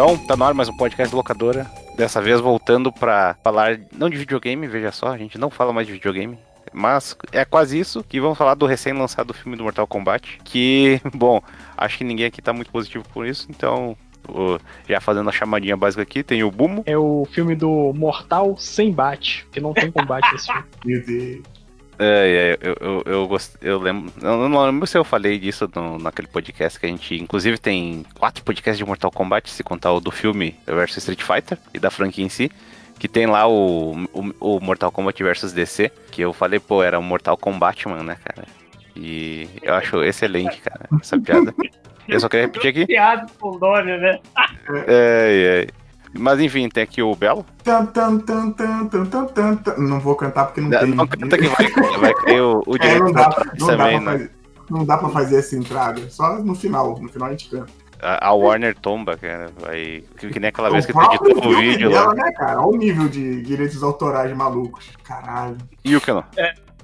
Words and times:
Então, 0.00 0.16
tá 0.16 0.36
no 0.36 0.44
ar 0.44 0.54
mais 0.54 0.68
um 0.68 0.76
podcast 0.76 1.12
locadora. 1.12 1.68
Dessa 1.96 2.22
vez 2.22 2.40
voltando 2.40 2.92
pra 2.92 3.36
falar 3.42 3.80
não 3.92 4.08
de 4.08 4.16
videogame, 4.16 4.68
veja 4.68 4.92
só, 4.92 5.08
a 5.08 5.18
gente 5.18 5.36
não 5.36 5.50
fala 5.50 5.72
mais 5.72 5.88
de 5.88 5.92
videogame. 5.92 6.38
Mas 6.72 7.16
é 7.32 7.44
quase 7.44 7.80
isso 7.80 8.04
que 8.04 8.20
vamos 8.20 8.38
falar 8.38 8.54
do 8.54 8.64
recém-lançado 8.64 9.34
filme 9.34 9.56
do 9.56 9.64
Mortal 9.64 9.88
Kombat. 9.88 10.38
Que, 10.44 11.00
bom, 11.12 11.42
acho 11.76 11.98
que 11.98 12.04
ninguém 12.04 12.26
aqui 12.26 12.40
tá 12.40 12.52
muito 12.52 12.70
positivo 12.70 13.02
por 13.12 13.26
isso, 13.26 13.48
então 13.50 13.96
já 14.88 15.00
fazendo 15.00 15.30
a 15.30 15.32
chamadinha 15.32 15.76
básica 15.76 16.02
aqui, 16.02 16.22
tem 16.22 16.44
o 16.44 16.50
Bumo. 16.52 16.84
É 16.86 16.96
o 16.96 17.26
filme 17.32 17.56
do 17.56 17.92
Mortal 17.92 18.56
sem 18.56 18.92
bate, 18.92 19.48
que 19.50 19.60
não 19.60 19.74
tem 19.74 19.90
combate 19.90 20.30
nesse 20.30 20.46
filme. 20.46 20.64
Meu 20.86 21.04
Deus. 21.04 21.57
É, 21.98 22.56
é, 22.62 22.68
eu, 22.68 22.76
eu, 22.80 23.02
eu, 23.06 23.26
gost- 23.28 23.56
eu 23.60 23.78
lembro. 23.78 24.12
Eu 24.22 24.48
não 24.48 24.64
lembro 24.66 24.86
se 24.86 24.96
eu 24.96 25.04
falei 25.04 25.38
disso 25.38 25.68
no- 25.74 25.98
naquele 25.98 26.28
podcast 26.28 26.78
que 26.78 26.86
a 26.86 26.88
gente. 26.88 27.14
Inclusive 27.16 27.58
tem 27.58 28.04
quatro 28.18 28.44
podcasts 28.44 28.78
de 28.78 28.84
Mortal 28.84 29.10
Kombat, 29.10 29.50
se 29.50 29.64
contar 29.64 29.92
o 29.92 30.00
do 30.00 30.10
filme 30.10 30.54
versus 30.66 30.98
Street 30.98 31.22
Fighter 31.22 31.58
e 31.74 31.78
da 31.78 31.90
franquia 31.90 32.24
em 32.24 32.28
si. 32.28 32.50
Que 32.98 33.06
tem 33.08 33.26
lá 33.26 33.46
o, 33.48 33.92
o, 34.12 34.32
o 34.56 34.60
Mortal 34.60 34.90
Kombat 34.92 35.22
versus 35.22 35.52
DC. 35.52 35.90
Que 36.10 36.22
eu 36.22 36.32
falei, 36.32 36.58
pô, 36.60 36.82
era 36.82 36.98
o 36.98 37.02
Mortal 37.02 37.36
Kombat, 37.36 37.88
mano, 37.88 38.02
né, 38.04 38.16
cara? 38.24 38.46
E 38.96 39.48
eu 39.62 39.74
acho 39.74 40.02
excelente, 40.02 40.60
cara, 40.60 40.88
essa 41.00 41.18
piada. 41.18 41.54
Eu 42.08 42.18
só 42.18 42.28
queria 42.28 42.46
repetir 42.46 42.70
aqui. 42.70 42.86
Piada 42.86 43.26
com 43.38 43.50
o 43.50 43.58
nome, 43.58 43.96
né? 43.98 44.18
É, 44.86 45.66
é. 45.66 45.87
Mas 46.14 46.40
enfim, 46.40 46.68
tem 46.68 46.82
aqui 46.82 47.02
o 47.02 47.14
Belo. 47.14 47.44
Tan, 47.62 47.86
tan, 47.86 48.18
tan, 48.18 48.50
tan, 48.52 48.86
tan, 48.86 49.06
tan, 49.06 49.26
tan, 49.26 49.56
tan. 49.56 49.74
Não 49.78 50.00
vou 50.00 50.14
cantar 50.16 50.46
porque 50.46 50.60
não 50.60 50.70
tem. 50.70 50.88
Não 50.94 51.06
canta 51.06 51.36
que 51.38 51.48
vai, 51.48 51.70
vai 52.00 52.14
cair 52.14 52.40
o, 52.40 52.62
o 52.66 52.76
É, 52.76 52.78
direito 52.78 53.04
não 53.04 53.12
dá, 53.12 53.28
não, 53.58 53.66
dá 53.66 53.76
também, 53.76 54.02
pra 54.02 54.12
né? 54.12 54.18
fazer, 54.18 54.30
não 54.70 54.84
dá 54.84 54.98
pra 54.98 55.08
fazer 55.10 55.36
essa 55.38 55.56
entrada. 55.56 56.10
Só 56.10 56.38
no 56.38 56.54
final. 56.54 56.98
No 57.00 57.08
final 57.08 57.28
a 57.28 57.30
gente 57.32 57.50
canta. 57.50 57.72
A, 58.00 58.28
a 58.28 58.32
Warner 58.32 58.76
tomba, 58.76 59.16
cara. 59.16 59.50
Vai. 59.60 60.02
Que, 60.16 60.28
que 60.28 60.38
nem 60.40 60.48
aquela 60.48 60.70
vez 60.70 60.86
que 60.86 60.92
tu 60.92 61.00
editou 61.02 61.46
o 61.52 61.56
vídeo 61.56 61.90
dela, 61.90 62.06
lá. 62.08 62.14
né, 62.14 62.32
cara? 62.32 62.60
Olha 62.60 62.68
o 62.68 62.76
nível 62.76 63.08
de 63.08 63.42
direitos 63.42 63.82
autorais 63.82 64.34
malucos. 64.36 64.90
Caralho. 65.04 65.56
E 65.84 65.94
o 65.96 66.00
que 66.00 66.12
não? 66.12 66.24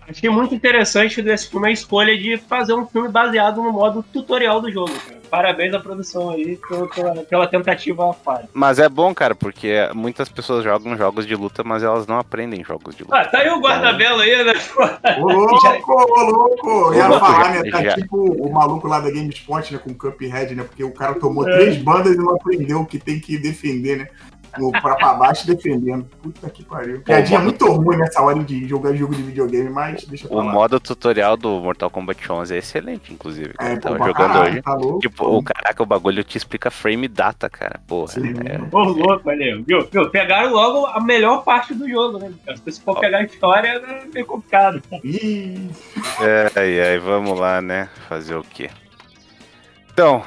Achei 0.09 0.29
muito 0.31 0.55
interessante 0.55 1.23
desse 1.23 1.49
filme 1.49 1.69
a 1.69 1.73
escolha 1.73 2.17
de 2.17 2.37
fazer 2.37 2.75
um 2.75 2.87
filme 2.87 3.09
baseado 3.09 3.63
no 3.63 3.73
modo 3.73 4.05
tutorial 4.13 4.61
do 4.61 4.71
jogo. 4.71 4.93
cara. 4.93 5.25
Parabéns 5.31 5.75
à 5.75 5.81
produção 5.81 6.31
aí 6.31 6.57
pela, 6.69 7.25
pela- 7.25 7.47
tentativa 7.49 8.13
falha. 8.13 8.49
Mas 8.53 8.79
é 8.79 8.89
bom, 8.89 9.13
cara, 9.13 9.35
porque 9.35 9.73
muitas 9.93 10.29
pessoas 10.29 10.63
jogam 10.63 10.97
jogos 10.97 11.27
de 11.27 11.35
luta, 11.35 11.65
mas 11.65 11.83
elas 11.83 12.07
não 12.07 12.19
aprendem 12.19 12.63
jogos 12.63 12.95
de 12.95 13.03
luta. 13.03 13.17
Ah, 13.17 13.25
tá 13.25 13.39
aí 13.39 13.49
o 13.51 13.59
guarda-belo 13.61 14.21
aí, 14.21 14.45
né? 14.45 14.53
Ô 15.19 15.23
louco, 15.33 15.93
ô 15.93 16.21
louco! 16.31 16.69
Eu 16.69 16.95
ia 16.95 17.19
falar, 17.19 17.51
né? 17.53 17.71
Tá 17.71 17.83
já. 17.83 17.95
tipo 17.95 18.17
o 18.17 18.53
maluco 18.53 18.87
lá 18.87 19.01
da 19.01 19.11
GameSpot, 19.11 19.73
né? 19.73 19.81
Com 19.83 19.91
o 19.91 19.95
Cuphead, 19.95 20.55
né? 20.55 20.63
Porque 20.63 20.85
o 20.85 20.93
cara 20.93 21.15
tomou 21.15 21.49
É. 21.49 21.53
três 21.57 21.79
bandas 21.79 22.15
e 22.15 22.19
não 22.19 22.31
aprendeu 22.37 22.85
que 22.85 22.99
tem 22.99 23.19
que 23.19 23.37
defender, 23.37 23.97
né? 23.99 24.09
Pra, 24.81 24.95
pra 24.97 25.15
baixo 25.15 25.47
defendendo. 25.47 26.05
Puta 26.23 26.49
que 26.51 26.65
pariu. 26.65 27.01
Piadinha 27.01 27.39
mano. 27.39 27.51
muito 27.51 27.73
ruim 27.73 27.97
nessa 27.97 28.23
hora 28.23 28.43
de 28.43 28.67
jogar 28.69 28.95
jogo 28.95 29.15
de 29.15 29.23
videogame, 29.23 29.71
mas 29.71 30.05
deixa 30.05 30.29
pra 30.29 30.37
O 30.37 30.43
modo 30.43 30.79
tutorial 30.81 31.37
do 31.37 31.61
Mortal 31.61 31.91
Kombat 31.91 32.31
11 32.31 32.55
é 32.55 32.59
excelente, 32.59 33.13
inclusive. 33.13 33.55
É, 33.61 33.73
Eu 33.73 33.81
tava 33.81 33.99
jogando 33.99 34.15
caralho, 34.15 34.53
hoje. 34.53 34.63
Tá 34.63 34.75
louco? 34.75 34.99
Tipo, 35.01 35.25
o 35.27 35.43
caraca, 35.43 35.83
o 35.83 35.87
bagulho 35.87 36.25
te 36.25 36.37
explica 36.39 36.71
frame 36.71 37.09
data, 37.09 37.49
cara. 37.51 37.81
Porra. 37.87 38.09
Sim. 38.13 38.35
É, 38.45 38.59
Ô, 38.77 38.83
louco, 38.83 39.25
valeu. 39.25 39.63
Viu? 39.67 39.89
Viu? 39.91 40.11
Pegaram 40.11 40.53
logo 40.53 40.87
a 40.87 41.01
melhor 41.01 41.43
parte 41.45 41.75
do 41.75 41.89
jogo, 41.89 42.19
né? 42.19 42.33
Se 42.69 42.81
for 42.81 42.99
pegar 43.01 43.19
a 43.19 43.23
história, 43.25 43.69
é 43.69 44.05
meio 44.13 44.27
complicado. 44.27 44.83
Ih, 45.03 45.69
É, 46.21 46.51
ai, 46.57 46.81
ai, 46.81 46.99
vamos 46.99 47.39
lá, 47.39 47.61
né? 47.61 47.89
Fazer 48.09 48.35
o 48.37 48.43
quê? 48.43 48.71
Então, 49.93 50.23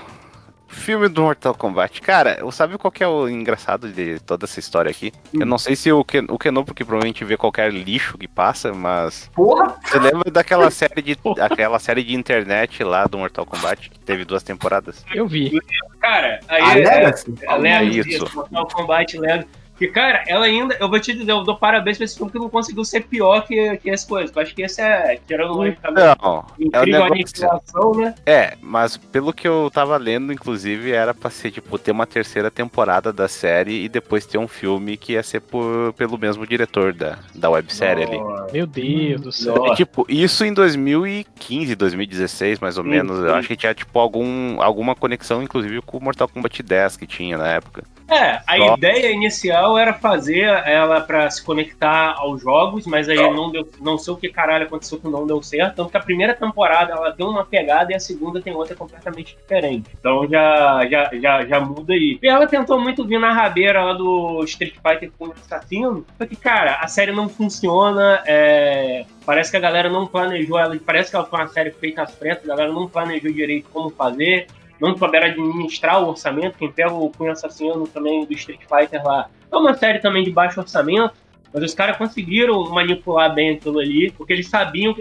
filme 0.78 1.08
do 1.08 1.24
Mortal 1.24 1.54
Kombat. 1.54 2.02
Cara, 2.02 2.40
sabe 2.52 2.78
qual 2.78 2.92
que 2.92 3.04
é 3.04 3.08
o 3.08 3.28
engraçado 3.28 3.90
de 3.90 4.20
toda 4.20 4.46
essa 4.46 4.60
história 4.60 4.90
aqui? 4.90 5.12
Eu 5.34 5.46
não 5.46 5.58
sei 5.58 5.76
se 5.76 5.92
o, 5.92 6.04
Ken, 6.04 6.26
o 6.30 6.38
Keno, 6.38 6.64
porque 6.64 6.86
provavelmente 6.86 7.26
vê 7.26 7.36
qualquer 7.36 7.72
lixo 7.72 8.18
que 8.18 8.28
passa, 8.28 8.74
mas. 8.74 9.30
porra! 9.36 9.76
Você 9.84 10.00
lembra 10.00 10.32
daquela 10.32 10.70
série 10.72 11.02
de. 11.02 11.18
aquela 11.42 11.80
série 11.80 12.04
de 12.04 12.16
internet 12.16 12.84
lá 12.84 13.06
do 13.06 13.18
Mortal 13.18 13.46
Kombat, 13.46 13.90
que 13.90 14.00
teve 14.00 14.24
duas 14.24 14.44
temporadas? 14.44 15.04
Eu 15.14 15.28
vi. 15.28 15.60
Cara, 16.00 16.40
aí 16.48 16.62
A 16.62 16.78
é, 16.80 16.96
Legacy? 16.96 17.34
a 17.48 17.56
Legacy, 17.56 18.00
isso. 18.00 18.26
isso, 18.26 18.36
Mortal 18.36 18.68
Kombat 18.68 19.18
Legacy. 19.18 19.48
Que, 19.78 19.88
cara, 19.88 20.24
ela 20.28 20.46
ainda, 20.46 20.76
eu 20.80 20.90
vou 20.90 21.00
te 21.00 21.14
dizer, 21.14 21.32
eu 21.32 21.44
dou 21.44 21.56
parabéns 21.56 21.98
pra 21.98 22.06
esse 22.06 22.18
filme 22.18 22.32
que 22.32 22.40
não 22.40 22.50
conseguiu 22.50 22.84
ser 22.84 23.02
pior 23.02 23.46
que, 23.46 23.78
que 23.78 23.90
esse 23.90 24.08
coisa. 24.08 24.32
Eu 24.36 24.42
acho 24.42 24.56
que 24.56 24.64
esse 24.64 24.82
é, 24.82 25.20
tirando 25.28 25.54
logicamente, 25.54 26.02
Não, 26.24 26.46
é 26.60 26.64
o 26.64 26.64
incrível 26.64 27.04
a 27.04 27.08
aniquilação, 27.08 27.92
né? 27.96 28.16
É, 28.26 28.58
mas 28.62 28.98
pelo 28.98 29.32
que 29.32 29.48
eu 29.48 29.70
tava 29.72 29.96
lendo, 29.98 30.34
inclusive, 30.34 30.92
era 30.92 31.14
pra 31.14 31.30
ser, 31.30 31.52
tipo, 31.52 31.78
ter 31.78 31.92
uma 31.92 32.08
terceira 32.08 32.50
temporada 32.50 33.14
da 33.14 33.28
série 33.28 33.84
e 33.84 33.90
depois 33.90 34.26
ter 34.26 34.38
um 34.40 34.48
filme 34.48 34.98
que 34.98 35.14
ia 35.14 35.22
ser 35.22 35.42
por, 35.42 35.94
pelo 35.94 36.18
mesmo 36.18 36.46
diretor 36.48 36.92
da, 36.94 37.20
da 37.36 37.50
websérie 37.50 38.04
ali. 38.04 38.20
Meu 38.52 38.66
Deus 38.66 39.22
do 39.22 39.32
céu. 39.32 39.56
Nossa. 39.56 39.74
É, 39.74 39.76
tipo, 39.76 40.06
isso 40.10 40.44
em 40.44 40.54
2015, 40.54 41.76
2016, 41.76 42.60
mais 42.60 42.78
ou 42.78 42.84
Sim, 42.84 42.90
menos. 42.90 43.20
Eu 43.20 43.36
acho 43.36 43.48
que 43.48 43.56
tinha, 43.56 43.74
tipo, 43.74 44.00
algum, 44.00 44.62
alguma 44.62 44.96
conexão, 44.96 45.44
inclusive, 45.44 45.82
com 45.82 45.98
o 45.98 46.04
Mortal 46.04 46.28
Kombat 46.28 46.64
10 46.64 46.98
que 46.98 47.06
tinha 47.06 47.38
na 47.38 47.48
época. 47.48 47.84
É, 48.10 48.40
a 48.48 48.56
Só- 48.58 48.76
ideia 48.76 49.12
inicial 49.12 49.67
era 49.76 49.92
fazer 49.92 50.44
ela 50.68 51.02
pra 51.02 51.28
se 51.32 51.44
conectar 51.44 52.14
aos 52.16 52.44
jogos, 52.44 52.86
mas 52.86 53.10
aí 53.10 53.18
não 53.18 53.50
deu, 53.52 53.68
não 53.82 53.98
sei 53.98 54.14
o 54.14 54.18
que 54.18 54.30
caralho 54.30 54.66
aconteceu 54.66 55.00
que 55.00 55.08
não 55.08 55.26
deu 55.26 55.42
certo. 55.42 55.78
Tanto 55.78 55.90
que 55.90 55.98
a 55.98 56.02
primeira 56.02 56.36
temporada 56.36 56.94
ela 56.94 57.12
tem 57.12 57.26
uma 57.26 57.44
pegada 57.44 57.92
e 57.92 57.96
a 57.96 58.00
segunda 58.00 58.40
tem 58.40 58.54
outra 58.54 58.76
completamente 58.76 59.36
diferente. 59.36 59.90
Então 60.00 60.28
já, 60.28 60.88
já, 60.88 61.10
já, 61.20 61.46
já 61.46 61.60
muda 61.60 61.94
aí. 61.94 62.20
E 62.22 62.28
ela 62.28 62.46
tentou 62.46 62.80
muito 62.80 63.04
vir 63.04 63.20
na 63.20 63.34
rabeira 63.34 63.84
lá 63.84 63.94
do 63.94 64.44
Street 64.44 64.76
Fighter 64.76 65.12
com 65.18 65.30
o 65.30 65.32
assassino, 65.32 66.06
só 66.16 66.26
que, 66.28 66.36
cara, 66.36 66.76
a 66.76 66.88
série 66.88 67.12
não 67.12 67.28
funciona, 67.28 68.22
é, 68.28 69.06
Parece 69.28 69.52
que 69.52 69.58
a 69.58 69.60
galera 69.60 69.90
não 69.90 70.08
planejou 70.08 70.58
ela, 70.58 70.74
parece 70.86 71.10
que 71.10 71.18
ela 71.18 71.26
foi 71.26 71.38
uma 71.38 71.50
série 71.50 71.72
feita 71.72 72.02
às 72.02 72.16
pressas, 72.16 72.46
a 72.46 72.48
galera 72.48 72.72
não 72.72 72.88
planejou 72.88 73.30
direito 73.30 73.68
como 73.74 73.90
fazer 73.90 74.48
não 74.80 74.98
souberam 74.98 75.28
administrar 75.28 76.04
o 76.04 76.10
orçamento. 76.10 76.58
Quem 76.58 76.72
pega 76.72 76.94
o 76.94 77.10
Cunho 77.12 77.32
Assassino 77.32 77.88
também 77.88 78.26
do 78.26 78.34
Street 78.34 78.62
Fighter 78.62 79.04
lá 79.04 79.30
é 79.52 79.56
uma 79.56 79.74
série 79.74 80.00
também 80.00 80.24
de 80.24 80.32
baixo 80.32 80.60
orçamento. 80.60 81.14
Mas 81.54 81.64
os 81.64 81.74
caras 81.74 81.98
conseguiram 81.98 82.70
manipular 82.70 83.34
bem 83.34 83.52
aquilo 83.52 83.80
ali, 83.80 84.12
porque 84.12 84.34
eles 84.34 84.50
sabiam 84.50 84.96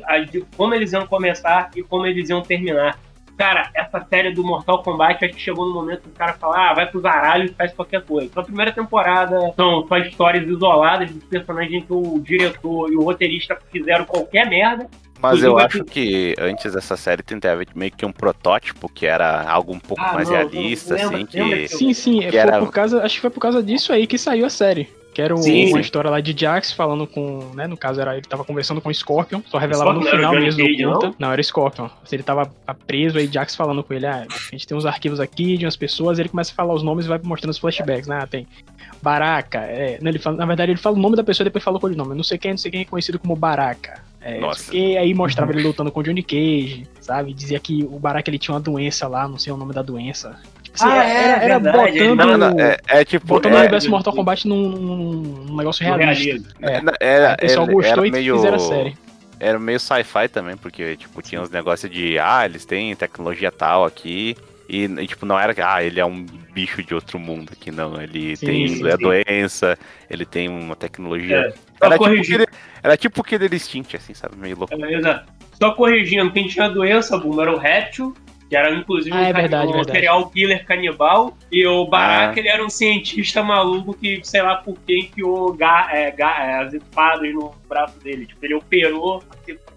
como 0.57 0.75
eles 0.75 0.93
iam 0.93 1.07
começar 1.07 1.71
e 1.75 1.83
como 1.83 2.07
eles 2.07 2.31
iam 2.31 2.41
terminar. 2.41 2.99
Cara, 3.37 3.71
essa 3.75 4.03
série 4.09 4.33
do 4.33 4.43
Mortal 4.43 4.83
Kombat 4.83 5.23
acho 5.23 5.35
que 5.35 5.41
chegou 5.41 5.67
no 5.67 5.75
momento 5.75 6.03
que 6.03 6.09
o 6.09 6.13
cara 6.13 6.33
fala, 6.35 6.71
ah, 6.71 6.75
vai 6.75 6.87
pro 6.87 7.01
zaralho 7.01 7.45
e 7.45 7.53
faz 7.53 7.73
qualquer 7.75 8.03
coisa. 8.03 8.27
Então 8.27 8.43
a 8.43 8.47
primeira 8.47 8.73
temporada 8.73 9.53
são 9.55 9.87
só 9.87 9.99
histórias 9.99 10.49
isoladas 10.49 11.11
dos 11.11 11.25
personagens 11.25 11.85
que 11.85 11.93
o 11.93 12.19
diretor 12.21 12.91
e 12.91 12.97
o 12.97 13.03
roteirista 13.03 13.59
fizeram 13.71 14.07
qualquer 14.07 14.49
merda. 14.49 14.89
Mas 15.21 15.43
eu 15.43 15.59
acho 15.59 15.85
que 15.85 16.35
antes 16.39 16.73
dessa 16.73 16.97
série 16.97 17.23
tentava 17.23 17.63
meio 17.75 17.91
que 17.91 18.05
um 18.05 18.13
protótipo, 18.13 18.89
que 18.89 19.07
era 19.07 19.43
algo 19.49 19.73
um 19.73 19.79
pouco 19.81 20.03
Ah, 20.03 20.13
mais 20.15 20.29
não, 20.29 20.37
realista, 20.37 20.95
não, 20.97 21.05
lembra- 21.11 21.23
assim, 21.29 21.39
lembra 21.39 21.59
que. 21.59 21.69
Sim, 21.69 21.93
sim. 21.95 22.19
é, 22.21 22.25
Que 22.27 22.31
foi 22.33 22.39
era- 22.39 22.59
por 22.59 22.71
causa, 22.73 23.03
acho 23.03 23.15
que 23.17 23.21
foi 23.21 23.31
por 23.31 23.41
causa 23.41 23.63
disso 23.63 23.93
aí 23.93 24.07
que 24.07 24.19
saiu 24.19 24.45
a 24.47 24.51
série. 24.51 24.89
Que 25.15 25.23
era 25.23 25.35
Sim, 25.39 25.69
uma 25.69 25.77
sim. 25.77 25.81
história 25.81 26.11
lá 26.11 26.21
de 26.21 26.39
Jax 26.39 26.73
falando 26.73 27.07
com. 27.07 27.51
Né, 27.55 27.67
no 27.67 27.75
caso, 27.75 27.99
era 27.99 28.13
ele 28.19 28.27
tava 28.29 28.45
conversando 28.45 28.83
com 28.83 28.91
o 28.91 28.95
Scorpion, 28.95 29.41
só 29.47 29.57
revelava 29.57 29.93
Scorpion 29.93 30.05
no 30.11 30.17
final 30.19 30.33
mesmo 30.35 30.63
Cage, 30.63 30.83
não? 30.83 31.15
Não? 31.19 31.33
era 31.33 31.43
Scorpion. 31.43 31.89
Ele 32.13 32.23
tava 32.23 32.53
preso 32.87 33.17
aí, 33.17 33.27
Jax 33.27 33.57
falando 33.57 33.83
com 33.83 33.95
ele, 33.95 34.05
ah, 34.07 34.27
a 34.29 34.51
gente 34.53 34.67
tem 34.67 34.77
uns 34.77 34.85
arquivos 34.85 35.19
aqui 35.19 35.57
de 35.57 35.65
umas 35.65 35.75
pessoas, 35.75 36.19
ele 36.19 36.29
começa 36.29 36.53
a 36.53 36.55
falar 36.55 36.75
os 36.75 36.83
nomes 36.83 37.07
e 37.07 37.09
vai 37.09 37.19
mostrando 37.23 37.51
os 37.53 37.57
flashbacks. 37.59 38.11
Ah, 38.11 38.27
tem 38.27 38.47
Baraka. 39.03 39.61
É, 39.61 39.99
não, 40.03 40.11
ele 40.11 40.19
fala, 40.19 40.37
na 40.37 40.45
verdade, 40.45 40.73
ele 40.73 40.79
fala 40.79 40.97
o 40.97 41.01
nome 41.01 41.17
da 41.17 41.25
pessoa 41.25 41.45
e 41.45 41.49
depois 41.49 41.65
fala 41.65 41.79
o 41.83 41.89
nome. 41.89 42.15
Não 42.15 42.23
sei 42.25 42.37
quem, 42.37 42.51
não 42.51 42.59
sei 42.59 42.71
quem 42.71 42.83
é 42.83 42.85
conhecido 42.85 43.19
como 43.19 43.35
Baraka. 43.35 44.03
É, 44.29 44.41
Nossa. 44.41 44.73
aí 44.73 45.15
mostrava 45.15 45.53
ele 45.53 45.63
lutando 45.63 45.93
com 45.93 46.01
o 46.01 46.03
Johnny 46.03 46.21
Cage, 46.21 46.83
sabe? 47.01 47.33
Dizia 47.33 47.61
que 47.61 47.85
o 47.85 47.97
Baraka 47.97 48.29
ele 48.29 48.41
tinha 48.41 48.53
uma 48.55 48.61
doença 48.61 49.07
lá, 49.07 49.29
não 49.29 49.39
sei 49.39 49.53
o 49.53 49.57
nome 49.57 49.73
da 49.73 49.83
doença. 49.83 50.37
Tipo, 50.65 50.77
assim, 50.83 50.89
Ah, 50.93 51.05
é, 51.05 51.11
era, 51.17 51.45
era 51.45 51.59
verdade, 51.61 51.93
botando. 52.01 52.17
Não, 52.17 52.37
não, 52.39 52.61
é, 52.61 52.77
é 52.89 53.05
tipo. 53.05 53.25
Botando 53.25 53.53
é, 53.53 53.57
o 53.57 53.61
universo 53.61 53.89
Mortal 53.89 54.13
Kombat 54.13 54.49
num, 54.49 54.69
num- 54.71 55.57
negócio 55.57 55.85
realista. 55.85 56.25
Realismo. 56.25 56.49
É. 56.61 56.81
na- 56.81 56.93
era, 56.99 57.35
o 57.35 57.37
pessoal 57.37 57.65
era- 57.67 57.73
gostou 57.73 57.99
era 57.99 58.07
e 58.09 58.11
meio, 58.11 58.35
fizeram 58.35 58.57
a 58.57 58.59
série. 58.59 58.97
Era 59.39 59.59
meio 59.61 59.79
sci-fi 59.79 60.29
também, 60.29 60.57
porque, 60.57 60.97
tipo, 60.97 61.23
tinha 61.23 61.41
uns 61.41 61.51
negócios 61.51 61.89
de, 61.93 62.19
ah, 62.19 62.45
eles 62.45 62.65
têm 62.65 62.97
tecnologia 62.97 63.53
tal 63.53 63.85
aqui. 63.85 64.37
E, 64.69 64.85
e, 64.85 65.07
tipo, 65.07 65.25
não 65.25 65.39
era 65.39 65.55
que, 65.55 65.61
ah, 65.61 65.83
ele 65.83 66.01
é 66.01 66.05
um 66.05 66.25
bicho 66.53 66.83
de 66.83 66.95
outro 66.95 67.19
mundo 67.19 67.53
aqui, 67.53 67.71
não. 67.71 68.01
Ele 68.01 68.37
Sim, 68.37 68.47
tem 68.47 68.69
sim, 68.69 68.89
a 68.89 68.97
sim. 68.97 69.03
doença, 69.03 69.79
ele 70.11 70.25
tem 70.25 70.49
uma 70.49 70.75
tecnologia. 70.75 71.37
É, 71.37 71.55
Era 71.81 71.99
tipo, 71.99 72.05
aquele, 72.05 72.47
era 72.83 72.97
tipo 72.97 73.21
aquele 73.21 73.55
Instinct, 73.55 73.97
assim, 73.97 74.15
sabe? 74.15 74.37
Meio 74.37 74.59
louco. 74.59 74.75
É, 74.75 74.95
exato. 74.95 75.33
Só 75.53 75.71
corrigindo, 75.73 76.31
quem 76.33 76.47
tinha 76.47 76.69
doença, 76.69 77.17
Boom, 77.17 77.41
era 77.41 77.53
o 77.53 77.59
Réptil, 77.59 78.15
que 78.49 78.57
era 78.57 78.73
inclusive 78.75 79.17
Ah, 79.17 79.29
é 79.29 79.31
um, 79.31 79.35
verdade, 79.35 79.73
um 79.73 79.85
serial 79.85 80.31
killer 80.31 80.65
canibal, 80.67 81.37
e 81.51 81.67
o 81.67 81.87
Baraka 81.87 82.35
Ah. 82.35 82.39
ele 82.39 82.49
era 82.49 82.65
um 82.65 82.71
cientista 82.71 83.43
maluco 83.43 83.95
que, 83.95 84.21
sei 84.23 84.43
lá 84.43 84.57
por 84.57 84.79
que, 84.81 84.99
enfiou 84.99 85.53
ga, 85.53 85.89
é, 85.93 86.11
ga, 86.11 86.45
é, 86.45 86.55
as 86.63 86.73
espadas 86.73 87.33
no 87.33 87.55
braço 87.69 87.99
dele. 88.01 88.27
Tipo, 88.27 88.45
ele 88.45 88.55
operou 88.55 89.23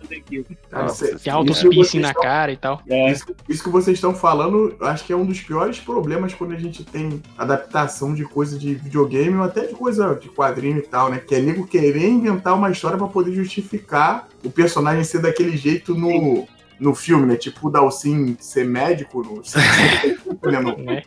daquilo. 0.10 0.46
Nossa, 0.72 1.18
Tem 1.20 1.32
altos 1.32 1.58
isso 1.58 1.70
que 1.70 1.76
piercing 1.76 1.92
vocês 2.00 2.02
na 2.02 2.10
estão- 2.10 2.24
cara 2.24 2.52
e 2.52 2.58
tal. 2.58 2.82
É, 2.90 3.12
Isso, 3.12 3.26
isso 3.48 3.64
que 3.64 3.70
vocês 3.70 3.98
estão 3.98 4.14
falando, 4.14 4.76
acho 4.82 5.06
que 5.06 5.14
é 5.14 5.16
um 5.16 5.26
dos 5.26 5.40
piores 5.42 5.80
problemas 5.80 6.34
quando 6.34 6.54
a 6.54 6.58
gente 6.60 6.84
tem 6.84 7.22
adaptação 7.38 8.14
de 8.14 8.24
coisa 8.26 8.58
de 8.58 8.74
videogame 8.76 9.36
ou 9.36 9.44
até 9.44 9.66
de 9.68 9.74
coisa 9.74 10.16
de 10.22 10.30
quadrinho 10.30 10.78
e 10.78 10.82
tal, 10.82 11.10
né? 11.10 11.20
Que 11.20 11.36
é 11.36 11.40
nego 11.40 11.66
querer 11.68 12.08
inventar 12.10 12.54
uma 12.56 12.70
história 12.72 12.98
pra 12.98 13.08
poder 13.08 13.34
justificar 13.34 14.28
o 14.44 14.50
personagem 14.50 15.04
ser 15.04 15.20
daquele 15.22 15.56
jeito 15.58 15.94
no, 15.96 16.48
no 16.80 16.96
filme, 16.96 17.26
né? 17.26 17.36
Tipo 17.36 17.68
o 17.68 17.72
Dalsin 17.72 18.36
ser 18.40 18.66
médico 18.66 19.22
no. 19.24 19.42
né, 20.52 20.60
no- 20.60 20.78
Né? 20.78 21.04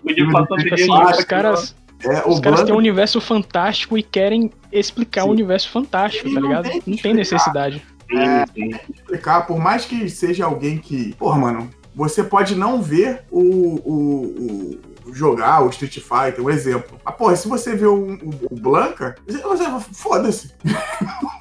assim, 0.73 0.91
os 0.93 1.25
caras, 1.25 1.75
é, 2.05 2.23
o 2.27 2.31
os 2.31 2.41
caras 2.41 2.59
têm 2.61 2.67
Blanca- 2.67 2.73
um 2.75 2.77
universo 2.77 3.21
fantástico 3.21 3.97
e 3.97 4.03
querem 4.03 4.51
explicar 4.71 5.23
Sim. 5.23 5.29
o 5.29 5.33
universo 5.33 5.71
fantástico, 5.71 6.29
E 6.29 6.35
tá 6.35 6.41
não 6.41 6.49
ligado? 6.49 6.65
tem 6.65 6.81
que 6.81 6.91
Não 6.91 6.97
tem 6.99 7.21
explicar. 7.21 7.45
Necessidade. 8.15 8.53
Sim, 8.55 8.73
sim. 8.73 8.93
explicar, 8.95 9.47
por 9.47 9.59
mais 9.59 9.85
que 9.85 10.09
seja 10.09 10.45
alguém 10.45 10.79
que. 10.79 11.15
Porra, 11.15 11.39
mano, 11.39 11.71
você 11.95 12.23
pode 12.25 12.55
não 12.55 12.81
ver 12.83 13.23
o, 13.31 13.41
o, 13.41 14.81
o 15.07 15.15
jogar 15.15 15.63
o 15.63 15.69
Street 15.69 15.99
Fighter, 15.99 16.43
um 16.43 16.49
exemplo. 16.49 16.99
Mas, 17.05 17.15
porra, 17.17 17.37
se 17.37 17.47
você 17.49 17.75
vê 17.77 17.85
o, 17.87 18.15
o, 18.15 18.35
o 18.51 18.57
Blanca, 18.57 19.15
você 19.27 19.65
foda-se. 19.93 20.53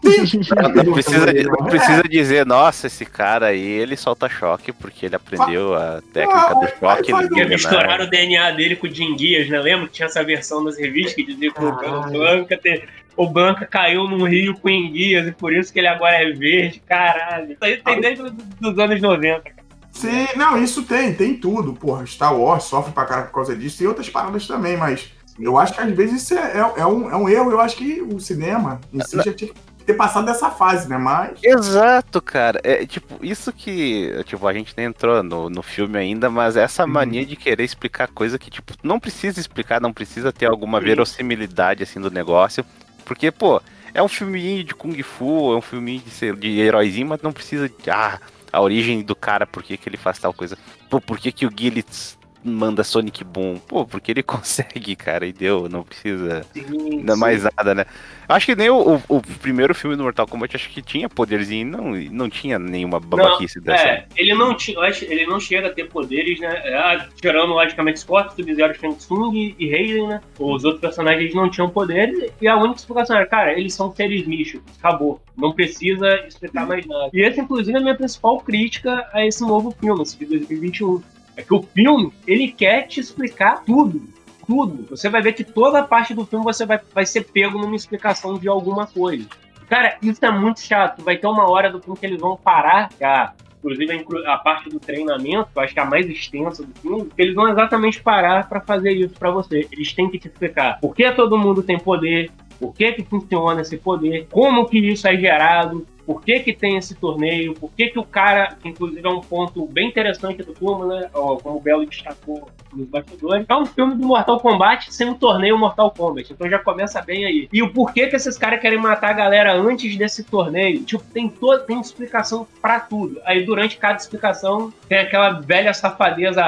Não 0.03 0.94
precisa, 0.94 1.25
não 1.33 1.65
precisa 1.65 2.03
dizer, 2.03 2.45
nossa, 2.45 2.88
esse 2.88 3.06
cara 3.06 3.47
aí, 3.47 3.62
ele 3.65 3.95
solta 3.95 4.27
choque 4.27 4.71
porque 4.71 5.06
ele 5.06 5.15
aprendeu 5.15 5.74
a 5.75 6.01
técnica 6.13 6.56
do 6.56 6.65
Ah, 6.65 6.74
choque. 6.79 7.12
Porque 7.12 7.33
Guiana. 7.35 7.50
misturaram 7.50 8.06
o 8.06 8.09
DNA 8.09 8.51
dele 8.51 8.75
com 8.75 8.88
o 8.88 8.89
Dinguias, 8.89 9.47
né? 9.50 9.59
Lembra 9.59 9.88
que 9.88 9.94
tinha 9.94 10.07
essa 10.07 10.24
versão 10.24 10.63
das 10.63 10.77
revistas 10.77 11.13
que 11.13 11.24
dizia 11.24 11.51
que 11.51 11.63
o 11.63 11.75
Caralho. 11.75 12.12
Blanca, 12.12 12.57
te- 12.57 12.83
o 13.18 13.28
Blanca 13.28 13.66
caiu 13.66 14.08
num 14.08 14.25
rio 14.25 14.58
com 14.60 14.69
enguias 14.69 15.28
e 15.28 15.31
por 15.31 15.54
isso 15.54 15.72
que 15.72 15.80
ele 15.80 15.88
agora 15.88 16.16
é 16.16 16.31
verde. 16.31 16.81
Caralho. 16.88 17.52
Isso 17.54 17.63
aí 17.63 17.78
tem 17.78 18.02
desde 18.02 18.24
os 18.24 18.31
dos 18.31 18.80
anos 18.80 19.02
90. 19.02 19.42
cara. 19.42 19.56
Sim, 19.92 20.28
não, 20.38 20.62
isso 20.62 20.84
tem, 20.84 21.13
tem 21.13 21.36
tudo. 21.36 21.74
Porra, 21.74 22.06
Star 22.06 22.36
Wars 22.36 22.63
sofre 22.63 22.94
pra 22.94 23.06
caralho 23.06 23.28
por 23.28 23.36
causa 23.36 23.56
disso 23.56 23.84
e 23.84 23.88
outras 23.88 24.10
paradas 24.10 24.48
também, 24.48 24.78
mas 24.78 25.12
eu 25.40 25.58
acho 25.58 25.74
que 25.74 25.81
às 25.81 25.92
vezes 25.92 26.24
isso 26.24 26.34
é, 26.34 26.58
é, 26.58 26.81
é 26.81 26.86
um, 26.86 27.10
é 27.12 27.16
um 27.16 27.28
erro. 27.30 27.52
Eu 27.52 27.60
acho 27.60 27.75
que 27.75 28.02
o 28.02 28.19
cinema 28.19 28.80
em 28.94 29.02
si 29.02 29.18
já 29.18 29.34
tinha 29.34 29.52
que 29.52 29.54
ter 29.86 29.94
passado 29.96 30.25
dessa 30.25 30.50
fase, 30.50 30.88
né? 30.88 30.98
Mas. 30.98 31.40
Exato, 31.44 32.22
cara. 32.22 32.60
É 32.63 32.86
tipo, 32.86 33.18
isso 33.24 33.52
que. 33.52 34.24
Tipo, 34.25 34.48
a 34.48 34.54
gente 34.54 34.74
nem 34.78 34.86
entrou 34.88 35.22
no, 35.22 35.50
no 35.50 35.62
filme 35.62 35.98
ainda, 35.98 36.30
mas 36.30 36.56
essa 36.56 36.84
Uhum. 36.86 36.92
mania 36.92 37.25
de 37.25 37.36
querer 37.36 37.63
explicar 37.63 38.08
coisa 38.08 38.40
que, 38.40 38.50
tipo, 38.50 38.74
não 38.84 39.00
precisa 39.00 39.40
explicar, 39.40 39.81
não 39.81 39.92
precisa 39.92 40.31
ter 40.31 40.46
alguma 40.46 40.80
Sim. 40.80 40.86
verossimilidade 40.86 41.84
assim 41.84 42.00
do 42.00 42.10
negócio. 42.10 42.63
Porque, 43.06 43.31
pô, 43.31 43.62
é 43.94 44.01
um 44.01 44.07
filminho 44.07 44.63
de 44.63 44.74
Kung 44.74 45.01
Fu, 45.03 45.53
é 45.53 45.57
um 45.57 45.62
filminho 45.62 46.01
de, 46.01 46.36
de 46.36 46.59
heróizinho, 46.59 47.07
mas 47.07 47.21
não 47.21 47.31
precisa 47.31 47.68
de. 47.68 47.89
Ah, 47.89 48.19
a 48.51 48.62
origem 48.62 49.01
do 49.01 49.15
cara, 49.15 49.48
por 49.48 49.63
que, 49.63 49.77
que 49.77 49.88
ele 49.88 49.98
faz 49.98 50.19
tal 50.19 50.33
coisa. 50.33 50.57
Pô, 50.89 51.00
por 51.00 51.18
que, 51.18 51.31
que 51.31 51.45
o 51.45 51.51
Gillett 51.56 52.18
manda 52.43 52.83
Sonic 52.83 53.23
Boom? 53.23 53.57
Pô, 53.67 53.85
porque 53.85 54.11
ele 54.11 54.23
consegue, 54.23 54.95
cara, 54.95 55.25
e 55.25 55.33
deu, 55.33 55.67
não 55.69 55.83
precisa. 55.83 56.43
Sim, 56.53 57.01
Não 57.03 57.13
é 57.13 57.15
sim. 57.15 57.19
mais 57.21 57.43
nada, 57.43 57.75
né? 57.75 57.85
Acho 58.27 58.45
que 58.45 58.55
nem 58.55 58.69
o, 58.69 58.95
o- 58.95 59.03
o 59.09 59.21
primeiro 59.21 59.75
filme 59.75 59.95
do 59.97 60.03
Mortal 60.03 60.25
Kombat, 60.25 60.55
acho 60.55 60.69
que 60.69 60.81
tinha 60.81 61.09
poderzinho, 61.09 61.67
não, 61.67 61.91
não 61.91 62.29
tinha 62.29 62.57
nenhuma 62.57 62.97
babaquice 62.99 63.59
dessa. 63.59 63.83
É, 63.88 64.05
ele 64.15 64.33
não, 64.33 64.55
tinha, 64.55 64.77
ele 65.01 65.25
não 65.25 65.38
chega 65.39 65.67
a 65.67 65.71
ter 65.73 65.89
poderes, 65.89 66.39
né? 66.39 66.47
É, 66.63 67.07
tirando, 67.19 67.49
logicamente, 67.51 67.99
Scott, 67.99 68.33
Sub-Zero, 68.35 68.73
Shang 68.79 68.95
Tsung 68.95 69.55
e 69.59 69.69
Raiden, 69.69 70.07
né? 70.07 70.21
Os 70.39 70.63
outros 70.63 70.79
personagens 70.81 71.33
não 71.35 71.49
tinham 71.49 71.69
poderes. 71.69 72.31
E 72.41 72.47
a 72.47 72.55
única 72.55 72.79
explicação 72.79 73.17
era, 73.17 73.25
cara, 73.25 73.51
eles 73.59 73.73
são 73.73 73.93
seres 73.93 74.25
místicos. 74.25 74.71
Acabou. 74.79 75.21
Não 75.38 75.51
precisa 75.53 76.07
explicar 76.27 76.65
mais 76.65 76.85
nada. 76.85 77.09
E 77.13 77.21
essa, 77.23 77.41
inclusive, 77.41 77.75
é 77.75 77.79
a 77.79 77.83
minha 77.83 77.95
principal 77.95 78.39
crítica 78.39 79.09
a 79.11 79.25
esse 79.25 79.41
novo 79.41 79.71
filme, 79.79 80.03
esse 80.03 80.17
de 80.17 80.25
2021. 80.25 81.01
É 81.36 81.42
que 81.42 81.54
o 81.54 81.62
filme, 81.62 82.12
ele 82.28 82.51
quer 82.51 82.88
te 82.88 83.00
explicar 83.00 83.63
tudo. 83.66 84.01
Tudo. 84.45 84.86
Você 84.89 85.10
vai 85.10 85.22
ver 85.22 85.33
que 85.33 85.44
toda 85.44 85.83
parte 85.83 86.13
do 86.13 86.25
filme 86.25 86.44
você 86.44 86.66
vai, 86.66 86.80
vai 86.94 87.06
ser 87.06 87.24
pego 87.24 87.57
numa 87.60 87.75
explicação 87.75 88.38
de 88.38 88.50
alguma 88.50 88.86
coisa. 88.86 89.28
Cara, 89.69 89.98
isso 90.01 90.25
é 90.25 90.31
muito 90.31 90.60
chato. 90.60 91.01
Vai 91.04 91.16
ter 91.16 91.28
uma 91.28 91.50
hora 91.50 91.72
do 91.72 91.80
filme 91.80 91.98
que 91.98 92.06
eles 92.06 92.19
vão 92.19 92.36
parar, 92.36 92.89
a, 93.01 93.31
inclusive 93.60 94.06
a 94.25 94.33
a 94.33 94.38
parte 94.38 94.69
do 94.69 94.80
treinamento, 94.80 95.50
que 95.54 95.57
eu 95.57 95.63
acho 95.63 95.74
que 95.74 95.80
é 95.80 95.83
a 95.83 95.86
mais 95.86 96.10
extensa 96.10 96.66
do 96.66 96.74
filme, 96.80 97.10
que 97.16 97.22
eles 97.22 97.36
vão 97.36 97.48
exatamente 97.48 98.01
parar 98.01 98.50
pra 98.50 98.60
fazer 98.60 98.92
isso 98.92 99.13
pra 99.18 99.31
você. 99.31 99.68
Eles 99.72 99.94
têm 99.94 100.10
que 100.10 100.19
te 100.19 100.27
explicar 100.27 100.80
por 100.81 100.94
que 100.94 101.10
todo 101.12 101.38
mundo 101.38 101.63
tem 101.63 101.80
poder, 101.80 102.30
por 102.60 102.74
que 102.75 102.92
que 102.92 103.04
funciona 103.04 103.62
esse 103.62 103.77
poder, 103.77 104.27
como 104.30 104.68
que 104.68 104.77
isso 104.77 105.07
é 105.07 105.16
gerado, 105.16 105.88
por 106.06 106.21
que 106.21 106.39
que 106.39 106.53
tem 106.53 106.77
esse 106.77 106.95
torneio, 106.95 107.53
por 107.53 107.71
que 107.71 107.89
que 107.89 108.00
o 108.00 108.03
cara, 108.03 108.57
inclusive 108.63 109.06
é 109.06 109.09
um 109.09 109.21
ponto 109.21 109.65
bem 109.68 109.88
interessante 109.88 110.44
do 110.44 110.53
filme, 110.53 110.88
né, 110.88 111.09
como 111.12 111.57
o 111.57 111.59
Belo 111.59 111.86
destacou 111.86 112.50
nos 112.74 112.88
bastidores, 112.88 113.45
é 113.48 113.56
um 113.56 113.65
filme 113.65 113.95
do 113.95 114.06
Mortal 114.06 114.39
Kombat 114.39 114.94
sem 114.94 115.09
um 115.09 115.13
torneio 115.13 115.57
Mortal 115.57 115.92
Kombat, 115.92 116.31
então 116.31 116.50
já 116.50 116.59
começa 116.59 117.01
bem 117.01 117.25
aí. 117.25 117.50
E 117.51 117.62
o 117.62 117.71
porquê 117.71 118.07
que 118.07 118.15
esses 118.15 118.38
caras 118.38 118.62
querem 118.62 118.80
matar 118.80 119.12
a 119.12 119.13
galera 119.13 119.53
antes 119.53 119.95
desse 119.98 120.24
torneio, 120.24 120.83
tipo, 120.83 121.03
tem, 121.13 121.31
tem 121.68 121.80
explicação 121.80 122.48
pra 122.62 122.80
tudo. 122.80 123.19
Aí 123.25 123.45
durante 123.45 123.77
cada 123.77 123.98
explicação 123.98 124.71
tem 124.88 125.00
aquela 125.00 125.39
velha 125.42 125.74
safadeza 125.74 126.44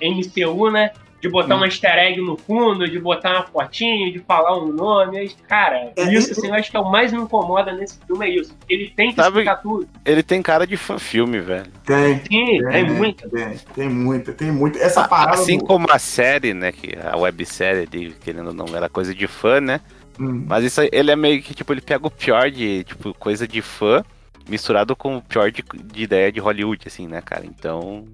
MCU, 0.00 0.70
né, 0.70 0.92
de 1.20 1.28
botar 1.28 1.54
Hum. 1.54 1.58
uma 1.58 1.66
easter 1.66 1.92
egg 1.98 2.20
no 2.20 2.36
fundo, 2.36 2.88
de 2.88 2.98
botar 2.98 3.32
uma 3.32 3.42
fotinho, 3.46 4.12
de 4.12 4.18
falar 4.20 4.56
um 4.58 4.68
nome. 4.72 5.30
Cara, 5.48 5.92
É, 5.96 6.02
isso 6.14 6.32
assim, 6.32 6.48
eu 6.48 6.54
acho 6.54 6.70
que 6.70 6.76
é 6.76 6.80
o 6.80 6.90
mais 6.90 7.12
me 7.12 7.18
incomoda 7.20 7.72
nesse 7.72 7.98
filme, 8.06 8.26
é 8.26 8.30
isso. 8.30 8.56
Ele 8.68 8.90
tem 8.96 9.10
que 9.10 9.16
Sabe- 9.16 9.28
explicar 9.28 9.56
tudo. 9.56 9.86
Ele 10.04 10.22
tem 10.22 10.40
cara 10.42 10.66
de 10.66 10.76
fã-filme, 10.76 11.40
velho. 11.40 11.66
Tem. 11.84 12.20
Sim, 12.24 12.64
é 12.72 12.82
muito. 12.84 13.28
Tem, 13.28 13.56
tem 13.74 13.88
muita, 13.88 14.32
tem 14.32 14.50
muita. 14.50 14.78
Essa 14.78 15.06
parada. 15.06 15.36
Assim 15.36 15.58
do- 15.58 15.64
como 15.64 15.86
a 15.90 15.98
série, 15.98 16.54
né? 16.54 16.72
Que 16.72 16.96
a 17.02 17.16
websérie 17.16 17.86
ali, 17.90 18.14
querendo 18.20 18.48
ou 18.48 18.54
não, 18.54 18.74
era 18.74 18.88
coisa 18.88 19.14
de 19.14 19.26
fã, 19.26 19.60
né? 19.60 19.80
Hum. 20.18 20.44
Mas 20.46 20.64
isso 20.64 20.80
aí, 20.80 20.88
ele 20.92 21.10
é 21.10 21.16
meio 21.16 21.42
que, 21.42 21.54
tipo, 21.54 21.72
ele 21.72 21.80
pega 21.80 22.06
o 22.06 22.10
pior 22.10 22.50
de, 22.50 22.84
tipo, 22.84 23.12
coisa 23.14 23.46
de 23.48 23.60
fã, 23.62 24.04
misturado 24.48 24.94
com 24.96 25.16
o 25.18 25.22
pior 25.22 25.50
de, 25.50 25.62
de 25.84 26.02
ideia 26.02 26.32
de 26.32 26.40
Hollywood, 26.40 26.82
assim, 26.86 27.06
né, 27.06 27.20
cara? 27.24 27.44
Então. 27.46 28.04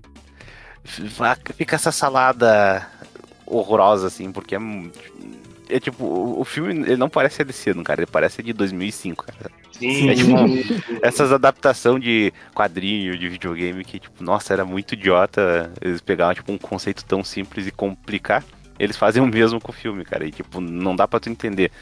Fica 1.56 1.76
essa 1.76 1.92
salada 1.92 2.86
horrorosa, 3.46 4.06
assim, 4.06 4.32
porque 4.32 4.54
é. 4.54 4.58
É 5.68 5.80
tipo, 5.80 6.04
o, 6.04 6.40
o 6.40 6.44
filme 6.44 6.70
ele 6.72 6.96
não 6.96 7.08
parece 7.08 7.36
ser 7.36 7.44
desse 7.44 7.70
ano, 7.70 7.82
cara. 7.82 8.00
Ele 8.00 8.10
parece 8.10 8.42
de 8.42 8.52
2005, 8.52 9.24
cara. 9.26 9.50
Sim, 9.72 10.08
É 10.08 10.14
tipo, 10.14 10.32
essas 11.02 11.32
adaptações 11.32 12.02
de 12.02 12.32
quadrinho, 12.54 13.18
de 13.18 13.28
videogame, 13.28 13.84
que, 13.84 13.98
tipo, 13.98 14.22
nossa, 14.22 14.52
era 14.52 14.64
muito 14.64 14.92
idiota. 14.94 15.72
Eles 15.80 16.00
pegavam, 16.00 16.34
tipo, 16.34 16.52
um 16.52 16.58
conceito 16.58 17.04
tão 17.04 17.24
simples 17.24 17.66
e 17.66 17.72
complicar. 17.72 18.44
Eles 18.78 18.96
fazem 18.96 19.22
o 19.22 19.26
mesmo 19.26 19.60
com 19.60 19.72
o 19.72 19.74
filme, 19.74 20.04
cara. 20.04 20.24
E, 20.24 20.30
tipo, 20.30 20.60
não 20.60 20.94
dá 20.94 21.08
pra 21.08 21.18
tu 21.20 21.28
entender. 21.28 21.72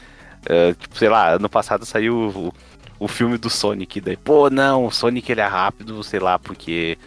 É, 0.47 0.73
tipo, 0.73 0.97
sei 0.97 1.09
lá, 1.09 1.31
ano 1.35 1.49
passado 1.49 1.85
saiu 1.85 2.15
o, 2.35 2.53
o 2.99 3.07
filme 3.07 3.37
do 3.37 3.49
Sonic. 3.49 4.01
Daí, 4.01 4.17
pô, 4.17 4.49
não, 4.49 4.85
o 4.85 4.91
Sonic 4.91 5.31
ele 5.31 5.41
é 5.41 5.45
rápido, 5.47 6.03
sei 6.03 6.19
lá, 6.19 6.39
porque 6.39 6.97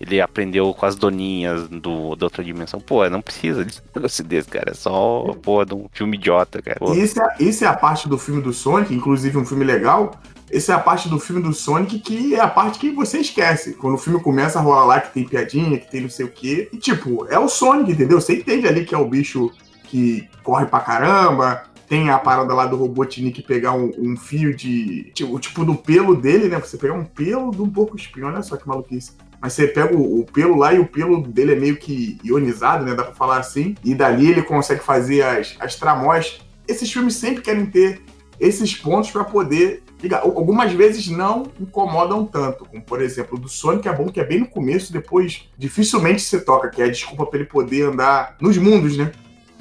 ele 0.00 0.20
aprendeu 0.20 0.72
com 0.72 0.86
as 0.86 0.94
doninhas 0.96 1.68
do, 1.68 2.14
da 2.14 2.26
outra 2.26 2.44
dimensão. 2.44 2.80
Pô, 2.80 3.08
não 3.08 3.20
precisa 3.20 3.64
de 3.64 3.80
negócio 3.94 4.24
desse, 4.24 4.48
cara. 4.48 4.70
É 4.70 4.74
só, 4.74 5.34
pô, 5.42 5.64
de 5.64 5.74
um 5.74 5.86
filme 5.92 6.16
idiota, 6.16 6.62
cara. 6.62 6.78
E 6.94 7.02
Isso 7.02 7.20
é, 7.20 7.66
é 7.66 7.68
a 7.68 7.74
parte 7.74 8.08
do 8.08 8.18
filme 8.18 8.40
do 8.40 8.52
Sonic, 8.52 8.94
inclusive 8.94 9.36
um 9.36 9.44
filme 9.44 9.64
legal. 9.64 10.12
Essa 10.50 10.72
é 10.72 10.74
a 10.74 10.78
parte 10.78 11.08
do 11.08 11.18
filme 11.18 11.42
do 11.42 11.52
Sonic 11.52 11.98
que 11.98 12.34
é 12.34 12.40
a 12.40 12.48
parte 12.48 12.78
que 12.78 12.90
você 12.90 13.18
esquece. 13.18 13.74
Quando 13.74 13.94
o 13.94 13.98
filme 13.98 14.20
começa 14.22 14.58
a 14.58 14.62
rolar 14.62 14.84
lá 14.84 15.00
que 15.00 15.12
tem 15.12 15.24
piadinha, 15.24 15.78
que 15.78 15.90
tem 15.90 16.00
não 16.00 16.10
sei 16.10 16.24
o 16.24 16.30
quê. 16.30 16.68
E 16.72 16.78
tipo, 16.78 17.26
é 17.28 17.38
o 17.38 17.48
Sonic, 17.48 17.92
entendeu? 17.92 18.20
Você 18.20 18.34
entende 18.34 18.66
ali 18.66 18.84
que 18.84 18.94
é 18.94 18.98
o 18.98 19.08
bicho 19.08 19.50
que 19.84 20.28
corre 20.42 20.66
pra 20.66 20.80
caramba. 20.80 21.64
Tem 21.86 22.10
a 22.10 22.18
parada 22.18 22.52
lá 22.54 22.66
do 22.66 22.76
Robotnik 22.76 23.42
pegar 23.42 23.72
um, 23.72 23.90
um 23.98 24.16
fio 24.16 24.54
de. 24.54 25.10
Tipo, 25.14 25.38
tipo, 25.38 25.64
do 25.64 25.74
pelo 25.74 26.14
dele, 26.14 26.48
né? 26.48 26.58
Você 26.58 26.76
pegar 26.76 26.94
um 26.94 27.04
pelo 27.04 27.50
um 27.62 27.70
porco 27.70 27.96
espinho, 27.96 28.26
olha 28.26 28.42
só 28.42 28.56
que 28.56 28.68
maluquice. 28.68 29.12
Mas 29.40 29.52
você 29.52 29.66
pega 29.68 29.94
o, 29.96 30.20
o 30.20 30.24
pelo 30.24 30.56
lá 30.56 30.74
e 30.74 30.78
o 30.78 30.86
pelo 30.86 31.22
dele 31.22 31.52
é 31.52 31.56
meio 31.56 31.76
que 31.76 32.18
ionizado, 32.24 32.84
né? 32.84 32.94
Dá 32.94 33.04
pra 33.04 33.14
falar 33.14 33.38
assim. 33.38 33.76
E 33.84 33.94
dali 33.94 34.30
ele 34.30 34.42
consegue 34.42 34.82
fazer 34.82 35.22
as, 35.22 35.56
as 35.60 35.76
tramós. 35.76 36.40
Esses 36.66 36.92
filmes 36.92 37.14
sempre 37.14 37.42
querem 37.42 37.66
ter 37.66 38.00
esses 38.40 38.74
pontos 38.74 39.10
pra 39.10 39.24
poder 39.24 39.82
ligar. 40.02 40.22
Al- 40.22 40.36
Algumas 40.36 40.72
vezes 40.72 41.08
não 41.08 41.44
incomodam 41.60 42.24
tanto, 42.26 42.64
como 42.64 42.82
por 42.82 43.00
exemplo 43.00 43.38
do 43.38 43.48
Sonic 43.48 43.88
é 43.88 43.92
bom 43.92 44.08
que 44.08 44.20
é 44.20 44.24
bem 44.24 44.40
no 44.40 44.46
começo, 44.48 44.92
depois 44.92 45.48
dificilmente 45.56 46.22
se 46.22 46.40
toca, 46.40 46.68
que 46.68 46.82
é 46.82 46.84
a 46.86 46.90
desculpa 46.90 47.26
pra 47.26 47.38
ele 47.40 47.48
poder 47.48 47.82
andar 47.86 48.36
nos 48.40 48.56
mundos, 48.58 48.96
né? 48.96 49.12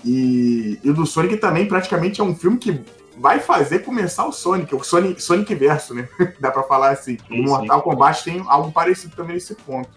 E, 0.06 0.80
e 0.84 0.90
o 0.90 0.94
do 0.94 1.06
Sonic 1.06 1.38
também 1.38 1.66
praticamente 1.68 2.22
é 2.22 2.24
um 2.24 2.36
filme 2.36 2.58
que 2.58 2.80
vai 3.18 3.40
fazer 3.40 3.80
começar 3.80 4.26
o 4.26 4.32
Sonic, 4.32 4.74
o 4.76 4.84
Sonic, 4.84 5.22
Sonic 5.22 5.54
Verso, 5.56 5.94
né? 5.94 6.08
Dá 6.40 6.52
pra 6.52 6.64
falar 6.64 6.92
assim. 6.92 7.18
Sim, 7.28 7.42
No 7.42 7.50
Mortal 7.50 7.82
Kombat 7.82 8.24
tem 8.24 8.44
algo 8.48 8.72
parecido 8.72 9.16
também 9.16 9.36
nesse 9.36 9.56
ponto. 9.56 9.90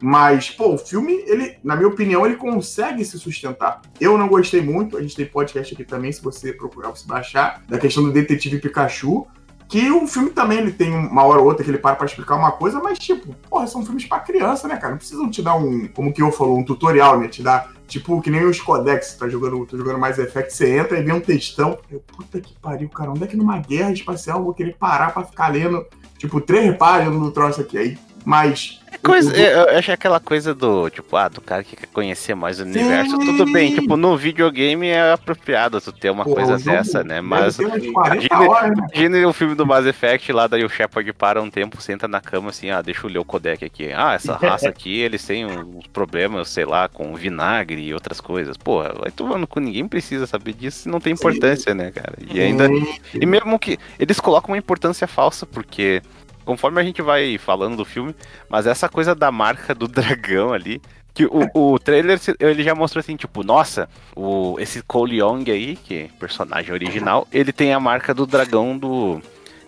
Mas, 0.00 0.50
pô, 0.50 0.74
o 0.74 0.78
filme, 0.78 1.14
ele, 1.26 1.56
na 1.64 1.76
minha 1.76 1.88
opinião, 1.88 2.26
ele 2.26 2.36
consegue 2.36 3.04
se 3.04 3.18
sustentar. 3.18 3.80
Eu 3.98 4.18
não 4.18 4.28
gostei 4.28 4.60
muito, 4.60 4.98
a 4.98 5.02
gente 5.02 5.16
tem 5.16 5.24
podcast 5.24 5.72
aqui 5.72 5.84
também, 5.84 6.12
se 6.12 6.20
você 6.20 6.52
procurar, 6.52 6.90
você 6.90 7.06
baixar, 7.06 7.62
da 7.66 7.78
questão 7.78 8.02
do 8.02 8.12
Detetive 8.12 8.58
Pikachu. 8.58 9.26
Que 9.68 9.90
o 9.90 10.06
filme 10.06 10.30
também 10.30 10.58
ele 10.58 10.72
tem 10.72 10.94
uma 10.94 11.24
hora 11.24 11.40
ou 11.40 11.46
outra 11.46 11.64
que 11.64 11.70
ele 11.70 11.78
para 11.78 11.96
pra 11.96 12.06
explicar 12.06 12.36
uma 12.36 12.52
coisa, 12.52 12.80
mas 12.80 12.98
tipo, 12.98 13.34
porra, 13.48 13.66
são 13.66 13.84
filmes 13.84 14.04
pra 14.04 14.20
criança, 14.20 14.68
né, 14.68 14.76
cara? 14.76 14.90
Não 14.90 14.98
precisam 14.98 15.30
te 15.30 15.42
dar 15.42 15.54
um, 15.54 15.88
como 15.88 16.12
que 16.12 16.22
eu 16.22 16.30
falou, 16.30 16.58
um 16.58 16.64
tutorial, 16.64 17.18
né? 17.18 17.28
Te 17.28 17.42
dar, 17.42 17.72
tipo, 17.88 18.20
que 18.20 18.30
nem 18.30 18.44
os 18.44 18.60
codex, 18.60 19.14
tá 19.14 19.28
jogando, 19.28 19.64
tá 19.66 19.76
jogando 19.76 19.98
mais 19.98 20.18
Effect, 20.18 20.52
você 20.52 20.78
entra 20.78 20.98
e 20.98 21.02
vê 21.02 21.12
um 21.12 21.20
textão. 21.20 21.78
Eu, 21.90 22.00
puta 22.00 22.40
que 22.40 22.54
pariu, 22.60 22.88
cara, 22.88 23.10
onde 23.10 23.24
é 23.24 23.26
que 23.26 23.36
numa 23.36 23.58
guerra 23.58 23.92
espacial 23.92 24.38
eu 24.38 24.44
vou 24.44 24.54
querer 24.54 24.76
parar 24.78 25.12
pra 25.12 25.24
ficar 25.24 25.48
lendo, 25.48 25.84
tipo, 26.18 26.40
três 26.40 26.76
páginas 26.76 27.18
do 27.18 27.30
troço 27.30 27.60
aqui? 27.60 27.78
Aí, 27.78 27.98
mas 28.24 28.80
Coisa, 29.02 29.36
eu, 29.36 29.66
eu 29.68 29.78
acho 29.78 29.92
aquela 29.92 30.20
coisa 30.20 30.54
do, 30.54 30.88
tipo, 30.88 31.16
ah, 31.16 31.28
do 31.28 31.40
cara 31.40 31.62
que 31.62 31.76
quer 31.76 31.86
conhecer 31.88 32.34
mais 32.34 32.60
o 32.60 32.62
universo, 32.62 33.18
tudo 33.18 33.44
bem, 33.52 33.74
tipo, 33.74 33.96
no 33.96 34.16
videogame 34.16 34.88
é 34.88 35.12
apropriado 35.12 35.80
tu 35.80 35.92
ter 35.92 36.10
uma 36.10 36.24
Pô, 36.24 36.34
coisa 36.34 36.58
dessa, 36.58 37.02
né? 37.02 37.20
Mas 37.20 37.56
deve 37.56 37.70
ter 37.70 37.88
uns 37.88 37.92
40 37.92 38.26
imagine, 38.26 38.48
horas, 38.48 39.10
né? 39.10 39.26
o 39.26 39.32
filme 39.32 39.54
do 39.54 39.66
Mass 39.66 39.84
Effect 39.86 40.32
lá, 40.32 40.46
daí 40.46 40.64
o 40.64 40.68
Shepard 40.68 41.12
para 41.12 41.42
um 41.42 41.50
tempo, 41.50 41.80
senta 41.82 42.08
na 42.08 42.20
cama 42.20 42.50
assim, 42.50 42.70
ah, 42.70 42.80
deixa 42.80 43.06
eu 43.06 43.10
ler 43.10 43.18
o 43.18 43.24
codec 43.24 43.64
aqui. 43.64 43.92
Ah, 43.92 44.14
essa 44.14 44.36
raça 44.40 44.68
aqui, 44.68 45.00
eles 45.00 45.24
têm 45.24 45.44
uns 45.44 45.86
problemas, 45.88 46.48
sei 46.48 46.64
lá, 46.64 46.88
com 46.88 47.14
vinagre 47.14 47.82
e 47.82 47.92
outras 47.92 48.20
coisas. 48.20 48.56
Porra, 48.56 48.94
vai 48.98 49.10
tomando 49.10 49.46
com 49.46 49.60
ninguém 49.60 49.86
precisa 49.86 50.26
saber 50.26 50.54
disso, 50.54 50.88
não 50.88 51.00
tem 51.00 51.12
importância, 51.12 51.74
né, 51.74 51.90
cara? 51.90 52.14
E 52.30 52.40
ainda. 52.40 52.68
E 53.12 53.26
mesmo 53.26 53.58
que. 53.58 53.78
Eles 53.98 54.18
colocam 54.18 54.52
uma 54.52 54.58
importância 54.58 55.06
falsa, 55.06 55.44
porque 55.44 56.02
conforme 56.44 56.80
a 56.80 56.84
gente 56.84 57.02
vai 57.02 57.38
falando 57.38 57.76
do 57.76 57.84
filme, 57.84 58.14
mas 58.48 58.66
essa 58.66 58.88
coisa 58.88 59.14
da 59.14 59.30
marca 59.32 59.74
do 59.74 59.88
dragão 59.88 60.52
ali. 60.52 60.80
Que 61.12 61.26
o, 61.26 61.48
o 61.54 61.78
trailer 61.78 62.18
ele 62.40 62.64
já 62.64 62.74
mostrou 62.74 62.98
assim, 62.98 63.14
tipo, 63.14 63.44
nossa, 63.44 63.88
o, 64.16 64.56
esse 64.58 64.82
Cole 64.82 65.20
Young 65.20 65.48
aí, 65.48 65.76
que 65.76 65.94
é 65.94 66.08
personagem 66.18 66.72
original, 66.72 67.28
ele 67.32 67.52
tem 67.52 67.72
a 67.72 67.78
marca 67.78 68.12
do 68.12 68.26
dragão 68.26 68.76
do. 68.76 69.22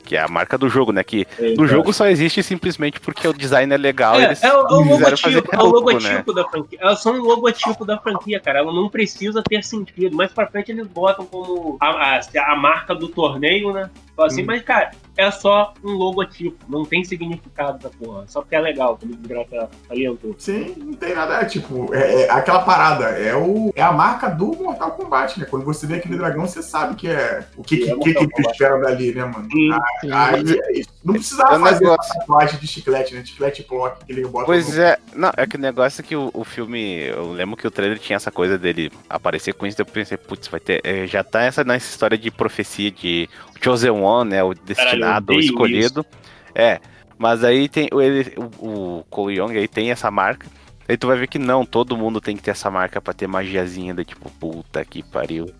Que 0.04 0.16
é 0.16 0.20
a 0.20 0.28
marca 0.28 0.58
do 0.58 0.68
jogo, 0.68 0.90
né? 0.90 1.04
Que 1.04 1.24
no 1.56 1.66
jogo 1.66 1.92
só 1.92 2.08
existe 2.08 2.42
simplesmente 2.42 2.98
porque 2.98 3.26
o 3.26 3.32
design 3.32 3.72
é 3.72 3.76
legal. 3.76 4.16
É, 4.16 4.24
eles 4.24 4.42
é, 4.42 4.52
o, 4.52 4.60
é 4.60 4.72
o 4.72 4.82
logotipo, 4.82 5.54
é 5.54 5.58
o 5.58 5.66
logotipo 5.66 6.32
da 6.32 6.44
franquia. 6.48 6.78
É 6.82 6.96
só 6.96 7.12
um 7.12 7.22
logotipo 7.22 7.84
da 7.84 7.98
franquia, 7.98 8.40
cara. 8.40 8.60
Ela 8.60 8.72
não 8.72 8.88
precisa 8.88 9.40
ter 9.42 9.62
sentido. 9.64 10.16
Mais 10.16 10.32
pra 10.32 10.46
frente 10.48 10.72
eles 10.72 10.86
botam 10.86 11.26
como 11.26 11.76
a, 11.80 12.18
a, 12.18 12.52
a 12.52 12.56
marca 12.56 12.94
do 12.94 13.08
torneio, 13.08 13.72
né? 13.72 13.88
Assim, 14.18 14.42
Hum. 14.42 14.46
mas, 14.46 14.62
cara, 14.62 14.90
é 15.16 15.30
só 15.30 15.72
um 15.84 15.92
logotipo. 15.92 16.56
Não 16.68 16.84
tem 16.84 17.04
significado 17.04 17.78
da 17.78 17.90
porra. 17.90 18.24
Só 18.28 18.40
porque 18.40 18.54
é 18.54 18.60
legal, 18.60 18.96
como 18.98 19.12
o 19.12 19.16
Desgraça 19.16 19.68
alientou. 19.90 20.34
Sim, 20.38 20.74
não 20.76 20.94
tem 20.94 21.14
nada. 21.14 21.34
É 21.40 21.44
tipo, 21.44 21.94
é, 21.94 22.22
é 22.22 22.30
aquela 22.30 22.60
parada. 22.60 23.04
É, 23.06 23.34
o, 23.34 23.72
é 23.74 23.82
a 23.82 23.92
marca 23.92 24.28
do 24.28 24.54
Mortal 24.54 24.92
Kombat, 24.92 25.38
né? 25.40 25.46
Quando 25.48 25.64
você 25.64 25.86
vê 25.86 25.94
aquele 25.96 26.16
dragão, 26.16 26.46
você 26.46 26.62
sabe 26.62 26.94
que 26.96 27.08
é. 27.08 27.46
O 27.56 27.62
que, 27.62 27.82
É 27.90 27.94
que, 27.94 28.14
que, 28.14 28.26
que 28.26 28.42
tu 28.42 28.50
espera 28.50 28.78
dali, 28.78 29.14
né, 29.14 29.24
mano? 29.24 29.48
Sim. 29.50 29.70
Sim. 30.00 30.10
Aí 30.12 30.60
é 30.60 30.78
isso. 30.80 30.88
Não 31.04 31.14
precisava 31.14 31.54
É 31.54 31.58
um 31.58 31.60
fazer 31.60 31.84
negócio. 31.84 32.12
uma 32.14 32.20
tatuagem 32.20 32.58
de 32.60 32.66
chiclete, 32.66 33.14
né? 33.14 33.24
Chiclete 33.24 33.66
block 33.68 34.04
que 34.04 34.12
ele 34.12 34.26
bota 34.26 34.46
Pois 34.46 34.76
no... 34.76 34.82
é, 34.82 34.98
não, 35.14 35.30
é 35.36 35.46
que 35.46 35.56
o 35.56 35.60
negócio 35.60 36.00
é 36.00 36.04
que 36.04 36.16
o, 36.16 36.30
o 36.34 36.42
filme, 36.44 37.04
eu 37.04 37.32
lembro 37.32 37.56
que 37.56 37.66
o 37.66 37.70
trailer 37.70 37.98
tinha 37.98 38.16
essa 38.16 38.30
coisa 38.32 38.58
dele 38.58 38.90
aparecer 39.08 39.54
com 39.54 39.66
isso, 39.66 39.80
eu 39.80 39.86
pensei, 39.86 40.16
putz, 40.18 40.48
vai 40.48 40.58
ter, 40.58 40.80
é, 40.84 41.06
já 41.06 41.22
tá 41.22 41.42
essa 41.42 41.62
nessa 41.62 41.88
história 41.88 42.18
de 42.18 42.30
profecia 42.30 42.90
de 42.90 43.28
o 43.54 43.64
Chosen 43.64 43.90
One, 44.06 44.30
né, 44.30 44.42
o 44.42 44.54
destinado, 44.54 45.32
o 45.32 45.36
odeio 45.36 45.40
escolhido. 45.50 46.06
É, 46.54 46.80
mas 47.18 47.42
aí 47.44 47.68
tem 47.68 47.88
o- 47.92 48.00
ele, 48.00 48.32
o, 48.58 48.98
o 48.98 49.04
Cole 49.10 49.36
Young 49.38 49.56
aí 49.56 49.68
tem 49.68 49.90
essa 49.90 50.10
marca. 50.10 50.46
Aí 50.88 50.96
tu 50.96 51.06
vai 51.06 51.16
ver 51.18 51.26
que 51.26 51.38
não, 51.38 51.64
todo 51.64 51.96
mundo 51.96 52.20
tem 52.20 52.36
que 52.36 52.42
ter 52.42 52.52
essa 52.52 52.70
marca 52.70 53.00
pra 53.00 53.12
ter 53.12 53.26
magiazinha, 53.26 53.92
da 53.92 54.04
tipo, 54.04 54.30
puta 54.30 54.84
que 54.84 55.02
pariu. 55.02 55.50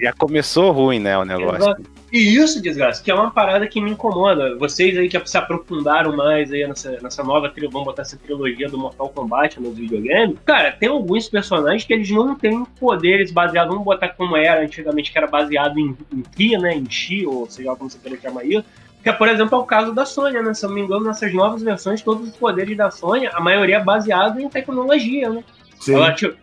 Já 0.00 0.12
começou 0.12 0.70
ruim, 0.70 1.00
né, 1.00 1.18
o 1.18 1.24
negócio. 1.24 1.76
E 2.12 2.36
isso, 2.36 2.60
desgraça, 2.60 3.02
que 3.02 3.10
é 3.10 3.14
uma 3.14 3.30
parada 3.30 3.66
que 3.66 3.80
me 3.80 3.90
incomoda. 3.90 4.56
Vocês 4.56 4.96
aí 4.98 5.08
que 5.08 5.28
se 5.28 5.38
aprofundaram 5.38 6.16
mais 6.16 6.52
aí 6.52 6.66
nessa, 6.66 6.98
nessa 7.00 7.22
nova 7.22 7.48
trilogia, 7.48 7.72
vamos 7.72 7.86
botar 7.86 8.02
essa 8.02 8.16
trilogia 8.16 8.68
do 8.68 8.78
Mortal 8.78 9.08
Kombat 9.10 9.60
nos 9.60 9.76
videogames. 9.76 10.36
Cara, 10.44 10.72
tem 10.72 10.88
alguns 10.88 11.28
personagens 11.28 11.84
que 11.84 11.92
eles 11.92 12.10
não 12.10 12.34
têm 12.34 12.64
poderes 12.78 13.30
baseados, 13.30 13.70
vamos 13.70 13.84
botar 13.84 14.08
como 14.10 14.36
era 14.36 14.62
antigamente, 14.62 15.12
que 15.12 15.18
era 15.18 15.26
baseado 15.26 15.78
em, 15.78 15.96
em 16.12 16.22
Ki, 16.22 16.58
né? 16.58 16.74
Em 16.74 16.88
Chi, 16.88 17.26
ou 17.26 17.48
seja 17.48 17.74
como 17.76 17.90
você 17.90 17.98
queira 17.98 18.20
chamar 18.20 18.44
isso. 18.44 18.64
Que, 19.02 19.08
é, 19.08 19.12
por 19.12 19.28
exemplo, 19.28 19.58
é 19.58 19.60
o 19.60 19.64
caso 19.64 19.94
da 19.94 20.04
Sônia, 20.04 20.42
né? 20.42 20.52
Se 20.52 20.64
eu 20.64 20.68
não 20.68 20.76
me 20.76 20.82
engano, 20.82 21.04
nessas 21.04 21.32
novas 21.32 21.62
versões, 21.62 22.02
todos 22.02 22.28
os 22.28 22.36
poderes 22.36 22.76
da 22.76 22.90
Sônia, 22.90 23.30
a 23.34 23.40
maioria 23.40 23.76
é 23.76 23.82
baseado 23.82 24.40
em 24.40 24.48
tecnologia, 24.48 25.30
né? 25.30 25.42
Sim. 25.80 25.94
Ela, 25.94 26.12
tipo, 26.12 26.36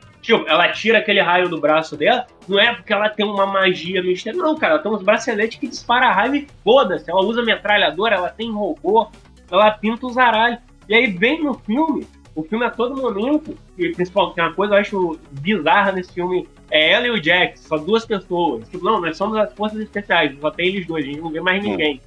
ela 0.47 0.67
tira 0.71 0.97
aquele 0.97 1.21
raio 1.21 1.49
do 1.49 1.59
braço 1.59 1.95
dela, 1.95 2.25
não 2.47 2.59
é 2.59 2.73
porque 2.73 2.91
ela 2.91 3.09
tem 3.09 3.25
uma 3.25 3.45
magia 3.45 4.01
mistério, 4.01 4.39
não, 4.39 4.57
cara. 4.57 4.73
Ela 4.73 4.83
tem 4.83 4.91
uns 4.91 5.03
braceletes 5.03 5.59
que 5.59 5.67
dispara 5.67 6.11
raio 6.11 6.35
e 6.35 6.47
foda-se. 6.63 7.09
Ela 7.09 7.21
usa 7.21 7.43
metralhadora, 7.43 8.15
ela 8.15 8.29
tem 8.29 8.51
robô, 8.51 9.07
ela 9.51 9.71
pinta 9.71 10.07
os 10.07 10.17
aralhos. 10.17 10.59
E 10.89 10.95
aí 10.95 11.07
vem 11.07 11.43
no 11.43 11.53
filme, 11.53 12.07
o 12.33 12.43
filme 12.43 12.65
a 12.65 12.71
todo 12.71 12.99
momento, 12.99 13.55
e 13.77 13.89
principalmente 13.89 14.35
tem 14.35 14.43
uma 14.43 14.53
coisa 14.53 14.71
que 14.71 14.77
eu 14.77 14.81
acho 14.81 15.19
bizarra 15.31 15.91
nesse 15.91 16.13
filme, 16.13 16.47
é 16.71 16.91
ela 16.91 17.07
e 17.07 17.11
o 17.11 17.21
Jack, 17.21 17.59
só 17.59 17.77
duas 17.77 18.05
pessoas. 18.05 18.67
Tipo, 18.69 18.85
não, 18.85 18.99
nós 18.99 19.15
somos 19.15 19.37
as 19.37 19.53
forças 19.53 19.79
especiais, 19.79 20.35
só 20.39 20.49
tem 20.49 20.67
eles 20.67 20.87
dois, 20.87 21.05
a 21.05 21.07
gente 21.07 21.21
não 21.21 21.29
vê 21.29 21.39
mais 21.39 21.61
ninguém. 21.61 22.01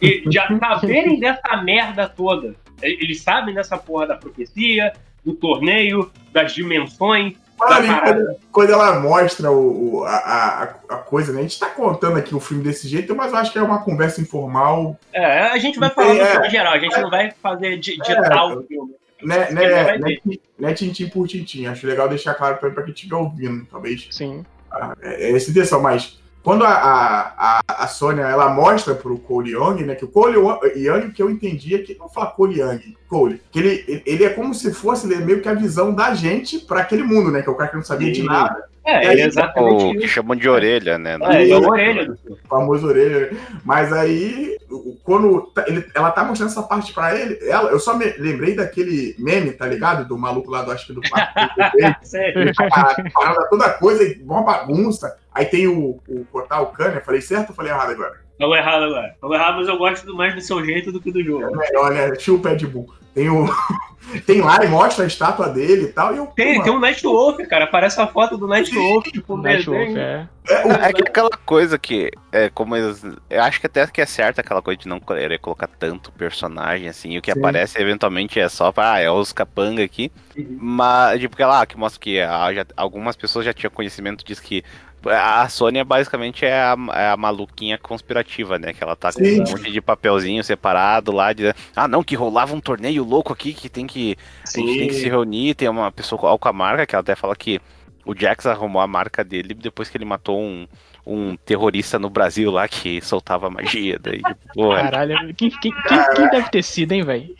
E 0.00 0.24
já 0.30 0.46
saberem 0.58 1.18
dessa 1.20 1.56
merda 1.62 2.08
toda, 2.08 2.54
eles 2.82 3.22
sabem 3.22 3.54
dessa 3.54 3.76
porra 3.78 4.06
da 4.08 4.14
profecia, 4.16 4.92
do 5.24 5.32
torneio, 5.34 6.10
das 6.32 6.52
dimensões, 6.54 7.34
Mano, 7.58 7.86
da 7.86 8.00
quando, 8.00 8.36
quando 8.50 8.72
ela 8.72 9.00
mostra 9.00 9.50
o, 9.50 9.98
o- 10.00 10.04
a, 10.04 10.16
a, 10.16 10.62
a 10.94 10.96
coisa, 10.96 11.30
né? 11.32 11.40
A 11.40 11.42
gente 11.42 11.58
tá 11.58 11.66
contando 11.66 12.16
aqui 12.16 12.34
o 12.34 12.40
filme 12.40 12.62
desse 12.64 12.88
jeito, 12.88 13.14
mas 13.14 13.32
eu 13.32 13.38
acho 13.38 13.52
que 13.52 13.58
é 13.58 13.62
uma 13.62 13.82
conversa 13.82 14.20
informal, 14.20 14.98
É, 15.12 15.42
a 15.42 15.58
gente 15.58 15.78
vai 15.78 15.88
Não 15.88 15.94
falar 15.94 16.16
é. 16.16 16.30
filme 16.32 16.48
geral, 16.50 16.72
a 16.72 16.78
gente 16.78 16.98
não 16.98 17.10
vai 17.10 17.30
fazer 17.42 17.76
de, 17.78 17.98
de 17.98 18.12
É. 18.12 18.22
tal 18.22 18.62
filme. 18.62 18.94
né? 19.22 19.50
Né, 19.50 19.98
né, 19.98 20.16
né 20.58 20.72
tintim 20.72 21.08
por 21.10 21.28
tintim. 21.28 21.66
Acho 21.66 21.86
legal 21.86 22.08
deixar 22.08 22.32
claro 22.32 22.56
pra, 22.56 22.70
pra 22.70 22.82
quem 22.82 22.94
estiver 22.94 23.16
ouvindo, 23.16 23.66
talvez. 23.70 24.08
Sim. 24.10 24.42
Ah, 24.72 24.94
É, 25.02 25.30
é 25.30 25.36
essa 25.36 25.50
intenção, 25.50 25.82
mas 25.82 26.18
quando 26.42 26.64
a, 26.64 26.72
a, 26.72 27.60
a, 27.68 27.86
Sônia 27.86 28.22
ela 28.22 28.48
mostra 28.48 28.94
pro 28.94 29.18
Cole 29.18 29.52
Young, 29.52 29.84
né? 29.84 29.94
Que 29.94 30.06
o 30.06 30.08
Cole 30.08 30.36
Young, 30.36 31.06
o 31.06 31.12
que 31.12 31.22
eu 31.22 31.28
entendi 31.28 31.74
é 31.74 31.78
que 31.78 31.98
não 31.98 32.08
falar 32.08 32.28
Cole 32.28 32.60
Young, 32.60 32.96
Cole, 33.08 33.42
que 33.50 33.58
ele, 33.58 34.02
ele 34.06 34.24
é 34.24 34.30
como 34.30 34.54
se 34.54 34.72
fosse 34.72 35.06
ele 35.06 35.16
é 35.16 35.24
meio 35.24 35.42
que 35.42 35.48
a 35.48 35.54
visão 35.54 35.92
da 35.94 36.14
gente 36.14 36.60
pra 36.60 36.80
aquele 36.80 37.02
mundo, 37.02 37.30
né? 37.30 37.42
Que 37.42 37.48
é 37.48 37.52
o 37.52 37.56
cara 37.56 37.70
que 37.70 37.76
não 37.76 37.84
sabia 37.84 38.10
de 38.10 38.22
nada, 38.22 38.64
É, 38.84 38.96
aí, 39.08 39.20
é 39.20 39.26
exatamente 39.26 39.84
O 39.84 39.90
que 39.92 39.98
isso. 40.06 40.08
chamam 40.14 40.34
de 40.36 40.48
orelha, 40.48 40.96
né? 40.98 41.18
É, 41.22 41.48
é 41.48 41.52
a 41.52 41.58
orelha 41.58 42.02
filme. 42.04 42.18
o 42.30 42.48
famoso 42.48 42.86
orelha. 42.86 43.30
Mas 43.64 43.92
aí, 43.92 44.56
quando 45.04 45.42
tá- 45.54 45.64
ele- 45.68 45.86
ela 45.94 46.10
tá 46.10 46.24
mostrando 46.24 46.50
essa 46.50 46.62
parte 46.62 46.92
pra 46.94 47.14
ele, 47.14 47.38
ela, 47.48 47.70
eu 47.70 47.78
só 47.78 47.94
me 47.96 48.06
lembrei 48.18 48.54
daquele 48.56 49.14
meme, 49.18 49.52
tá 49.52 49.66
ligado? 49.66 50.08
Do 50.08 50.16
maluco 50.18 50.50
lá 50.50 50.62
do 50.62 50.72
acho 50.72 50.86
que 50.86 50.92
do 50.94 51.00
parque. 51.02 51.34
Ele 52.34 52.52
tá 52.54 52.68
parada 53.12 53.46
toda 53.50 53.70
coisa, 53.70 54.02
uma 54.22 54.42
bagunça. 54.42 55.16
Aí 55.32 55.44
tem 55.44 55.66
o, 55.68 55.98
o 56.08 56.24
cortar 56.32 56.60
o 56.60 56.66
cano, 56.66 56.96
eu 56.96 57.02
falei 57.04 57.20
certo 57.20 57.50
ou 57.50 57.54
falei 57.54 57.70
errado 57.72 57.90
agora? 57.92 58.14
Falou 58.38 58.56
errado 58.56 58.84
agora. 58.84 59.14
Falou 59.20 59.36
errado, 59.36 59.56
mas 59.58 59.68
eu 59.68 59.76
gosto 59.76 60.16
mais 60.16 60.34
do 60.34 60.40
seu 60.40 60.64
jeito 60.64 60.90
do 60.90 61.00
que 61.00 61.12
do 61.12 61.20
É 61.20 61.24
jogo. 61.24 61.56
melhor, 61.56 61.90
né? 61.92 62.14
Chupa 62.18 62.50
Ed 62.52 62.66
Bull. 62.66 62.88
Tem 63.14 63.28
o. 63.28 63.46
tem 64.26 64.40
lá 64.40 64.64
e 64.64 64.68
mostra 64.68 65.04
a 65.04 65.06
estátua 65.06 65.48
dele 65.48 65.84
e 65.84 65.88
tal. 65.92 66.14
E 66.14 66.18
eu, 66.18 66.26
Tem, 66.28 66.60
tem 66.62 66.72
um 66.72 66.80
Night 66.80 67.02
Wolf, 67.02 67.38
cara. 67.48 67.64
Aparece 67.64 68.00
a 68.00 68.06
foto 68.06 68.36
do 68.36 68.46
Night 68.46 68.74
Wolf, 68.74 69.04
tipo, 69.06 69.36
Night 69.36 69.66
Wolf, 69.68 69.96
é. 69.96 70.26
é, 70.48 70.66
o- 70.66 70.70
É 70.72 70.92
que 70.92 71.02
aquela 71.02 71.30
coisa 71.44 71.78
que, 71.78 72.10
é, 72.32 72.48
como 72.50 72.74
eles, 72.76 73.02
eu 73.28 73.42
acho 73.42 73.60
que 73.60 73.66
até 73.66 73.86
que 73.86 74.00
é 74.00 74.06
certo 74.06 74.40
aquela 74.40 74.62
coisa 74.62 74.80
de 74.80 74.88
não 74.88 74.98
querer 74.98 75.38
colocar 75.38 75.68
tanto 75.68 76.10
personagem, 76.12 76.88
assim, 76.88 77.16
o 77.18 77.22
que 77.22 77.32
Sim. 77.32 77.38
aparece 77.38 77.80
eventualmente 77.80 78.40
é 78.40 78.48
só 78.48 78.72
pra, 78.72 78.94
ah, 78.94 79.00
é 79.00 79.10
os 79.10 79.32
capanga 79.32 79.82
aqui, 79.84 80.10
Uhum. 80.36 80.58
mas, 80.60 81.20
tipo, 81.20 81.36
lá, 81.40 81.64
que 81.66 81.76
mostra 81.76 82.00
que 82.00 82.20
ah, 82.20 82.52
já- 82.52 82.66
algumas 82.76 83.16
pessoas 83.16 83.44
já 83.44 83.52
tinham 83.52 83.70
conhecimento 83.70 84.24
disso 84.24 84.42
que 84.42 84.64
a 85.06 85.48
Sônia 85.48 85.84
basicamente 85.84 86.44
é 86.44 86.52
a, 86.52 86.76
é 86.94 87.08
a 87.08 87.16
maluquinha 87.16 87.78
conspirativa, 87.78 88.58
né, 88.58 88.72
que 88.72 88.82
ela 88.82 88.96
tá 88.96 89.12
com 89.12 89.24
Sim. 89.24 89.40
um 89.40 89.44
monte 89.50 89.70
de 89.70 89.80
papelzinho 89.80 90.42
separado 90.44 91.12
lá, 91.12 91.32
de, 91.32 91.54
ah, 91.74 91.88
não, 91.88 92.02
que 92.02 92.14
rolava 92.14 92.54
um 92.54 92.60
torneio 92.60 93.04
louco 93.04 93.32
aqui, 93.32 93.52
que 93.52 93.68
tem 93.68 93.86
que, 93.86 94.16
a 94.44 94.58
gente 94.58 94.78
tem 94.78 94.88
que 94.88 94.94
se 94.94 95.08
reunir, 95.08 95.54
tem 95.54 95.68
uma 95.68 95.90
pessoa 95.90 96.38
com 96.38 96.48
a 96.48 96.52
marca, 96.52 96.86
que 96.86 96.94
ela 96.94 97.00
até 97.00 97.14
fala 97.14 97.34
que 97.34 97.60
o 98.04 98.14
Jax 98.14 98.46
arrumou 98.46 98.82
a 98.82 98.86
marca 98.86 99.22
dele 99.22 99.54
depois 99.54 99.88
que 99.88 99.96
ele 99.96 100.04
matou 100.04 100.40
um, 100.40 100.66
um 101.06 101.36
terrorista 101.36 101.98
no 101.98 102.10
Brasil 102.10 102.50
lá 102.50 102.66
que 102.66 103.00
soltava 103.00 103.50
magia. 103.50 103.98
Daí, 104.00 104.22
tipo, 104.22 104.54
porra, 104.54 104.82
Caralho, 104.82 105.34
quem, 105.34 105.50
quem, 105.50 105.72
quem, 105.72 106.14
quem 106.14 106.30
deve 106.30 106.48
ter 106.50 106.62
sido, 106.62 106.92
hein, 106.92 107.04
velho? 107.04 107.34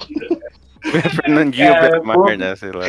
Fernandinho 1.23 1.73
É, 1.73 2.01
pô. 2.01 2.31
né? 2.37 2.57
Sei 2.57 2.73
lá. 2.73 2.87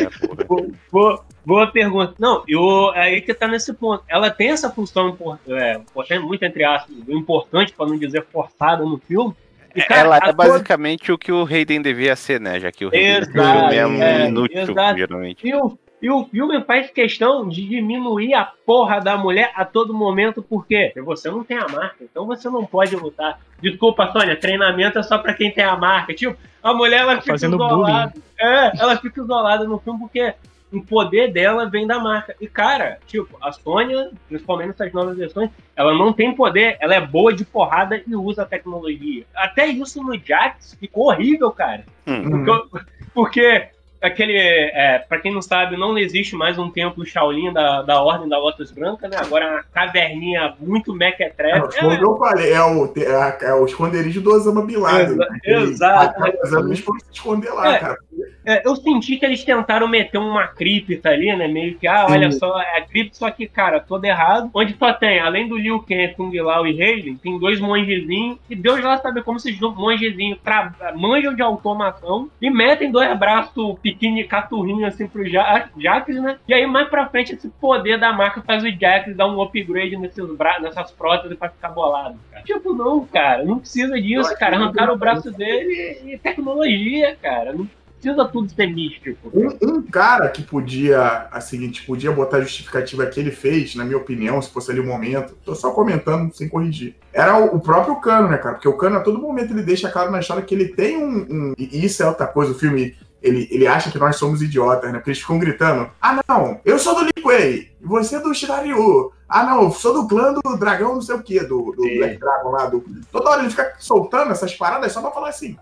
Boa, 0.48 0.68
boa, 0.92 1.26
boa 1.46 1.68
pergunta. 1.68 2.14
Não, 2.18 2.44
eu, 2.48 2.94
é 2.94 3.02
aí 3.02 3.22
que 3.22 3.34
tá 3.34 3.48
nesse 3.48 3.74
ponto. 3.74 4.04
Ela 4.08 4.30
tem 4.30 4.50
essa 4.50 4.70
função 4.70 5.18
é, 5.48 5.74
importante, 5.76 6.20
muito 6.20 6.44
entre 6.44 6.64
aspas, 6.64 6.96
importante, 7.08 7.74
pra 7.74 7.86
não 7.86 7.98
dizer 7.98 8.26
forçada 8.32 8.84
no 8.84 8.98
filme. 8.98 9.36
E, 9.76 9.82
cara, 9.82 10.02
Ela 10.02 10.20
é 10.30 10.34
basicamente 10.34 11.12
o 11.12 11.18
que 11.18 11.32
o 11.32 11.46
Hayden 11.46 11.82
devia 11.82 12.16
ser, 12.16 12.42
né? 12.42 12.60
Já 12.60 12.72
que 12.72 12.86
o 12.86 12.90
Hayden 12.90 13.18
Exato, 13.18 13.74
é 13.74 13.88
um 13.88 14.04
é, 14.04 14.28
inútil, 14.28 14.60
exato. 14.60 14.98
geralmente. 14.98 15.48
E 15.48 15.56
o, 15.56 15.78
E 16.02 16.10
o 16.10 16.26
filme 16.26 16.64
faz 16.64 16.90
questão 16.90 17.48
de 17.48 17.68
diminuir 17.68 18.34
a 18.34 18.44
porra 18.66 19.00
da 19.00 19.16
mulher 19.16 19.52
a 19.56 19.64
todo 19.64 19.94
momento, 19.94 20.42
por 20.42 20.66
quê? 20.66 20.88
Porque 20.88 21.02
você 21.02 21.30
não 21.30 21.44
tem 21.44 21.58
a 21.58 21.68
marca, 21.68 21.98
então 22.02 22.26
você 22.26 22.50
não 22.50 22.66
pode 22.66 22.96
lutar. 22.96 23.40
Desculpa, 23.62 24.12
Sônia, 24.12 24.36
treinamento 24.36 24.98
é 24.98 25.04
só 25.04 25.20
pra 25.20 25.36
quem 25.36 25.52
tem 25.52 25.64
a 25.64 25.76
marca. 25.76 26.14
Tipo, 26.14 26.36
a 26.64 26.74
mulher 26.74 27.02
ela 27.02 27.18
Tá 27.18 27.22
fica 27.22 27.36
isolada. 27.36 28.14
É, 28.40 28.82
ela 28.82 28.98
fica 28.98 29.22
isolada 29.22 29.66
no 29.66 29.78
filme 29.78 30.00
porque 30.00 30.34
o 30.74 30.82
poder 30.82 31.32
dela 31.32 31.70
vem 31.70 31.86
da 31.86 32.00
marca. 32.00 32.36
E, 32.42 32.48
cara, 32.48 32.98
tipo, 33.06 33.38
a 33.42 33.52
Sônia, 33.52 34.10
principalmente 34.28 34.70
nessas 34.70 34.94
novas 34.94 35.18
versões, 35.18 35.52
ela 35.76 35.94
não 35.94 36.14
tem 36.14 36.34
poder, 36.34 36.78
ela 36.80 36.96
é 36.96 37.02
boa 37.02 37.34
de 37.34 37.46
porrada 37.46 38.02
e 38.08 38.16
usa 38.16 38.44
a 38.44 38.46
tecnologia. 38.46 39.26
Até 39.36 39.68
isso 39.68 40.02
no 40.02 40.18
Jax 40.18 40.76
ficou 40.80 41.08
horrível, 41.10 41.52
cara. 41.52 41.86
Hum. 42.08 42.44
Porque, 42.46 42.80
porque 43.14 43.70
aquele. 44.02 44.36
É, 44.38 45.00
pra 45.08 45.20
quem 45.20 45.34
não 45.34 45.42
sabe, 45.42 45.78
não 45.78 45.98
existe 45.98 46.36
mais 46.36 46.58
um 46.58 46.70
templo 46.70 47.06
Shaolin 47.06 47.54
da, 47.54 47.82
da 47.84 48.02
Ordem 48.02 48.28
da 48.28 48.38
Lotus 48.38 48.72
Branca, 48.72 49.08
né? 49.08 49.18
Agora 49.20 49.46
é 49.46 49.52
uma 49.52 49.64
caverninha 49.74 50.54
muito 50.60 50.94
mequetrefe. 50.94 51.80
Como 51.80 51.92
eu 51.94 52.18
falei, 52.18 52.52
é 52.54 52.64
o, 52.64 52.86
é, 52.98 53.38
é 53.46 53.54
o 53.54 53.66
esconderijo 53.66 54.22
do 54.22 54.32
Osama 54.34 54.66
Bin 54.66 54.78
Laden. 54.78 55.12
Exa- 55.14 55.16
né? 55.30 55.40
Ele- 55.44 55.64
exato. 55.72 56.24
a- 56.24 56.32
Os 56.44 56.54
anos 56.54 56.80
foram 56.80 57.00
se 57.00 57.06
esconder 57.12 57.50
lá, 57.52 57.76
É. 57.76 57.80
cara. 57.80 57.98
É, 58.46 58.68
eu 58.68 58.76
senti 58.76 59.18
que 59.18 59.26
eles 59.26 59.44
tentaram 59.44 59.88
meter 59.88 60.18
uma 60.18 60.48
cripta 60.48 61.10
ali, 61.10 61.34
né? 61.36 61.48
Meio 61.48 61.76
que, 61.78 61.88
ah, 61.88 62.08
olha 62.10 62.32
Sim. 62.32 62.40
só, 62.40 62.60
é 62.60 62.78
a 62.80 62.82
cripta, 62.82 63.16
só 63.16 63.30
que, 63.30 63.48
cara, 63.48 63.80
todo 63.80 64.04
errado. 64.04 64.50
Onde 64.54 64.76
só 64.78 64.92
tem, 64.94 65.20
além 65.20 65.48
do 65.48 65.58
Liu 65.58 65.80
Kang, 65.80 66.14
Kung 66.16 66.32
Lao 66.42 66.66
e 66.66 66.78
Raiden, 66.78 67.18
tem 67.18 67.38
dois 67.40 67.60
mongezinhos. 67.60 68.38
E 68.50 68.56
Deus 68.56 68.82
lá 68.84 68.98
sabe 68.98 69.22
como 69.22 69.38
esses 69.38 69.60
mongezinhos 69.60 70.40
tra- 70.44 70.74
manjam 70.96 71.34
de 71.36 71.42
automação 71.42 72.30
e 72.42 72.50
metem 72.50 72.92
dois 72.92 73.18
braços 73.18 73.78
pequenos, 73.80 74.26
caturrinhos 74.28 74.84
assim 74.94 75.08
pro 75.08 75.28
Ja- 75.28 75.70
Jax, 75.78 76.08
né? 76.16 76.38
E 76.48 76.54
aí, 76.54 76.66
mais 76.66 76.90
pra 76.90 77.08
frente, 77.08 77.34
esse 77.36 77.48
poder 77.48 77.98
da 78.00 78.12
marca 78.12 78.42
faz 78.42 78.64
o 78.64 78.70
Jax 78.72 79.16
dar 79.16 79.28
um 79.28 79.42
upgrade 79.42 79.96
nesses 79.98 80.26
bra 80.36 80.60
nessas 80.60 80.92
próteses 80.92 81.38
pra 81.38 81.50
ficar 81.50 81.70
bolado. 81.70 82.20
Cara. 82.32 82.44
Tipo, 82.44 82.74
não, 82.74 83.06
cara, 83.06 83.44
não 83.46 83.60
precisa 83.60 84.00
disso, 84.02 84.36
cara. 84.38 84.58
Arrancaram 84.58 84.94
o 84.96 84.98
braço 84.98 85.32
dele 85.32 86.00
e 86.06 86.18
tecnologia, 86.18 87.16
cara. 87.22 87.54
Não 87.54 87.70
precisa 88.02 88.26
tudo 88.26 88.52
ser 88.52 88.68
místico. 88.68 89.30
Um, 89.34 89.50
um 89.62 89.82
cara 89.84 90.28
que 90.30 90.42
podia, 90.42 91.28
a 91.32 91.40
seguinte, 91.40 91.86
podia 91.86 92.12
botar 92.12 92.38
a 92.38 92.42
justificativa 92.42 93.06
que 93.06 93.20
ele 93.20 93.32
fez, 93.32 93.76
na 93.76 93.86
minha 93.86 93.98
opinião, 93.98 94.42
se 94.42 94.50
fosse 94.50 94.72
ali 94.72 94.80
o 94.80 94.86
momento, 94.86 95.36
tô 95.46 95.54
só 95.54 95.72
comentando 95.72 96.34
sem 96.34 96.50
corrigir, 96.50 96.96
era 97.14 97.38
o, 97.38 97.56
o 97.56 97.60
próprio 97.60 97.96
Cano, 98.02 98.28
né, 98.28 98.38
cara? 98.38 98.56
Porque 98.56 98.68
o 98.68 98.78
Cano, 98.78 98.98
a 98.98 99.02
todo 99.02 99.20
momento, 99.20 99.54
ele 99.54 99.62
deixa 99.64 99.90
claro 99.90 100.12
na 100.12 100.20
história 100.20 100.44
que 100.44 100.56
ele 100.56 100.70
tem 100.70 100.98
um. 100.98 101.28
um- 101.30 101.54
e 101.58 101.86
isso 101.86 102.02
é 102.02 102.08
outra 102.08 102.28
coisa, 102.28 102.52
o 102.52 102.56
filme. 102.56 102.96
Ele, 103.22 103.48
ele 103.52 103.68
acha 103.68 103.92
que 103.92 104.00
nós 104.00 104.16
somos 104.16 104.42
idiotas, 104.42 104.92
né? 104.92 104.98
Porque 104.98 105.12
eles 105.12 105.22
ficam 105.22 105.38
gritando: 105.38 105.92
Ah, 106.02 106.20
não, 106.28 106.60
eu 106.66 106.80
sou 106.80 106.96
do 106.96 107.12
e 107.32 107.70
você 107.82 108.18
é 108.18 108.20
do 108.20 108.34
Shiraryu. 108.34 109.12
Ah, 109.30 109.44
não, 109.44 109.64
eu 109.64 109.72
sou 109.72 109.94
do 109.94 110.08
clã 110.08 110.34
do 110.34 110.58
dragão, 110.58 110.96
não 110.96 111.02
sei 111.02 111.16
o 111.16 111.24
quê, 111.24 111.40
do, 111.42 111.72
do. 111.72 111.84
Black 111.84 112.18
Dragon 112.20 112.50
lá. 112.50 112.66
Do... 112.66 112.84
Toda 113.12 113.30
hora 113.30 113.42
ele 113.42 113.50
fica 113.50 113.74
soltando 113.80 114.32
essas 114.32 114.54
paradas 114.54 114.92
só 114.92 115.02
pra 115.02 115.12
falar 115.12 115.30
assim: 115.30 115.56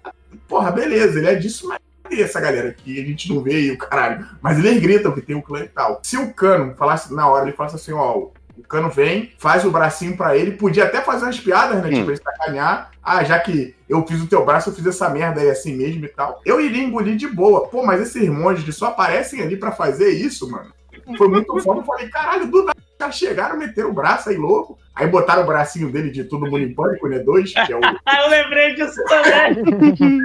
Porra, 0.47 0.71
beleza, 0.71 1.19
ele 1.19 1.27
é 1.27 1.35
disso, 1.35 1.67
mas 1.67 1.79
cadê 2.09 2.21
essa 2.21 2.41
galera 2.41 2.73
que 2.73 2.99
a 2.99 3.05
gente 3.05 3.31
não 3.33 3.41
vê 3.41 3.61
e 3.61 3.71
o 3.71 3.77
caralho? 3.77 4.27
Mas 4.41 4.57
eles 4.57 4.81
gritam 4.81 5.11
que 5.11 5.21
tem 5.21 5.35
o 5.35 5.41
clã 5.41 5.61
e 5.61 5.67
tal. 5.67 5.99
Se 6.03 6.17
o 6.17 6.33
Cano 6.33 6.73
falasse 6.75 7.13
na 7.13 7.29
hora, 7.29 7.45
ele 7.45 7.55
falasse 7.55 7.75
assim: 7.75 7.93
Ó, 7.93 8.29
o 8.57 8.63
Cano 8.67 8.89
vem, 8.89 9.31
faz 9.37 9.63
o 9.63 9.71
bracinho 9.71 10.17
pra 10.17 10.35
ele, 10.35 10.51
podia 10.51 10.85
até 10.85 11.01
fazer 11.01 11.25
umas 11.25 11.39
piadas, 11.39 11.81
né? 11.81 11.89
Hum. 11.89 11.93
Tipo, 11.93 12.11
ele 12.11 12.17
sacanear. 12.17 12.91
Ah, 13.01 13.23
já 13.23 13.39
que 13.39 13.75
eu 13.87 14.05
fiz 14.05 14.21
o 14.21 14.27
teu 14.27 14.45
braço, 14.45 14.69
eu 14.69 14.73
fiz 14.73 14.85
essa 14.85 15.09
merda 15.09 15.41
aí 15.41 15.49
assim 15.49 15.75
mesmo 15.75 16.05
e 16.05 16.09
tal. 16.09 16.41
Eu 16.45 16.59
iria 16.59 16.83
engolir 16.83 17.15
de 17.15 17.27
boa. 17.27 17.67
Pô, 17.67 17.85
mas 17.85 18.01
esses 18.01 18.27
monges 18.29 18.75
só 18.75 18.87
aparecem 18.87 19.41
ali 19.41 19.55
pra 19.55 19.71
fazer 19.71 20.09
isso, 20.09 20.49
mano. 20.51 20.71
Foi 21.17 21.27
muito 21.27 21.59
foda. 21.61 21.79
Eu 21.79 21.85
falei, 21.85 22.07
caralho, 22.09 22.47
do 22.47 22.65
nada, 22.65 22.77
os 22.99 23.01
caras 23.01 23.15
chegaram, 23.15 23.57
meteram 23.57 23.89
o 23.89 23.93
braço 23.93 24.29
aí 24.29 24.35
louco. 24.35 24.77
Aí 24.93 25.07
botaram 25.07 25.43
o 25.43 25.45
bracinho 25.45 25.89
dele 25.89 26.11
de 26.11 26.25
todo 26.25 26.45
mundo 26.45 26.59
em 26.59 26.73
pânico, 26.73 27.07
né? 27.07 27.19
Dois, 27.19 27.53
que 27.53 27.71
é 27.71 27.75
o. 27.75 27.79
Ah, 28.05 28.23
eu 28.23 28.29
lembrei 28.29 28.75
disso 28.75 29.01
também. 29.05 30.19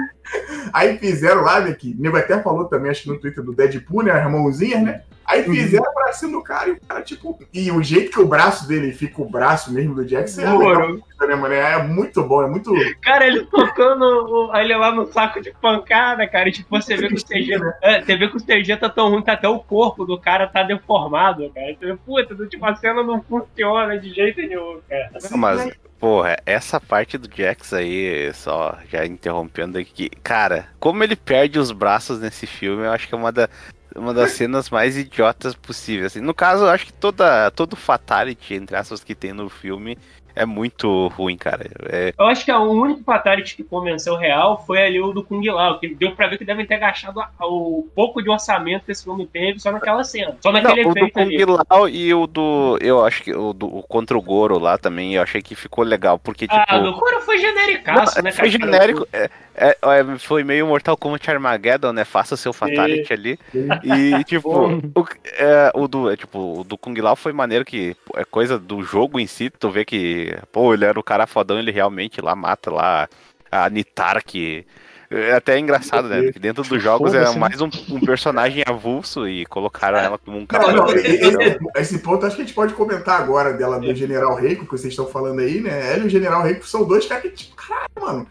Aí 0.73 0.97
fizeram 0.97 1.41
lá, 1.41 1.61
né? 1.61 1.73
Que 1.73 1.95
o 1.97 2.01
nego 2.01 2.17
até 2.17 2.41
falou 2.41 2.65
também, 2.65 2.91
acho 2.91 3.03
que 3.03 3.09
no 3.09 3.17
Twitter 3.17 3.41
do 3.41 3.53
Deadpool, 3.53 4.03
né? 4.03 4.11
As 4.11 4.29
mãozinhas, 4.29 4.83
né? 4.83 5.01
Aí 5.27 5.43
fizeram 5.43 5.89
o 5.89 5.93
bracinho 5.95 6.31
do 6.33 6.43
cara 6.43 6.69
e 6.69 6.71
o 6.73 6.79
cara, 6.87 7.01
tipo. 7.01 7.39
E 7.53 7.71
o 7.71 7.81
jeito 7.81 8.11
que 8.11 8.19
o 8.19 8.27
braço 8.27 8.67
dele 8.67 8.91
fica 8.93 9.21
o 9.21 9.29
braço 9.29 9.73
mesmo 9.73 9.95
do 9.95 10.05
Jackson 10.05 10.41
é 10.41 10.45
legal, 10.57 10.89
né, 11.27 11.35
mano? 11.35 11.53
É 11.53 11.81
muito 11.83 12.21
bom, 12.23 12.43
é 12.43 12.47
muito. 12.47 12.71
Cara, 13.01 13.25
ele 13.25 13.45
tocando 13.45 14.03
o- 14.03 14.55
ele 14.55 14.75
lá 14.75 14.91
no 14.91 15.05
saco 15.11 15.41
de 15.41 15.51
pancada, 15.59 16.27
cara. 16.27 16.49
E, 16.49 16.51
tipo, 16.51 16.69
você 16.69 16.95
vê 16.95 17.07
que 17.07 17.15
o 17.15 17.17
CG. 17.25 17.53
É, 17.81 18.01
você 18.01 18.15
vê 18.17 18.27
que 18.27 18.37
o 18.37 18.39
CG 18.45 18.77
tá 18.77 18.89
tão 18.89 19.09
ruim 19.09 19.21
que 19.23 19.29
até 19.31 19.47
o 19.47 19.59
corpo 19.59 20.05
do 20.05 20.19
cara 20.19 20.47
tá 20.47 20.63
deformado, 20.63 21.49
cara. 21.53 21.73
Você 21.73 21.85
vê, 21.85 21.95
puta, 21.97 22.47
tipo, 22.47 22.65
a 22.65 22.75
cena 22.75 23.01
não 23.03 23.21
funciona 23.23 23.97
de 23.97 24.13
jeito 24.13 24.39
nenhum, 24.41 24.79
cara. 24.87 25.09
Mas, 25.37 25.59
porra, 25.99 26.37
essa 26.45 26.79
parte 26.79 27.17
do 27.17 27.29
Jax 27.33 27.73
aí, 27.73 28.31
só 28.33 28.77
já 28.91 29.05
interrompendo 29.05 29.77
aqui, 29.79 30.09
cara, 30.21 30.67
como 30.79 31.03
ele 31.03 31.15
perde 31.15 31.57
os 31.57 31.71
braços 31.71 32.19
nesse 32.19 32.45
filme, 32.45 32.83
eu 32.85 32.91
acho 32.91 33.07
que 33.07 33.15
é 33.15 33.17
uma, 33.17 33.31
da, 33.31 33.49
uma 33.95 34.13
das 34.13 34.31
cenas 34.31 34.69
mais 34.69 34.97
idiotas 34.97 35.55
possíveis. 35.55 36.07
Assim, 36.07 36.21
no 36.21 36.33
caso, 36.33 36.65
eu 36.65 36.69
acho 36.69 36.85
que 36.85 36.93
toda, 36.93 37.49
todo 37.51 37.75
fatality, 37.75 38.53
entre 38.55 38.75
aspas, 38.75 39.03
que 39.03 39.15
tem 39.15 39.33
no 39.33 39.49
filme 39.49 39.97
é 40.35 40.45
muito 40.45 41.07
ruim, 41.09 41.37
cara. 41.37 41.65
É, 41.85 42.13
Eu 42.17 42.25
acho 42.25 42.43
que 42.43 42.51
o 42.51 42.71
único 42.71 43.03
fatality 43.03 43.55
que 43.55 43.63
convenceu 43.63 44.17
real 44.17 44.61
foi 44.67 44.85
ali 44.85 44.99
o 44.99 45.13
do 45.13 45.23
Kung 45.23 45.41
Lao, 45.49 45.79
que 45.79 45.95
deu 45.95 46.11
pra 46.11 46.27
ver 46.27 46.37
que 46.37 46.43
devem 46.43 46.65
ter 46.65 46.77
gastado 46.77 47.23
o 47.39 47.87
pouco 47.95 48.21
de 48.21 48.29
orçamento 48.29 48.85
que 48.85 48.91
esse 48.91 49.03
filme 49.03 49.25
teve 49.25 49.59
só 49.59 49.71
naquela 49.71 50.03
cena. 50.03 50.35
Só 50.41 50.51
naquele 50.51 50.83
não, 50.83 50.91
o 50.91 50.93
do 50.93 50.99
efeito. 51.05 51.47
Kung 51.47 51.57
Lao 51.69 51.87
e 51.87 52.13
o 52.13 52.27
do. 52.27 52.77
Eu 52.81 53.05
acho 53.05 53.23
que 53.23 53.33
o 53.33 53.53
do 53.53 53.77
o 53.77 53.83
contra 53.83 54.17
o 54.17 54.21
Goro 54.21 54.59
lá 54.59 54.77
também, 54.77 55.15
eu 55.15 55.23
achei 55.23 55.41
que 55.41 55.55
ficou 55.55 55.85
legal, 55.85 56.19
porque, 56.19 56.47
tipo. 56.47 56.61
Ah, 56.67 56.79
do 56.79 56.93
Coro 56.93 57.21
foi 57.21 57.37
genericaço, 57.37 58.17
Não, 58.17 58.23
né, 58.23 58.31
foi 58.33 58.51
cara? 58.51 58.63
genérico. 58.65 59.07
É, 59.13 59.29
é, 59.55 59.77
é, 59.81 60.19
foi 60.19 60.43
meio 60.43 60.67
Mortal 60.67 60.97
Kombat 60.97 61.29
Armageddon, 61.31 61.93
né? 61.93 62.03
Faça 62.05 62.35
o 62.35 62.37
seu 62.37 62.51
Fatality 62.53 63.13
ali. 63.13 63.39
E, 63.83 64.23
tipo, 64.25 64.49
o, 64.49 65.07
é, 65.37 65.71
o 65.73 65.87
do, 65.87 66.11
é, 66.11 66.17
tipo, 66.17 66.59
o 66.59 66.63
do 66.63 66.77
Kung 66.77 66.99
Lao 66.99 67.15
foi 67.15 67.31
maneiro 67.31 67.63
que 67.63 67.95
pô, 68.05 68.19
é 68.19 68.25
coisa 68.25 68.59
do 68.59 68.83
jogo 68.83 69.19
em 69.19 69.27
si. 69.27 69.49
Tu 69.49 69.69
vê 69.69 69.85
que, 69.85 70.37
pô, 70.51 70.73
ele 70.73 70.85
era 70.85 70.99
o 70.99 71.03
cara 71.03 71.25
fodão, 71.27 71.57
ele 71.57 71.71
realmente 71.71 72.21
lá 72.21 72.35
mata 72.35 72.69
lá 72.71 73.07
a 73.51 73.69
Nitara, 73.69 74.21
que. 74.21 74.65
É 75.09 75.33
até 75.33 75.57
engraçado, 75.59 76.07
né? 76.07 76.23
Porque 76.23 76.39
dentro 76.39 76.63
dos 76.63 76.81
jogos 76.81 77.13
era 77.13 77.31
mais 77.33 77.61
um, 77.61 77.69
um 77.91 77.99
personagem 77.99 78.63
avulso 78.67 79.29
e 79.29 79.45
colocaram 79.45 79.99
ela 79.99 80.17
como 80.17 80.35
um 80.39 80.47
não, 80.73 80.87
esse, 80.95 81.07
esse- 81.07 81.57
esse 81.77 81.99
ponto 81.99 82.25
acho 82.25 82.35
que 82.35 82.41
a 82.41 82.45
gente 82.45 82.55
pode 82.55 82.73
comentar 82.73 83.21
agora 83.21 83.53
dela 83.53 83.79
do 83.79 83.93
General 83.93 84.33
Reiko, 84.35 84.65
que 84.65 84.71
vocês 84.71 84.91
estão 84.91 85.05
falando 85.05 85.39
aí, 85.41 85.61
né? 85.61 85.93
Ela 85.93 86.03
e 86.03 86.07
o 86.07 86.09
General 86.09 86.41
Reiko 86.41 86.65
são 86.67 86.83
dois 86.85 87.05
caras 87.05 87.23
que, 87.23 87.29
tipo, 87.29 87.55
caralho, 87.55 87.87
mano. 88.01 88.27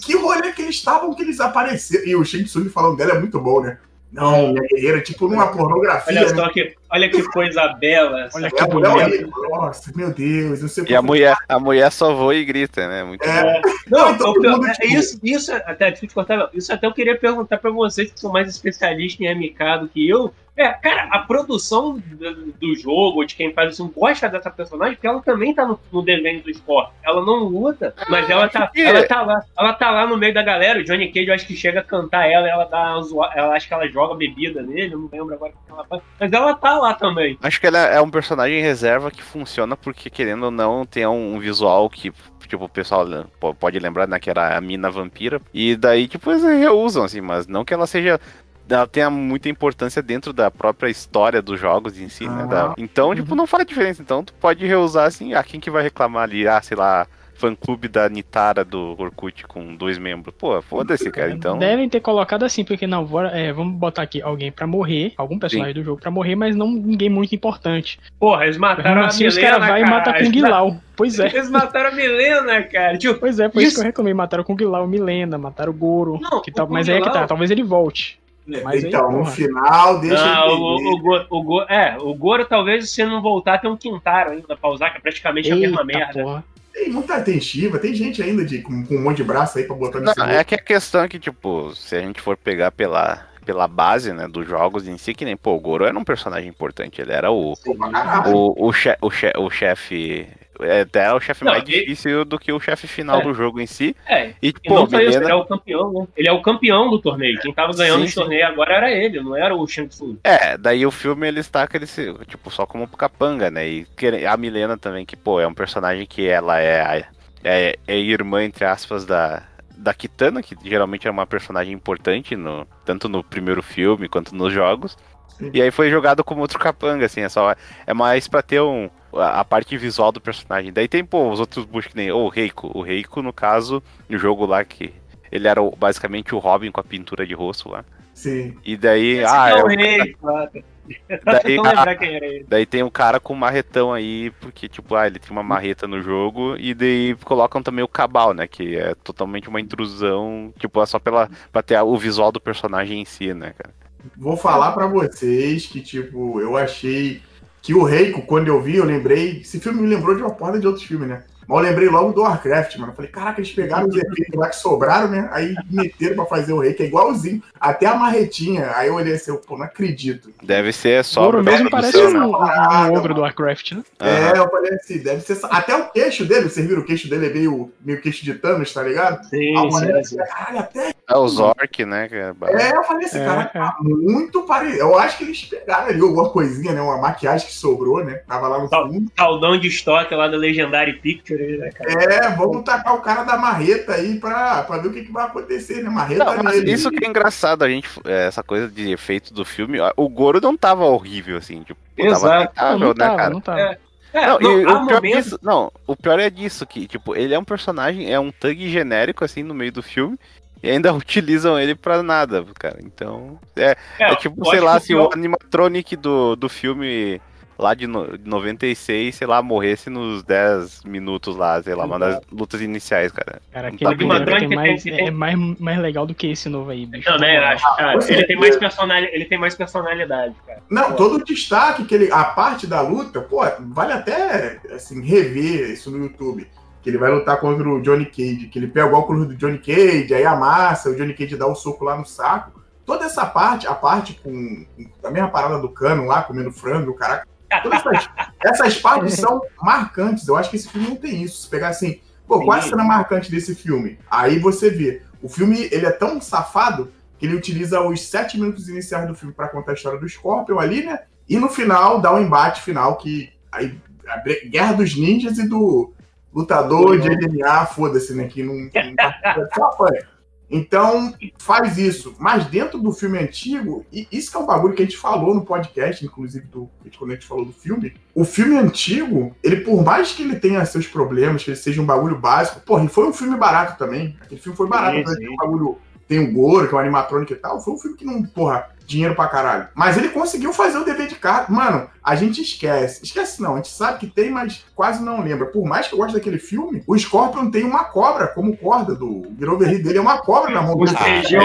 Que 0.00 0.16
rolê 0.16 0.52
que 0.52 0.62
eles 0.62 0.76
estavam 0.76 1.14
que 1.14 1.22
eles 1.22 1.40
apareceram? 1.40 2.06
E 2.06 2.16
o 2.16 2.24
Shang 2.24 2.44
Tsung 2.44 2.68
falando 2.68 2.96
dela 2.96 3.12
é 3.12 3.18
muito 3.18 3.40
bom, 3.40 3.60
né? 3.60 3.78
Não, 4.12 4.52
minha 4.52 4.66
guerreira, 4.68 5.00
tipo 5.00 5.28
numa 5.28 5.48
pornografia, 5.48 6.12
Olha 6.12 6.28
né? 6.28 6.34
só 6.34 6.52
que, 6.52 6.74
olha 6.90 7.08
que 7.08 7.22
coisa 7.30 7.68
bela. 7.74 8.22
essa 8.24 8.36
Olha 8.38 8.46
É 8.46 8.50
que 8.50 8.62
a 8.62 8.66
mulher. 8.66 9.26
Nossa, 9.50 9.92
meu 9.94 10.12
Deus, 10.12 10.60
não 10.62 10.68
sei 10.68 10.84
e 10.88 10.94
a 10.94 11.02
mulher, 11.02 11.36
a 11.48 11.58
mulher 11.58 11.90
só 11.92 12.14
voa 12.14 12.34
e 12.34 12.44
grita, 12.44 12.88
né? 12.88 13.04
Muito. 13.04 13.22
É, 13.24 13.60
Não, 13.88 14.12
Então, 14.12 14.30
o 14.30 14.34
todo 14.34 14.40
pior- 14.40 14.56
mundo, 14.58 14.66
é 14.66 14.86
isso, 14.86 15.18
isso 15.22 15.52
até, 15.54 15.90
deixa 15.90 16.04
eu 16.04 16.08
te 16.08 16.14
cortar, 16.14 16.36
não. 16.36 16.48
isso 16.54 16.72
até 16.72 16.86
eu 16.86 16.92
queria 16.94 17.16
perguntar 17.18 17.58
pra 17.58 17.70
vocês 17.70 18.10
que 18.12 18.20
são 18.20 18.30
mais 18.32 18.48
especialistas 18.48 19.20
em 19.20 19.28
MK 19.34 19.78
do 19.80 19.88
que 19.88 20.08
eu. 20.08 20.32
É, 20.56 20.68
cara, 20.68 21.04
a 21.10 21.20
produção 21.20 21.98
do, 21.98 22.52
do 22.52 22.76
jogo, 22.76 23.24
de 23.24 23.34
quem 23.34 23.50
faz 23.54 23.72
isso, 23.74 23.88
gosta 23.96 24.28
dessa 24.28 24.50
personagem, 24.50 24.94
porque 24.96 25.06
ela 25.06 25.22
também 25.22 25.54
tá 25.54 25.64
no, 25.64 25.80
no 25.90 26.02
desenho 26.02 26.42
do 26.42 26.50
esporte. 26.50 26.92
Ela 27.02 27.24
não 27.24 27.44
luta, 27.44 27.94
mas 28.10 28.28
ela 28.28 28.46
tá, 28.46 28.66
que- 28.66 28.82
ela 28.82 29.06
tá 29.06 29.22
lá. 29.22 29.42
Ela 29.58 29.72
tá 29.72 29.90
lá 29.90 30.06
no 30.06 30.18
meio 30.18 30.34
da 30.34 30.42
galera. 30.42 30.80
O 30.80 30.84
Johnny 30.84 31.10
Cage, 31.10 31.28
eu 31.28 31.34
acho 31.34 31.46
que 31.46 31.56
chega 31.56 31.80
a 31.80 31.84
cantar 31.84 32.28
ela, 32.30 32.46
ela 32.46 32.64
dá 32.64 32.92
uma 32.94 33.02
zoa, 33.02 33.30
ela 33.34 33.54
acha 33.54 33.66
que 33.66 33.72
ela 33.72 33.88
joga 33.88 34.14
bebida 34.14 34.60
nele, 34.60 34.92
eu 34.92 34.98
não 34.98 35.08
lembro 35.10 35.34
agora 35.34 35.52
o 35.52 35.66
que 35.66 35.72
ela 35.72 35.84
faz. 35.86 36.02
Mas 36.18 36.30
ela 36.32 36.54
tá 36.54 36.76
lá 36.80 36.94
também. 36.94 37.38
Acho 37.42 37.60
que 37.60 37.66
ela 37.66 37.78
é 37.78 38.00
um 38.00 38.10
personagem 38.10 38.60
reserva 38.62 39.10
que 39.10 39.22
funciona 39.22 39.76
porque, 39.76 40.08
querendo 40.10 40.44
ou 40.44 40.50
não, 40.50 40.84
tem 40.86 41.06
um 41.06 41.38
visual 41.38 41.88
que, 41.90 42.12
tipo, 42.46 42.64
o 42.64 42.68
pessoal 42.68 43.06
né, 43.06 43.24
po- 43.38 43.54
pode 43.54 43.78
lembrar, 43.78 44.06
né, 44.08 44.18
que 44.18 44.30
era 44.30 44.56
a 44.56 44.60
mina 44.60 44.90
vampira. 44.90 45.40
E 45.54 45.76
daí, 45.76 46.08
tipo, 46.08 46.30
eles 46.30 46.42
reusam, 46.42 47.04
assim, 47.04 47.20
mas 47.20 47.46
não 47.46 47.64
que 47.64 47.72
ela 47.74 47.86
seja. 47.86 48.20
Ela 48.68 48.86
tenha 48.86 49.10
muita 49.10 49.48
importância 49.48 50.00
dentro 50.00 50.32
da 50.32 50.48
própria 50.48 50.88
história 50.88 51.42
dos 51.42 51.58
jogos 51.58 51.98
em 51.98 52.08
si, 52.08 52.28
né? 52.28 52.42
Ah. 52.42 52.46
da- 52.46 52.74
Então, 52.78 53.12
tipo, 53.14 53.34
não 53.34 53.44
faz 53.46 53.66
diferença. 53.66 54.00
Então, 54.00 54.22
tu 54.22 54.32
pode 54.34 54.64
reusar, 54.64 55.06
assim, 55.08 55.34
ah, 55.34 55.42
quem 55.42 55.58
que 55.58 55.70
vai 55.70 55.82
reclamar 55.82 56.22
ali? 56.22 56.46
Ah, 56.46 56.62
sei 56.62 56.76
lá, 56.76 57.04
fã-clube 57.40 57.88
da 57.88 58.08
Nitara 58.08 58.64
do 58.64 58.94
Orkut 58.98 59.46
com 59.46 59.74
dois 59.74 59.96
membros. 59.98 60.34
Pô, 60.38 60.60
foda-se, 60.60 61.10
cara. 61.10 61.30
Então. 61.32 61.58
Devem 61.58 61.88
ter 61.88 62.00
colocado 62.00 62.44
assim, 62.44 62.62
porque 62.64 62.86
não, 62.86 63.08
é, 63.32 63.52
vamos 63.52 63.74
botar 63.78 64.02
aqui 64.02 64.20
alguém 64.20 64.52
pra 64.52 64.66
morrer, 64.66 65.12
algum 65.16 65.38
personagem 65.38 65.74
do 65.74 65.82
jogo 65.82 66.00
pra 66.00 66.10
morrer, 66.10 66.36
mas 66.36 66.54
não 66.54 66.70
ninguém 66.70 67.08
muito 67.08 67.34
importante. 67.34 67.98
Porra, 68.18 68.44
eles 68.44 68.58
mataram 68.58 68.90
Mesmo 68.90 69.04
a 69.04 69.06
assim, 69.06 69.26
os 69.26 69.34
Milena, 69.36 69.58
caras 69.58 69.68
vão 69.68 69.78
e 69.78 69.90
matam 69.90 70.12
cara. 70.12 70.24
Kung 70.24 70.40
Lao. 70.42 70.76
Pois 70.96 71.18
é. 71.18 71.26
Eles 71.28 71.50
mataram 71.50 71.88
a 71.88 71.92
Milena, 71.92 72.62
cara. 72.64 72.98
Tipo, 72.98 73.14
Pois 73.18 73.40
é, 73.40 73.48
foi 73.48 73.62
isso, 73.62 73.68
Isso- 73.72 73.76
que 73.76 73.82
eu 73.82 73.86
reclamei. 73.86 74.12
Mataram 74.12 74.42
o 74.42 74.46
Kung 74.46 74.62
Lao, 74.64 74.86
Milena, 74.86 75.38
mataram 75.38 75.72
o 75.72 75.74
Goro. 75.74 76.18
Não, 76.20 76.42
que 76.42 76.50
o 76.50 76.54
tal, 76.54 76.68
mas 76.68 76.86
Kung 76.86 76.92
aí 76.94 77.00
é 77.00 77.02
que 77.02 77.10
tá, 77.10 77.26
talvez 77.26 77.50
ele 77.50 77.62
volte. 77.62 78.20
Mas 78.64 78.82
aí, 78.82 78.88
então, 78.88 79.12
no 79.12 79.18
porra. 79.18 79.30
final, 79.30 80.00
deixa 80.00 80.24
Não, 80.24 80.48
eu 80.48 80.56
o, 80.58 80.94
o, 80.94 80.98
Go- 80.98 81.26
o, 81.30 81.42
Go- 81.42 81.62
é, 81.68 81.96
o 82.00 82.12
Goro 82.14 82.44
talvez 82.44 82.90
se 82.90 83.04
não 83.04 83.22
voltar 83.22 83.58
tem 83.58 83.70
um 83.70 83.76
Quintaro 83.76 84.30
ainda 84.32 84.56
pra 84.56 84.70
usar, 84.70 84.90
que 84.90 84.96
é 84.96 85.00
praticamente 85.00 85.52
a 85.52 85.54
mesma 85.56 85.82
Eita, 85.82 85.84
merda. 85.98 86.22
porra. 86.22 86.44
Tem 86.72 86.90
muita 86.90 87.20
tem 87.20 87.40
Shiva, 87.40 87.78
tem 87.78 87.94
gente 87.94 88.22
ainda 88.22 88.44
de, 88.44 88.62
com, 88.62 88.84
com 88.84 88.96
um 88.96 89.02
monte 89.02 89.18
de 89.18 89.24
braço 89.24 89.58
aí 89.58 89.64
pra 89.64 89.76
botar 89.76 90.00
Não, 90.00 90.12
é 90.24 90.42
que 90.44 90.54
a 90.54 90.58
questão 90.58 91.02
é 91.02 91.08
que, 91.08 91.18
tipo, 91.18 91.74
se 91.74 91.96
a 91.96 92.00
gente 92.00 92.20
for 92.20 92.36
pegar 92.36 92.70
pela, 92.70 93.26
pela 93.44 93.66
base, 93.66 94.12
né, 94.12 94.28
dos 94.28 94.46
jogos 94.46 94.86
em 94.86 94.96
si, 94.96 95.12
que 95.14 95.24
nem, 95.24 95.36
pô, 95.36 95.54
o 95.54 95.60
Goro 95.60 95.84
era 95.84 95.98
um 95.98 96.04
personagem 96.04 96.48
importante, 96.48 97.00
ele 97.00 97.12
era 97.12 97.30
o, 97.30 97.54
pra 97.56 97.90
caralho. 97.90 98.36
o, 98.36 98.68
o, 98.68 98.72
che, 98.72 98.96
o, 99.00 99.10
che, 99.10 99.32
o 99.36 99.50
chefe, 99.50 100.28
é 100.62 100.82
até 100.82 101.12
o 101.12 101.20
chefe 101.20 101.44
mais 101.44 101.62
ele- 101.68 101.80
difícil 101.80 102.24
do 102.24 102.38
que 102.38 102.52
o 102.52 102.60
chefe 102.60 102.86
final 102.86 103.20
É. 103.20 103.22
do 103.22 103.34
jogo 103.34 103.60
em 103.60 103.66
si, 103.66 103.94
É, 104.06 104.30
e, 104.42 104.48
e 104.48 104.52
pô, 104.52 104.74
não 104.74 104.88
só 104.90 105.00
isso, 105.00 105.18
ele 105.18 105.30
é 105.30 105.34
o 105.34 105.44
campeão, 105.44 105.92
né? 105.92 106.06
Ele 106.16 106.28
é 106.28 106.32
o 106.32 106.42
campeão 106.42 106.90
do 106.90 106.98
torneio. 106.98 107.38
Quem 107.40 107.52
tava 107.52 107.72
ganhando 107.74 108.06
sim. 108.06 108.14
torneios 108.14 108.48
agora 108.48 108.74
era 108.74 108.90
ele, 108.90 109.20
não 109.20 109.36
era 109.36 109.54
o 109.54 109.66
Shang 109.66 109.88
Tsung. 109.88 110.18
É, 110.24 110.56
daí 110.56 110.84
o 110.86 110.90
filme 110.90 111.26
ele 111.28 111.36
destaca 111.36 111.76
ele, 111.76 111.86
se- 111.86 112.12
tipo, 112.26 112.50
só 112.50 112.66
como 112.66 112.86
capanga, 112.88 113.50
né? 113.50 113.66
E 113.68 113.86
a 114.28 114.36
Milena 114.36 114.76
também, 114.76 115.04
que, 115.06 115.16
pô, 115.16 115.40
é 115.40 115.46
um 115.46 115.54
personagem 115.54 116.06
que 116.06 116.26
ela 116.28 116.58
é, 116.60 116.80
a- 116.82 117.04
é, 117.42 117.76
é 117.86 117.96
irmã, 117.98 118.44
entre 118.44 118.64
aspas, 118.64 119.04
da, 119.06 119.42
da 119.80 119.94
Kitana, 119.94 120.42
que 120.42 120.56
geralmente 120.62 121.08
é 121.08 121.10
uma 121.10 121.26
personagem 121.26 121.72
importante, 121.72 122.36
no, 122.36 122.66
tanto 122.84 123.08
no 123.08 123.24
primeiro 123.24 123.62
filme 123.62 124.08
quanto 124.08 124.34
nos 124.34 124.52
jogos. 124.52 124.96
Sim. 125.38 125.50
E 125.54 125.62
aí 125.62 125.70
foi 125.70 125.90
jogado 125.90 126.22
como 126.22 126.42
outro 126.42 126.58
capanga, 126.58 127.06
assim, 127.06 127.22
é 127.22 127.28
só. 127.28 127.54
É 127.86 127.94
mais 127.94 128.28
pra 128.28 128.42
ter 128.42 128.60
um, 128.60 128.90
a, 129.14 129.40
a 129.40 129.44
parte 129.44 129.76
visual 129.78 130.12
do 130.12 130.20
personagem. 130.20 130.72
Daí 130.72 130.86
tem, 130.86 131.04
pô, 131.04 131.30
os 131.30 131.40
outros 131.40 131.64
bush 131.64 131.86
que 131.86 131.96
nem. 131.96 132.10
Ou 132.10 132.26
o 132.26 132.28
Reiko. 132.28 132.70
O 132.74 132.82
Reiko, 132.82 133.22
no 133.22 133.32
caso, 133.32 133.82
no 134.08 134.18
jogo 134.18 134.44
lá 134.46 134.64
que. 134.64 134.92
Ele 135.32 135.46
era 135.48 135.62
o- 135.62 135.74
basicamente 135.74 136.34
o 136.34 136.38
Robin 136.38 136.70
com 136.70 136.80
a 136.80 136.84
pintura 136.84 137.26
de 137.26 137.32
rosto 137.34 137.68
lá. 137.70 137.84
Sim. 138.12 138.56
E 138.64 138.76
daí. 138.76 139.18
Esse 139.20 139.34
ah, 139.34 139.50
é 139.50 139.52
é 139.52 139.62
o 139.62 139.64
o- 139.64 139.68
rei, 139.68 140.14
Flávio. 140.20 140.50
Eu 140.54 140.62
tô 140.62 140.69
Daí- 141.24 141.58
ele. 142.06 142.46
Daí 142.48 142.66
tem 142.66 142.82
um 142.82 142.90
cara 142.90 143.20
com 143.20 143.34
marretão 143.34 143.92
aí, 143.92 144.30
porque, 144.40 144.68
tipo, 144.68 144.94
ah, 144.94 145.06
ele 145.06 145.18
tem 145.18 145.30
uma 145.30 145.42
marreta 145.42 145.86
no 145.86 146.00
jogo, 146.02 146.56
e 146.56 146.74
daí 146.74 147.14
colocam 147.24 147.62
também 147.62 147.84
o 147.84 147.88
Cabal, 147.88 148.34
né? 148.34 148.46
Que 148.46 148.76
é 148.76 148.94
totalmente 148.94 149.48
uma 149.48 149.60
intrusão, 149.60 150.52
tipo, 150.58 150.82
é 150.82 150.86
só 150.86 150.98
pela, 150.98 151.28
pra 151.52 151.62
ter 151.62 151.80
o 151.80 151.96
visual 151.96 152.32
do 152.32 152.40
personagem 152.40 153.00
em 153.00 153.04
si, 153.04 153.32
né, 153.34 153.52
cara? 153.56 153.74
Vou 154.16 154.36
falar 154.36 154.72
pra 154.72 154.86
vocês 154.86 155.66
que, 155.66 155.80
tipo, 155.80 156.40
eu 156.40 156.56
achei 156.56 157.20
que 157.62 157.74
o 157.74 157.82
Reiko, 157.84 158.22
quando 158.22 158.48
eu 158.48 158.60
vi, 158.60 158.76
eu 158.76 158.84
lembrei. 158.84 159.40
Esse 159.40 159.60
filme 159.60 159.82
me 159.82 159.88
lembrou 159.88 160.14
de 160.16 160.22
uma 160.22 160.30
porta 160.34 160.58
de 160.58 160.66
outros 160.66 160.84
filmes, 160.84 161.08
né? 161.08 161.22
Mas 161.50 161.64
eu 161.64 161.70
lembrei 161.70 161.88
logo 161.88 162.12
do 162.12 162.22
Warcraft, 162.22 162.76
mano. 162.76 162.92
Eu 162.92 162.96
falei, 162.96 163.10
caraca, 163.10 163.40
eles 163.40 163.50
pegaram 163.50 163.88
os 163.88 163.96
efeitos 163.96 164.34
lá 164.34 164.48
que 164.48 164.56
sobraram, 164.56 165.08
né? 165.08 165.28
Aí 165.32 165.54
meteram 165.68 166.14
pra 166.14 166.24
fazer 166.26 166.52
o 166.52 166.60
Reiko, 166.60 166.82
é 166.82 166.86
igualzinho. 166.86 167.42
Até 167.58 167.86
a 167.86 167.94
marretinha. 167.96 168.70
Aí 168.76 168.86
eu 168.86 168.94
olhei 168.94 169.14
assim, 169.14 169.32
eu, 169.32 169.38
pô, 169.38 169.58
não 169.58 169.64
acredito. 169.64 170.30
Deve 170.42 170.72
ser 170.72 171.04
só. 171.04 171.24
Goro 171.24 171.42
mesmo 171.42 171.68
parece 171.68 171.96
um, 171.98 172.12
né? 172.12 172.20
um, 172.20 172.92
ogro 172.96 173.14
do 173.14 173.22
Warcraft, 173.22 173.72
né? 173.72 173.82
É, 173.98 174.38
eu 174.38 174.48
falei 174.48 174.74
assim, 174.74 174.98
deve 174.98 175.22
ser. 175.22 175.38
Até 175.50 175.74
o 175.74 175.90
queixo 175.90 176.24
dele, 176.24 176.48
vocês 176.48 176.66
viram? 176.66 176.82
O 176.82 176.84
queixo 176.84 177.10
dele 177.10 177.26
é 177.26 177.32
meio, 177.32 177.72
meio 177.84 178.00
queixo 178.00 178.24
de 178.24 178.34
Thanos, 178.34 178.72
tá 178.72 178.82
ligado? 178.84 179.24
Sim, 179.24 179.56
A 179.56 180.02
sim, 180.04 180.16
caralho, 180.16 180.58
até. 180.60 180.94
É 181.08 181.16
o 181.16 181.26
Zork, 181.26 181.84
né? 181.84 182.08
que 182.08 182.14
é- 182.14 182.32
É, 182.44 182.76
eu 182.76 182.84
falei 182.84 183.06
assim, 183.06 183.18
É, 183.18 183.24
cara, 183.24 183.44
tá 183.46 183.76
muito 183.80 184.42
parecido. 184.42 184.80
Eu 184.80 184.98
acho 184.98 185.18
que 185.18 185.24
eles 185.24 185.42
pegaram 185.42 185.88
ali 185.88 186.00
alguma 186.00 186.30
coisinha, 186.30 186.72
né? 186.72 186.80
Uma 186.80 186.98
maquiagem 186.98 187.46
que 187.48 187.52
sobrou, 187.54 188.04
né? 188.04 188.20
Tava 188.28 188.46
lá 188.46 188.58
no 188.60 188.68
fundo. 188.68 189.10
Caldão 189.16 189.58
de 189.58 189.66
estoque 189.66 190.14
lá 190.14 190.28
da 190.28 190.36
Legendary 190.36 190.94
Picture, 191.00 191.39
né, 191.58 191.70
cara? 191.70 191.92
É, 192.14 192.30
vamos 192.36 192.62
tacar 192.64 192.94
o 192.94 193.00
cara 193.00 193.24
da 193.24 193.36
marreta 193.36 193.94
aí 193.94 194.18
pra, 194.18 194.62
pra 194.62 194.78
ver 194.78 194.88
o 194.88 194.92
que, 194.92 195.04
que 195.04 195.12
vai 195.12 195.26
acontecer, 195.26 195.82
né? 195.82 195.90
Marreta 195.90 196.24
Não, 196.24 196.42
mas 196.42 196.56
nele. 196.56 196.72
isso 196.72 196.90
que 196.90 197.04
é 197.04 197.08
engraçado, 197.08 197.62
a 197.64 197.68
gente. 197.68 197.88
é, 198.04 198.26
Essa 198.26 198.42
coisa 198.42 198.68
de 198.68 198.90
efeito 198.92 199.32
do 199.34 199.44
filme. 199.44 199.78
O 199.96 200.08
Goro 200.08 200.40
não 200.40 200.56
tava 200.56 200.84
horrível, 200.84 201.36
assim, 201.36 201.62
tipo, 201.62 201.80
tava 201.96 202.08
Exato. 202.10 202.26
Não, 202.26 202.34
aceitável, 202.42 202.88
né, 202.88 202.94
tava, 202.94 203.16
cara? 203.16 203.30
não 203.30 203.40
tava. 203.40 203.60
É. 203.60 203.78
É, 204.12 204.26
Não, 204.26 204.40
não, 204.40 204.50
e 204.60 204.64
o 204.64 204.66
pior 204.66 204.84
momentos- 205.02 205.24
disso, 205.24 205.38
não, 205.40 205.70
o 205.86 205.94
pior 205.94 206.18
é 206.18 206.28
disso, 206.28 206.66
que, 206.66 206.88
tipo, 206.88 207.14
ele 207.14 207.32
é 207.32 207.38
um 207.38 207.44
personagem, 207.44 208.12
é 208.12 208.18
um 208.18 208.32
thug 208.32 208.68
genérico, 208.68 209.24
assim, 209.24 209.44
no 209.44 209.54
meio 209.54 209.70
do 209.70 209.84
filme, 209.84 210.18
e 210.60 210.68
ainda 210.68 210.92
utilizam 210.92 211.56
ele 211.56 211.76
pra 211.76 212.02
nada, 212.02 212.44
cara. 212.58 212.78
Então, 212.82 213.38
é, 213.54 213.76
é 214.00 214.16
tipo, 214.16 214.34
eu 214.44 214.50
sei 214.50 214.58
lá, 214.58 214.80
se 214.80 214.88
pior- 214.88 215.08
o 215.10 215.14
animatronic 215.14 215.94
do, 215.94 216.34
do 216.34 216.48
filme 216.48 217.20
lá 217.60 217.74
de 217.74 217.86
no- 217.86 218.16
de 218.18 218.28
96, 218.28 219.14
sei 219.14 219.26
lá, 219.26 219.42
morresse 219.42 219.90
nos 219.90 220.22
10 220.22 220.82
minutos 220.84 221.36
lá, 221.36 221.62
sei 221.62 221.74
lá, 221.74 221.84
uma 221.84 221.98
das 221.98 222.20
lutas 222.32 222.60
iniciais, 222.60 223.12
cara. 223.12 223.40
Cara, 223.52 223.68
Não 223.68 223.74
aquele 223.74 223.90
tá 223.90 223.96
tem 224.38 224.48
mais, 224.48 224.82
Tem- 224.82 225.06
é 225.06 225.10
mais, 225.10 225.38
mais 225.60 225.78
legal 225.78 226.06
do 226.06 226.14
que 226.14 226.28
esse 226.28 226.48
novo 226.48 226.70
aí, 226.70 226.86
bicho. 226.86 227.08
Na 227.10 227.18
moral. 227.18 227.52
acho, 227.52 227.76
cara. 227.76 227.98
Ele 228.08 228.24
tem, 228.24 228.36
mais 228.36 228.56
personalidade, 228.56 229.14
ele 229.14 229.24
tem 229.26 229.38
mais 229.38 229.54
personalidade, 229.54 230.34
cara. 230.46 230.62
Não, 230.70 230.92
todo 230.96 231.16
o 231.16 231.24
destaque 231.24 231.84
que 231.84 231.94
ele. 231.94 232.10
A 232.10 232.24
parte 232.24 232.66
da 232.66 232.80
luta, 232.80 233.20
pô, 233.20 233.40
vale 233.60 233.92
até 233.92 234.60
assim, 234.72 235.02
rever 235.04 235.70
isso 235.70 235.90
no 235.90 235.98
YouTube. 235.98 236.48
Que 236.82 236.88
ele 236.88 236.96
vai 236.96 237.10
lutar 237.10 237.38
contra 237.38 237.68
o 237.68 237.82
Johnny 237.82 238.06
Cage, 238.06 238.48
que 238.50 238.58
ele 238.58 238.66
pega 238.66 238.86
o 238.86 238.94
óculos 238.94 239.26
do 239.28 239.36
Johnny 239.36 239.58
Cage, 239.58 240.14
aí 240.14 240.24
amassa, 240.24 240.88
o 240.88 240.96
Johnny 240.96 241.12
Cage 241.12 241.36
dá 241.36 241.46
o 241.46 241.54
soco 241.54 241.84
lá 241.84 241.96
no 241.98 242.06
saco. 242.06 242.58
Toda 242.86 243.04
essa 243.04 243.26
parte, 243.26 243.66
a 243.68 243.74
parte 243.74 244.14
com, 244.14 244.64
com 245.00 245.06
a 245.06 245.10
mesma 245.10 245.28
parada 245.28 245.58
do 245.60 245.68
cano 245.68 246.06
lá, 246.06 246.22
comendo 246.22 246.50
frango, 246.50 246.94
caraca. 246.94 247.28
Essas, 247.50 248.08
essas 248.40 248.80
partes 248.80 249.14
são 249.14 249.40
marcantes. 249.60 250.26
Eu 250.28 250.36
acho 250.36 250.50
que 250.50 250.56
esse 250.56 250.68
filme 250.68 250.88
não 250.88 250.96
tem 250.96 251.22
isso. 251.22 251.42
Se 251.42 251.48
pegar 251.48 251.68
assim, 251.68 252.00
pô, 252.26 252.44
qual 252.44 252.56
é 252.56 252.60
a 252.60 252.62
cena 252.62 252.84
marcante 252.84 253.30
desse 253.30 253.54
filme? 253.54 253.98
Aí 254.10 254.38
você 254.38 254.70
vê. 254.70 255.02
O 255.22 255.28
filme, 255.28 255.68
ele 255.70 255.86
é 255.86 255.90
tão 255.90 256.20
safado 256.20 256.92
que 257.18 257.26
ele 257.26 257.34
utiliza 257.34 257.80
os 257.82 258.00
sete 258.08 258.38
minutos 258.38 258.68
iniciais 258.68 259.06
do 259.06 259.14
filme 259.14 259.34
para 259.34 259.48
contar 259.48 259.72
a 259.72 259.74
história 259.74 259.98
do 259.98 260.08
Scorpion 260.08 260.58
ali, 260.58 260.84
né? 260.84 261.00
E 261.28 261.38
no 261.38 261.48
final 261.48 262.00
dá 262.00 262.14
um 262.14 262.20
embate 262.20 262.62
final 262.62 262.96
que 262.96 263.30
aí 263.52 263.78
a 264.08 264.22
guerra 264.48 264.72
dos 264.72 264.96
ninjas 264.96 265.38
e 265.38 265.48
do 265.48 265.92
lutador 266.32 266.98
de 266.98 267.08
MMA, 267.10 267.66
foda-se, 267.66 268.14
né? 268.14 268.26
Que 268.26 268.42
não, 268.42 268.54
não 268.54 268.70
só 269.54 269.64
apanha. 269.64 270.06
Então, 270.50 271.14
faz 271.38 271.78
isso. 271.78 272.14
Mas 272.18 272.46
dentro 272.46 272.78
do 272.78 272.92
filme 272.92 273.18
antigo, 273.18 273.86
e 273.92 274.08
isso 274.10 274.30
que 274.30 274.36
é 274.36 274.40
um 274.40 274.46
bagulho 274.46 274.74
que 274.74 274.82
a 274.82 274.84
gente 274.84 274.96
falou 274.96 275.34
no 275.34 275.44
podcast, 275.44 276.04
inclusive, 276.04 276.46
do, 276.46 276.68
quando 276.98 277.12
a 277.12 277.14
gente 277.14 277.26
falou 277.26 277.44
do 277.44 277.52
filme. 277.52 277.94
O 278.14 278.24
filme 278.24 278.56
antigo, 278.56 279.34
ele, 279.42 279.56
por 279.60 279.84
mais 279.84 280.12
que 280.12 280.22
ele 280.22 280.36
tenha 280.36 280.64
seus 280.66 280.86
problemas, 280.86 281.44
que 281.44 281.50
ele 281.50 281.56
seja 281.56 281.80
um 281.80 281.86
bagulho 281.86 282.18
básico, 282.18 282.60
porra, 282.60 282.84
e 282.84 282.88
foi 282.88 283.06
um 283.06 283.12
filme 283.12 283.36
barato 283.36 283.78
também. 283.78 284.16
Aquele 284.20 284.40
filme 284.40 284.56
foi 284.56 284.66
barato, 284.66 284.96
Sim, 284.96 285.06
sim. 285.06 285.20
ter 285.20 285.28
um 285.28 285.36
bagulho. 285.36 285.78
Tem 286.08 286.18
o 286.18 286.32
Goro, 286.32 286.66
que 286.66 286.74
é 286.74 286.76
um 286.76 286.80
animatrônico 286.80 287.32
e 287.32 287.36
tal. 287.36 287.60
Foi 287.60 287.74
um 287.74 287.78
filme 287.78 287.96
que 287.96 288.04
não, 288.04 288.20
porra, 288.24 288.68
dinheiro 288.90 289.14
pra 289.14 289.28
caralho. 289.28 289.68
Mas 289.74 289.96
ele 289.96 290.08
conseguiu 290.08 290.52
fazer 290.52 290.78
o 290.78 290.84
dever 290.84 291.06
de 291.06 291.14
casa. 291.14 291.46
Mano, 291.48 291.88
a 292.02 292.14
gente 292.16 292.40
esquece. 292.42 293.04
Esquece 293.04 293.40
não, 293.40 293.54
a 293.54 293.56
gente 293.56 293.68
sabe 293.68 293.98
que 294.00 294.06
tem, 294.06 294.30
mas 294.30 294.64
quase 294.74 295.02
não 295.02 295.22
lembra. 295.22 295.46
Por 295.46 295.64
mais 295.64 295.86
que 295.86 295.94
eu 295.94 295.98
goste 295.98 296.14
daquele 296.14 296.38
filme, 296.38 296.82
o 296.86 296.98
Scorpion 296.98 297.50
tem 297.50 297.62
uma 297.64 297.84
cobra 297.84 298.26
como 298.28 298.56
corda 298.56 298.94
do 298.94 299.22
Grover 299.38 299.82
dele. 299.82 299.98
É 299.98 300.00
uma 300.00 300.18
cobra 300.18 300.50
na 300.52 300.60
mão 300.62 300.74
O 300.76 300.84
dele. 300.84 300.96
CG, 300.96 301.36
é 301.36 301.38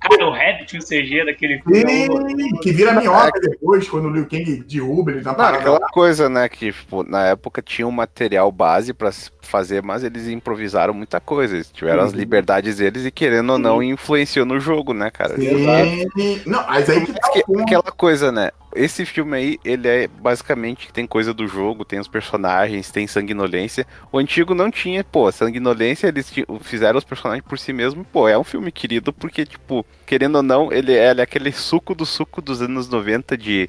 cara, 0.00 0.26
o 0.26 0.30
Rabbit, 0.32 0.76
o 0.78 0.80
CG 0.84 1.24
daquele 1.24 1.60
filme. 1.62 1.82
é 1.82 2.10
horror- 2.10 2.28
Sim, 2.28 2.50
que 2.60 2.72
vira 2.72 2.92
minhoca 2.92 3.40
depois, 3.40 3.88
quando 3.88 4.06
o 4.06 4.10
Liu 4.10 4.26
Kang 4.28 4.64
derruba 4.68 5.10
ele 5.12 5.20
na 5.22 5.30
Não, 5.30 5.36
parada 5.36 5.58
aquela 5.58 5.78
lá. 5.78 5.88
coisa, 5.88 6.28
né, 6.28 6.48
que 6.48 6.72
tipo, 6.72 7.02
na 7.08 7.26
época 7.26 7.62
tinha 7.62 7.86
um 7.86 7.90
material 7.92 8.50
base 8.50 8.92
pra 8.92 9.12
se 9.12 9.30
fazer, 9.42 9.82
mas 9.82 10.04
eles 10.04 10.28
improvisaram 10.28 10.92
muita 10.92 11.20
coisa. 11.20 11.54
Eles 11.54 11.70
tiveram 11.70 12.02
as 12.02 12.12
Uhum. 12.12 12.18
liberdades 12.18 12.76
deles 12.76 13.04
e, 13.06 13.10
querendo 13.10 13.50
ou 13.52 13.58
não, 13.58 13.82
influenciou 13.82 14.44
no 14.44 14.58
jogo, 14.60 14.92
né, 14.92 15.10
cara? 15.10 15.36
Sim. 15.36 16.42
Não, 16.46 16.60
mas 16.88 16.96
aí 16.98 17.06
que 17.06 17.12
tá 17.20 17.30
Que- 17.32 17.44
ponto. 17.44 17.60
aquela 17.62 17.82
coisa, 17.82 18.32
né? 18.32 18.50
Esse 18.74 19.04
filme 19.06 19.36
aí, 19.36 19.58
ele 19.64 19.88
é 19.88 20.08
basicamente 20.08 20.92
tem 20.92 21.06
coisa 21.06 21.32
do 21.34 21.46
jogo, 21.48 21.84
tem 21.84 21.98
os 21.98 22.06
personagens, 22.08 22.90
tem 22.90 23.06
sanguinolência. 23.06 23.86
O 24.12 24.18
antigo 24.18 24.54
não 24.54 24.70
tinha, 24.70 25.02
pô, 25.02 25.30
sanguinolência, 25.32 26.06
eles 26.08 26.32
fizeram 26.60 26.98
os 26.98 27.04
personagens 27.04 27.44
por 27.46 27.58
si 27.58 27.72
mesmo. 27.72 28.04
Pô, 28.04 28.28
é 28.28 28.38
um 28.38 28.44
filme 28.44 28.70
querido 28.70 29.12
porque, 29.12 29.44
tipo, 29.46 29.84
querendo 30.06 30.36
ou 30.36 30.42
não, 30.42 30.72
ele 30.72 30.92
é, 30.94 31.10
ele 31.10 31.20
é 31.20 31.24
aquele 31.24 31.50
suco 31.52 31.94
do 31.94 32.04
suco 32.06 32.40
dos 32.42 32.60
anos 32.62 32.88
90 32.88 33.36
de 33.36 33.68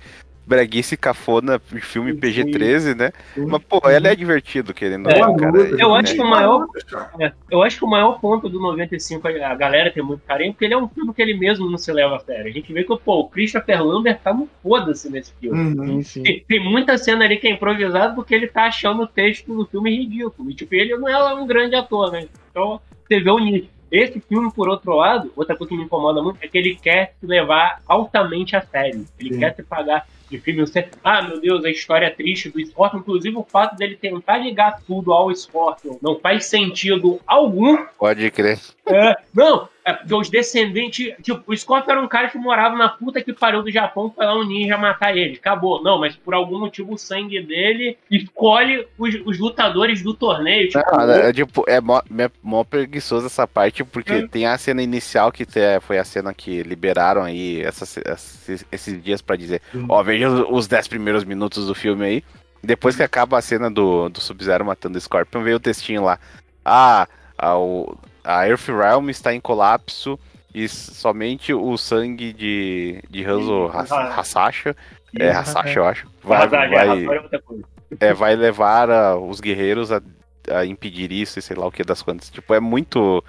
breguice 0.50 0.98
cafona, 0.98 1.60
filme 1.60 2.12
Sim. 2.14 2.20
PG-13, 2.20 2.96
né? 2.96 3.12
Mas, 3.38 3.62
pô, 3.62 3.80
ele 3.88 4.08
é 4.08 4.16
divertido, 4.16 4.74
querendo 4.74 5.06
ou 5.06 5.12
É, 5.12 5.20
não, 5.20 5.36
cara. 5.36 5.52
luta, 5.52 5.76
eu 5.80 5.94
acho 5.94 6.16
que 6.16 6.22
o 6.22 6.28
maior- 6.28 6.68
cara. 6.90 7.12
É, 7.20 7.32
eu 7.52 7.62
acho 7.62 7.78
que 7.78 7.86
o 7.86 7.88
maior 7.88 8.20
ponto 8.20 8.50
do 8.50 8.60
95, 8.60 9.28
a 9.28 9.54
galera 9.56 9.92
tem 9.92 10.02
muito 10.02 10.22
carinho, 10.26 10.52
porque 10.52 10.66
ele 10.66 10.74
é 10.74 10.78
um 10.78 10.90
filme 10.90 11.14
que 11.14 11.22
ele 11.22 11.36
mesmo 11.38 11.70
não 11.70 11.78
se 11.78 11.92
leva 11.94 12.16
a 12.16 12.20
sério. 12.20 12.48
A 12.48 12.52
gente 12.52 12.74
vê 12.74 12.84
que 12.84 12.98
pô, 12.98 13.20
o 13.20 13.30
Christopher 13.30 13.84
Lambert 13.84 14.20
tá 14.24 14.34
no 14.34 14.50
foda-se 14.64 15.10
nesse 15.12 15.32
filme. 15.40 15.80
Uhum. 15.80 16.02
Tem, 16.24 16.44
tem 16.48 16.60
muita 16.64 16.98
cena 16.98 17.26
ali 17.26 17.38
que 17.38 17.48
é 17.48 17.52
improvisado 17.52 18.16
porque 18.16 18.34
ele 18.34 18.48
tá 18.48 18.64
achando 18.64 19.04
o 19.04 19.08
texto 19.08 19.56
do 19.56 19.68
filme 19.68 19.96
ridículo. 19.96 20.50
E, 20.50 20.56
tipo, 20.56 20.74
ele 20.74 20.98
não 20.98 21.08
é 21.08 21.34
um 21.36 21.46
grande 21.46 21.76
ator, 21.76 22.12
né? 22.12 22.28
Então, 22.50 22.82
você 23.08 23.20
vê 23.20 23.30
o 23.30 23.38
nível. 23.38 23.68
Esse 23.92 24.20
filme, 24.20 24.52
por 24.54 24.70
outro 24.70 24.96
lado, 24.96 25.32
outra 25.36 25.56
coisa 25.56 25.70
que 25.70 25.78
me 25.78 25.84
incomoda 25.84 26.22
muito 26.22 26.38
é 26.42 26.48
que 26.48 26.56
ele 26.58 26.76
quer 26.76 27.14
se 27.20 27.26
levar 27.26 27.82
altamente 27.88 28.56
a 28.56 28.62
sério. 28.62 29.04
Ele 29.20 29.34
Sim. 29.34 29.40
quer 29.40 29.56
se 29.56 29.64
pagar. 29.64 30.08
De 30.30 30.40
filme. 30.40 30.62
Você, 30.62 30.88
ah, 31.04 31.22
meu 31.22 31.40
Deus, 31.40 31.64
a 31.66 31.70
história 31.70 32.06
é 32.06 32.10
triste 32.10 32.50
do 32.50 32.64
Scorpion. 32.66 33.00
Inclusive, 33.00 33.36
o 33.36 33.44
fato 33.44 33.76
dele 33.76 33.96
tentar 33.96 34.38
ligar 34.38 34.82
tudo 34.86 35.12
ao 35.12 35.34
Scorpion 35.36 35.98
não 36.02 36.20
faz 36.20 36.46
sentido 36.46 37.20
algum. 37.26 37.78
Pode 37.98 38.30
crer. 38.32 38.60
É, 38.90 39.16
não, 39.34 39.68
é 39.86 39.94
porque 39.94 40.14
os 40.16 40.30
descendentes. 40.30 41.14
Tipo, 41.22 41.44
o 41.52 41.56
Scorpion 41.58 41.92
era 41.92 42.02
um 42.02 42.08
cara 42.08 42.30
que 42.30 42.38
morava 42.38 42.76
na 42.76 42.90
puta 42.90 43.22
que 43.22 43.34
pariu 43.34 43.62
do 43.64 43.72
Japão, 43.72 44.12
foi 44.16 44.26
lá 44.26 44.36
um 44.36 44.44
ninja 44.44 44.78
matar 44.78 45.16
ele. 45.16 45.36
Acabou. 45.36 45.82
Não, 45.84 46.00
mas 46.00 46.16
por 46.16 46.34
algum 46.34 46.60
motivo 46.60 46.94
o 46.94 46.98
sangue 46.98 47.42
dele 47.42 47.98
escolhe 48.10 48.88
os, 48.98 49.16
os 49.26 49.40
lutadores 49.40 50.02
do 50.02 50.14
torneio. 50.14 50.70
Tipo, 50.70 50.98
Não, 50.98 51.12
é, 51.12 51.34
tipo, 51.34 51.64
é 51.68 51.80
mó, 51.82 52.02
é 52.18 52.30
mó 52.44 52.64
preguiçoso 52.64 53.26
essa 53.28 53.48
parte, 53.48 53.84
porque 53.84 54.14
É. 54.14 54.28
tem 54.28 54.46
a 54.46 54.58
cena 54.58 54.82
inicial 54.82 55.32
que 55.32 55.46
foi 55.82 55.98
a 55.98 56.04
cena 56.04 56.34
que 56.34 56.64
liberaram 56.64 57.24
aí 57.24 57.62
essas- 57.62 57.98
esses, 57.98 58.66
esses 58.72 59.04
dias 59.04 59.22
pra 59.22 59.36
dizer, 59.36 59.62
ó, 59.88 60.02
veja 60.04 60.30
os- 60.30 60.46
os 60.50 60.68
10 60.68 60.88
primeiros 60.88 61.24
minutos 61.24 61.68
do 61.68 61.76
filme 61.76 62.06
aí. 62.06 62.24
Depois 62.62 62.96
que 62.96 63.04
acaba 63.04 63.38
a 63.38 63.42
cena 63.42 63.72
do, 63.72 64.10
do 64.10 64.20
Sub-Zero 64.20 64.66
matando 64.66 64.98
o 64.98 65.02
Scorpion, 65.02 65.42
veio 65.42 65.56
o 65.56 65.60
textinho 65.62 66.04
lá. 66.04 66.20
Ah, 66.66 67.08
a, 67.38 67.58
o- 67.58 67.98
a 68.30 68.48
Earth 68.48 68.68
Realm 68.68 69.10
está 69.10 69.34
em 69.34 69.40
colapso 69.40 70.20
e 70.54 70.68
somente 70.68 71.54
o 71.54 71.78
sangue 71.78 72.34
de, 72.34 73.02
de 73.10 73.24
Hanzo 73.24 73.68
Has-. 73.74 73.92
Hasashi, 73.92 74.76
é 75.18 75.30
Hasashi, 75.32 75.78
eu 75.78 75.86
acho, 75.86 76.08
vai, 76.24 76.48
guerra 76.48 76.70
vai, 76.70 77.06
é 78.02 78.08
é, 78.10 78.14
vai 78.14 78.36
levar 78.36 78.90
a- 78.90 79.16
os 79.18 79.40
guerreiros 79.40 79.92
a, 79.92 80.02
a 80.52 80.66
impedir 80.66 81.12
isso 81.12 81.40
e 81.40 81.42
sei 81.42 81.56
lá 81.56 81.66
o 81.68 81.72
que 81.72 81.84
das 81.84 82.02
quantas. 82.02 82.30
Tipo, 82.30 82.54
é 82.54 82.60
muito. 82.60 83.24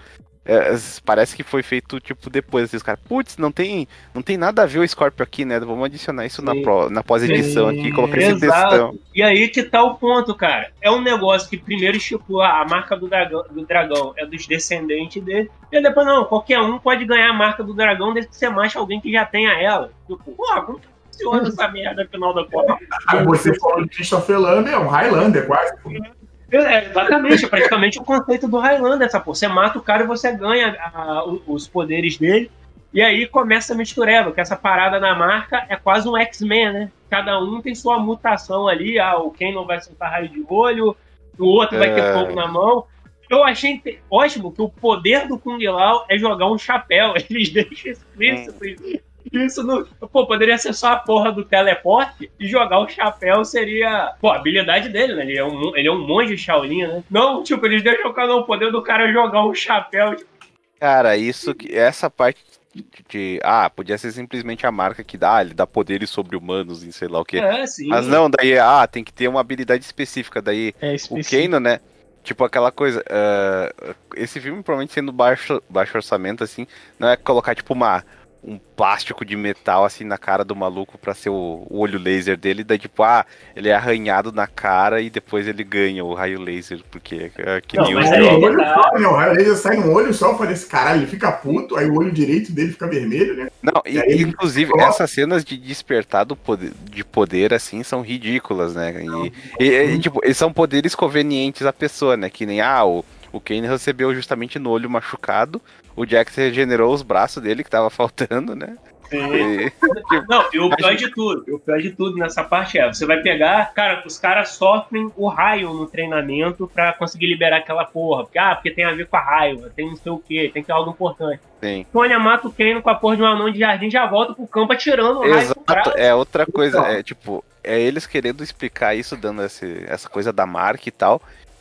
É, 0.44 0.74
parece 1.05 1.37
que 1.37 1.42
foi 1.42 1.62
feito, 1.62 2.00
tipo, 2.00 2.31
depois 2.31 2.64
esses 2.64 2.83
caras. 2.83 3.00
Putz, 3.07 3.37
não 3.37 3.53
tem, 3.53 3.87
não 4.14 4.22
tem 4.22 4.37
nada 4.37 4.62
a 4.62 4.66
ver 4.66 4.79
o 4.79 4.88
Scorpio 4.88 5.22
aqui, 5.22 5.44
né? 5.44 5.61
Vamos 5.61 5.85
adicionar 5.85 6.24
isso 6.24 6.42
na, 6.42 6.53
na 6.90 7.03
pós-edição 7.03 7.68
aqui 7.68 7.92
colocar 7.92 8.18
esse 8.18 8.40
textão. 8.40 8.98
E 9.14 9.22
aí 9.22 9.48
que 9.48 9.62
tá 9.62 9.83
o 9.83 9.96
ponto, 9.96 10.35
cara. 10.35 10.72
É 10.81 10.90
um 10.90 11.00
negócio 11.00 11.48
que 11.48 11.59
primeiro 11.59 11.98
estipula 11.98 12.48
a 12.48 12.64
marca 12.64 12.96
do 12.96 13.07
dragão, 13.07 13.44
do 13.50 13.66
dragão 13.66 14.14
é 14.16 14.24
dos 14.24 14.46
descendentes 14.46 15.22
dele. 15.22 15.50
E 15.70 15.83
depois, 15.83 16.07
não, 16.07 16.24
qualquer 16.24 16.61
um 16.61 16.79
pode 16.79 17.05
ganhar 17.05 17.31
a 17.31 17.35
marca 17.35 17.62
do 17.62 17.74
dragão 17.74 18.14
desde 18.14 18.31
que 18.31 18.37
você 18.37 18.48
mache 18.48 18.79
alguém 18.79 19.00
que 19.00 19.12
já 19.12 19.26
tenha 19.26 19.53
ela. 19.53 19.92
Tipo, 20.09 20.33
porra, 20.33 20.62
como 20.62 20.81
que 20.81 20.88
funciona 21.12 21.48
essa 21.48 21.68
merda 21.68 22.03
afinal 22.03 22.35
da 22.35 22.44
conta? 22.44 22.79
Você 23.26 23.55
falou 23.59 23.83
de 23.83 23.90
Christopher 23.90 24.38
Lambert, 24.38 24.74
é 24.74 24.79
um 24.79 24.88
Highlander 24.88 25.46
quase. 25.46 25.74
É, 25.74 26.19
exatamente, 26.50 27.44
é 27.44 27.48
praticamente 27.48 27.98
o 27.98 28.04
conceito 28.04 28.48
do 28.48 28.58
Highlander, 28.58 29.06
essa 29.06 29.20
porra. 29.20 29.34
Você 29.36 29.48
mata 29.48 29.78
o 29.78 29.82
cara 29.82 30.04
e 30.04 30.06
você 30.06 30.32
ganha 30.32 30.76
a- 30.80 31.24
os 31.46 31.68
poderes 31.68 32.16
dele. 32.18 32.50
E 32.92 33.00
aí 33.00 33.26
começa 33.26 33.72
a 33.72 33.76
mistureba, 33.76 34.32
que 34.32 34.40
essa 34.40 34.56
parada 34.56 34.98
na 34.98 35.14
marca 35.14 35.64
é 35.68 35.76
quase 35.76 36.08
um 36.08 36.16
X-Men, 36.16 36.72
né? 36.72 36.92
Cada 37.08 37.38
um 37.38 37.60
tem 37.60 37.74
sua 37.74 37.98
mutação 38.00 38.66
ali. 38.66 38.98
Ah, 38.98 39.16
o 39.18 39.30
Ken 39.30 39.52
não 39.52 39.64
vai 39.64 39.80
soltar 39.80 40.10
raio 40.10 40.28
de 40.28 40.44
olho, 40.48 40.96
o 41.38 41.44
outro 41.46 41.78
vai 41.78 41.94
ter 41.94 42.00
É. 42.00 42.12
fogo 42.12 42.34
na 42.34 42.48
mão. 42.48 42.84
Eu 43.28 43.44
achei 43.44 43.80
ótimo 44.10 44.50
que 44.50 44.60
o 44.60 44.68
poder 44.68 45.28
do 45.28 45.38
Kung 45.38 45.64
Lao 45.68 46.04
é 46.08 46.18
jogar 46.18 46.50
um 46.50 46.58
chapéu. 46.58 47.14
Eles 47.30 47.50
deixam 47.50 47.92
explícito. 47.92 49.00
Isso 49.33 49.62
não. 49.62 49.85
Pô, 50.12 50.26
poderia 50.26 50.56
ser 50.59 50.72
só 50.72 50.92
a 50.92 50.96
porra 50.96 51.30
do 51.33 51.44
teleporte 51.44 52.30
e 52.38 52.46
jogar 52.48 52.78
o 52.80 52.88
chapéu 52.88 53.44
seria. 53.44 54.14
Pô, 54.20 54.30
a 54.30 54.37
habilidade 54.37 54.88
dele, 54.88 55.14
né? 55.14 55.22
Ele 55.22 55.38
é 55.38 55.44
um, 55.44 55.76
ele 55.76 55.88
é 55.88 55.92
um 55.92 56.06
monge 56.06 56.37
Shaolin, 56.37 56.87
né? 56.87 57.04
Não, 57.11 57.42
tipo, 57.42 57.64
eles 57.66 57.83
deixam 57.83 58.11
o 58.11 58.14
cara 58.14 58.35
o 58.35 58.44
poder 58.44 58.70
do 58.72 58.83
cara 58.83 59.12
jogar 59.12 59.44
um 59.46 59.54
chapéu. 59.54 60.14
Tipo, 60.16 60.30
Cara, 60.78 61.16
isso 61.16 61.54
que. 61.54 61.74
Essa 61.76 62.09
parte 62.09 62.42
de, 62.74 62.85
de- 63.09 63.40
Ah, 63.44 63.68
podia 63.68 63.98
ser 63.98 64.12
simplesmente 64.12 64.66
a 64.66 64.72
marca 64.72 65.04
que 65.04 65.18
dá, 65.18 65.42
ele 65.42 65.52
dá 65.52 65.66
poderes 65.66 66.09
sobre-humanos 66.09 66.83
e 66.83 66.92
sei 66.92 67.09
lá 67.09 67.20
o 67.20 67.24
que. 67.24 67.38
é, 67.38 67.66
sim. 67.66 67.88
Mas 67.88 68.06
não, 68.06 68.30
daí, 68.30 68.59
ah, 68.59 68.87
tem 68.87 69.04
que 69.04 69.12
ter 69.12 69.28
uma 69.28 69.40
habilidade 69.40 69.85
específica. 69.85 70.40
Daí 70.40 70.74
É 70.80 70.92
o 70.92 70.94
específico. 70.94 71.42
Kano, 71.42 71.61
né? 71.61 71.80
Tipo 72.22 72.44
aquela 72.44 72.70
coisa. 72.72 73.04
ah, 73.11 73.94
esse 74.16 74.40
filme, 74.40 74.62
provavelmente 74.62 74.92
sendo 74.94 75.12
baixo, 75.12 75.62
baixo 75.68 75.96
orçamento, 75.96 76.42
assim, 76.44 76.66
não 76.98 77.09
é 77.09 77.16
colocar, 77.16 77.54
tipo, 77.54 77.74
uma. 77.74 78.04
Um 78.42 78.59
plástico 78.59 79.22
de 79.22 79.37
metal 79.37 79.85
assim 79.85 80.03
na 80.03 80.16
cara 80.16 80.42
do 80.42 80.57
maluco 80.57 80.96
pra 80.96 81.12
ser 81.14 81.29
o, 81.29 81.66
o 81.68 81.79
olho 81.79 81.98
laser 81.98 82.38
dele, 82.38 82.64
daí 82.64 82.79
tipo, 82.79 83.03
ah, 83.03 83.26
ele 83.55 83.68
é 83.68 83.74
arranhado 83.74 84.33
na 84.33 84.46
cara 84.46 85.03
e 85.03 85.11
depois 85.11 85.46
ele 85.46 85.62
ganha 85.62 86.03
o 86.03 86.14
raio 86.14 86.40
laser, 86.40 86.81
porque 86.90 87.31
é 87.37 87.61
que 87.61 87.76
Não, 87.76 87.85
nem 87.85 87.96
olho 87.96 88.64
só, 88.64 88.98
né? 88.98 89.07
O 89.07 89.12
raio 89.12 89.35
laser 89.35 89.57
sai 89.57 89.76
um 89.79 89.92
olho 89.92 90.14
só, 90.14 90.31
eu 90.31 90.38
falei 90.38 90.55
assim, 90.55 90.68
caralho, 90.68 91.00
ele 91.03 91.07
fica 91.11 91.31
puto, 91.31 91.76
aí 91.76 91.87
o 91.87 91.94
olho 91.98 92.11
direito 92.11 92.50
dele 92.50 92.72
fica 92.72 92.87
vermelho, 92.88 93.37
né? 93.37 93.50
Não, 93.62 93.83
e, 93.85 93.96
E 93.96 93.98
ele 93.98 94.22
inclusive, 94.22 94.70
coloca- 94.70 94.88
essas 94.88 95.11
cenas 95.11 95.44
de 95.44 95.59
despertar 95.59 96.24
do 96.24 96.35
poder, 96.35 96.72
de 96.90 97.05
poder, 97.05 97.53
assim, 97.53 97.83
são 97.83 98.00
ridículas, 98.00 98.74
né? 98.74 98.94
E, 99.05 99.33
e- 99.62 99.85
e, 99.94 99.98
tipo, 99.98 100.18
eles 100.24 100.38
são 100.38 100.50
poderes 100.50 100.94
convenientes 100.94 101.66
à 101.66 101.72
pessoa, 101.74 102.16
né? 102.16 102.31
Que 102.31 102.46
nem, 102.46 102.62
ah, 102.62 102.85
o, 102.87 103.05
o 103.33 103.38
Kane 103.38 103.66
recebeu 103.68 104.14
justamente 104.14 104.59
no 104.59 104.70
olho 104.70 104.88
machucado, 104.88 105.61
o 105.96 106.07
Jax 106.07 106.35
regenerou 106.35 106.92
os 106.92 107.03
braços 107.03 107.42
dele, 107.42 107.64
que 107.64 107.70
tava 107.70 107.88
faltando, 107.90 108.55
né? 108.55 108.76
E- 109.12 109.72
Não, 110.29 110.44
e 110.53 110.61
o 110.61 110.70
pior 110.70 110.94
de 110.94 111.11
tudo, 111.11 111.44
o 111.57 111.59
pior 111.59 111.81
de 111.81 111.90
tudo 111.90 112.16
nessa 112.16 112.44
parte 112.44 112.79
é, 112.79 112.87
você 112.87 113.05
vai 113.05 113.20
pegar, 113.20 113.72
cara, 113.74 114.05
os 114.07 114.16
caras 114.16 114.50
sofrem 114.50 115.11
o 115.16 115.26
raio 115.26 115.72
no 115.74 115.85
treinamento 115.87 116.70
pra 116.72 116.92
conseguir 116.92 117.26
liberar 117.26 117.57
aquela 117.57 117.85
porra. 117.85 118.22
Porque, 118.22 118.38
ah, 118.38 118.55
porque 118.55 118.70
tem 118.70 118.85
a 118.85 118.92
ver 118.92 119.09
com 119.09 119.16
a 119.16 119.20
raiva, 119.20 119.68
tem 119.74 119.88
não 119.88 119.96
sei 119.96 120.12
o 120.12 120.18
que, 120.18 120.48
tem 120.50 120.62
que 120.62 120.66
ter 120.68 120.72
algo 120.72 120.90
importante. 120.90 121.40
Sim. 121.61 121.85
Tônia 121.92 122.20
mata 122.20 122.46
o 122.46 122.53
Kano 122.53 122.81
com 122.81 122.88
a 122.88 122.94
porra 122.94 123.16
de 123.16 123.22
um 123.22 123.26
anão 123.26 123.50
de 123.50 123.59
jardim 123.59 123.90
já 123.90 124.07
volta 124.07 124.33
pro 124.33 124.46
campo 124.46 124.72
atirando 124.72 125.18
o 125.18 125.22
raio 125.22 125.35
Exato, 125.42 125.61
braço. 125.66 125.92
é 125.96 126.14
outra 126.14 126.46
coisa, 126.46 126.79
Então. 126.79 126.90
é 126.90 127.03
tipo, 127.03 127.44
é 127.64 127.81
eles 127.81 128.07
querendo 128.07 128.44
explicar 128.44 128.94
isso, 128.94 129.16
dando 129.16 129.42
esse, 129.42 129.85
essa 129.88 130.09
coisa 130.09 130.33
da 130.33 130.46
marca 130.46 130.88
e 130.88 130.92
tal. 130.92 131.20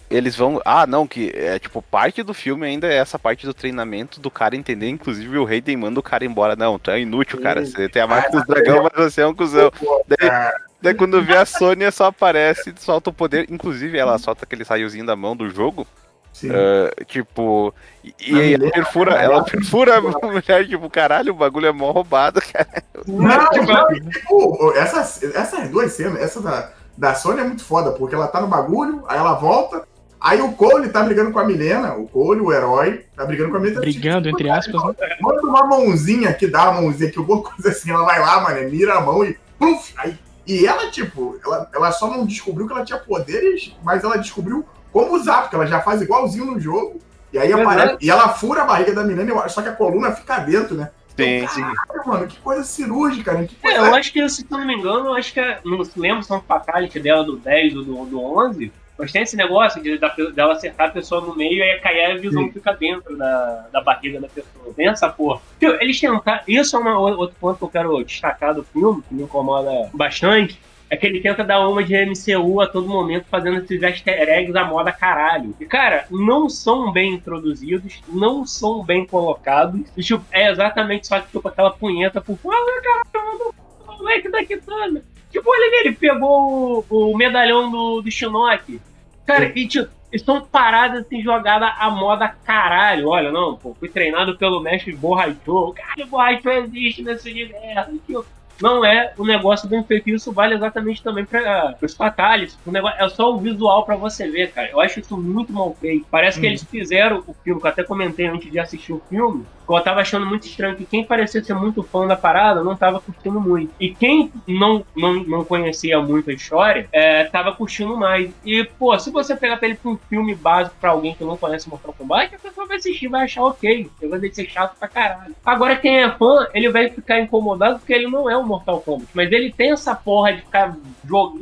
Eles 0.09 0.35
vão. 0.35 0.59
Ah, 0.65 0.87
não, 0.87 1.05
que 1.07 1.31
é 1.35 1.59
tipo, 1.59 1.81
parte 1.81 2.23
do 2.23 2.33
filme 2.33 2.65
ainda 2.65 2.87
é 2.87 2.95
essa 2.97 3.19
parte 3.19 3.45
do 3.45 3.53
treinamento 3.53 4.19
do 4.19 4.31
cara 4.31 4.55
entender. 4.55 4.89
Inclusive, 4.89 5.37
o 5.37 5.45
rei 5.45 5.63
manda 5.77 5.99
o 5.99 6.03
cara 6.03 6.25
embora. 6.25 6.55
Não, 6.55 6.79
tu 6.79 6.89
é 6.89 6.99
inútil, 6.99 7.39
cara. 7.41 7.63
Você 7.65 7.87
tem 7.87 8.01
a 8.01 8.07
marca 8.07 8.31
dos 8.31 8.45
dragão, 8.45 8.83
mas 8.83 8.91
você 9.13 9.21
é 9.21 9.27
um 9.27 9.35
cuzão. 9.35 9.71
Daí, 10.07 10.29
Ah, 10.29 10.51
daí 10.81 10.95
quando 10.95 11.21
vê 11.23 11.37
a 11.37 11.45
Sônia, 11.45 11.91
só 11.91 12.05
aparece 12.05 12.71
e 12.75 12.81
solta 12.81 13.09
o 13.11 13.13
poder. 13.13 13.45
Inclusive, 13.51 13.97
ela 13.97 14.17
solta 14.17 14.45
aquele 14.45 14.63
raiozinho 14.63 15.05
da 15.05 15.15
mão 15.15 15.35
do 15.35 15.49
jogo. 15.49 15.85
sim. 16.33 16.49
ah, 16.51 16.89
tipo. 17.05 17.73
E, 18.03 18.15
e 18.19 18.39
aí 18.41 18.53
ela 18.55 18.71
perfura, 18.71 19.13
ela 19.15 19.43
perfura 19.43 19.97
a 19.97 20.01
mulher, 20.25 20.67
tipo, 20.67 20.89
caralho, 20.89 21.33
o 21.33 21.35
bagulho 21.35 21.67
é 21.67 21.71
mó 21.71 21.91
roubado, 21.91 22.41
cara. 22.41 22.83
Não, 23.07 23.49
Tipo, 23.51 23.65
não, 23.71 23.87
tipo, 24.09 24.73
essas, 24.75 25.21
essas 25.23 25.69
duas 25.69 25.91
cenas, 25.93 26.19
essa 26.21 26.41
da, 26.41 26.71
da 26.97 27.13
Sônia 27.15 27.41
é 27.41 27.45
muito 27.45 27.63
foda, 27.63 27.91
porque 27.91 28.15
ela 28.15 28.27
tá 28.27 28.41
no 28.41 28.47
bagulho, 28.47 29.03
aí 29.07 29.17
ela 29.17 29.33
volta, 29.35 29.87
aí 30.19 30.41
o 30.41 30.51
Cole 30.53 30.89
tá 30.89 31.03
brigando 31.03 31.31
com 31.31 31.39
a 31.39 31.45
Milena, 31.45 31.95
o 31.95 32.07
Cole, 32.07 32.41
o 32.41 32.51
herói, 32.51 33.05
tá 33.15 33.25
brigando 33.25 33.51
com 33.51 33.57
a 33.57 33.59
Milena. 33.59 33.81
Brigando, 33.81 34.29
entre 34.29 34.49
aspas, 34.49 34.83
né? 34.83 34.93
Manda 35.21 35.41
uma 35.41 35.65
mãozinha 35.65 36.33
que 36.33 36.47
dá 36.47 36.63
a 36.63 36.71
mãozinha 36.73 37.11
que 37.11 37.17
alguma 37.17 37.41
coisa 37.43 37.69
assim, 37.69 37.91
ela 37.91 38.03
vai 38.03 38.19
lá, 38.19 38.41
mano, 38.41 38.69
mira 38.69 38.95
a 38.95 39.01
mão 39.01 39.23
e 39.23 39.37
pluf, 39.57 39.93
aí, 39.97 40.17
e 40.45 40.65
ela, 40.65 40.89
tipo, 40.89 41.39
ela, 41.45 41.69
ela 41.73 41.91
só 41.91 42.09
não 42.09 42.25
descobriu 42.25 42.65
que 42.65 42.73
ela 42.73 42.83
tinha 42.83 42.97
poderes, 42.97 43.75
mas 43.83 44.03
ela 44.03 44.17
descobriu 44.17 44.65
como 44.91 45.15
usar, 45.15 45.41
porque 45.41 45.55
ela 45.55 45.67
já 45.67 45.79
faz 45.79 46.01
igualzinho 46.01 46.45
no 46.45 46.59
jogo. 46.59 46.99
E 47.31 47.37
aí 47.37 47.49
Exato. 47.49 47.61
aparece, 47.61 47.97
e 48.01 48.09
ela 48.09 48.29
fura 48.29 48.63
a 48.63 48.65
barriga 48.65 48.93
da 48.93 49.03
Milena, 49.03 49.47
só 49.47 49.61
que 49.61 49.69
a 49.69 49.75
coluna 49.75 50.11
fica 50.11 50.39
dentro, 50.39 50.75
né? 50.75 50.89
Sim, 51.15 51.45
Caralho, 51.45 52.07
mano, 52.07 52.27
que 52.27 52.39
coisa 52.39 52.63
cirúrgica, 52.63 53.33
né? 53.33 53.45
Que 53.45 53.55
É, 53.61 53.75
coisa... 53.75 53.87
eu 53.87 53.95
acho 53.95 54.13
que, 54.13 54.29
se 54.29 54.45
eu 54.49 54.57
não 54.57 54.65
me 54.65 54.73
engano, 54.73 55.07
eu 55.07 55.15
acho 55.15 55.33
que 55.33 55.39
é, 55.39 55.59
não 55.65 55.83
lembro 55.97 56.23
se 56.23 56.31
é 56.31 56.35
um 56.35 56.41
fatality 56.41 56.99
dela 56.99 57.23
do 57.23 57.37
10 57.37 57.75
ou 57.75 57.83
do, 57.83 58.05
do 58.05 58.21
11, 58.21 58.71
mas 58.99 59.13
tem 59.13 59.21
esse 59.21 59.37
negócio 59.37 59.81
de, 59.81 59.97
da, 59.97 60.09
dela 60.09 60.53
acertar 60.53 60.89
a 60.89 60.91
pessoa 60.91 61.21
no 61.21 61.33
meio 61.33 61.63
e 61.63 61.79
cair 61.79 62.11
a 62.11 62.17
visão 62.17 62.43
Sim. 62.43 62.51
fica 62.51 62.73
dentro 62.73 63.17
da, 63.17 63.67
da 63.71 63.81
barriga 63.81 64.19
da 64.19 64.27
pessoa. 64.27 64.73
Tem 64.75 64.89
essa 64.89 65.07
porra. 65.07 65.39
Eles 65.79 65.97
tentaram. 65.97 66.43
Isso 66.45 66.75
é 66.75 66.79
uma, 66.79 66.99
outro 66.99 67.35
ponto 67.39 67.57
que 67.57 67.63
eu 67.63 67.69
quero 67.69 68.03
destacar 68.03 68.53
do 68.53 68.61
filme, 68.61 69.01
que 69.07 69.13
me 69.15 69.23
incomoda 69.23 69.89
bastante. 69.93 70.59
É 70.89 70.97
que 70.97 71.05
ele 71.05 71.21
tenta 71.21 71.45
dar 71.45 71.65
uma 71.65 71.81
de 71.81 71.95
MCU 71.95 72.59
a 72.59 72.67
todo 72.67 72.89
momento, 72.89 73.25
fazendo 73.29 73.59
esses 73.59 73.81
easter 73.81 74.27
eggs 74.27 74.57
à 74.57 74.65
moda 74.65 74.91
caralho. 74.91 75.55
E, 75.59 75.65
cara, 75.65 76.05
não 76.11 76.49
são 76.49 76.91
bem 76.91 77.13
introduzidos, 77.13 78.01
não 78.09 78.45
são 78.45 78.83
bem 78.83 79.05
colocados. 79.05 79.81
E, 79.95 80.01
tipo, 80.01 80.25
é 80.29 80.51
exatamente 80.51 81.07
só 81.07 81.21
tipo, 81.21 81.47
aquela 81.47 81.71
punheta 81.71 82.19
por 82.19 82.37
fora, 82.37 82.81
caralho, 82.81 83.53
o 83.87 83.97
moleque 83.97 84.29
da 84.29 84.43
Kitana. 84.43 85.01
Tipo, 85.31 85.49
olha 85.49 85.79
ele 85.81 85.95
pegou 85.95 86.83
o, 86.89 87.11
o 87.11 87.17
medalhão 87.17 87.69
do, 87.69 88.01
do 88.01 88.11
Shinnok. 88.11 88.81
Cara, 89.29 89.51
e 89.55 89.67
tipo, 89.67 89.89
eles 90.11 90.21
estão 90.21 90.41
paradas 90.41 91.05
assim, 91.05 91.21
jogada 91.21 91.67
a 91.67 91.89
moda 91.91 92.27
caralho. 92.43 93.09
Olha, 93.09 93.31
não, 93.31 93.55
pô, 93.55 93.75
fui 93.79 93.87
treinado 93.87 94.35
pelo 94.37 94.59
mestre 94.59 94.91
Borrachou. 94.91 95.73
Cara, 95.73 96.05
Borrachou 96.07 96.51
existe 96.51 97.03
nesse 97.03 97.29
universo. 97.29 97.91
Tipo, 98.07 98.25
não 98.61 98.83
é 98.85 99.13
um 99.17 99.25
negócio 99.25 99.67
bem 99.69 99.83
feito. 99.83 100.09
Isso 100.09 100.31
vale 100.31 100.55
exatamente 100.55 101.01
também 101.03 101.25
para 101.25 101.75
os 101.81 101.93
fatales. 101.95 102.57
O 102.65 102.71
negócio 102.71 103.01
é 103.03 103.09
só 103.09 103.33
o 103.33 103.39
visual 103.39 103.83
para 103.85 103.95
você 103.95 104.29
ver, 104.29 104.51
cara. 104.51 104.69
Eu 104.69 104.79
acho 104.79 104.99
isso 104.99 105.17
muito 105.17 105.51
mal 105.53 105.75
feito. 105.79 106.05
Parece 106.09 106.39
que 106.39 106.45
Hum. 106.45 106.49
eles 106.49 106.63
fizeram 106.63 107.23
o 107.27 107.33
filme, 107.43 107.59
que 107.61 107.67
eu 107.67 107.71
até 107.71 107.83
comentei 107.83 108.27
antes 108.27 108.51
de 108.51 108.59
assistir 108.59 108.93
o 108.93 109.01
filme. 109.09 109.45
Porque 109.65 109.79
eu 109.79 109.83
tava 109.83 110.01
achando 110.01 110.25
muito 110.25 110.47
estranho 110.47 110.75
que 110.75 110.85
quem 110.85 111.03
parecia 111.03 111.43
ser 111.43 111.53
muito 111.53 111.83
fã 111.83 112.07
da 112.07 112.15
parada 112.15 112.63
não 112.63 112.75
tava 112.75 112.99
curtindo 112.99 113.39
muito. 113.39 113.71
E 113.79 113.93
quem 113.93 114.31
não, 114.47 114.83
não, 114.95 115.13
não 115.23 115.45
conhecia 115.45 115.99
muito 116.01 116.29
a 116.31 116.33
história, 116.33 116.87
é, 116.91 117.25
tava 117.25 117.51
curtindo 117.51 117.95
mais. 117.95 118.31
E, 118.43 118.63
pô, 118.63 118.97
se 118.97 119.11
você 119.11 119.35
pegar 119.35 119.59
ele 119.61 119.75
pra 119.75 119.91
um 119.91 119.97
filme 120.09 120.33
básico 120.33 120.75
pra 120.81 120.89
alguém 120.89 121.13
que 121.13 121.23
não 121.23 121.37
conhece 121.37 121.69
Mortal 121.69 121.93
Kombat, 121.95 122.35
vai 122.41 122.48
assistir 122.79 123.07
vai 123.07 123.23
achar 123.23 123.43
ok. 123.43 123.89
Ele 124.01 124.17
vai 124.17 124.31
ser 124.31 124.49
chato 124.49 124.77
pra 124.77 124.87
caralho. 124.87 125.35
Agora, 125.45 125.75
quem 125.75 125.99
é 125.99 126.11
fã, 126.11 126.47
ele 126.53 126.69
vai 126.69 126.89
ficar 126.89 127.19
incomodado 127.19 127.79
porque 127.79 127.93
ele 127.93 128.07
não 128.07 128.29
é 128.29 128.37
um 128.37 128.45
Mortal 128.45 128.81
Kombat. 128.81 129.09
Mas 129.13 129.31
ele 129.31 129.51
tem 129.51 129.71
essa 129.71 129.95
porra 129.95 130.33
de 130.33 130.41
ficar 130.41 130.75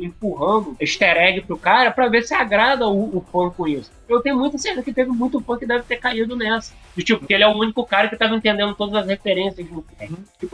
empurrando 0.00 0.76
easter 0.80 1.16
egg 1.16 1.40
pro 1.42 1.56
cara 1.56 1.90
pra 1.90 2.08
ver 2.08 2.22
se 2.22 2.34
agrada 2.34 2.86
o, 2.86 3.18
o 3.18 3.20
fã 3.32 3.50
com 3.50 3.66
isso. 3.66 3.90
Eu 4.08 4.20
tenho 4.20 4.38
muita 4.38 4.56
certeza 4.56 4.82
que 4.82 4.92
teve 4.92 5.10
muito 5.10 5.40
fã 5.40 5.58
que 5.58 5.66
deve 5.66 5.84
ter 5.84 5.96
caído 5.96 6.34
nessa. 6.34 6.72
E, 6.96 7.02
tipo, 7.02 7.20
porque 7.20 7.34
ele 7.34 7.44
é 7.44 7.48
o 7.48 7.56
único 7.56 7.84
cara 7.84 8.08
que 8.08 8.16
tava 8.16 8.34
entendendo 8.34 8.74
todas 8.74 8.94
as 8.94 9.06
referências 9.06 9.66
do 9.66 9.84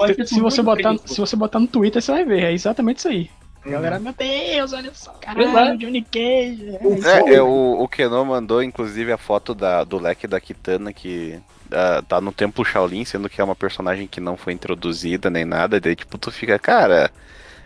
se, 0.06 0.26
se 0.26 0.40
você 0.40 0.62
botar, 0.62 0.96
se 1.04 1.18
você 1.18 1.36
botar 1.36 1.60
no 1.60 1.68
Twitter, 1.68 2.02
você 2.02 2.12
vai 2.12 2.24
ver. 2.24 2.42
É 2.44 2.52
exatamente 2.52 2.98
isso 2.98 3.08
aí. 3.08 3.30
A 3.64 3.70
galera, 3.70 3.98
meu 3.98 4.12
Deus, 4.12 4.72
olha 4.74 4.92
só, 4.92 5.12
caralho, 5.12 5.78
Johnny 5.78 6.02
Cage. 6.02 6.78
É, 7.04 7.30
é, 7.30 7.34
é 7.36 7.42
o, 7.42 7.78
o 7.80 7.88
Kenon 7.88 8.24
mandou, 8.24 8.62
inclusive, 8.62 9.10
a 9.10 9.16
foto 9.16 9.54
da, 9.54 9.82
do 9.84 9.98
leque 9.98 10.26
da 10.26 10.38
Kitana, 10.38 10.92
que 10.92 11.40
uh, 11.66 12.02
tá 12.02 12.20
no 12.20 12.30
Templo 12.30 12.62
Shaolin, 12.62 13.06
sendo 13.06 13.28
que 13.28 13.40
é 13.40 13.44
uma 13.44 13.56
personagem 13.56 14.06
que 14.06 14.20
não 14.20 14.36
foi 14.36 14.52
introduzida 14.52 15.30
nem 15.30 15.46
nada. 15.46 15.80
Daí, 15.80 15.96
tipo, 15.96 16.18
tu 16.18 16.30
fica, 16.30 16.58
cara, 16.58 17.10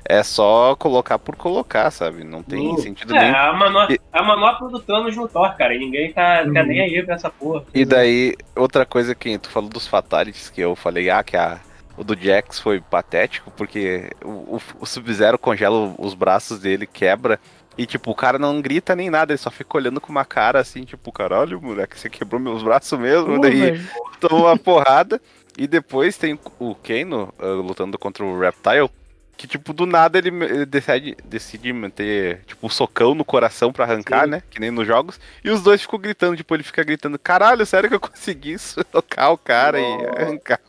é 0.04 0.22
só 0.22 0.76
colocar 0.76 1.18
por 1.18 1.34
colocar, 1.34 1.90
sabe? 1.90 2.22
Não 2.22 2.44
tem 2.44 2.72
uh, 2.72 2.78
sentido 2.78 3.14
é, 3.16 3.20
nenhum. 3.20 3.34
É 3.34 3.38
a, 3.38 3.52
manopla, 3.52 3.94
e... 3.94 4.00
a 4.12 4.22
manopla 4.22 4.68
do 4.68 4.78
Thanos 4.78 5.16
no 5.16 5.28
Thor, 5.28 5.56
cara. 5.56 5.74
E 5.74 5.78
ninguém 5.80 6.12
tá, 6.12 6.44
uhum. 6.46 6.54
tá 6.54 6.62
nem 6.62 6.80
aí 6.80 7.02
pra 7.02 7.16
essa 7.16 7.28
porra. 7.28 7.64
E 7.74 7.84
daí, 7.84 8.36
outra 8.54 8.86
coisa 8.86 9.14
que 9.16 9.36
tu 9.36 9.50
falou 9.50 9.68
dos 9.68 9.88
Fatalities, 9.88 10.48
que 10.48 10.60
eu 10.60 10.76
falei, 10.76 11.10
ah, 11.10 11.24
que 11.24 11.36
a, 11.36 11.58
o 11.98 12.04
do 12.04 12.16
Jax 12.16 12.60
foi 12.60 12.80
patético, 12.80 13.50
porque 13.50 14.10
o, 14.24 14.56
o, 14.56 14.62
o 14.80 14.86
Sub-Zero 14.86 15.38
congela 15.38 15.94
os 15.98 16.14
braços 16.14 16.60
dele, 16.60 16.86
quebra. 16.86 17.40
E, 17.76 17.86
tipo, 17.86 18.10
o 18.10 18.14
cara 18.14 18.38
não 18.38 18.60
grita 18.60 18.94
nem 18.94 19.10
nada, 19.10 19.32
ele 19.32 19.38
só 19.38 19.50
fica 19.50 19.76
olhando 19.76 20.00
com 20.00 20.10
uma 20.10 20.24
cara 20.24 20.60
assim, 20.60 20.84
tipo, 20.84 21.12
caralho, 21.12 21.60
moleque, 21.60 21.98
você 21.98 22.08
quebrou 22.08 22.40
meus 22.40 22.62
braços 22.62 22.98
mesmo. 22.98 23.36
Uh, 23.36 23.40
daí 23.40 23.80
tomou 24.20 24.46
uma 24.46 24.56
porrada. 24.56 25.20
E 25.56 25.66
depois 25.66 26.16
tem 26.16 26.38
o 26.60 26.74
Kano 26.76 27.34
uh, 27.36 27.60
lutando 27.60 27.98
contra 27.98 28.24
o 28.24 28.38
Reptile, 28.38 28.88
que, 29.36 29.48
tipo, 29.48 29.72
do 29.72 29.86
nada 29.86 30.18
ele, 30.18 30.28
ele 30.44 30.66
decide, 30.66 31.16
decide 31.24 31.72
manter, 31.72 32.42
tipo, 32.46 32.64
um 32.64 32.70
socão 32.70 33.12
no 33.12 33.24
coração 33.24 33.72
para 33.72 33.84
arrancar, 33.84 34.24
Sim. 34.24 34.30
né? 34.30 34.42
Que 34.48 34.60
nem 34.60 34.70
nos 34.70 34.86
jogos. 34.86 35.18
E 35.44 35.50
os 35.50 35.60
dois 35.60 35.82
ficam 35.82 35.98
gritando, 35.98 36.36
tipo, 36.36 36.54
ele 36.54 36.62
fica 36.62 36.84
gritando, 36.84 37.18
caralho, 37.18 37.66
sério 37.66 37.88
que 37.88 37.94
eu 37.96 38.00
consegui 38.00 38.56
socar 38.58 39.32
o 39.32 39.38
cara 39.38 39.78
oh. 39.80 39.80
e 39.80 40.22
arrancar. 40.22 40.60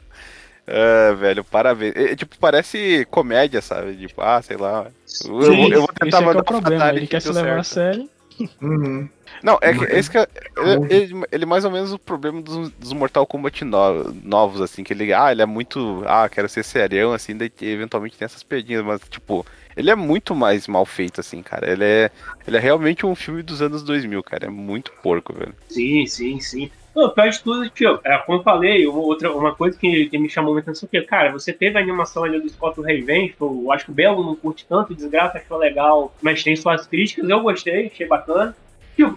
Ah, 0.70 1.14
velho, 1.16 1.44
parabéns. 1.44 1.96
É, 1.96 2.16
tipo, 2.16 2.38
parece 2.38 3.06
comédia, 3.10 3.62
sabe? 3.62 3.96
Tipo, 3.96 4.22
ah, 4.22 4.40
sei 4.42 4.56
lá. 4.56 4.88
Eu, 5.26 5.42
Sim, 5.42 5.72
eu 5.72 5.80
vou 5.82 5.88
tentar 5.88 6.22
mandar 6.22 6.36
é, 6.36 6.38
é 6.38 6.42
o 6.42 6.46
problema, 6.46 6.90
ele 6.90 7.08
quer 7.08 7.22
se 7.22 7.30
levar 7.30 7.44
certo. 7.44 7.60
a 7.60 7.64
sério. 7.64 8.10
Uhum. 8.62 9.10
Não, 9.44 9.58
é 9.62 9.74
que 9.74 9.84
esse 9.86 10.10
que 10.10 10.18
é, 10.18 10.28
ele, 10.90 11.26
ele, 11.30 11.46
mais 11.46 11.66
ou 11.66 11.72
menos 11.72 11.92
o 11.92 12.00
problema 12.00 12.42
dos, 12.42 12.70
dos 12.72 12.94
Mortal 12.94 13.26
Kombat 13.26 13.66
no, 13.66 14.14
novos, 14.24 14.62
assim, 14.62 14.84
que 14.84 14.94
ele, 14.94 15.12
ah, 15.14 15.32
ele 15.32 15.42
é 15.42 15.46
muito, 15.46 16.04
ah, 16.06 16.30
quero 16.30 16.48
ser 16.48 16.64
serião, 16.64 17.12
assim, 17.12 17.36
daí 17.36 17.52
eventualmente 17.62 18.18
tem 18.18 18.26
essas 18.26 18.44
pedinhas, 18.44 18.84
mas, 18.86 19.02
tipo, 19.10 19.46
ele 19.76 19.90
é 19.90 19.96
muito 19.96 20.36
mais 20.36 20.68
mal 20.68 20.86
feito, 20.86 21.20
assim, 21.20 21.42
cara. 21.42 21.70
Ele 21.70 21.84
é, 21.84 22.12
ele 22.48 22.58
é 22.58 22.60
realmente 22.60 23.06
um 23.06 23.16
filme 23.16 23.42
dos 23.42 23.62
anos 23.62 23.84
2000, 23.84 24.22
cara. 24.24 24.46
É 24.46 24.50
muito 24.50 24.92
porco, 25.04 25.34
velho. 25.34 25.56
Sim, 25.68 26.06
sim, 26.06 26.40
sim. 26.40 26.72
Não, 26.96 27.10
pior 27.10 27.30
de 27.30 27.44
tudo, 27.44 27.70
tio, 27.70 28.00
é, 28.04 28.18
como 28.18 28.40
eu 28.40 28.44
falei, 28.44 28.88
uma, 28.88 29.00
outra, 29.00 29.32
uma 29.32 29.56
coisa 29.56 29.78
que, 29.78 30.08
que 30.08 30.18
me 30.18 30.30
chamou 30.30 30.54
muita 30.54 30.72
atenção, 30.72 30.90
que, 30.90 31.00
cara, 31.02 31.32
você 31.32 31.54
teve 31.54 31.78
a 31.78 31.82
animação 31.82 32.24
ali 32.24 32.40
do 32.40 32.50
Scott 32.50 32.82
Revenge, 32.82 33.36
eu 33.40 33.72
acho 33.72 33.86
que 33.86 33.92
o 33.92 33.94
Belo 33.94 34.24
não 34.24 34.36
curte 34.36 34.66
tanto, 34.68 34.96
Desgraça 34.96 35.38
achou 35.38 35.58
legal, 35.58 36.14
mas 36.22 36.44
tem 36.44 36.56
suas 36.56 36.88
críticas, 36.88 37.30
eu 37.30 37.42
gostei, 37.42 37.88
achei 37.88 38.08
bacana 38.08 38.56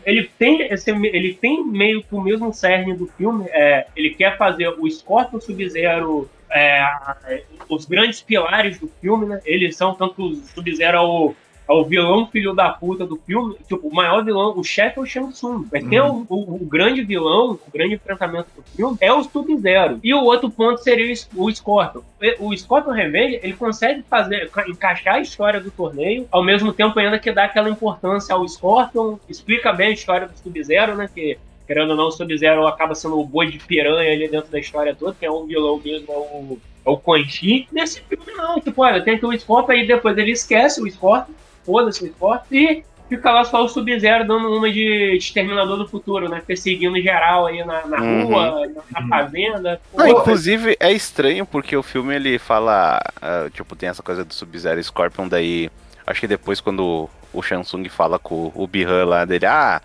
ele 0.04 0.30
tem, 0.38 0.62
esse, 0.62 0.90
ele 0.90 1.34
tem 1.34 1.64
meio 1.64 2.02
que 2.02 2.14
o 2.14 2.20
mesmo 2.20 2.52
cerne 2.52 2.94
do 2.94 3.06
filme. 3.06 3.46
É, 3.48 3.86
ele 3.96 4.10
quer 4.10 4.36
fazer 4.36 4.68
o 4.68 4.88
Scorpion 4.88 5.40
Sub-Zero 5.40 6.28
é, 6.50 7.42
os 7.68 7.86
grandes 7.86 8.20
pilares 8.20 8.78
do 8.78 8.88
filme, 9.00 9.26
né? 9.26 9.40
Eles 9.44 9.76
são 9.76 9.94
tanto 9.94 10.22
o 10.22 10.34
Sub-Zero 10.34 11.34
é 11.68 11.72
o 11.72 11.84
vilão 11.84 12.26
filho 12.26 12.54
da 12.54 12.70
puta 12.70 13.06
do 13.06 13.16
filme. 13.16 13.56
Tipo, 13.68 13.86
o 13.86 13.94
maior 13.94 14.24
vilão, 14.24 14.58
o 14.58 14.64
chefe 14.64 14.98
é 14.98 15.02
o 15.02 15.06
Shang 15.06 15.32
Tsung. 15.32 15.66
Mas 15.70 15.84
tem 15.84 16.00
uhum. 16.00 16.26
o, 16.28 16.34
o, 16.34 16.54
o, 16.62 16.66
grande 16.66 17.02
vilão, 17.02 17.52
o 17.66 17.70
grande 17.72 17.94
enfrentamento 17.94 18.48
do 18.56 18.62
filme 18.62 18.96
é 19.00 19.12
o 19.12 19.22
Sub-Zero. 19.22 20.00
E 20.02 20.12
o 20.12 20.22
outro 20.22 20.50
ponto 20.50 20.78
seria 20.82 21.14
o, 21.34 21.44
o 21.44 21.54
Scorpion. 21.54 22.02
O 22.38 22.56
Scorpion 22.56 22.92
Revenge, 22.92 23.40
ele 23.42 23.54
consegue 23.54 24.02
fazer, 24.02 24.50
encaixar 24.68 25.16
a 25.16 25.20
história 25.20 25.60
do 25.60 25.70
torneio, 25.70 26.26
ao 26.30 26.42
mesmo 26.42 26.72
tempo 26.72 26.98
ainda 26.98 27.18
que 27.18 27.32
dá 27.32 27.44
aquela 27.44 27.70
importância 27.70 28.34
ao 28.34 28.46
Scorpion, 28.46 29.16
explica 29.28 29.72
bem 29.72 29.88
a 29.88 29.92
história 29.92 30.28
do 30.28 30.36
Sub-Zero, 30.38 30.96
né? 30.96 31.08
Que 31.12 31.38
querendo 31.66 31.90
ou 31.90 31.96
não, 31.96 32.08
o 32.08 32.10
Sub-Zero 32.10 32.66
acaba 32.66 32.94
sendo 32.94 33.18
o 33.18 33.24
boi 33.24 33.50
de 33.50 33.58
piranha 33.58 34.12
ali 34.12 34.28
dentro 34.28 34.50
da 34.50 34.58
história 34.58 34.94
toda, 34.94 35.16
que 35.18 35.24
é 35.24 35.30
um 35.30 35.46
vilão 35.46 35.80
mesmo, 35.82 36.12
é 36.12 36.16
o, 36.16 36.58
é 36.84 36.90
o 36.90 36.96
Quan 36.98 37.24
Chi. 37.24 37.66
Nesse 37.72 38.02
filme 38.02 38.24
não, 38.36 38.60
tipo, 38.60 38.82
olha, 38.82 39.00
tem 39.00 39.18
que 39.18 39.24
o 39.24 39.38
Scorpion, 39.38 39.74
aí 39.74 39.86
depois 39.86 40.18
ele 40.18 40.32
esquece 40.32 40.82
o 40.82 40.90
Scorpion, 40.90 41.34
foda-se 41.64 42.04
o 42.04 42.06
esporte, 42.06 42.46
e 42.54 42.84
fica 43.08 43.30
lá 43.30 43.44
só 43.44 43.62
o 43.64 43.68
Sub-Zero 43.68 44.26
dando 44.26 44.48
uma 44.56 44.70
de 44.70 45.16
Exterminador 45.16 45.76
do 45.76 45.86
Futuro, 45.86 46.28
né? 46.28 46.42
Perseguindo 46.46 47.00
geral 47.00 47.46
aí 47.46 47.64
na, 47.64 47.86
na 47.86 48.00
uhum. 48.00 48.26
rua, 48.26 48.66
na, 48.90 49.00
uhum. 49.00 49.08
fazenda. 49.08 49.80
Não, 49.94 50.08
inclusive, 50.08 50.76
é 50.80 50.90
estranho 50.90 51.44
porque 51.44 51.76
o 51.76 51.82
filme 51.82 52.14
ele 52.14 52.38
fala. 52.38 53.00
Uh, 53.18 53.50
tipo, 53.50 53.76
tem 53.76 53.88
essa 53.88 54.02
coisa 54.02 54.24
do 54.24 54.32
Sub-Zero 54.32 54.80
e 54.80 54.84
Scorpion, 54.84 55.28
daí. 55.28 55.70
Acho 56.06 56.20
que 56.20 56.26
depois 56.26 56.60
quando 56.60 57.08
o 57.32 57.42
Shansung 57.42 57.88
fala 57.88 58.18
com 58.18 58.50
o 58.54 58.66
Bihan 58.66 59.04
lá 59.04 59.24
dele, 59.24 59.46
ah 59.46 59.80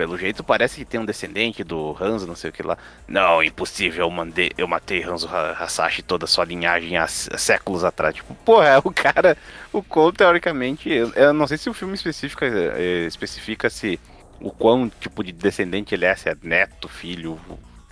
pelo 0.00 0.16
jeito 0.16 0.42
parece 0.42 0.76
que 0.76 0.84
tem 0.86 0.98
um 0.98 1.04
descendente 1.04 1.62
do 1.62 1.94
Hanzo, 2.00 2.26
não 2.26 2.34
sei 2.34 2.48
o 2.48 2.52
que 2.54 2.62
lá. 2.62 2.78
Não, 3.06 3.42
impossível, 3.42 4.06
eu, 4.06 4.10
mandei, 4.10 4.50
eu 4.56 4.66
matei 4.66 5.04
Hanzo 5.04 5.28
Hasashi 5.28 6.00
toda 6.00 6.24
a 6.24 6.26
sua 6.26 6.46
linhagem 6.46 6.96
há, 6.96 7.06
séculos 7.06 7.84
atrás. 7.84 8.14
Tipo, 8.14 8.34
porra, 8.36 8.68
é 8.68 8.78
o 8.82 8.90
cara, 8.90 9.36
o 9.70 9.82
Cole, 9.82 10.16
teoricamente, 10.16 10.90
eu, 10.90 11.12
eu, 11.14 11.34
não 11.34 11.46
sei 11.46 11.58
se 11.58 11.68
o 11.68 11.74
filme 11.74 11.92
especifica, 11.92 12.46
é, 12.46 13.04
especifica 13.04 13.68
se 13.68 14.00
o 14.40 14.50
quão 14.50 14.88
tipo 14.88 15.22
de 15.22 15.32
descendente 15.32 15.94
ele 15.94 16.06
é, 16.06 16.16
se 16.16 16.30
é 16.30 16.36
neto, 16.42 16.88
filho. 16.88 17.38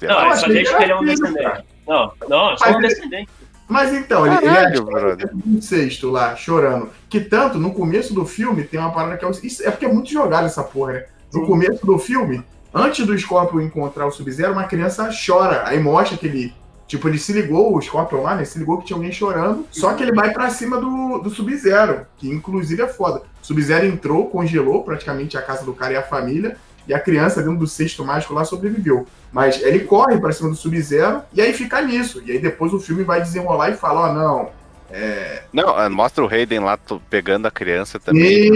Não, 0.00 0.08
lá. 0.08 0.34
só 0.34 0.48
deixa 0.48 0.78
que 0.78 0.84
ele 0.84 0.92
é 0.92 0.96
um 0.96 1.04
descendente. 1.04 1.64
Não, 1.86 2.12
não, 2.26 2.56
só 2.56 2.70
um 2.70 2.80
descendente. 2.80 3.28
Mas 3.68 3.92
então, 3.92 4.24
Caralho, 4.24 4.88
ele, 4.96 5.24
ele 5.44 5.58
é 5.58 5.60
sexto 5.60 6.08
lá, 6.08 6.34
chorando. 6.34 6.90
Que 7.10 7.20
tanto, 7.20 7.58
no 7.58 7.74
começo 7.74 8.14
do 8.14 8.24
filme, 8.24 8.64
tem 8.64 8.80
uma 8.80 8.94
parada 8.94 9.18
que 9.18 9.26
é. 9.26 9.30
Isso 9.42 9.62
é 9.62 9.70
porque 9.70 9.84
é 9.84 9.92
muito 9.92 10.10
jogado 10.10 10.46
essa 10.46 10.64
porra, 10.64 10.94
né? 10.94 11.04
No 11.32 11.46
começo 11.46 11.84
do 11.84 11.98
filme, 11.98 12.42
antes 12.72 13.06
do 13.06 13.16
Scorpion 13.18 13.60
encontrar 13.60 14.06
o 14.06 14.10
Sub-Zero, 14.10 14.52
uma 14.52 14.64
criança 14.64 15.10
chora. 15.26 15.62
Aí 15.66 15.78
mostra 15.78 16.16
que 16.16 16.26
ele. 16.26 16.54
Tipo, 16.86 17.06
ele 17.06 17.18
se 17.18 17.34
ligou, 17.34 17.76
o 17.76 17.82
Scorpion 17.82 18.22
lá, 18.22 18.34
né? 18.34 18.46
Se 18.46 18.58
ligou 18.58 18.78
que 18.78 18.86
tinha 18.86 18.96
alguém 18.96 19.12
chorando. 19.12 19.66
Só 19.70 19.92
que 19.92 20.02
ele 20.02 20.12
vai 20.12 20.32
para 20.32 20.48
cima 20.48 20.78
do, 20.78 21.18
do 21.18 21.28
Sub-Zero, 21.28 22.06
que 22.16 22.30
inclusive 22.30 22.80
é 22.80 22.86
foda. 22.86 23.22
O 23.42 23.46
Sub-Zero 23.46 23.86
entrou, 23.86 24.30
congelou 24.30 24.82
praticamente 24.82 25.36
a 25.36 25.42
casa 25.42 25.66
do 25.66 25.74
cara 25.74 25.92
e 25.92 25.96
a 25.96 26.02
família. 26.02 26.56
E 26.86 26.94
a 26.94 26.98
criança, 26.98 27.42
dentro 27.42 27.58
do 27.58 27.66
cesto 27.66 28.02
mágico 28.02 28.32
lá, 28.32 28.46
sobreviveu. 28.46 29.06
Mas 29.30 29.60
ele 29.62 29.80
corre 29.80 30.18
para 30.18 30.32
cima 30.32 30.48
do 30.48 30.56
Sub-Zero 30.56 31.20
e 31.34 31.42
aí 31.42 31.52
fica 31.52 31.82
nisso. 31.82 32.22
E 32.24 32.32
aí 32.32 32.38
depois 32.38 32.72
o 32.72 32.80
filme 32.80 33.04
vai 33.04 33.20
desenrolar 33.20 33.68
e 33.68 33.74
fala: 33.74 34.00
Ó, 34.00 34.10
oh, 34.10 34.14
não, 34.14 34.50
é... 34.90 35.42
Não, 35.52 35.80
é, 35.80 35.88
mostra 35.88 36.24
o 36.24 36.28
Hayden 36.28 36.60
lá 36.60 36.78
pegando 37.10 37.46
a 37.46 37.50
criança 37.50 37.98
também. 37.98 38.50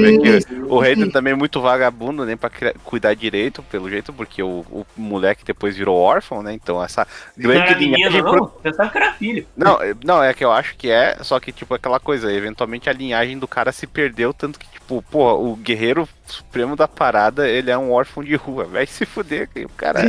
o 0.68 0.80
Hayden 0.80 1.10
também 1.10 1.32
é 1.32 1.36
muito 1.36 1.60
vagabundo, 1.60 2.24
nem 2.24 2.36
pra 2.36 2.50
cuidar 2.84 3.14
direito, 3.14 3.62
pelo 3.64 3.90
jeito, 3.90 4.12
porque 4.12 4.42
o, 4.42 4.64
o 4.70 4.86
moleque 4.96 5.44
depois 5.44 5.76
virou 5.76 5.96
órfão, 5.96 6.42
né? 6.42 6.52
Então 6.54 6.82
essa 6.82 7.06
grande 7.36 7.74
linhagem. 7.74 8.22
Não, 8.22 8.30
pro... 8.30 8.52
você 8.62 8.72
sabe 8.72 8.90
que 8.90 8.98
era 8.98 9.12
filho. 9.12 9.46
Não, 9.56 9.78
não, 10.04 10.22
é 10.22 10.32
que 10.32 10.44
eu 10.44 10.52
acho 10.52 10.76
que 10.76 10.90
é, 10.90 11.18
só 11.20 11.38
que, 11.38 11.52
tipo, 11.52 11.74
aquela 11.74 12.00
coisa, 12.00 12.32
eventualmente 12.32 12.88
a 12.88 12.92
linhagem 12.92 13.38
do 13.38 13.48
cara 13.48 13.72
se 13.72 13.86
perdeu, 13.86 14.32
tanto 14.32 14.58
que, 14.58 14.66
tipo, 14.82 15.02
porra, 15.02 15.34
o 15.34 15.54
guerreiro 15.56 16.08
supremo 16.26 16.74
da 16.74 16.88
parada, 16.88 17.48
ele 17.48 17.70
é 17.70 17.78
um 17.78 17.92
órfão 17.92 18.22
de 18.22 18.34
rua. 18.34 18.64
Vai 18.64 18.86
se 18.86 19.06
fuder, 19.06 19.48
cara. 19.76 20.00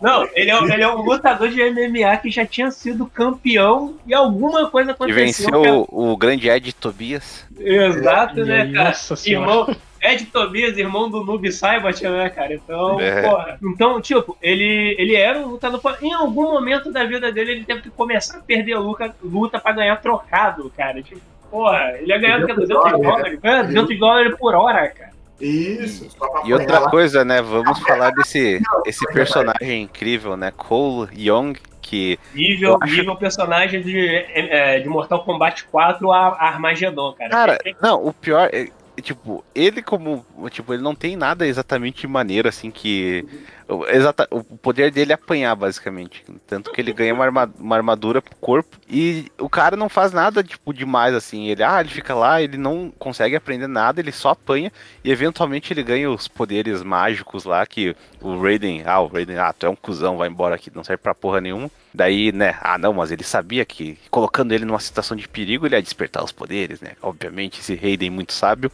Não, 0.00 0.28
ele 0.34 0.50
é, 0.50 0.58
ele 0.74 0.82
é 0.82 0.88
um 0.88 1.02
lutador 1.02 1.48
de 1.48 1.62
MMA 1.70 2.16
que 2.18 2.30
já 2.30 2.44
tinha 2.44 2.70
sido 2.70 3.06
campeão 3.06 3.96
e 4.06 4.14
alguma 4.14 4.68
coisa 4.68 4.92
aconteceu. 4.92 5.22
E 5.22 5.24
venceu 5.24 5.64
é 5.64 5.72
o, 5.72 5.86
o 5.88 6.16
grande 6.16 6.48
Ed 6.48 6.72
Tobias. 6.74 7.46
Exato, 7.58 8.40
é, 8.40 8.44
né, 8.44 8.72
cara? 8.72 8.94
Irmão, 9.24 9.74
Ed 10.00 10.26
Tobias, 10.26 10.76
irmão 10.76 11.08
do 11.08 11.24
Noob 11.24 11.50
Saibot, 11.52 12.02
né, 12.02 12.28
cara? 12.28 12.54
Então, 12.54 13.00
é. 13.00 13.22
porra. 13.22 13.58
Então, 13.62 14.00
tipo, 14.00 14.36
ele, 14.42 14.96
ele 14.98 15.14
era 15.14 15.38
um 15.38 15.50
lutador. 15.50 15.80
Em 16.02 16.12
algum 16.12 16.52
momento 16.52 16.92
da 16.92 17.04
vida 17.04 17.30
dele, 17.32 17.52
ele 17.52 17.64
teve 17.64 17.82
que 17.82 17.90
começar 17.90 18.38
a 18.38 18.42
perder 18.42 18.74
a 18.74 18.80
luta, 18.80 19.14
luta 19.22 19.60
pra 19.60 19.72
ganhar 19.72 19.96
trocado, 19.96 20.72
cara. 20.76 21.02
Tipo, 21.02 21.31
porra, 21.52 21.92
ele 21.98 22.06
ia 22.08 22.18
ganhar 22.18 22.38
200 22.40 22.68
dólares. 22.68 23.38
É, 23.42 23.62
200 23.64 23.98
dólares 24.00 24.36
por 24.38 24.54
hora, 24.54 24.88
cara. 24.88 25.12
Isso. 25.40 26.08
E 26.44 26.52
outra 26.52 26.88
coisa, 26.88 27.24
né? 27.24 27.42
Vamos 27.42 27.78
falar 27.80 28.10
desse 28.10 28.60
esse 28.86 29.04
personagem 29.12 29.82
incrível, 29.82 30.36
né? 30.36 30.52
Cole 30.56 31.08
Young, 31.16 31.54
que. 31.80 32.18
Nível, 32.32 32.78
acho- 32.80 32.94
nível 32.94 33.16
personagem 33.16 33.82
de, 33.82 33.98
é, 34.08 34.78
de 34.80 34.88
Mortal 34.88 35.24
Kombat 35.24 35.64
4 35.64 36.12
a 36.12 36.28
Armageddon, 36.38 37.12
cara. 37.14 37.30
Cara, 37.30 37.58
não, 37.82 38.06
o 38.06 38.12
pior 38.12 38.48
é. 38.52 38.68
Tipo, 39.00 39.42
ele 39.54 39.82
como. 39.82 40.24
Tipo, 40.50 40.74
ele 40.74 40.82
não 40.82 40.94
tem 40.94 41.16
nada 41.16 41.44
exatamente 41.46 42.06
maneiro, 42.06 42.48
assim, 42.48 42.70
que. 42.70 43.24
O- 43.68 43.86
Exata, 43.86 44.26
o 44.30 44.42
poder 44.42 44.90
dele 44.90 45.12
é 45.12 45.14
apanhar, 45.14 45.54
basicamente. 45.54 46.24
Tanto 46.46 46.70
que 46.72 46.80
ele 46.80 46.92
ganha 46.92 47.14
uma, 47.14 47.24
arma- 47.24 47.52
uma 47.58 47.76
armadura 47.76 48.20
pro 48.22 48.34
corpo. 48.36 48.76
E 48.88 49.30
o 49.38 49.48
cara 49.48 49.76
não 49.76 49.88
faz 49.88 50.12
nada, 50.12 50.42
tipo, 50.42 50.72
demais, 50.72 51.14
assim. 51.14 51.48
Ele, 51.48 51.62
ah, 51.62 51.80
ele 51.80 51.88
fica 51.88 52.14
lá, 52.14 52.40
ele 52.42 52.56
não 52.56 52.92
consegue 52.98 53.36
aprender 53.36 53.66
nada, 53.66 54.00
ele 54.00 54.12
só 54.12 54.30
apanha. 54.30 54.72
E 55.04 55.10
eventualmente 55.10 55.72
ele 55.72 55.82
ganha 55.82 56.10
os 56.10 56.28
poderes 56.28 56.82
mágicos 56.82 57.44
lá, 57.44 57.64
que 57.66 57.96
o 58.20 58.40
Raiden, 58.40 58.82
ah, 58.86 59.00
o 59.00 59.06
Raiden, 59.06 59.38
ah, 59.38 59.52
tu 59.52 59.66
é 59.66 59.68
um 59.70 59.76
cuzão, 59.76 60.16
vai 60.16 60.28
embora 60.28 60.54
aqui, 60.54 60.70
não 60.74 60.84
serve 60.84 61.02
pra 61.02 61.14
porra 61.14 61.40
nenhuma. 61.40 61.70
Daí, 61.94 62.32
né, 62.32 62.56
ah 62.62 62.78
não, 62.78 62.92
mas 62.94 63.10
ele 63.12 63.22
sabia 63.22 63.64
que 63.66 63.98
colocando 64.10 64.52
ele 64.52 64.64
numa 64.64 64.80
situação 64.80 65.14
de 65.16 65.28
perigo, 65.28 65.66
ele 65.66 65.74
ia 65.76 65.82
despertar 65.82 66.24
os 66.24 66.32
poderes, 66.32 66.80
né? 66.80 66.92
Obviamente, 67.02 67.60
esse 67.60 67.74
Raiden 67.74 68.08
muito 68.08 68.32
sábio. 68.32 68.72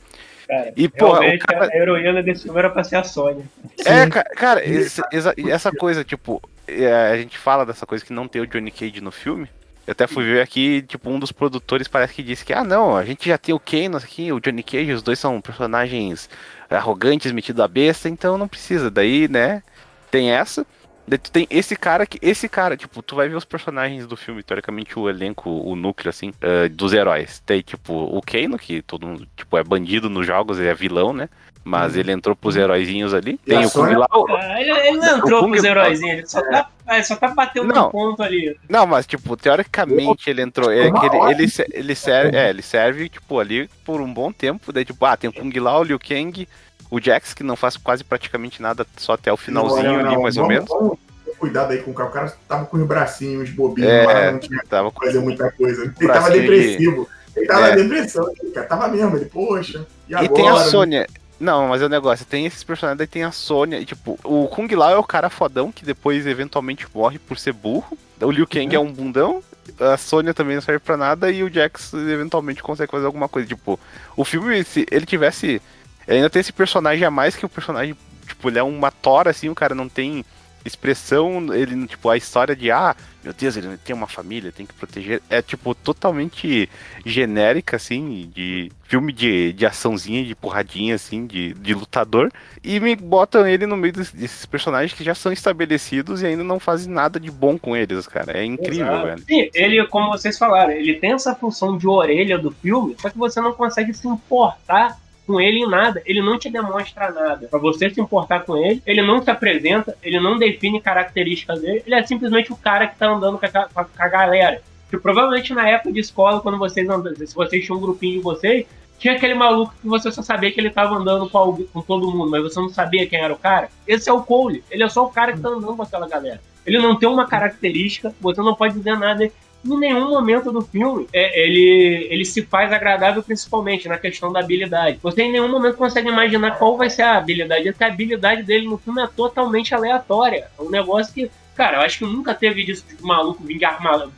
Cara, 0.48 0.72
E, 0.76 0.88
pô, 0.88 1.12
o 1.12 1.38
cara. 1.40 1.68
a 1.70 1.76
heroína 1.76 2.22
desse 2.22 2.44
filme 2.44 2.58
era 2.58 2.70
pra 2.70 2.82
ser 2.82 2.96
a 2.96 3.04
Sônia. 3.04 3.44
É, 3.84 4.06
ca- 4.08 4.24
cara, 4.24 4.64
esse- 4.66 5.02
essa, 5.12 5.34
essa 5.46 5.70
coisa, 5.70 6.02
tipo, 6.02 6.40
é, 6.66 7.10
a 7.12 7.16
gente 7.18 7.36
fala 7.36 7.66
dessa 7.66 7.84
coisa 7.84 8.02
que 8.04 8.12
não 8.14 8.26
tem 8.26 8.40
o 8.40 8.46
Johnny 8.46 8.70
Cage 8.70 9.00
no 9.02 9.10
filme. 9.12 9.46
Eu 9.86 9.92
até 9.92 10.06
fui 10.06 10.24
ver 10.24 10.40
aqui, 10.42 10.82
tipo, 10.82 11.08
um 11.10 11.18
dos 11.18 11.32
produtores 11.32 11.88
parece 11.88 12.14
que 12.14 12.22
disse 12.22 12.44
que, 12.44 12.52
ah, 12.52 12.64
não, 12.64 12.96
a 12.96 13.04
gente 13.04 13.28
já 13.28 13.38
tem 13.38 13.54
o 13.54 13.60
Kano 13.60 13.96
aqui, 13.96 14.30
o 14.32 14.40
Johnny 14.40 14.62
Cage, 14.62 14.92
os 14.92 15.02
dois 15.02 15.18
são 15.18 15.40
personagens 15.40 16.28
arrogantes, 16.68 17.32
metidos 17.32 17.62
a 17.62 17.68
besta, 17.68 18.08
então 18.08 18.36
não 18.38 18.48
precisa. 18.48 18.90
Daí, 18.90 19.28
né, 19.28 19.62
tem 20.10 20.30
essa. 20.30 20.66
Daí 21.08 21.18
tu 21.18 21.30
tem 21.30 21.46
esse 21.50 21.74
cara 21.74 22.06
que. 22.06 22.18
Esse 22.20 22.48
cara, 22.48 22.76
tipo, 22.76 23.02
tu 23.02 23.16
vai 23.16 23.28
ver 23.28 23.36
os 23.36 23.44
personagens 23.44 24.06
do 24.06 24.16
filme, 24.16 24.42
teoricamente 24.42 24.98
o 24.98 25.08
elenco, 25.08 25.48
o 25.50 25.74
núcleo, 25.74 26.10
assim, 26.10 26.32
eh, 26.40 26.68
dos 26.68 26.92
heróis. 26.92 27.40
Tem, 27.46 27.62
tipo, 27.62 27.92
o 27.94 28.20
Kano, 28.20 28.58
que 28.58 28.82
todo 28.82 29.06
mundo, 29.06 29.26
tipo, 29.36 29.56
é 29.56 29.64
bandido 29.64 30.10
nos 30.10 30.26
jogos, 30.26 30.58
ele 30.58 30.68
é 30.68 30.74
vilão, 30.74 31.12
né? 31.12 31.28
Mas 31.64 31.96
ele 31.96 32.12
entrou 32.12 32.34
pros 32.34 32.56
heróizinhos 32.56 33.12
ali. 33.12 33.32
E 33.46 33.50
Tem 33.50 33.66
o 33.66 33.70
Kung? 33.70 33.92
Lao. 33.94 34.26
Ah, 34.30 34.60
ele, 34.60 34.70
ele 34.70 34.96
não 34.98 35.18
entrou 35.18 35.40
Kung- 35.42 35.50
pros 35.50 35.64
heróizinhos, 35.64 36.18
ele 36.18 36.26
só 36.26 36.40
tá, 36.40 36.70
é, 36.86 37.02
só 37.02 37.14
tá 37.16 37.28
batendo 37.28 37.66
Não. 37.66 37.88
um 37.88 37.90
ponto 37.90 38.22
ali. 38.22 38.56
Não, 38.68 38.86
mas, 38.86 39.06
tipo, 39.06 39.36
teoricamente 39.36 40.30
ele 40.30 40.40
entrou. 40.40 40.70
É, 40.70 40.86
ele, 40.86 41.30
ele, 41.30 41.48
se- 41.48 41.66
ele 41.72 41.94
serve, 41.94 42.36
é, 42.36 42.48
ele 42.48 42.62
serve, 42.62 43.08
tipo, 43.10 43.38
ali 43.38 43.68
por 43.84 44.00
um 44.00 44.10
bom 44.12 44.32
tempo. 44.32 44.72
Daí, 44.72 44.84
tipo, 44.84 45.04
ah, 45.04 45.16
tem 45.16 45.28
o 45.28 45.32
Kung 45.32 45.52
Lao, 45.58 45.80
o 45.80 45.84
Liu 45.84 45.98
Kang, 45.98 46.48
o 46.90 47.00
Jax, 47.00 47.34
que 47.34 47.42
não 47.42 47.56
faz 47.56 47.76
quase 47.76 48.02
praticamente 48.04 48.62
nada, 48.62 48.86
só 48.96 49.12
até 49.12 49.32
o 49.32 49.36
finalzinho 49.36 49.84
Não, 49.84 50.02
não, 50.02 50.10
ali, 50.10 50.22
mais 50.22 50.36
ou 50.36 50.46
menos. 50.46 50.68
vamos 50.68 50.98
Cuidado 51.38 51.70
aí 51.70 51.78
com 51.78 51.92
o 51.92 51.94
cara. 51.94 52.08
O 52.08 52.12
cara 52.12 52.36
tava 52.48 52.66
com 52.66 52.76
os 52.78 52.86
bracinhos 52.86 53.50
bobinhos 53.50 53.90
É, 53.90 54.04
lá, 54.04 54.32
não 54.32 54.38
tinha 54.40 54.60
Tava 54.68 54.90
com 54.90 55.04
fazer 55.04 55.20
muita 55.20 55.52
coisa. 55.52 55.82
Ele 55.82 55.92
tava 55.92 56.06
bracinho 56.06 56.40
depressivo. 56.40 57.08
Ele 57.36 57.46
tava 57.46 57.68
É. 57.68 57.76
depressão, 57.76 58.34
cara. 58.52 58.66
Tava 58.66 58.88
mesmo. 58.88 59.16
Ele, 59.16 59.24
poxa, 59.26 59.86
e 60.08 60.14
agora? 60.14 60.32
E 60.32 60.34
tem 60.34 60.48
a 60.48 60.56
Sônia. 60.56 61.06
Não, 61.38 61.68
mas 61.68 61.80
é 61.80 61.84
o 61.84 61.88
negócio, 61.88 62.26
tem 62.26 62.46
esses 62.46 62.64
personagens, 62.64 62.98
daí 62.98 63.06
tem 63.06 63.22
a 63.22 63.30
Sônia, 63.30 63.78
e, 63.78 63.84
tipo, 63.84 64.18
o 64.24 64.48
Kung 64.48 64.66
Lao 64.74 64.90
é 64.90 64.98
o 64.98 65.04
cara 65.04 65.30
fodão 65.30 65.70
que 65.70 65.84
depois 65.84 66.26
eventualmente 66.26 66.84
morre 66.92 67.16
por 67.20 67.38
ser 67.38 67.52
burro. 67.52 67.96
O 68.20 68.30
Liu 68.32 68.44
Kang 68.44 68.74
é 68.74 68.80
um 68.80 68.92
bundão, 68.92 69.40
a 69.78 69.96
Sônia 69.96 70.34
também 70.34 70.56
não 70.56 70.62
serve 70.62 70.80
pra 70.80 70.96
nada 70.96 71.30
e 71.30 71.44
o 71.44 71.52
Jax 71.52 71.92
eventualmente 71.94 72.60
consegue 72.60 72.90
fazer 72.90 73.06
alguma 73.06 73.28
coisa. 73.28 73.46
Tipo, 73.46 73.78
o 74.16 74.24
filme, 74.24 74.64
se 74.64 74.84
ele 74.90 75.06
tivesse. 75.06 75.62
Ele 76.08 76.16
ainda 76.16 76.30
tem 76.30 76.40
esse 76.40 76.52
personagem 76.52 77.04
a 77.04 77.10
mais 77.10 77.36
que 77.36 77.44
o 77.44 77.48
personagem, 77.48 77.94
tipo, 78.26 78.48
ele 78.48 78.58
é 78.58 78.62
uma 78.62 78.90
tora, 78.90 79.30
assim, 79.30 79.50
o 79.50 79.54
cara 79.54 79.74
não 79.74 79.88
tem 79.88 80.24
expressão, 80.64 81.52
ele, 81.54 81.86
tipo, 81.86 82.08
a 82.08 82.16
história 82.16 82.56
de, 82.56 82.70
ah, 82.70 82.96
meu 83.22 83.32
Deus, 83.32 83.56
ele 83.56 83.76
tem 83.78 83.94
uma 83.94 84.06
família, 84.06 84.50
tem 84.50 84.66
que 84.66 84.74
proteger, 84.74 85.22
é, 85.28 85.40
tipo, 85.42 85.74
totalmente 85.74 86.68
genérica, 87.04 87.76
assim, 87.76 88.30
de 88.34 88.70
filme 88.84 89.12
de, 89.12 89.52
de 89.52 89.66
açãozinha, 89.66 90.24
de 90.24 90.34
porradinha, 90.34 90.94
assim, 90.94 91.26
de, 91.26 91.52
de 91.54 91.74
lutador, 91.74 92.30
e 92.64 92.80
me 92.80 92.96
botam 92.96 93.46
ele 93.46 93.66
no 93.66 93.76
meio 93.76 93.92
des- 93.92 94.12
desses 94.12 94.46
personagens 94.46 94.92
que 94.92 95.04
já 95.04 95.14
são 95.14 95.30
estabelecidos 95.30 96.22
e 96.22 96.26
ainda 96.26 96.44
não 96.44 96.58
fazem 96.58 96.92
nada 96.92 97.20
de 97.20 97.30
bom 97.30 97.58
com 97.58 97.76
eles, 97.76 98.06
cara, 98.06 98.38
é 98.38 98.44
incrível, 98.44 98.86
Exato. 98.86 99.06
velho. 99.06 99.24
Sim, 99.26 99.50
ele, 99.54 99.86
como 99.86 100.08
vocês 100.10 100.38
falaram, 100.38 100.72
ele 100.72 100.94
tem 100.94 101.12
essa 101.12 101.34
função 101.34 101.76
de 101.76 101.86
orelha 101.86 102.38
do 102.38 102.50
filme, 102.50 102.96
só 102.98 103.10
que 103.10 103.18
você 103.18 103.40
não 103.40 103.52
consegue 103.52 103.92
se 103.92 104.08
importar 104.08 104.98
com 105.28 105.38
ele 105.40 105.58
em 105.58 105.68
nada. 105.68 106.02
Ele 106.06 106.22
não 106.22 106.38
te 106.38 106.48
demonstra 106.50 107.10
nada. 107.12 107.46
Pra 107.48 107.58
você 107.58 107.90
se 107.90 108.00
importar 108.00 108.40
com 108.40 108.56
ele, 108.56 108.82
ele 108.86 109.02
não 109.02 109.22
se 109.22 109.30
apresenta, 109.30 109.94
ele 110.02 110.18
não 110.18 110.38
define 110.38 110.80
características 110.80 111.60
dele, 111.60 111.82
ele 111.86 111.94
é 111.94 112.02
simplesmente 112.06 112.50
o 112.52 112.56
cara 112.56 112.86
que 112.86 112.96
tá 112.98 113.06
andando 113.06 113.38
com 113.38 113.44
a, 113.46 113.50
com 113.84 114.02
a- 114.02 114.08
galera. 114.08 114.62
Tipo, 114.88 115.02
provavelmente 115.02 115.52
na 115.52 115.68
época 115.68 115.92
de 115.92 116.00
escola, 116.00 116.40
quando 116.40 116.56
vocês 116.58 116.88
andam, 116.88 117.14
se 117.14 117.34
vocês 117.34 117.62
tinham 117.64 117.76
um 117.76 117.80
grupinho 117.82 118.14
de 118.14 118.20
vocês, 118.20 118.66
tinha 118.98 119.14
aquele 119.14 119.34
maluco 119.34 119.74
que 119.80 119.86
você 119.86 120.10
só 120.10 120.22
sabia 120.22 120.50
que 120.50 120.58
ele 120.58 120.70
tava 120.70 120.96
andando 120.96 121.28
com, 121.28 121.36
alguém- 121.38 121.66
com 121.66 121.82
todo 121.82 122.10
mundo, 122.10 122.30
mas 122.30 122.42
você 122.42 122.58
não 122.58 122.70
sabia 122.70 123.06
quem 123.06 123.20
era 123.20 123.32
o 123.32 123.38
cara. 123.38 123.68
Esse 123.86 124.08
é 124.08 124.12
o 124.12 124.22
Cole. 124.22 124.64
Ele 124.70 124.82
é 124.82 124.88
só 124.88 125.04
o 125.04 125.10
cara 125.10 125.34
que 125.34 125.40
tá 125.40 125.50
andando 125.50 125.76
com 125.76 125.82
aquela 125.82 126.08
galera. 126.08 126.40
Ele 126.66 126.78
não 126.78 126.96
tem 126.96 127.08
uma 127.08 127.26
característica, 127.26 128.12
você 128.20 128.40
não 128.40 128.54
pode 128.54 128.74
dizer 128.74 128.98
nada. 128.98 129.30
Em 129.64 129.78
nenhum 129.78 130.08
momento 130.10 130.52
do 130.52 130.62
filme 130.62 131.08
é, 131.12 131.42
ele, 131.42 132.08
ele 132.10 132.24
se 132.24 132.42
faz 132.42 132.72
agradável, 132.72 133.22
principalmente 133.22 133.88
na 133.88 133.98
questão 133.98 134.32
da 134.32 134.40
habilidade. 134.40 134.98
Você 135.02 135.22
em 135.22 135.32
nenhum 135.32 135.48
momento 135.48 135.76
consegue 135.76 136.08
imaginar 136.08 136.58
qual 136.58 136.76
vai 136.76 136.88
ser 136.88 137.02
a 137.02 137.16
habilidade, 137.16 137.70
porque 137.70 137.84
a 137.84 137.88
habilidade 137.88 138.42
dele 138.42 138.66
no 138.66 138.78
filme 138.78 139.02
é 139.02 139.06
totalmente 139.06 139.74
aleatória. 139.74 140.48
É 140.58 140.62
um 140.62 140.70
negócio 140.70 141.12
que, 141.12 141.30
cara, 141.54 141.78
eu 141.78 141.80
acho 141.82 141.98
que 141.98 142.04
nunca 142.04 142.34
teve 142.34 142.64
disso 142.64 142.84
de 142.86 143.02
maluco 143.02 143.42
vir 143.42 143.58
de 143.58 143.64
arma, 143.64 144.10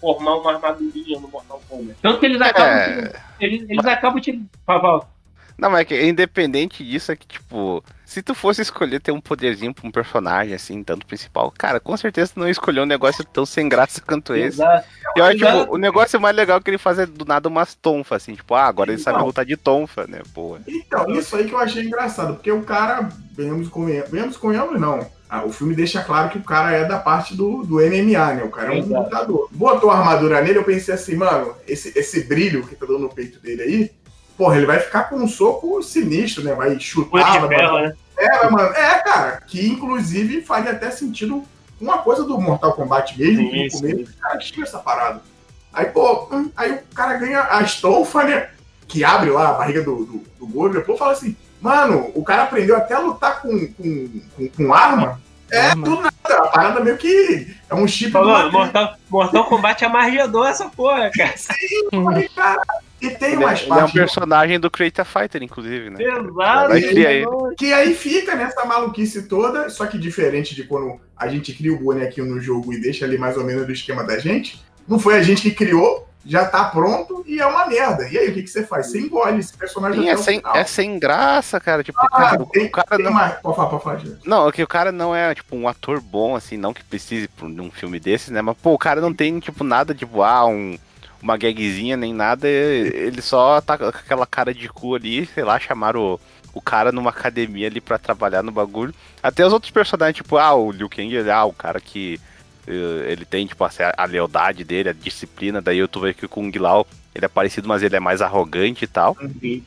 formar 0.00 0.36
uma 0.36 0.54
armadurinha 0.54 1.20
no 1.20 1.28
Mortal 1.28 1.60
Kombat. 1.68 1.98
Tanto 2.00 2.20
que 2.20 2.26
eles 2.26 2.40
acabam. 2.40 2.68
É. 2.68 3.12
Eles, 3.40 3.68
eles 3.68 3.86
acabam 3.86 4.20
te. 4.20 4.42
Fala. 4.64 5.06
Não, 5.58 5.68
mas 5.68 5.80
é 5.80 5.84
que 5.84 6.02
independente 6.06 6.84
disso, 6.84 7.10
é 7.10 7.16
que, 7.16 7.26
tipo, 7.26 7.82
se 8.06 8.22
tu 8.22 8.32
fosse 8.32 8.62
escolher 8.62 9.00
ter 9.00 9.10
um 9.10 9.20
poderzinho 9.20 9.74
pra 9.74 9.88
um 9.88 9.90
personagem, 9.90 10.54
assim, 10.54 10.84
tanto 10.84 11.04
principal, 11.04 11.52
cara, 11.56 11.80
com 11.80 11.96
certeza 11.96 12.30
tu 12.32 12.38
não 12.40 12.48
escolheu 12.48 12.84
um 12.84 12.86
negócio 12.86 13.24
tão 13.24 13.44
sem 13.44 13.68
graça 13.68 14.00
quanto 14.00 14.36
esse. 14.36 14.62
Exato. 14.62 14.86
E 15.16 15.20
olha, 15.20 15.34
Exato. 15.36 15.60
tipo, 15.62 15.74
o 15.74 15.78
negócio 15.78 16.20
mais 16.20 16.36
legal 16.36 16.60
que 16.60 16.70
ele 16.70 16.78
faz 16.78 17.00
é 17.00 17.06
do 17.06 17.24
nada 17.24 17.48
umas 17.48 17.74
tonfas, 17.74 18.22
assim, 18.22 18.34
tipo, 18.34 18.54
ah, 18.54 18.66
agora 18.66 18.92
ele 18.92 19.02
sabe 19.02 19.16
Então. 19.16 19.26
lutar 19.26 19.44
de 19.44 19.56
tonfa, 19.56 20.06
né, 20.06 20.20
porra. 20.32 20.60
Então, 20.68 21.10
isso 21.10 21.34
aí 21.34 21.44
que 21.48 21.52
eu 21.52 21.58
achei 21.58 21.82
engraçado, 21.82 22.34
porque 22.34 22.52
o 22.52 22.62
cara, 22.62 23.08
venhamos 23.36 23.68
com 23.68 23.86
venhamos 23.86 24.36
convenhamos, 24.36 24.80
não. 24.80 25.04
Ah, 25.28 25.44
o 25.44 25.52
filme 25.52 25.74
deixa 25.74 26.02
claro 26.02 26.30
que 26.30 26.38
o 26.38 26.42
cara 26.42 26.70
é 26.72 26.84
da 26.86 26.98
parte 26.98 27.36
do, 27.36 27.62
do 27.62 27.80
MMA, 27.80 28.34
né? 28.34 28.42
O 28.44 28.48
cara 28.50 28.72
é 28.72 28.76
um 28.76 28.78
Exato. 28.78 29.02
lutador. 29.02 29.48
Botou 29.50 29.90
a 29.90 29.98
armadura 29.98 30.40
nele, 30.40 30.58
eu 30.58 30.64
pensei 30.64 30.94
assim, 30.94 31.16
mano, 31.16 31.54
esse, 31.66 31.92
esse 31.98 32.24
brilho 32.24 32.66
que 32.66 32.74
tá 32.74 32.86
dando 32.86 33.00
no 33.00 33.08
peito 33.10 33.38
dele 33.40 33.62
aí, 33.62 33.90
porra, 34.38 34.56
ele 34.56 34.66
vai 34.66 34.78
ficar 34.78 35.04
com 35.10 35.16
um 35.16 35.28
soco 35.28 35.82
sinistro, 35.82 36.44
né? 36.44 36.54
Vai 36.54 36.78
chutar, 36.78 37.40
vai 37.40 37.48
ferro, 37.58 37.78
né? 37.80 37.92
É, 38.16 38.48
mandar- 38.50 38.74
é, 38.76 38.98
cara, 39.00 39.42
que 39.46 39.68
inclusive 39.68 40.42
faria 40.42 40.70
até 40.70 40.90
sentido 40.90 41.44
uma 41.80 41.98
coisa 41.98 42.24
do 42.24 42.40
Mortal 42.40 42.72
Kombat 42.72 43.18
mesmo, 43.18 43.50
que 43.50 43.64
no 43.64 43.70
Sim, 43.70 43.78
começo 43.80 44.12
o 44.12 44.20
cara 44.20 44.38
tinha 44.38 44.64
essa 44.64 44.78
parada. 44.78 45.20
Aí, 45.72 45.86
pô, 45.86 46.28
hum, 46.32 46.50
aí 46.56 46.72
o 46.72 46.94
cara 46.94 47.16
ganha 47.18 47.46
a 47.50 47.60
estofa, 47.62 48.24
né? 48.24 48.48
Que 48.86 49.04
abre 49.04 49.30
lá 49.30 49.50
a 49.50 49.52
barriga 49.54 49.82
do, 49.82 50.04
do, 50.04 50.24
do 50.38 50.46
gordo, 50.46 50.78
depois 50.78 50.98
fala 50.98 51.12
assim, 51.12 51.36
mano, 51.60 52.10
o 52.14 52.24
cara 52.24 52.44
aprendeu 52.44 52.76
até 52.76 52.94
a 52.94 53.00
lutar 53.00 53.42
com, 53.42 53.50
com, 53.74 54.20
com, 54.36 54.48
com 54.48 54.72
arma. 54.74 55.20
É, 55.50 55.68
Arma. 55.70 55.82
do 55.84 55.96
nada, 55.96 56.12
a 56.28 56.48
parada 56.48 56.80
meio 56.80 56.98
que 56.98 57.54
é 57.70 57.74
um 57.74 57.88
chip 57.88 58.10
do 58.10 58.12
Falou, 58.12 58.32
Matrix, 58.32 58.52
Mortal, 58.52 58.94
Mortal 59.08 59.44
Kombat 59.46 59.84
amargedou 59.84 60.44
essa 60.44 60.68
porra, 60.68 61.10
cara. 61.10 61.34
aí, 62.14 62.28
cara. 62.36 62.62
E 63.00 63.10
tem 63.10 63.32
Ele, 63.34 63.42
é- 63.42 63.46
umas 63.46 63.60
ele 63.62 63.70
é 63.70 63.74
um 63.74 63.76
partes 63.76 63.92
personagem 63.94 64.58
do 64.60 64.70
Creator 64.70 65.04
Fighter, 65.04 65.42
inclusive, 65.42 65.90
né? 65.90 65.98
Exato. 66.02 66.74
Ele. 66.74 67.24
Que 67.56 67.72
aí 67.72 67.94
fica 67.94 68.34
nessa 68.34 68.64
maluquice 68.64 69.22
toda, 69.28 69.70
só 69.70 69.86
que 69.86 69.98
diferente 69.98 70.54
de 70.54 70.64
quando 70.64 71.00
a 71.16 71.28
gente 71.28 71.52
cria 71.52 71.72
o 71.72 71.78
bonequinho 71.78 72.26
no 72.26 72.40
jogo 72.40 72.72
e 72.72 72.80
deixa 72.80 73.04
ali 73.04 73.16
mais 73.18 73.36
ou 73.36 73.44
menos 73.44 73.66
do 73.66 73.72
esquema 73.72 74.02
da 74.04 74.18
gente, 74.18 74.60
não 74.86 74.98
foi 74.98 75.16
a 75.16 75.22
gente 75.22 75.42
que 75.42 75.50
criou, 75.52 76.06
já 76.26 76.44
tá 76.44 76.64
pronto 76.64 77.24
e 77.26 77.40
é 77.40 77.46
uma 77.46 77.66
merda. 77.66 78.06
E 78.08 78.18
aí, 78.18 78.28
o 78.28 78.34
que, 78.34 78.42
que 78.42 78.50
você 78.50 78.62
faz? 78.64 78.88
Você 78.88 79.00
engole 79.00 79.38
esse 79.38 79.56
personagem 79.56 80.02
Sim, 80.02 80.08
é 80.08 80.16
sem, 80.16 80.42
é 80.54 80.64
sem 80.64 80.98
graça, 80.98 81.58
cara. 81.60 81.82
Tipo, 81.82 81.98
Ah, 82.02 82.08
cara, 82.08 82.42
o, 82.42 82.46
tem, 82.46 82.66
o 82.66 82.70
cara 82.70 82.98
não. 82.98 83.12
mais. 83.12 83.34
Pode 83.40 83.56
falar, 83.56 83.68
pode 83.70 83.82
falar, 83.84 83.96
gente. 83.98 84.18
Não, 84.28 84.48
é 84.48 84.52
que 84.52 84.62
o 84.62 84.66
cara 84.66 84.92
não 84.92 85.14
é, 85.14 85.34
tipo, 85.34 85.56
um 85.56 85.66
ator 85.68 86.00
bom, 86.00 86.34
assim, 86.36 86.56
não 86.56 86.74
que 86.74 86.82
precise 86.84 87.28
pra 87.28 87.46
um 87.46 87.70
filme 87.70 87.98
desses, 87.98 88.28
né? 88.30 88.42
Mas, 88.42 88.56
pô, 88.58 88.72
o 88.74 88.78
cara 88.78 89.00
não 89.00 89.14
tem, 89.14 89.38
tipo, 89.38 89.62
nada, 89.64 89.94
tipo, 89.94 90.22
ah, 90.22 90.44
um, 90.44 90.76
uma 91.22 91.36
gagzinha 91.36 91.96
nem 91.96 92.12
nada. 92.12 92.48
Ele 92.48 93.20
só 93.20 93.60
tá 93.60 93.76
com 93.76 93.86
aquela 93.86 94.26
cara 94.26 94.52
de 94.54 94.68
cu 94.68 94.94
ali, 94.94 95.26
sei 95.26 95.44
lá, 95.44 95.58
chamaram 95.58 96.00
o, 96.00 96.20
o 96.54 96.60
cara 96.60 96.92
numa 96.92 97.10
academia 97.10 97.66
ali 97.66 97.80
pra 97.80 97.98
trabalhar 97.98 98.42
no 98.42 98.52
bagulho. 98.52 98.94
Até 99.22 99.46
os 99.46 99.52
outros 99.52 99.70
personagens, 99.70 100.16
tipo, 100.16 100.36
ah, 100.36 100.54
o 100.54 100.70
Liu 100.70 100.88
Kang, 100.88 101.14
ele, 101.14 101.30
ah, 101.30 101.44
o 101.44 101.52
cara 101.52 101.80
que 101.80 102.20
eh, 102.66 103.12
ele 103.12 103.24
tem, 103.24 103.46
tipo, 103.46 103.64
a, 103.64 103.70
a 103.96 104.04
lealdade 104.04 104.64
dele, 104.64 104.90
a 104.90 104.92
disciplina. 104.92 105.60
Daí 105.60 105.78
eu 105.78 105.88
tô 105.88 106.00
vendo 106.00 106.14
que 106.14 106.26
o 106.26 106.28
Kung 106.28 106.52
Lao, 106.56 106.86
ele 107.14 107.24
é 107.24 107.28
parecido, 107.28 107.66
mas 107.66 107.82
ele 107.82 107.96
é 107.96 108.00
mais 108.00 108.22
arrogante 108.22 108.84
e 108.84 108.88
tal. 108.88 109.16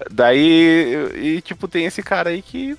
Daí, 0.09 1.09
e, 1.15 1.41
tipo, 1.41 1.67
tem 1.67 1.85
esse 1.85 2.01
cara 2.01 2.29
aí 2.29 2.41
que 2.41 2.77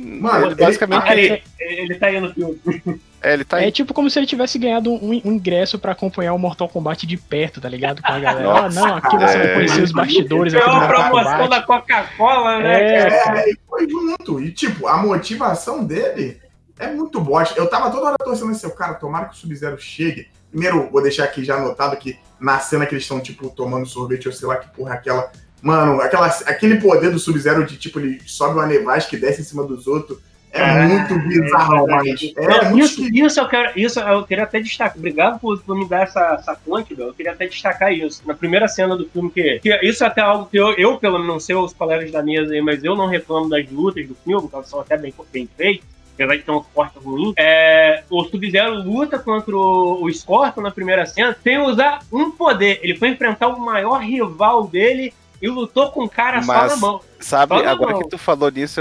Mano, 0.00 0.46
ele 0.46 0.54
basicamente. 0.54 1.02
Ah, 1.06 1.12
ele, 1.12 1.42
ele, 1.58 1.80
ele 1.80 1.94
tá 1.96 2.06
aí 2.06 2.20
no 2.20 2.32
filme. 2.32 3.00
é, 3.22 3.34
ele 3.34 3.44
tá 3.44 3.62
É 3.62 3.70
tipo 3.70 3.92
como 3.92 4.08
se 4.08 4.18
ele 4.18 4.26
tivesse 4.26 4.58
ganhado 4.58 4.90
um, 4.90 5.10
um 5.10 5.14
ingresso 5.14 5.78
pra 5.78 5.92
acompanhar 5.92 6.32
o 6.32 6.38
Mortal 6.38 6.68
Kombat 6.68 7.06
de 7.06 7.16
perto, 7.16 7.60
tá 7.60 7.68
ligado? 7.68 8.00
Com 8.02 8.10
a 8.12 8.18
galera. 8.18 8.48
Ah, 8.48 8.62
Nossa, 8.62 8.80
não, 8.80 8.96
aqui 8.96 9.16
você 9.16 9.36
é. 9.36 9.38
vai 9.38 9.54
conhecer 9.54 9.82
os 9.82 9.92
bastidores 9.92 10.52
Foi 10.54 10.62
do 10.62 10.70
uma 10.70 10.88
promoção 10.88 11.48
da. 11.48 11.62
Coca-Cola, 11.62 12.58
né, 12.60 12.82
É, 12.82 13.10
cara? 13.10 13.40
É, 13.40 13.50
e 13.50 13.58
foi 13.68 13.88
junto. 13.88 14.40
E, 14.40 14.50
tipo, 14.50 14.86
a 14.86 14.96
motivação 14.96 15.84
dele 15.84 16.40
é 16.78 16.86
muito 16.86 17.20
bosta. 17.20 17.58
Eu 17.58 17.68
tava 17.68 17.90
toda 17.90 18.06
hora 18.06 18.16
torcendo 18.18 18.52
assim, 18.52 18.70
cara, 18.70 18.94
tomara 18.94 19.26
que 19.26 19.34
o 19.34 19.36
Sub-Zero 19.36 19.78
chegue. 19.78 20.28
Primeiro, 20.50 20.88
vou 20.90 21.02
deixar 21.02 21.24
aqui 21.24 21.44
já 21.44 21.56
anotado 21.56 21.96
que 21.96 22.18
na 22.40 22.58
cena 22.58 22.86
que 22.86 22.94
eles 22.94 23.04
estão, 23.04 23.20
tipo, 23.20 23.50
tomando 23.50 23.86
sorvete, 23.86 24.26
ou 24.26 24.32
sei 24.32 24.48
lá 24.48 24.56
que 24.56 24.74
porra, 24.74 24.94
é 24.94 24.96
aquela. 24.96 25.30
Mano, 25.62 26.00
aquela, 26.00 26.26
aquele 26.26 26.80
poder 26.80 27.10
do 27.10 27.18
Sub-Zero 27.18 27.66
de, 27.66 27.76
tipo, 27.76 28.00
ele 28.00 28.20
sobe 28.26 28.54
uma 28.54 28.66
nevasca 28.66 29.14
e 29.14 29.18
desce 29.18 29.42
em 29.42 29.44
cima 29.44 29.64
dos 29.64 29.86
outros. 29.86 30.18
É 30.52 30.62
Ah, 30.62 30.88
muito 30.88 31.28
bizarro, 31.28 31.86
mas. 31.86 32.32
É, 32.36 32.48
Não, 32.48 32.70
muito 32.70 32.84
isso, 32.84 33.08
isso 33.12 33.40
eu 33.40 33.48
quero, 33.48 33.78
isso 33.78 34.00
eu 34.00 34.24
queria 34.24 34.44
até 34.44 34.58
destacar. 34.60 34.96
Obrigado 34.96 35.38
por, 35.38 35.60
por 35.62 35.76
me 35.76 35.88
dar 35.88 36.02
essa, 36.02 36.36
essa 36.40 36.56
fonte, 36.56 36.92
meu. 36.94 37.08
Eu 37.08 37.14
queria 37.14 37.32
até 37.32 37.46
destacar 37.46 37.92
isso. 37.92 38.22
Na 38.26 38.34
primeira 38.34 38.66
cena 38.66 38.96
do 38.96 39.08
filme, 39.08 39.30
que, 39.30 39.60
que 39.60 39.72
isso 39.86 40.02
é 40.02 40.08
até 40.08 40.20
algo 40.20 40.46
que 40.46 40.58
eu, 40.58 40.72
eu, 40.72 40.96
pelo 40.98 41.18
menos, 41.18 41.28
não 41.28 41.40
sei 41.40 41.54
os 41.54 41.72
colegas 41.72 42.10
da 42.10 42.20
mesa 42.20 42.52
aí, 42.52 42.60
mas 42.60 42.82
eu 42.82 42.96
não 42.96 43.06
reclamo 43.06 43.48
das 43.48 43.70
lutas 43.70 44.08
do 44.08 44.16
filme, 44.24 44.48
que 44.48 44.54
elas 44.54 44.68
são 44.68 44.80
até 44.80 44.96
bem, 44.96 45.14
bem 45.32 45.48
feitas. 45.56 45.88
Apesar 46.14 46.36
de 46.36 46.42
ter 46.42 46.50
um 46.50 46.62
corte 46.74 46.98
ruim, 46.98 47.32
é, 47.38 48.02
o 48.10 48.24
Sub-Zero 48.24 48.74
luta 48.82 49.18
contra 49.18 49.56
o, 49.56 50.04
o 50.04 50.12
Scorpion 50.12 50.62
na 50.62 50.70
primeira 50.70 51.06
cena 51.06 51.34
sem 51.42 51.58
usar 51.58 52.00
um 52.12 52.30
poder. 52.32 52.80
Ele 52.82 52.94
foi 52.94 53.08
enfrentar 53.08 53.48
o 53.48 53.58
maior 53.58 54.02
rival 54.02 54.66
dele 54.66 55.14
e 55.40 55.48
lutou 55.48 55.90
com 55.90 56.04
o 56.04 56.08
cara 56.08 56.42
só 56.42 56.52
Mas- 56.52 56.72
na 56.72 56.76
mão. 56.76 57.00
Sabe, 57.20 57.54
Só 57.56 57.62
na 57.62 57.70
agora 57.70 57.92
mão. 57.92 58.02
que 58.02 58.08
tu 58.08 58.16
falou 58.18 58.50
nisso, 58.50 58.80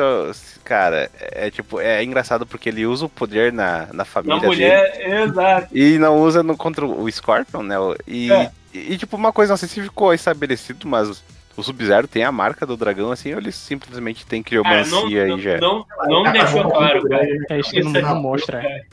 cara, 0.63 1.09
é 1.19 1.49
tipo, 1.51 1.79
é 1.79 2.01
engraçado 2.03 2.45
porque 2.45 2.69
ele 2.69 2.85
usa 2.85 3.05
o 3.05 3.09
poder 3.09 3.51
na, 3.51 3.87
na 3.87 3.93
Na 3.93 4.05
família 4.05 4.39
dele. 4.39 4.47
mulher, 4.53 5.23
exato. 5.23 5.77
E 5.77 5.97
não 5.97 6.17
usa 6.21 6.41
no, 6.41 6.55
contra 6.55 6.85
o 6.85 7.11
Scorpion, 7.11 7.63
né? 7.63 7.75
E, 8.07 8.31
É. 8.31 8.51
e, 8.73 8.97
tipo, 8.97 9.17
uma 9.17 9.33
coisa, 9.33 9.51
não 9.53 9.57
sei 9.57 9.67
se 9.67 9.81
ficou 9.81 10.13
estabelecido, 10.13 10.87
mas 10.87 11.21
o 11.57 11.61
Sub-Zero 11.63 12.07
tem 12.07 12.23
a 12.23 12.31
marca 12.31 12.65
do 12.65 12.77
dragão, 12.77 13.11
assim, 13.11 13.33
ou 13.33 13.39
ele 13.39 13.51
simplesmente 13.51 14.25
tem 14.25 14.41
Cara, 14.41 14.55
não, 14.55 14.63
criomancia 14.63 15.27
não, 15.27 15.37
e 15.37 15.41
já. 15.41 15.57
não, 15.57 15.85
não 16.07 16.23
me 16.23 16.31
deixou 16.31 16.63
claro, 16.71 17.09
cara. 17.09 17.27
É 17.49 17.59
isso 17.59 17.71
que 17.71 17.83
não, 17.83 17.91
não 17.91 18.21
mostra. 18.21 18.61
é. 18.63 18.83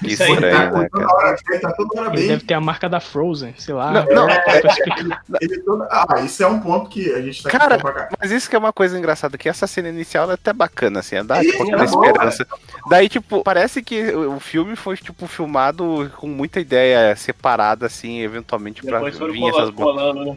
Que 0.00 0.16
Tá 0.16 0.26
né, 0.40 0.88
toda 0.90 1.14
hora, 1.14 1.36
ele 1.50 1.58
tá 1.58 1.72
toda 1.72 2.00
hora 2.00 2.10
Ele 2.10 2.16
bem. 2.18 2.28
deve 2.28 2.44
ter 2.44 2.54
a 2.54 2.60
marca 2.60 2.88
da 2.88 3.00
Frozen, 3.00 3.54
sei 3.58 3.74
lá. 3.74 3.90
Não, 3.90 4.06
não, 4.06 4.28
é, 4.28 4.38
pra 4.40 4.70
explicar. 4.70 5.22
Ele 5.40 5.60
toda... 5.62 5.88
Ah, 5.90 6.20
isso 6.24 6.42
é 6.42 6.46
um 6.46 6.60
ponto 6.60 6.90
que 6.90 7.12
a 7.12 7.22
gente 7.22 7.42
tá 7.42 7.50
Cara, 7.50 7.78
pra. 7.78 8.08
Mas 8.20 8.30
isso 8.30 8.48
que 8.48 8.56
é 8.56 8.58
uma 8.58 8.72
coisa 8.72 8.98
engraçada, 8.98 9.38
que 9.38 9.48
essa 9.48 9.66
cena 9.66 9.88
inicial 9.88 10.30
é 10.30 10.34
até 10.34 10.52
bacana, 10.52 11.00
assim, 11.00 11.22
dá 11.24 11.42
Sim, 11.42 11.50
tipo, 11.50 11.62
aquela 11.62 11.84
é 11.84 11.86
boa. 11.86 12.06
esperança. 12.06 12.46
Daí, 12.88 13.08
tipo, 13.08 13.42
parece 13.42 13.82
que 13.82 14.12
o 14.12 14.38
filme 14.38 14.76
foi, 14.76 14.96
tipo, 14.96 15.26
filmado 15.26 16.10
com 16.16 16.26
muita 16.26 16.60
ideia 16.60 17.16
separada, 17.16 17.86
assim, 17.86 18.20
eventualmente 18.20 18.82
pra 18.82 18.98
Depois 18.98 19.16
foram 19.18 19.32
vir 19.32 19.48
essas 19.48 19.70
colando, 19.70 20.24
né? 20.24 20.36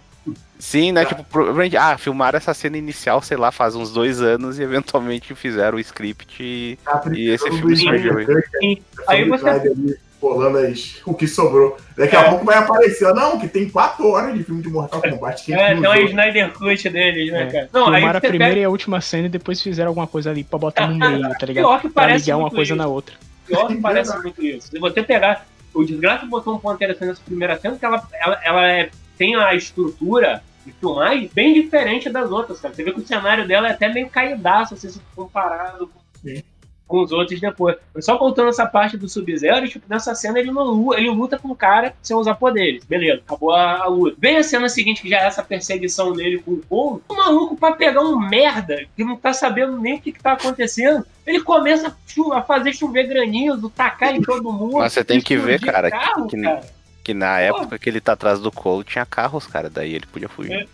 Sim, 0.59 0.91
né? 0.93 1.03
Tipo, 1.05 1.24
provavelmente, 1.26 1.76
ah, 1.76 1.97
filmaram 1.97 2.38
essa 2.38 2.53
cena 2.53 2.78
inicial, 2.78 3.21
sei 3.21 3.36
lá, 3.36 3.51
faz 3.51 3.76
uns 3.76 3.91
dois 3.91 4.21
anos 4.21 4.57
e 4.59 4.63
eventualmente 4.63 5.36
fizeram 5.36 5.78
o 5.78 5.80
script 5.82 6.41
e, 6.41 6.78
Tá 6.86 7.01
e 7.13 7.30
esse 7.30 7.49
filme 7.51 7.76
surgiu 7.76 8.17
aí. 8.17 8.26
Você- 8.26 8.82
ali, 9.07 9.97
colando 10.21 10.57
as- 10.59 11.01
o 11.05 11.13
que 11.13 11.28
sobrou. 11.28 11.76
Daqui 11.97 12.15
É. 12.15 12.19
a 12.19 12.30
pouco 12.30 12.45
vai 12.45 12.57
aparecer, 12.57 13.13
não, 13.13 13.38
que 13.38 13.47
tem 13.47 13.69
4 13.69 14.07
horas 14.07 14.34
de 14.34 14.43
filme 14.43 14.61
de 14.61 14.69
Mortal 14.69 15.01
Kombat. 15.01 15.43
Quem 15.43 15.53
É, 15.55 15.67
tem 15.74 15.78
uma 15.80 15.89
cruzou? 15.91 16.09
Snyder 16.09 16.53
Cut 16.53 16.89
deles, 16.89 17.32
né, 17.32 17.43
É. 17.43 17.51
cara? 17.51 17.69
Não, 17.74 17.88
aí 17.89 17.95
Filmaram 17.95 18.17
a 18.17 18.21
primeira 18.21 18.45
pega, 18.53 18.59
e 18.61 18.63
a 18.63 18.69
última 18.69 19.01
cena 19.01 19.26
e 19.26 19.30
depois 19.30 19.61
fizeram 19.61 19.89
alguma 19.89 20.07
coisa 20.07 20.30
ali 20.32 20.45
pra 20.45 20.57
botar 20.57 20.88
no 20.88 20.95
meio, 20.95 21.21
tá 21.38 21.45
ligado? 21.45 21.65
pior 21.65 21.82
que 21.82 21.89
Pra 21.89 22.03
parece 22.03 22.24
ligar 22.26 22.38
uma 22.38 22.43
muito 22.43 22.55
coisa 22.55 22.71
isso. 22.74 22.78
na 22.82 22.88
outra. 22.88 23.15
pior 23.45 23.67
que 23.67 23.76
parece 23.82 24.17
muito 24.21 24.41
isso. 24.45 24.67
Se 24.69 24.80
você 24.80 25.03
pegar, 25.03 25.45
o 25.74 25.84
Desgraça 25.84 26.26
botou 26.26 26.55
um 26.55 26.59
ponto 26.59 26.76
interessante 26.76 27.09
nessa 27.09 27.21
primeira 27.26 27.59
cena, 27.59 27.76
que 27.78 27.84
ela, 27.86 28.01
ela, 28.13 28.39
ela 28.45 28.67
é- 28.71 28.89
tem 29.18 29.36
a 29.36 29.53
estrutura 29.55 30.43
de 30.66 30.72
filmagem 30.74 31.30
bem 31.34 31.53
diferente 31.53 32.09
das 32.09 32.32
outras, 32.32 32.59
cara. 32.59 32.74
Você 32.74 32.84
vê 32.84 32.91
que 32.91 32.99
o 33.01 33.05
cenário 33.07 33.47
dela 33.47 33.68
é 33.68 33.72
até 33.72 33.89
meio 33.91 34.09
caidaço, 34.09 34.74
assim, 34.76 34.89
se 34.89 35.01
comparado 35.16 35.88
com, 35.88 36.41
com 36.88 37.01
os 37.03 37.11
outros 37.11 37.39
depois. 37.41 37.76
Mas 37.93 38.05
só 38.05 38.18
contando 38.18 38.47
essa 38.49 38.66
parte 38.66 38.95
do 38.95 39.09
Sub-Zero, 39.09 39.68
tipo, 39.68 39.86
nessa 39.89 40.16
cena 40.16 40.39
ele 40.39 40.51
não 40.51 40.64
luta, 40.64 40.99
ele 40.99 41.09
luta 41.09 41.38
com 41.38 41.49
o 41.49 41.55
cara 41.55 41.93
sem 42.01 42.16
usar 42.16 42.36
poderes. 42.36 42.86
Beleza, 42.86 43.22
acabou 43.26 43.51
a, 43.51 43.80
a 43.84 43.88
luta. 43.88 44.16
Vem 44.20 44.38
a 44.38 44.43
cena 44.43 44.70
seguinte, 44.70 45.01
que 45.01 45.09
já 45.09 45.20
é 45.22 45.26
essa 45.26 45.43
perseguição 45.43 46.14
dele 46.14 46.39
com 46.41 46.51
o 46.51 46.61
Cole, 46.70 47.01
o 47.09 47.14
maluco 47.16 47.57
pra 47.57 47.74
pegar 47.74 48.01
um 48.01 48.18
merda 48.18 48.86
que 48.95 49.03
não 49.03 49.18
tá 49.18 49.34
sabendo 49.34 49.78
nem 49.80 49.95
o 49.95 50.01
que, 50.01 50.11
que 50.14 50.24
tá 50.24 50.32
acontecendo. 50.34 51.05
Ele 51.28 51.41
começa 51.41 51.89
a, 51.89 51.93
chu- 52.07 52.32
a 52.32 52.41
fazer 52.41 52.74
chover 52.74 53.07
granizo, 53.07 53.70
tacar 53.70 54.16
em 54.16 54.22
todo 54.22 54.51
mundo. 54.53 54.76
Mas 54.78 54.93
você 54.93 55.03
tem 55.03 55.20
que 55.20 55.36
ver, 55.38 55.59
cara, 55.59 55.89
carro, 55.91 56.28
que- 56.28 56.41
cara. 56.41 56.61
Que 57.04 57.14
na 57.14 57.39
época 57.39 57.78
que 57.78 57.89
ele 57.89 57.99
tá 57.99 58.14
atrás 58.14 58.39
do 58.39 58.51
Cole 58.51 58.84
tinha 58.84 59.06
carros, 59.06 59.45
cara, 59.45 59.70
daí 59.70 59.93
ele 59.95 60.06
podia 60.06 60.30
fugir. 60.30 60.68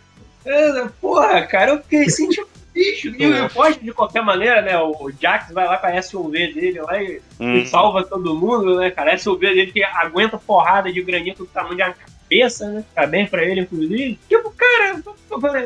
É, 0.46 0.88
Porra, 1.02 1.42
cara, 1.48 1.72
eu 1.72 1.82
fiquei 1.82 2.04
assim, 2.06 2.30
tipo, 2.30 2.48
bicho. 2.74 3.14
E 3.18 3.24
eu 3.24 3.50
gosto 3.50 3.84
de 3.84 3.92
qualquer 3.92 4.22
maneira, 4.22 4.62
né? 4.62 4.78
O 4.78 5.12
Jax 5.20 5.52
vai 5.52 5.66
lá 5.66 5.78
com 5.78 5.88
a 5.88 6.02
SUV 6.02 6.54
dele 6.54 6.82
lá 6.82 7.02
e, 7.02 7.22
Hum. 7.40 7.66
salva 7.66 8.04
todo 8.04 8.36
mundo, 8.36 8.78
né, 8.78 8.92
cara? 8.92 9.14
A 9.14 9.18
SUV 9.18 9.48
dele 9.54 9.72
que 9.72 9.84
aguenta 9.84 10.38
porrada 10.38 10.92
de 10.92 11.02
granito 11.02 11.44
do 11.46 11.50
tamanho 11.50 11.76
de 11.76 11.84
uma 11.84 11.96
cabeça, 12.30 12.70
né? 12.70 12.84
Tá 12.94 13.08
bem 13.08 13.26
pra 13.26 13.44
ele, 13.44 13.62
inclusive. 13.62 14.20
Tipo, 14.30 14.52
cara, 14.52 15.02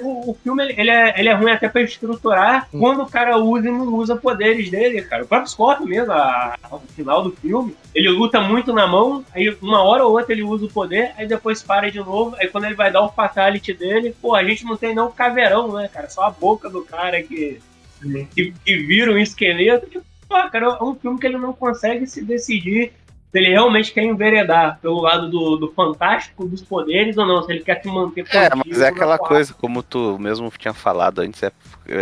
o, 0.02 0.32
o 0.32 0.38
filme 0.42 0.64
ele, 0.78 0.90
é, 0.90 1.20
ele 1.20 1.30
é 1.30 1.34
ruim 1.34 1.52
até 1.52 1.68
pra 1.68 1.82
estruturar 1.82 2.68
Hum. 2.74 2.80
quando 2.80 3.04
o 3.04 3.10
cara 3.10 3.38
usa 3.38 3.68
e 3.68 3.72
não 3.72 3.94
usa 3.96 4.16
poderes 4.16 4.70
dele, 4.70 5.02
cara. 5.02 5.24
O 5.24 5.28
próprio 5.28 5.50
Scott 5.50 5.84
mesmo, 5.84 6.12
a- 6.14 6.56
ao 6.64 6.80
final 6.96 7.22
do 7.24 7.32
filme, 7.32 7.76
ele 7.94 8.10
luta 8.10 8.40
muito 8.42 8.72
na 8.74 8.88
mão, 8.88 9.24
aí 9.34 9.56
uma 9.62 9.84
hora 9.84 10.06
ou 10.06 10.12
outra 10.18 10.32
ele 10.34 10.44
usa 10.44 10.66
o 10.66 10.70
poder, 10.72 11.12
aí 11.18 11.28
depois 11.28 11.62
para 11.62 11.92
de 11.92 12.00
novo, 12.00 12.36
aí 12.40 12.48
quando 12.48 12.66
ele 12.66 12.76
vai 12.76 12.92
dar 12.92 13.02
o 13.02 13.10
fatality 13.12 13.74
dele, 13.74 14.16
pô, 14.22 14.34
a 14.36 14.44
gente 14.44 14.64
não 14.64 14.78
tem 14.78 14.96
não 14.96 15.08
o 15.08 15.12
caveirão, 15.12 15.72
né, 15.74 15.90
cara? 15.92 16.10
Só 16.10 16.24
a 16.24 16.30
boca 16.32 16.70
do 16.70 16.84
cara 16.84 17.22
que, 17.22 17.60
Sim. 18.02 18.28
que, 18.34 18.54
que 18.66 18.78
vira 18.78 19.12
um 19.12 19.18
esqueleto. 19.18 19.88
Tipo, 19.88 20.06
pô, 20.28 20.36
cara, 20.50 20.78
é 20.80 20.84
um 20.84 20.96
filme 20.96 21.20
que 21.20 21.28
ele 21.28 21.38
não 21.38 21.54
consegue 21.54 22.06
se 22.08 22.24
decidir 22.24 22.94
se 23.34 23.40
ele 23.40 23.50
realmente 23.50 23.92
quer 23.92 24.04
enveredar 24.04 24.78
pelo 24.80 25.02
lado 25.02 25.28
do, 25.28 25.56
do 25.56 25.72
fantástico, 25.72 26.46
dos 26.48 26.62
poderes 26.62 27.18
ou 27.18 27.26
não, 27.26 27.42
se 27.42 27.52
ele 27.52 27.62
quer 27.64 27.82
se 27.82 27.88
manter 27.88 28.28
É, 28.32 28.48
mas 28.56 28.80
é 28.80 28.90
aquela 28.90 29.18
coisa, 29.18 29.52
como 29.56 29.82
tu 29.82 30.20
mesmo 30.20 30.52
tinha 30.56 30.72
falado 30.74 31.20
antes, 31.22 31.42
é, 31.42 31.52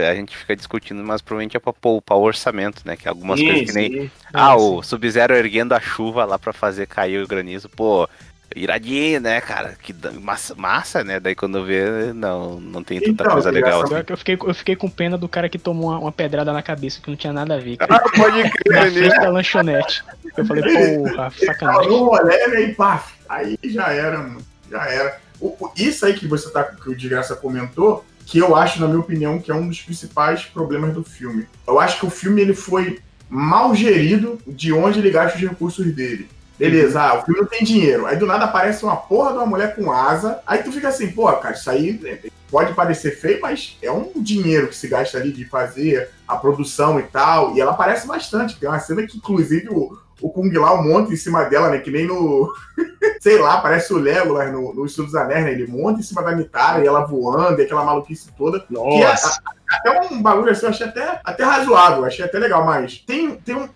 a 0.09 0.13
gente 0.13 0.35
fica 0.35 0.53
discutindo, 0.57 1.01
mas 1.01 1.21
provavelmente 1.21 1.55
é 1.55 1.59
pra 1.59 1.71
poupar 1.71 2.17
o 2.17 2.21
orçamento, 2.23 2.81
né? 2.83 2.97
Que 2.97 3.07
algumas 3.07 3.39
Sim, 3.39 3.45
coisas 3.47 3.65
que 3.65 3.71
nem. 3.71 3.89
sim. 3.89 4.11
Ah, 4.33 4.57
Sim. 4.57 4.63
o 4.65 4.83
Sub-Zero 4.83 5.33
erguendo 5.33 5.73
a 5.73 5.79
chuva 5.79 6.25
lá 6.25 6.37
pra 6.37 6.51
fazer 6.51 6.85
cair 6.85 7.23
o 7.23 7.27
granizo, 7.27 7.69
pô, 7.69 8.09
iradinho, 8.55 9.19
né, 9.21 9.39
cara? 9.41 9.75
Que 9.81 9.93
massa, 10.19 10.53
massa, 10.55 11.03
né? 11.03 11.19
Daí 11.19 11.35
quando 11.35 11.63
vê, 11.65 12.11
não, 12.13 12.59
não 12.59 12.83
tem 12.83 12.99
tanta 12.99 13.11
Então, 13.23 13.31
coisa 13.33 13.49
que 13.49 13.55
legal. 13.55 13.83
assim. 13.83 13.95
Eu 14.07 14.17
fiquei, 14.17 14.37
eu 14.41 14.53
fiquei 14.53 14.75
com 14.75 14.89
pena 14.89 15.17
do 15.17 15.27
cara 15.27 15.47
que 15.49 15.57
tomou 15.57 15.89
uma, 15.89 15.99
uma 15.99 16.11
pedrada 16.11 16.51
na 16.51 16.61
cabeça 16.61 16.99
que 17.01 17.09
não 17.09 17.17
tinha 17.17 17.33
nada 17.33 17.55
a 17.55 17.59
ver. 17.59 17.77
Cara. 17.77 17.95
Ah, 17.95 17.99
pode 18.17 18.43
Na 18.43 18.49
crer, 18.49 18.91
frente 18.91 19.09
né? 19.09 19.19
da 19.19 19.29
lanchonete. 19.29 20.03
Eu 20.37 20.45
falei, 20.45 20.63
porra, 20.63 21.31
sacanagem. 21.31 21.89
né, 22.25 22.61
e 22.61 22.73
pá, 22.73 23.05
aí 23.29 23.57
já 23.63 23.89
era, 23.91 24.17
mano. 24.19 24.41
Já 24.69 24.85
era. 24.85 25.17
O- 25.39 25.55
o- 25.59 25.71
isso 25.75 26.05
aí 26.05 26.13
que 26.13 26.27
você 26.27 26.49
tá, 26.51 26.63
que 26.63 26.89
o 26.89 26.95
Desgraça 26.95 27.35
comentou, 27.35 28.05
que 28.25 28.37
eu 28.37 28.55
acho, 28.55 28.79
na 28.79 28.87
minha 28.87 28.99
opinião, 28.99 29.39
que 29.39 29.51
é 29.51 29.55
um 29.55 29.67
dos 29.67 29.81
principais 29.81 30.43
problemas 30.45 30.93
do 30.93 31.03
filme. 31.03 31.47
Eu 31.67 31.79
acho 31.79 31.99
que 31.99 32.05
o 32.05 32.09
filme 32.09 32.41
ele 32.41 32.53
foi 32.53 32.99
mal 33.29 33.73
gerido 33.75 34.39
de 34.47 34.71
onde 34.71 34.99
ele 34.99 35.09
gasta 35.09 35.37
os 35.37 35.41
recursos 35.43 35.85
dele. 35.93 36.29
Beleza, 36.69 37.01
ah, 37.01 37.19
o 37.19 37.25
filme 37.25 37.41
não 37.41 37.47
tem 37.47 37.63
dinheiro. 37.63 38.05
Aí 38.05 38.15
do 38.15 38.25
nada 38.27 38.45
aparece 38.45 38.83
uma 38.83 38.95
porra 38.95 39.31
de 39.31 39.37
uma 39.37 39.45
mulher 39.47 39.75
com 39.75 39.91
asa. 39.91 40.39
Aí 40.45 40.61
tu 40.61 40.71
fica 40.71 40.89
assim, 40.89 41.09
pô, 41.11 41.31
cara, 41.33 41.55
isso 41.55 41.69
aí 41.69 41.99
é, 42.05 42.29
pode 42.49 42.73
parecer 42.73 43.11
feio, 43.19 43.39
mas 43.41 43.77
é 43.81 43.91
um 43.91 44.11
dinheiro 44.15 44.67
que 44.67 44.75
se 44.75 44.87
gasta 44.87 45.17
ali 45.17 45.31
de 45.31 45.43
fazer 45.45 46.09
a 46.27 46.35
produção 46.35 46.99
e 46.99 47.03
tal. 47.03 47.55
E 47.55 47.61
ela 47.61 47.71
aparece 47.71 48.05
bastante. 48.05 48.59
Tem 48.59 48.69
uma 48.69 48.79
cena 48.79 49.05
que, 49.07 49.17
inclusive, 49.17 49.69
o, 49.69 49.97
o 50.21 50.29
Kung 50.29 50.51
Lao 50.53 50.83
monta 50.83 51.11
em 51.11 51.15
cima 51.17 51.45
dela, 51.45 51.69
né? 51.69 51.79
Que 51.79 51.89
nem 51.89 52.05
no. 52.05 52.53
Sei 53.19 53.39
lá, 53.39 53.59
parece 53.61 53.91
o 53.93 53.97
Legolas 53.97 54.51
no, 54.51 54.73
no 54.73 54.85
Estudo 54.85 55.05
dos 55.07 55.15
Anéis, 55.15 55.43
né? 55.45 55.51
Ele 55.53 55.65
monta 55.67 55.99
em 55.99 56.03
cima 56.03 56.21
da 56.21 56.35
Mitara 56.35 56.83
e 56.83 56.87
ela 56.87 57.05
voando, 57.05 57.59
e 57.59 57.63
aquela 57.65 57.83
maluquice 57.83 58.29
toda. 58.37 58.59
Que 58.59 58.75
é- 58.75 58.77
Nossa. 58.77 59.41
a- 59.45 59.77
até 59.77 60.01
um 60.13 60.21
bagulho 60.21 60.51
assim, 60.51 60.65
eu 60.65 60.69
achei 60.69 60.85
até, 60.85 61.21
até 61.23 61.43
razoável, 61.43 62.03
achei 62.05 62.25
até 62.25 62.37
legal, 62.37 62.63
mas 62.65 62.99
tem, 62.99 63.35
tem 63.37 63.55
um. 63.55 63.67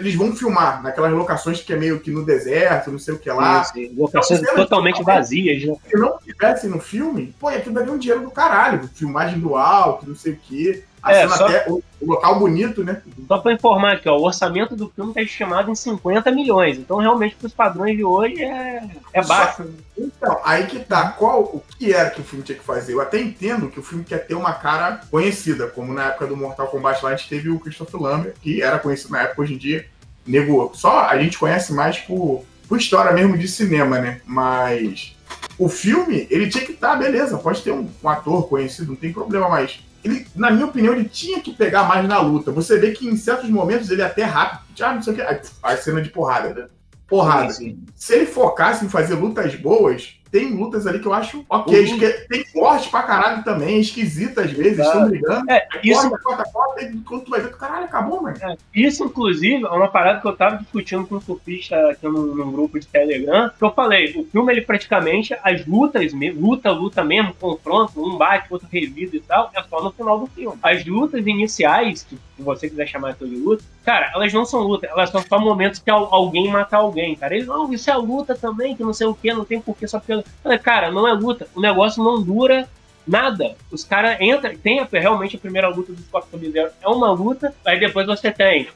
Eles 0.00 0.14
vão 0.14 0.34
filmar 0.34 0.82
naquelas 0.82 1.12
locações 1.12 1.60
que 1.60 1.72
é 1.72 1.76
meio 1.76 2.00
que 2.00 2.10
no 2.10 2.24
deserto, 2.24 2.90
não 2.90 2.98
sei 2.98 3.14
o 3.14 3.18
que 3.18 3.30
lá. 3.30 3.62
Sim, 3.64 3.88
sim. 3.88 3.94
Locações 3.96 4.40
totalmente 4.40 5.02
vazias, 5.02 5.62
né? 5.64 5.76
Se 5.88 5.96
não 5.96 6.18
tivesse 6.18 6.66
no 6.66 6.80
filme, 6.80 7.34
pô, 7.38 7.48
aquilo 7.48 7.74
daria 7.74 7.92
um 7.92 7.98
dinheiro 7.98 8.24
do 8.24 8.30
caralho. 8.30 8.88
Filmagem 8.94 9.38
do 9.38 9.54
alto, 9.54 10.08
não 10.08 10.16
sei 10.16 10.32
o 10.32 10.38
quê. 10.42 10.84
É, 11.06 11.28
só... 11.28 11.46
até 11.46 11.66
local 12.02 12.38
bonito, 12.38 12.82
né? 12.84 13.02
Só 13.26 13.38
pra 13.38 13.52
informar 13.52 13.94
aqui, 13.94 14.08
ó, 14.08 14.16
o 14.16 14.24
orçamento 14.24 14.74
do 14.74 14.88
filme 14.88 15.14
tá 15.14 15.22
estimado 15.22 15.70
em 15.70 15.74
50 15.74 16.30
milhões. 16.30 16.78
Então, 16.78 16.98
realmente, 16.98 17.36
pros 17.36 17.52
padrões 17.52 17.96
de 17.96 18.04
hoje, 18.04 18.42
é, 18.42 18.88
é 19.12 19.22
baixo. 19.24 19.64
Só... 19.64 20.02
Então, 20.02 20.40
aí 20.44 20.66
que 20.66 20.80
tá. 20.80 21.10
Qual, 21.12 21.42
o 21.42 21.62
que 21.78 21.92
era 21.92 22.10
que 22.10 22.20
o 22.20 22.24
filme 22.24 22.44
tinha 22.44 22.58
que 22.58 22.64
fazer? 22.64 22.94
Eu 22.94 23.00
até 23.00 23.20
entendo 23.20 23.68
que 23.68 23.78
o 23.78 23.82
filme 23.82 24.04
quer 24.04 24.26
ter 24.26 24.34
uma 24.34 24.52
cara 24.52 25.00
conhecida, 25.10 25.66
como 25.66 25.92
na 25.92 26.06
época 26.08 26.26
do 26.26 26.36
Mortal 26.36 26.68
Kombat 26.68 27.04
lá 27.04 27.10
a 27.10 27.16
gente 27.16 27.28
teve 27.28 27.48
o 27.48 27.60
Christopher 27.60 28.00
Lambert, 28.00 28.34
que 28.40 28.62
era 28.62 28.78
conhecido 28.78 29.12
na 29.12 29.22
época, 29.22 29.42
hoje 29.42 29.54
em 29.54 29.58
dia, 29.58 29.86
nego. 30.26 30.72
Só 30.74 31.00
a 31.00 31.18
gente 31.18 31.38
conhece 31.38 31.72
mais 31.72 31.98
por, 31.98 32.44
por 32.68 32.78
história 32.78 33.12
mesmo 33.12 33.36
de 33.36 33.48
cinema, 33.48 33.98
né? 33.98 34.20
Mas 34.24 35.14
o 35.58 35.68
filme, 35.68 36.26
ele 36.30 36.48
tinha 36.48 36.64
que 36.64 36.72
estar, 36.72 36.92
tá, 36.92 36.96
beleza, 36.96 37.36
pode 37.36 37.62
ter 37.62 37.70
um, 37.70 37.88
um, 38.02 38.08
ator 38.08 38.48
conhecido, 38.48 38.88
não 38.88 38.96
tem 38.96 39.12
problema, 39.12 39.48
mas 39.48 39.80
ele, 40.04 40.26
na 40.34 40.50
minha 40.50 40.66
opinião, 40.66 40.94
ele 40.94 41.08
tinha 41.08 41.40
que 41.40 41.52
pegar 41.52 41.84
mais 41.84 42.06
na 42.08 42.20
luta. 42.20 42.50
Você 42.50 42.78
vê 42.78 42.92
que 42.92 43.06
em 43.06 43.16
certos 43.16 43.50
momentos 43.50 43.90
ele 43.90 44.02
é 44.02 44.06
até 44.06 44.24
rápido, 44.24 44.62
ah, 44.82 44.94
não 44.94 45.02
sei 45.02 45.12
o 45.12 45.16
que, 45.16 45.22
a 45.62 45.76
cena 45.76 46.00
de 46.00 46.10
porrada, 46.10 46.54
né? 46.54 46.66
Porrada. 47.06 47.52
Sim, 47.52 47.64
sim. 47.64 47.86
Se 47.94 48.14
ele 48.14 48.26
focasse 48.26 48.84
em 48.84 48.88
fazer 48.88 49.14
lutas 49.14 49.54
boas, 49.54 50.19
tem 50.30 50.52
lutas 50.54 50.86
ali 50.86 50.98
que 50.98 51.06
eu 51.06 51.12
acho 51.12 51.44
ok. 51.48 51.92
Uhum. 51.92 51.98
Tem 52.28 52.44
forte 52.46 52.88
pra 52.88 53.02
caralho 53.02 53.42
também, 53.42 53.80
esquisita 53.80 54.42
às 54.42 54.50
vezes, 54.52 54.78
estão 54.78 55.08
brigando. 55.08 55.50
É, 55.50 55.66
isso... 55.82 56.08
Corta, 56.08 56.22
corta, 56.22 56.44
corta, 56.52 56.92
quando 57.04 57.24
tu 57.24 57.30
vai 57.30 57.40
ver, 57.40 57.56
caralho, 57.56 57.84
acabou, 57.84 58.22
mano. 58.22 58.36
É, 58.40 58.56
isso, 58.74 59.04
inclusive, 59.04 59.64
é 59.64 59.68
uma 59.68 59.88
parada 59.88 60.20
que 60.20 60.26
eu 60.26 60.36
tava 60.36 60.58
discutindo 60.58 61.06
com 61.06 61.16
um 61.16 61.20
surfista 61.20 61.76
aqui 61.90 62.06
num, 62.06 62.34
num, 62.34 62.52
grupo 62.52 62.78
de 62.78 62.86
Telegram, 62.86 63.50
que 63.56 63.64
eu 63.64 63.72
falei, 63.72 64.14
o 64.16 64.24
filme, 64.24 64.52
ele 64.52 64.62
praticamente, 64.62 65.34
as 65.42 65.66
lutas, 65.66 66.12
luta, 66.36 66.70
luta 66.70 67.04
mesmo, 67.04 67.34
confronto, 67.34 68.02
um 68.02 68.16
bate, 68.16 68.46
outro 68.50 68.68
revida 68.70 69.16
e 69.16 69.20
tal, 69.20 69.50
é 69.54 69.62
só 69.62 69.82
no 69.82 69.90
final 69.90 70.18
do 70.18 70.26
filme. 70.26 70.56
As 70.62 70.84
lutas 70.86 71.26
iniciais, 71.26 72.06
se 72.40 72.44
você 72.44 72.68
quiser 72.68 72.86
chamar 72.86 73.14
de 73.14 73.24
luta, 73.24 73.62
cara, 73.84 74.10
elas 74.14 74.32
não 74.32 74.44
são 74.44 74.60
lutas, 74.60 74.90
elas 74.90 75.10
são 75.10 75.22
só 75.22 75.38
momentos 75.38 75.78
que 75.78 75.90
alguém 75.90 76.48
mata 76.48 76.76
alguém, 76.76 77.14
cara. 77.14 77.34
Eles, 77.34 77.46
não, 77.46 77.72
isso 77.72 77.90
é 77.90 77.96
luta 77.96 78.34
também, 78.34 78.74
que 78.74 78.82
não 78.82 78.92
sei 78.92 79.06
o 79.06 79.14
que, 79.14 79.32
não 79.32 79.44
tem 79.44 79.60
porquê 79.60 79.86
só 79.86 80.00
porque 80.00 80.22
cara, 80.62 80.90
não 80.90 81.06
é 81.06 81.12
luta. 81.12 81.46
O 81.54 81.60
negócio 81.60 82.02
não 82.02 82.22
dura 82.22 82.68
nada. 83.06 83.56
Os 83.70 83.84
caras 83.84 84.16
entram, 84.20 84.56
tem 84.56 84.86
realmente 84.92 85.36
a 85.36 85.38
primeira 85.38 85.68
luta 85.68 85.92
do 85.92 86.00
Scott 86.02 86.28
Sub-Zero. 86.30 86.70
É 86.80 86.88
uma 86.88 87.10
luta, 87.10 87.54
aí 87.64 87.78
depois 87.78 88.06
você 88.06 88.30
tem 88.30 88.68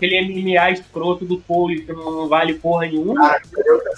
aquele 0.00 0.22
MMA 0.22 0.70
escroto 0.70 1.24
do 1.26 1.38
Cole 1.40 1.82
que 1.82 1.92
não 1.92 2.26
vale 2.26 2.54
porra 2.54 2.86
nenhuma. 2.86 3.14
Cara, 3.14 3.42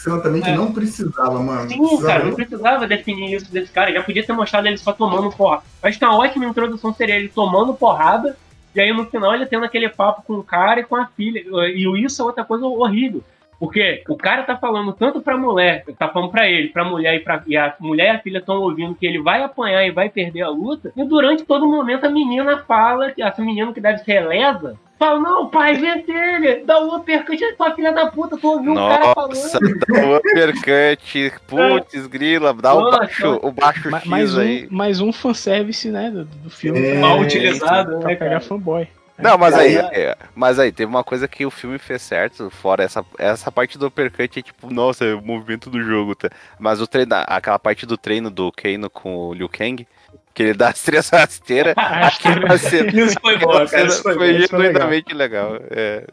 eu 0.05 0.23
também 0.23 0.43
que 0.43 0.51
é. 0.51 0.57
não 0.57 0.73
precisava, 0.73 1.39
mano. 1.39 1.69
Sim, 1.69 1.79
precisava. 1.79 2.07
cara, 2.07 2.25
não 2.25 2.35
precisava 2.35 2.87
definir 2.89 3.37
isso 3.37 3.53
desse 3.53 3.71
cara. 3.71 3.93
Já 3.93 4.03
podia 4.03 4.27
ter 4.27 4.33
mostrado 4.33 4.67
ele 4.67 4.77
só 4.77 4.93
tomando 4.93 5.31
porra. 5.31 5.63
Acho 5.83 5.99
que 5.99 6.05
uma 6.05 6.19
ótima 6.19 6.45
introdução 6.45 6.93
seria 6.93 7.17
ele 7.17 7.29
tomando 7.29 7.73
porrada. 7.75 8.37
E 8.75 8.81
aí 8.81 8.93
no 8.93 9.07
final 9.07 9.35
ele 9.35 9.47
tendo 9.47 9.65
aquele 9.65 9.89
papo 9.89 10.23
com 10.23 10.35
o 10.35 10.45
cara 10.45 10.81
e 10.81 10.85
com 10.85 10.97
a 10.97 11.07
filha. 11.07 11.43
E 11.69 12.05
isso 12.05 12.23
é 12.23 12.25
outra 12.25 12.45
coisa 12.45 12.67
horrível. 12.67 13.23
Porque 13.63 14.03
o 14.09 14.17
cara 14.17 14.43
tá 14.43 14.57
falando 14.57 14.93
tanto 14.93 15.21
pra 15.21 15.37
mulher, 15.37 15.85
tá 15.97 16.09
falando 16.09 16.33
pra 16.33 16.49
ele, 16.49 16.71
pra 16.71 16.85
mulher 16.85 17.15
e, 17.15 17.21
pra, 17.21 17.41
e 17.47 17.57
a 17.57 17.73
mulher 17.79 18.07
e 18.07 18.17
a 18.17 18.19
filha 18.19 18.39
estão 18.39 18.61
ouvindo 18.61 18.97
que 18.97 19.07
ele 19.07 19.23
vai 19.23 19.41
apanhar 19.41 19.87
e 19.87 19.93
vai 19.93 20.09
perder 20.09 20.43
a 20.43 20.49
luta. 20.49 20.93
E 20.97 21.05
durante 21.05 21.45
todo 21.45 21.69
momento 21.69 22.05
a 22.05 22.11
menina 22.11 22.59
fala, 22.59 23.13
essa 23.17 23.41
menina 23.41 23.73
que 23.73 23.81
deve 23.81 23.99
ser 23.99 24.27
lesa, 24.27 24.77
fala, 25.03 25.19
não, 25.19 25.49
pai, 25.49 25.75
vê 25.75 26.05
ele, 26.07 26.65
dá 26.65 26.81
um 26.81 26.95
uppercut, 26.95 27.57
tua 27.57 27.75
filha 27.75 27.93
da 27.93 28.07
puta, 28.07 28.37
tô 28.37 28.53
ouvindo 28.53 28.75
o 28.81 28.89
cara 28.89 29.13
falando. 29.15 29.79
dá 29.89 29.99
um 30.01 30.17
uppercut, 30.17 31.33
putz, 31.49 32.07
grila, 32.07 32.55
dá 32.55 32.73
o 32.73 32.91
baixo, 32.91 33.41
o 33.43 33.51
baixo 33.51 33.91
X 33.91 34.05
mais 34.05 34.39
aí. 34.39 34.69
Um, 34.71 34.77
mais 34.77 35.01
um 35.01 35.13
fanservice, 35.13 35.89
né, 35.89 36.11
do, 36.11 36.25
do 36.25 36.51
filme. 36.51 36.81
É, 36.87 36.99
mal 37.01 37.19
utilizado, 37.19 37.99
né, 37.99 37.99
pra 37.99 38.17
pegar 38.17 38.41
fanboy. 38.41 38.87
Não, 39.19 39.37
mas 39.37 39.55
aí, 39.55 39.77
é, 39.77 40.17
mas 40.35 40.59
aí, 40.59 40.73
teve 40.73 40.89
uma 40.89 41.05
coisa 41.05 41.29
que 41.29 41.45
o 41.45 41.51
filme 41.51 41.79
fez 41.79 42.03
certo, 42.03 42.49
fora 42.51 42.83
essa, 42.83 43.05
essa 43.19 43.53
parte 43.53 43.77
do 43.77 43.87
uppercut, 43.87 44.39
é 44.39 44.43
tipo, 44.43 44.73
nossa, 44.73 45.05
é 45.05 45.15
o 45.15 45.23
movimento 45.23 45.69
do 45.69 45.83
jogo, 45.83 46.15
tá? 46.15 46.31
Mas 46.59 46.81
o 46.81 46.87
treino, 46.87 47.15
aquela 47.27 47.59
parte 47.59 47.87
do 47.87 47.97
treino 47.97 48.31
do 48.31 48.51
Kano 48.53 48.89
com 48.89 49.29
o 49.29 49.35
Liu 49.35 49.49
Kang, 49.49 49.87
que 50.35 50.43
ele 50.43 50.55
dá 50.55 50.69
as 50.71 50.83
três 50.83 51.09
rasteiras, 51.09 51.75
cena, 52.59 52.91
isso 52.93 53.17
foi 53.21 53.39
bom, 53.39 53.67
cara, 53.67 53.87
isso 53.87 54.03
foi, 54.03 54.15
foi 54.15 54.47
genuinamente 54.47 55.15
legal. 55.15 55.53
legal. 55.53 55.69
É, 55.71 56.05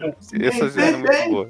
essa 0.42 0.70
cena 0.70 0.88
é 0.88 0.98
muito 0.98 1.30
boa. 1.30 1.50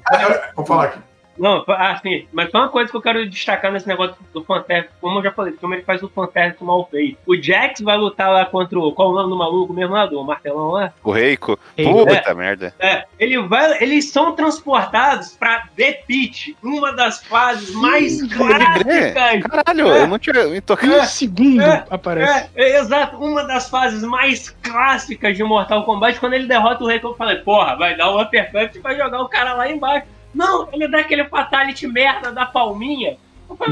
Vou 0.54 0.66
falar 0.66 0.84
aqui. 0.84 1.09
Não, 1.40 1.64
assim, 1.66 2.26
mas 2.30 2.50
só 2.50 2.58
uma 2.58 2.68
coisa 2.68 2.90
que 2.90 2.96
eu 2.96 3.00
quero 3.00 3.26
destacar 3.26 3.72
nesse 3.72 3.88
negócio 3.88 4.14
do 4.30 4.44
Fantástico, 4.44 4.92
como 5.00 5.18
eu 5.18 5.22
já 5.22 5.32
falei, 5.32 5.54
como 5.54 5.72
ele 5.72 5.82
faz 5.82 6.02
o 6.02 6.08
Fantástico 6.10 6.66
mal 6.66 6.86
feito. 6.90 7.16
O 7.26 7.34
Jax 7.34 7.80
vai 7.80 7.96
lutar 7.96 8.30
lá 8.30 8.44
contra 8.44 8.78
o. 8.78 8.92
Qual 8.92 9.10
o 9.10 9.14
nome 9.14 9.30
do 9.30 9.36
maluco 9.38 9.72
mesmo 9.72 9.94
lá? 9.94 10.04
Do 10.04 10.22
martelão 10.22 10.72
lá? 10.72 10.92
O 11.02 11.10
Reiko. 11.10 11.58
Puta 11.76 12.12
é, 12.12 12.34
merda. 12.34 12.74
É, 12.78 13.06
ele 13.18 13.40
vai, 13.40 13.82
eles 13.82 14.10
são 14.10 14.32
transportados 14.32 15.30
pra 15.30 15.66
The 15.74 16.02
Pit, 16.06 16.54
uma 16.62 16.92
das 16.92 17.24
fases 17.24 17.74
mais 17.74 18.18
Sim, 18.18 18.28
clássicas. 18.28 19.42
Caralho, 19.42 19.92
é, 19.92 20.02
eu 20.02 20.08
não 20.08 20.18
tinha 20.18 20.46
me 20.46 20.60
tocado. 20.60 20.92
É, 20.92 21.00
um 21.00 21.06
segundo 21.06 21.62
é, 21.62 21.84
aparece. 21.88 22.50
É, 22.54 22.62
é, 22.62 22.80
exato, 22.80 23.16
uma 23.16 23.44
das 23.44 23.70
fases 23.70 24.02
mais 24.02 24.50
clássicas 24.62 25.34
de 25.34 25.42
Mortal 25.42 25.84
Kombat, 25.84 26.20
quando 26.20 26.34
ele 26.34 26.46
derrota 26.46 26.84
o 26.84 26.86
Reiko, 26.86 27.08
eu 27.08 27.14
falei, 27.14 27.36
porra, 27.36 27.76
vai 27.76 27.96
dar 27.96 28.14
um 28.14 28.20
uppercut 28.20 28.76
e 28.76 28.80
vai 28.80 28.94
jogar 28.94 29.22
o 29.22 29.28
cara 29.28 29.54
lá 29.54 29.70
embaixo. 29.70 30.06
Não, 30.34 30.68
ele 30.72 30.88
dá 30.88 31.00
aquele 31.00 31.24
fatality 31.24 31.86
merda 31.86 32.32
da 32.32 32.46
palminha. 32.46 33.16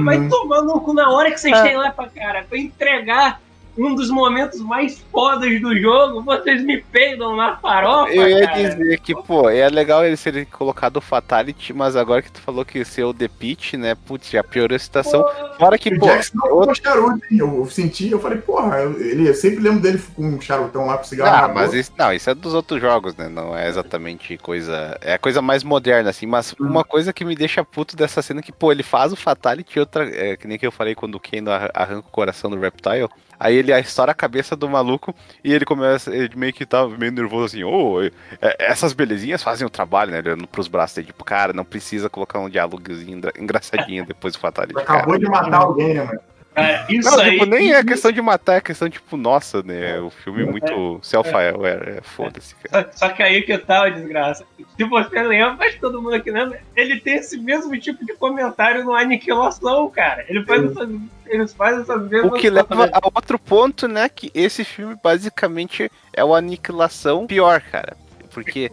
Vai 0.05 0.19
uhum. 0.19 0.29
tomando 0.29 0.77
um 0.77 0.81
cu 0.81 0.93
na 0.93 1.11
hora 1.11 1.31
que 1.31 1.39
vocês 1.39 1.57
é. 1.57 1.63
têm 1.63 1.77
lá 1.77 1.91
pra 1.91 2.09
cara, 2.09 2.45
pra 2.49 2.59
entregar 2.59 3.41
um 3.79 3.95
dos 3.95 4.11
momentos 4.11 4.61
mais 4.61 4.99
fodas 5.13 5.61
do 5.61 5.79
jogo, 5.79 6.23
vocês 6.23 6.63
me 6.63 6.81
peidam 6.81 7.37
na 7.37 7.57
farofa. 7.57 8.13
Eu 8.13 8.29
ia 8.29 8.47
cara. 8.47 8.69
dizer 8.71 9.01
que, 9.01 9.15
pô, 9.15 9.49
é 9.49 9.69
legal 9.69 10.05
ele 10.05 10.17
ser 10.17 10.47
colocado 10.47 10.97
o 10.97 11.01
Fatality, 11.01 11.73
mas 11.73 11.95
agora 11.95 12.21
que 12.21 12.33
tu 12.33 12.41
falou 12.41 12.65
que 12.65 12.85
ser 12.85 13.05
o 13.05 13.15
The 13.15 13.29
Pitch, 13.29 13.75
né? 13.75 13.95
Putz, 13.95 14.31
já 14.31 14.43
piorou 14.43 14.75
a 14.75 14.79
situação. 14.79 15.23
Pô, 15.23 15.59
Fora 15.59 15.79
que, 15.79 15.95
o 15.95 15.99
pô. 15.99 16.07
Jackson 16.07 16.39
não 16.39 16.53
outro... 16.53 16.75
charuto, 16.75 17.25
hein? 17.31 17.39
Eu 17.39 17.67
senti, 17.71 18.11
eu 18.11 18.21
falei, 18.21 18.39
porra, 18.39 18.79
eu, 18.79 19.01
ele, 19.01 19.29
eu 19.29 19.35
sempre 19.35 19.61
lembro 19.61 19.81
dele 19.81 20.03
com 20.15 20.27
um 20.27 20.41
charutão 20.41 20.87
lá 20.87 20.99
com 20.99 21.05
cigarro. 21.05 21.47
Ah, 21.47 21.55
mas 21.55 21.73
isso, 21.73 21.93
não, 21.97 22.13
isso 22.13 22.29
é 22.29 22.35
dos 22.35 22.55
outros 22.55 22.81
jogos, 22.81 23.17
né? 23.17 23.29
Não 23.29 23.57
é 23.57 23.69
exatamente 23.69 24.37
coisa. 24.39 24.99
É 25.01 25.17
coisa 25.17 25.41
mais 25.41 25.63
moderna, 25.63 26.11
assim, 26.11 26.27
mas 26.27 26.53
hum. 26.53 26.67
uma 26.67 26.83
coisa 26.83 27.13
que 27.13 27.25
me 27.25 27.37
deixa 27.37 27.65
puto 27.65 27.97
dessa 27.97 28.21
cena 28.23 28.41
é 28.41 28.43
que, 28.43 28.53
pô, 28.53 28.73
ele 28.73 28.83
faz 28.83 29.13
o 29.13 29.17
Fatality, 29.17 29.79
outra. 29.79 30.09
É, 30.09 30.37
que 30.37 30.49
nem 30.49 30.59
que 30.59 30.67
eu 30.67 30.73
falei 30.73 30.95
quando 30.95 31.15
o 31.15 31.21
Keno 31.21 31.51
arranca 31.51 32.09
o 32.09 32.11
coração 32.11 32.51
do 32.51 32.59
Reptile. 32.59 33.09
Aí 33.39 33.57
ele 33.57 33.73
estoura 33.79 34.13
a 34.13 34.15
cabeça 34.15 34.57
do 34.57 34.69
maluco 34.69 35.15
e 35.45 35.53
ele 35.53 35.65
começa, 35.65 36.15
ele 36.15 36.35
meio 36.37 36.53
que 36.53 36.67
tá 36.67 36.87
meio 36.89 37.13
nervoso 37.13 37.45
assim, 37.47 37.65
ô, 37.65 37.99
oh, 37.99 38.11
essas 38.59 38.93
belezinhas 38.93 39.43
fazem 39.43 39.67
o 39.67 39.71
trabalho, 39.71 40.11
né? 40.11 40.19
Olhando 40.19 40.47
pros 40.47 40.69
braços 40.69 40.97
dele, 40.97 41.09
tipo, 41.09 41.25
cara, 41.25 41.53
não 41.53 41.65
precisa 41.65 42.11
colocar 42.11 42.39
um 42.41 42.49
diálogozinho 42.49 43.21
engraçadinho 43.39 44.05
depois 44.05 44.35
do 44.35 44.41
Fatality. 44.41 44.81
Acabou 44.81 45.07
cara. 45.07 45.19
de 45.19 45.27
matar 45.27 45.59
alguém, 45.59 45.95
né, 45.95 46.05
mano? 46.05 46.21
É, 46.59 46.87
isso 46.89 47.11
não, 47.11 47.21
aí. 47.21 47.33
Tipo, 47.33 47.47
nem 47.47 47.73
é 47.73 47.85
questão 47.85 48.11
de 48.11 48.21
matar, 48.21 48.57
é 48.57 48.61
questão, 48.61 48.89
tipo, 48.89 49.17
nossa, 49.17 49.63
né? 49.63 49.99
O 50.01 50.11
filme 50.11 50.43
é 50.43 50.47
muito 50.47 50.99
self-aware, 51.03 51.99
é, 51.99 52.01
foda-se, 52.03 52.55
cara. 52.57 52.91
Só, 52.93 53.07
só, 53.07 53.15
que 53.15 53.23
aí 53.23 53.43
que 53.43 53.57
tal, 53.59 53.91
desgraça. 53.91 54.45
Se 54.77 54.85
você 54.85 55.23
lembra, 55.23 55.57
mas 55.57 55.75
todo 55.77 56.03
mundo 56.03 56.15
aqui 56.15 56.31
lembra, 56.31 56.61
ele 56.75 57.01
tem 57.01 57.15
esse 57.15 57.39
mesmo 57.39 57.79
tipo 57.79 58.05
de 58.05 58.15
comentário 58.15 58.85
no 58.85 58.95
Aniquilação, 58.95 59.89
cara. 59.91 60.25
Ele 60.29 60.45
faz 60.45 60.65
essas, 60.65 60.89
eles 61.27 61.53
fazem 61.53 61.83
essas 61.83 62.09
mesmas 62.09 62.33
O 62.33 62.35
que 62.35 62.51
leva 62.51 62.91
a 62.93 63.07
outro 63.15 63.39
ponto, 63.39 63.87
né? 63.87 64.09
Que 64.09 64.31
esse 64.35 64.65
filme 64.65 64.97
basicamente 65.03 65.91
é 66.13 66.25
o 66.25 66.35
Aniquilação 66.35 67.27
pior, 67.27 67.61
cara. 67.61 67.97
Porque 68.33 68.71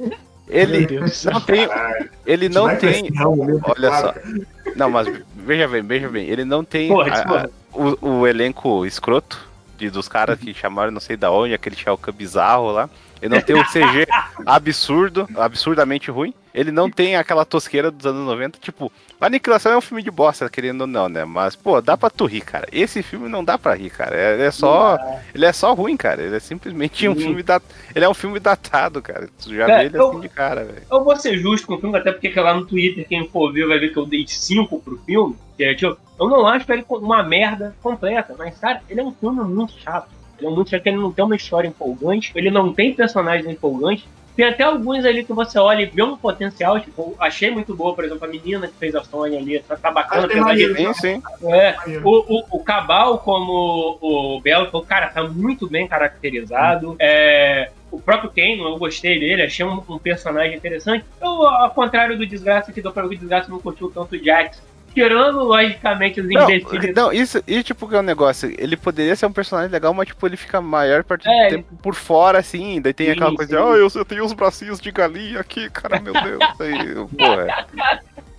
ele 0.48 0.88
não 1.24 1.42
tem. 1.42 1.68
Ele 2.26 2.50
não 2.50 2.76
tem. 2.76 3.10
Olha 3.64 4.00
só. 4.00 4.14
Não, 4.76 4.90
mas 4.90 5.08
veja 5.36 5.68
bem, 5.68 5.82
veja 5.82 6.10
bem. 6.10 6.28
Ele 6.28 6.46
não 6.46 6.64
tem 6.64 6.90
Porra, 6.90 7.12
a, 7.12 7.42
a, 7.44 7.50
o, 7.76 8.20
o, 8.20 8.28
elenco 8.28 8.86
escroto 8.86 9.48
de, 9.78 9.90
dos 9.90 10.08
caras 10.08 10.40
que 10.40 10.54
chamaram 10.54 10.92
não 10.92 11.00
sei 11.00 11.18
da 11.18 11.32
onde, 11.32 11.54
aquele 11.54 11.76
Shao 11.76 12.00
bizarro 12.14 12.72
lá. 12.72 12.90
Ele 13.22 13.36
não 13.36 13.42
tem 13.42 13.56
o 13.56 13.64
CG 13.64 14.08
absurdo, 14.46 15.28
absurdamente 15.36 16.12
ruim. 16.12 16.34
Ele 16.56 16.72
não 16.72 16.90
tem 16.90 17.18
aquela 17.18 17.44
tosqueira 17.44 17.92
dos 17.92 18.06
anos 18.06 18.26
90. 18.26 18.58
Tipo, 18.60 18.90
Aniquilação 19.20 19.74
é 19.74 19.78
um 19.78 19.82
filme 19.82 20.02
de 20.02 20.10
bosta, 20.10 20.50
querendo 20.50 20.82
ou 20.82 20.88
não, 20.88 21.10
né? 21.10 21.26
Mas, 21.26 21.56
pô, 21.56 21.82
dá 21.82 21.98
pra 21.98 22.10
tu 22.10 22.26
rir, 22.26 22.42
cara. 22.42 22.68
Esse 22.72 23.04
filme 23.04 23.28
não 23.28 23.44
dá 23.44 23.58
pra 23.58 23.76
rir, 23.76 23.90
cara. 23.90 24.16
Ele 24.16 24.44
é 24.44 24.52
só. 24.52 24.98
Ele 25.34 25.46
é 25.46 25.52
só 25.52 25.74
ruim, 25.74 25.98
cara. 25.98 26.22
Ele 26.22 26.36
é 26.36 26.40
simplesmente 26.40 27.08
um 27.08 27.16
filme 27.16 27.44
da. 27.44 27.62
Ele 27.94 28.06
é 28.06 28.10
um 28.10 28.14
filme 28.14 28.40
datado, 28.40 29.02
cara. 29.02 29.28
Tu 29.42 29.54
já 29.54 29.70
é, 29.70 29.80
vê 29.80 29.86
ele 29.86 29.98
eu, 29.98 30.10
assim 30.10 30.20
de 30.22 30.30
cara, 30.30 30.64
velho. 30.64 30.84
Eu 30.90 31.04
vou 31.04 31.16
ser 31.18 31.38
justo 31.38 31.68
com 31.68 31.76
o 31.76 31.80
filme, 31.80 31.98
até 31.98 32.12
porque 32.12 32.40
lá 32.40 32.54
no 32.54 32.66
Twitter, 32.66 33.08
quem 33.08 33.28
for 33.28 33.52
ver 33.52 33.68
vai 33.68 33.78
ver 33.78 33.90
que 33.90 33.98
eu 33.98 34.06
dei 34.06 34.26
5 34.26 34.80
pro 34.80 34.98
filme. 35.06 35.36
É, 35.60 35.74
tipo, 35.74 35.98
eu 36.20 36.30
não 36.30 36.48
acho 36.48 36.72
ele 36.72 36.86
uma 36.90 37.24
merda 37.24 37.76
completa, 37.82 38.36
mas, 38.38 38.58
cara, 38.58 38.82
ele 38.90 39.02
é 39.02 39.04
um 39.04 39.14
filme 39.14 39.44
muito 39.44 39.74
chato. 39.80 40.10
Ele 40.38 40.48
é 40.48 40.52
muito 40.52 40.70
chato, 40.70 40.86
ele 40.88 40.98
não 40.98 41.12
tem 41.12 41.24
uma 41.24 41.36
história 41.36 41.68
empolgante, 41.68 42.32
ele 42.36 42.52
não 42.52 42.74
tem 42.74 42.94
personagens 42.94 43.50
empolgantes. 43.50 44.06
Tem 44.36 44.46
até 44.46 44.64
alguns 44.64 45.06
ali 45.06 45.24
que 45.24 45.34
você 45.34 45.58
olha 45.58 45.84
e 45.84 45.86
vê 45.86 46.04
um 46.04 46.18
potencial, 46.18 46.80
tipo, 46.80 47.16
achei 47.20 47.50
muito 47.50 47.74
boa, 47.76 47.96
por 47.96 48.04
exemplo, 48.04 48.26
a 48.26 48.28
menina 48.28 48.68
que 48.68 48.74
fez 48.74 48.94
a 48.94 49.04
Sony 49.04 49.38
ali, 49.38 49.60
tá, 49.60 49.78
tá 49.78 49.92
bacana. 49.92 50.26
Achei 50.26 50.42
maneiro. 50.42 50.76
Sim, 50.76 50.94
sim. 50.94 51.24
É, 51.46 51.76
o, 52.04 52.40
o, 52.40 52.58
o 52.58 52.64
Cabal, 52.64 53.20
como 53.20 53.98
o 54.02 54.42
Belo, 54.42 54.70
falou, 54.70 54.86
cara, 54.86 55.08
tá 55.08 55.24
muito 55.24 55.70
bem 55.70 55.88
caracterizado. 55.88 56.96
É, 57.00 57.72
o 57.90 58.00
próprio 58.00 58.30
Kane, 58.30 58.60
eu 58.60 58.78
gostei 58.78 59.18
dele, 59.20 59.44
achei 59.44 59.66
um, 59.66 59.82
um 59.88 59.98
personagem 59.98 60.56
interessante. 60.56 61.06
Eu, 61.22 61.48
ao 61.48 61.70
contrário 61.70 62.18
do 62.18 62.26
Desgraça, 62.26 62.74
que 62.74 62.82
deu 62.82 62.92
pra 62.92 63.04
ver 63.04 63.10
que 63.10 63.16
o 63.16 63.20
Desgraça 63.20 63.50
não 63.50 63.60
curtiu 63.60 63.90
tanto 63.90 64.16
o 64.16 64.24
Jax. 64.24 64.62
Tirando, 64.96 65.44
logicamente, 65.44 66.22
os 66.22 66.28
Não, 66.32 66.58
imbecílis. 66.58 66.96
não, 66.96 67.12
isso, 67.14 67.44
e 67.48 67.62
tipo, 67.64 67.88
que 67.88 67.96
é 67.96 68.00
um 68.00 68.04
negócio, 68.04 68.52
ele 68.58 68.78
poderia 68.78 69.16
ser 69.16 69.26
um 69.26 69.34
personagem 69.34 69.72
legal, 69.72 69.94
mas 69.94 70.08
tipo, 70.08 70.26
ele 70.26 70.38
fica 70.38 70.62
maior 70.62 71.04
parte 71.04 71.28
É, 71.28 71.32
do 71.32 71.44
tempo 71.44 71.76
por 71.78 71.96
fora, 71.96 72.40
assim, 72.40 72.82
daí 72.82 72.94
tem 72.94 73.08
Sim, 73.08 73.12
aquela 73.12 73.34
coisa 73.34 73.52
de, 73.52 73.58
sim. 73.58 73.62
ah, 73.62 73.76
eu, 73.78 73.88
eu 73.94 74.06
tenho 74.06 74.24
os 74.26 74.34
bracinhos 74.34 74.80
de 74.80 74.92
galinha 74.92 75.40
aqui, 75.42 75.70
cara, 75.70 76.00
meu 76.00 76.16
Deus. 76.18 76.50
Aí, 76.60 76.96
pô, 77.18 77.40
é. 77.42 77.54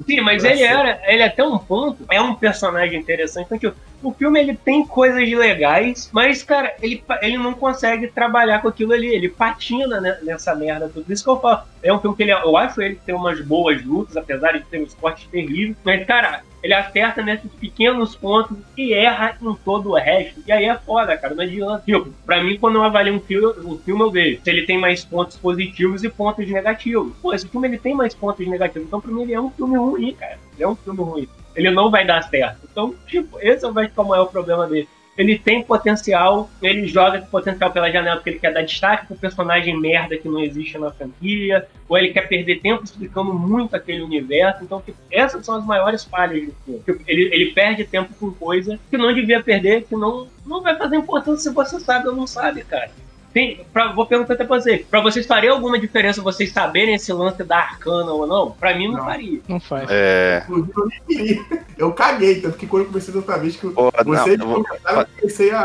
Sim, 0.07 0.21
mas 0.21 0.43
Nossa. 0.43 0.55
ele 0.55 0.63
era, 0.63 1.01
ele 1.07 1.23
até 1.23 1.43
um 1.45 1.59
ponto, 1.59 2.05
é 2.11 2.21
um 2.21 2.35
personagem 2.35 2.99
interessante, 3.01 3.49
porque 3.49 3.73
o 4.03 4.13
filme 4.13 4.39
ele 4.39 4.55
tem 4.55 4.87
coisas 4.87 5.29
legais, 5.29 6.11
mas, 6.13 6.43
cara, 6.43 6.75
ele, 6.81 7.03
ele 7.23 7.39
não 7.39 7.55
consegue 7.55 8.09
trabalhar 8.09 8.61
com 8.61 8.69
aquilo 8.69 8.93
ali, 8.93 9.09
ele 9.09 9.29
patina 9.29 10.01
né, 10.01 10.19
nessa 10.23 10.55
merda 10.55 10.89
tudo. 10.89 11.13
Isso 11.13 11.25
que 11.25 11.31
eu 11.31 11.41
falo, 11.41 11.63
é 11.83 11.93
um 11.93 12.01
filme 12.01 12.17
que 12.17 12.23
ele, 12.23 12.33
eu 12.33 12.57
acho 12.57 12.81
ele 12.81 12.99
tem 13.05 13.15
umas 13.15 13.41
boas 13.41 13.85
lutas, 13.85 14.17
apesar 14.17 14.53
de 14.53 14.65
ter 14.65 14.83
uns 14.83 14.95
cortes 14.95 15.27
terríveis, 15.29 15.77
mas, 15.85 16.05
cara, 16.07 16.43
ele 16.63 16.75
acerta 16.75 17.23
nesses 17.23 17.53
pequenos 17.53 18.17
pontos 18.17 18.57
e 18.77 18.93
erra 18.93 19.37
em 19.41 19.55
todo 19.65 19.91
o 19.91 19.95
resto. 19.95 20.43
E 20.47 20.51
aí 20.51 20.65
é 20.65 20.77
foda, 20.77 21.17
cara, 21.17 21.35
não 21.35 21.45
adianta. 21.45 21.85
Tipo, 21.85 22.13
pra 22.25 22.43
mim, 22.43 22.59
quando 22.59 22.77
eu 22.77 22.83
avalio 22.83 23.15
um 23.15 23.21
filme, 23.21 23.55
um 23.65 23.79
filme 23.79 24.03
eu 24.03 24.11
vejo 24.11 24.41
se 24.43 24.51
ele 24.51 24.67
tem 24.67 24.79
mais 24.79 25.05
pontos 25.05 25.37
positivos 25.37 26.03
e 26.03 26.09
pontos 26.09 26.49
negativos. 26.49 27.13
Pô, 27.23 27.33
esse 27.33 27.47
filme 27.47 27.69
ele 27.69 27.79
tem 27.79 27.95
mais 27.95 28.15
pontos 28.15 28.47
negativos, 28.47 28.89
então 28.89 29.01
pra 29.01 29.13
mim 29.13 29.23
ele 29.23 29.35
é 29.35 29.41
um 29.41 29.51
filme 29.51 29.77
ruim, 29.77 30.13
cara. 30.15 30.39
Ele 30.55 30.65
é 30.65 30.69
um 30.69 30.75
filme 30.75 31.01
ruim. 31.01 31.29
Ele 31.57 31.71
não 31.71 31.91
vai 31.91 32.07
dar 32.07 32.23
certo. 32.23 32.59
Então, 32.71 32.95
tipo, 33.07 33.39
esse 33.41 33.69
vejo 33.73 33.91
como 33.95 34.15
é 34.15 34.21
o 34.21 34.27
problema 34.27 34.67
dele. 34.67 34.89
Ele 35.17 35.39
tem 35.39 35.63
potencial, 35.63 36.51
ele 36.61 36.87
joga 36.87 37.21
com 37.21 37.27
potencial 37.29 37.71
pela 37.71 37.91
janela 37.91 38.17
porque 38.17 38.31
ele 38.31 38.39
quer 38.39 38.53
dar 38.53 38.61
destaque 38.61 39.07
pro 39.07 39.17
personagem 39.17 39.75
merda 39.81 40.19
que 40.19 40.29
não 40.29 40.41
existe 40.41 40.77
na 40.77 40.91
franquia, 40.91 41.67
ou 41.89 41.97
ele 41.97 42.13
quer 42.13 42.29
perder 42.29 42.61
tempo 42.61 42.85
explicando 42.85 43.33
muito 43.33 43.75
aquele 43.75 44.03
universo. 44.03 44.63
Então, 44.63 44.81
tipo, 44.83 44.99
essas 45.11 45.45
são 45.45 45.55
as 45.55 45.65
maiores 45.65 46.05
falhas 46.05 46.45
do 46.45 46.55
filme. 46.65 46.81
Tipo, 46.81 47.03
ele, 47.07 47.31
ele 47.33 47.53
perde 47.53 47.85
tempo 47.85 48.13
com 48.21 48.31
coisa 48.31 48.79
que 48.91 48.99
não 48.99 49.15
devia 49.15 49.43
perder, 49.43 49.85
que 49.85 49.97
não, 49.97 50.29
não 50.45 50.61
vai 50.61 50.77
fazer 50.77 50.97
importância 50.97 51.49
se 51.49 51.55
você 51.55 51.81
sabe 51.81 52.09
ou 52.09 52.15
não 52.15 52.27
sabe, 52.27 52.63
cara. 52.63 52.91
Tem, 53.37 53.61
pra, 53.71 53.93
vou 53.93 54.07
perguntar 54.07 54.33
até 54.33 54.45
pra 54.47 54.59
você. 54.59 54.79
Pra 54.91 55.03
vocês 55.03 55.27
faria 55.27 55.51
alguma 55.51 55.79
diferença 55.79 56.23
vocês 56.23 56.51
saberem 56.51 56.95
esse 56.95 57.13
lance 57.13 57.45
da 57.45 57.59
arcana 57.59 58.11
ou 58.11 58.27
não? 58.27 58.53
Pra 58.53 58.75
mim 58.75 58.87
não, 58.89 58.95
Não. 58.97 59.05
faria. 59.05 59.41
Não 59.47 59.61
faz. 59.61 59.87
É. 59.91 60.43
Inclusive, 60.49 60.73
eu 60.75 60.87
nem 60.87 61.01
queria. 61.07 61.45
Eu 61.77 61.93
caguei, 61.93 62.41
tanto 62.41 62.57
que 62.57 62.67
quando 62.67 62.85
eu 62.85 62.89
comecei 62.89 63.13
da 63.13 63.21
outra 63.21 63.37
vez 63.37 63.55
que 63.55 63.65
eu- 63.65 63.73
Pô, 63.73 63.91
você 63.91 64.05
não, 64.05 64.25
de 64.25 64.31
eu 64.43 64.49
vou- 64.49 64.65
comentário, 64.65 65.01
eu 65.01 65.07
comecei 65.21 65.51
a, 65.51 65.61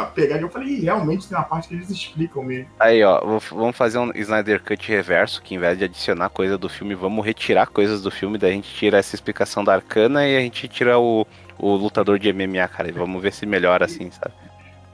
a 0.00 0.06
pegar 0.06 0.38
e 0.38 0.40
eu 0.40 0.48
falei, 0.48 0.68
"Ih, 0.68 0.80
realmente 0.80 1.28
tem 1.28 1.36
uma 1.36 1.44
parte 1.44 1.68
que 1.68 1.74
eles 1.74 1.90
explicam 1.90 2.42
mesmo. 2.42 2.68
Aí, 2.80 3.04
ó, 3.04 3.20
vamos 3.50 3.76
fazer 3.76 3.98
um 3.98 4.10
Snyder 4.14 4.62
Cut 4.64 4.88
reverso, 4.88 5.42
que 5.42 5.54
em 5.54 5.58
vez 5.58 5.76
de 5.76 5.84
adicionar 5.84 6.30
coisa 6.30 6.56
do 6.56 6.70
filme, 6.70 6.94
vamos 6.94 7.22
retirar 7.26 7.66
coisas 7.66 8.00
do 8.00 8.10
filme, 8.10 8.38
daí 8.38 8.52
a 8.52 8.54
gente 8.54 8.74
tira 8.74 8.96
essa 8.96 9.14
explicação 9.14 9.62
da 9.62 9.74
Arcana 9.74 10.26
e 10.26 10.38
a 10.38 10.40
gente 10.40 10.66
tira 10.68 10.98
o, 10.98 11.26
o 11.58 11.74
lutador 11.76 12.18
de 12.18 12.32
MMA, 12.32 12.66
cara, 12.66 12.88
e 12.88 12.92
vamos 12.92 13.20
ver 13.20 13.34
se 13.34 13.44
melhora 13.44 13.84
assim, 13.84 14.10
sabe? 14.10 14.32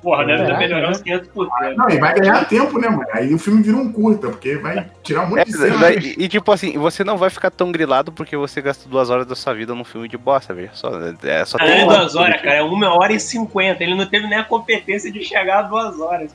Porra, 0.06 0.24
deve 0.24 0.44
Caraca, 0.44 0.58
melhorar 0.60 0.82
né? 0.82 0.90
uns 0.90 1.02
500%. 1.02 1.74
Não, 1.76 1.90
e 1.90 1.98
vai 1.98 2.14
ganhar 2.14 2.44
tempo, 2.48 2.78
né, 2.78 2.88
mano? 2.88 3.08
Aí 3.12 3.34
o 3.34 3.38
filme 3.40 3.60
vira 3.60 3.76
um 3.76 3.90
curta, 3.90 4.28
porque 4.28 4.54
vai 4.54 4.86
tirar 5.02 5.24
um 5.24 5.30
monte 5.30 5.40
É, 5.40 5.44
de 5.46 5.52
cena. 5.52 5.78
daí- 5.78 6.14
e, 6.16 6.28
tipo 6.28 6.52
assim, 6.52 6.78
você 6.78 7.02
não 7.02 7.18
vai 7.18 7.28
ficar 7.28 7.50
tão 7.50 7.72
grilado 7.72 8.12
porque 8.12 8.36
você 8.36 8.62
gastou 8.62 8.88
duas 8.88 9.10
horas 9.10 9.26
da 9.26 9.34
sua 9.34 9.52
vida 9.52 9.74
num 9.74 9.82
filme 9.82 10.06
de 10.08 10.16
bosta, 10.16 10.54
veja 10.54 10.70
só. 10.74 10.90
É, 11.24 11.44
só 11.44 11.58
Não 11.58 11.66
é 11.66 11.82
um 11.82 11.86
duas 11.88 12.14
lado 12.14 12.18
horas, 12.18 12.40
cara, 12.40 12.54
é 12.54 12.62
uma 12.62 12.94
hora 12.94 13.12
e 13.14 13.18
cinquenta. 13.18 13.82
Ele 13.82 13.96
não 13.96 14.06
teve 14.06 14.28
nem 14.28 14.38
a 14.38 14.44
competência 14.44 15.10
de 15.10 15.24
chegar 15.24 15.58
a 15.58 15.62
duas 15.62 15.98
horas. 15.98 16.32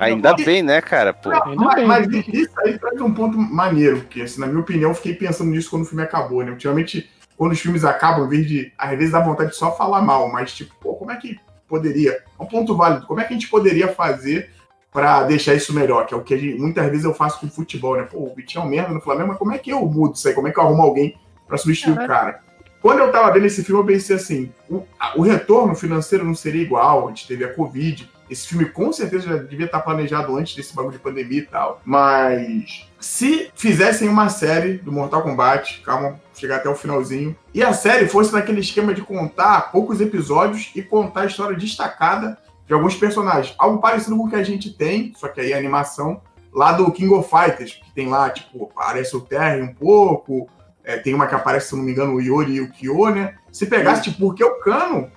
Ainda 0.00 0.28
negócio? 0.28 0.44
bem, 0.44 0.62
né, 0.62 0.82
cara? 0.82 1.14
Pô. 1.14 1.30
Não, 1.30 1.54
mas, 1.56 1.86
mas 1.86 2.06
isso 2.28 2.50
aí 2.58 2.78
traz 2.78 3.00
um 3.00 3.14
ponto 3.14 3.38
maneiro, 3.38 4.00
porque, 4.00 4.20
assim, 4.20 4.38
na 4.38 4.46
minha 4.48 4.60
opinião, 4.60 4.90
eu 4.90 4.94
fiquei 4.94 5.14
pensando 5.14 5.48
nisso 5.50 5.70
quando 5.70 5.84
o 5.84 5.86
filme 5.86 6.04
acabou, 6.04 6.44
né? 6.44 6.50
Ultimamente, 6.50 7.08
quando 7.38 7.52
os 7.52 7.58
filmes 7.60 7.86
acabam, 7.86 8.26
em 8.26 8.28
vez 8.28 8.46
de. 8.46 8.70
Às 8.76 8.90
vezes 8.98 9.12
dá 9.12 9.20
vontade 9.20 9.48
de 9.48 9.56
só 9.56 9.74
falar 9.74 10.02
mal, 10.02 10.30
mas, 10.30 10.52
tipo, 10.52 10.74
pô, 10.78 10.92
como 10.94 11.10
é 11.10 11.16
que 11.16 11.38
poderia? 11.68 12.12
É 12.38 12.42
um 12.42 12.46
ponto 12.46 12.76
válido. 12.76 13.06
Como 13.06 13.20
é 13.20 13.24
que 13.24 13.32
a 13.32 13.36
gente 13.36 13.48
poderia 13.48 13.88
fazer 13.88 14.50
pra 14.92 15.24
deixar 15.24 15.54
isso 15.54 15.72
melhor? 15.74 16.06
Que 16.06 16.14
é 16.14 16.16
o 16.16 16.22
que 16.22 16.36
gente- 16.38 16.58
muitas 16.60 16.88
vezes 16.90 17.04
eu 17.04 17.14
faço 17.14 17.40
com 17.40 17.48
futebol, 17.48 17.96
né? 17.96 18.02
Pô, 18.04 18.18
o 18.18 18.34
Vitinho 18.34 18.62
é 18.62 18.66
um 18.66 18.68
merda 18.70 18.92
no 18.94 19.00
Flamengo, 19.00 19.28
mas 19.28 19.38
como 19.38 19.52
é 19.52 19.58
que 19.58 19.70
eu 19.70 19.80
mudo 19.86 20.14
isso 20.14 20.28
aí? 20.28 20.34
Como 20.34 20.48
é 20.48 20.52
que 20.52 20.58
eu 20.58 20.62
arrumo 20.64 20.82
alguém 20.82 21.16
pra 21.46 21.56
substituir 21.56 21.94
o 21.94 22.06
cara? 22.06 22.40
Quando 22.80 22.98
eu 22.98 23.10
tava 23.10 23.32
vendo 23.32 23.46
esse 23.46 23.64
filme, 23.64 23.80
eu 23.80 23.86
pensei 23.86 24.16
assim: 24.16 24.52
o, 24.68 24.82
a- 25.00 25.14
o 25.16 25.22
retorno 25.22 25.74
financeiro 25.74 26.24
não 26.24 26.34
seria 26.34 26.62
igual, 26.62 27.06
a 27.06 27.08
gente 27.08 27.26
teve 27.26 27.44
a 27.44 27.52
Covid. 27.54 28.10
Esse 28.28 28.48
filme 28.48 28.64
com 28.66 28.90
certeza 28.92 29.26
já 29.28 29.36
devia 29.36 29.66
estar 29.66 29.80
planejado 29.80 30.34
antes 30.36 30.54
desse 30.56 30.74
bagulho 30.74 30.92
de 30.96 30.98
pandemia 30.98 31.40
e 31.40 31.46
tal. 31.46 31.80
Mas 31.84 32.88
se 32.98 33.50
fizessem 33.54 34.08
uma 34.08 34.28
série 34.30 34.74
do 34.78 34.90
Mortal 34.90 35.22
Kombat, 35.22 35.82
calma, 35.84 36.18
chegar 36.34 36.56
até 36.56 36.68
o 36.68 36.74
finalzinho, 36.74 37.36
e 37.52 37.62
a 37.62 37.72
série 37.72 38.08
fosse 38.08 38.32
naquele 38.32 38.60
esquema 38.60 38.92
de 38.92 39.02
contar 39.02 39.72
poucos 39.72 40.00
episódios 40.00 40.70
e 40.74 40.82
contar 40.82 41.22
a 41.22 41.26
história 41.26 41.56
destacada 41.56 42.38
de 42.66 42.72
alguns 42.72 42.96
personagens. 42.96 43.54
Algo 43.58 43.78
parecido 43.78 44.16
com 44.16 44.24
o 44.24 44.30
que 44.30 44.36
a 44.36 44.42
gente 44.42 44.72
tem, 44.72 45.12
só 45.16 45.28
que 45.28 45.40
aí 45.40 45.52
é 45.52 45.58
animação, 45.58 46.20
lá 46.52 46.72
do 46.72 46.90
King 46.92 47.12
of 47.14 47.28
Fighters, 47.28 47.74
que 47.74 47.92
tem 47.92 48.08
lá, 48.08 48.30
tipo, 48.30 48.70
aparece 48.74 49.16
o 49.16 49.20
Terry 49.20 49.62
um 49.62 49.74
pouco, 49.74 50.48
é, 50.84 50.96
tem 50.96 51.14
uma 51.14 51.26
que 51.26 51.34
aparece, 51.34 51.68
se 51.68 51.76
não 51.76 51.82
me 51.82 51.92
engano, 51.92 52.14
o 52.14 52.20
Yori 52.20 52.54
e 52.54 52.60
o 52.60 52.70
Kyo, 52.70 53.10
né? 53.10 53.34
Se 53.50 53.66
pegasse, 53.66 54.02
tipo, 54.02 54.18
porque 54.18 54.44
o 54.44 54.58
Kano, 54.60 55.10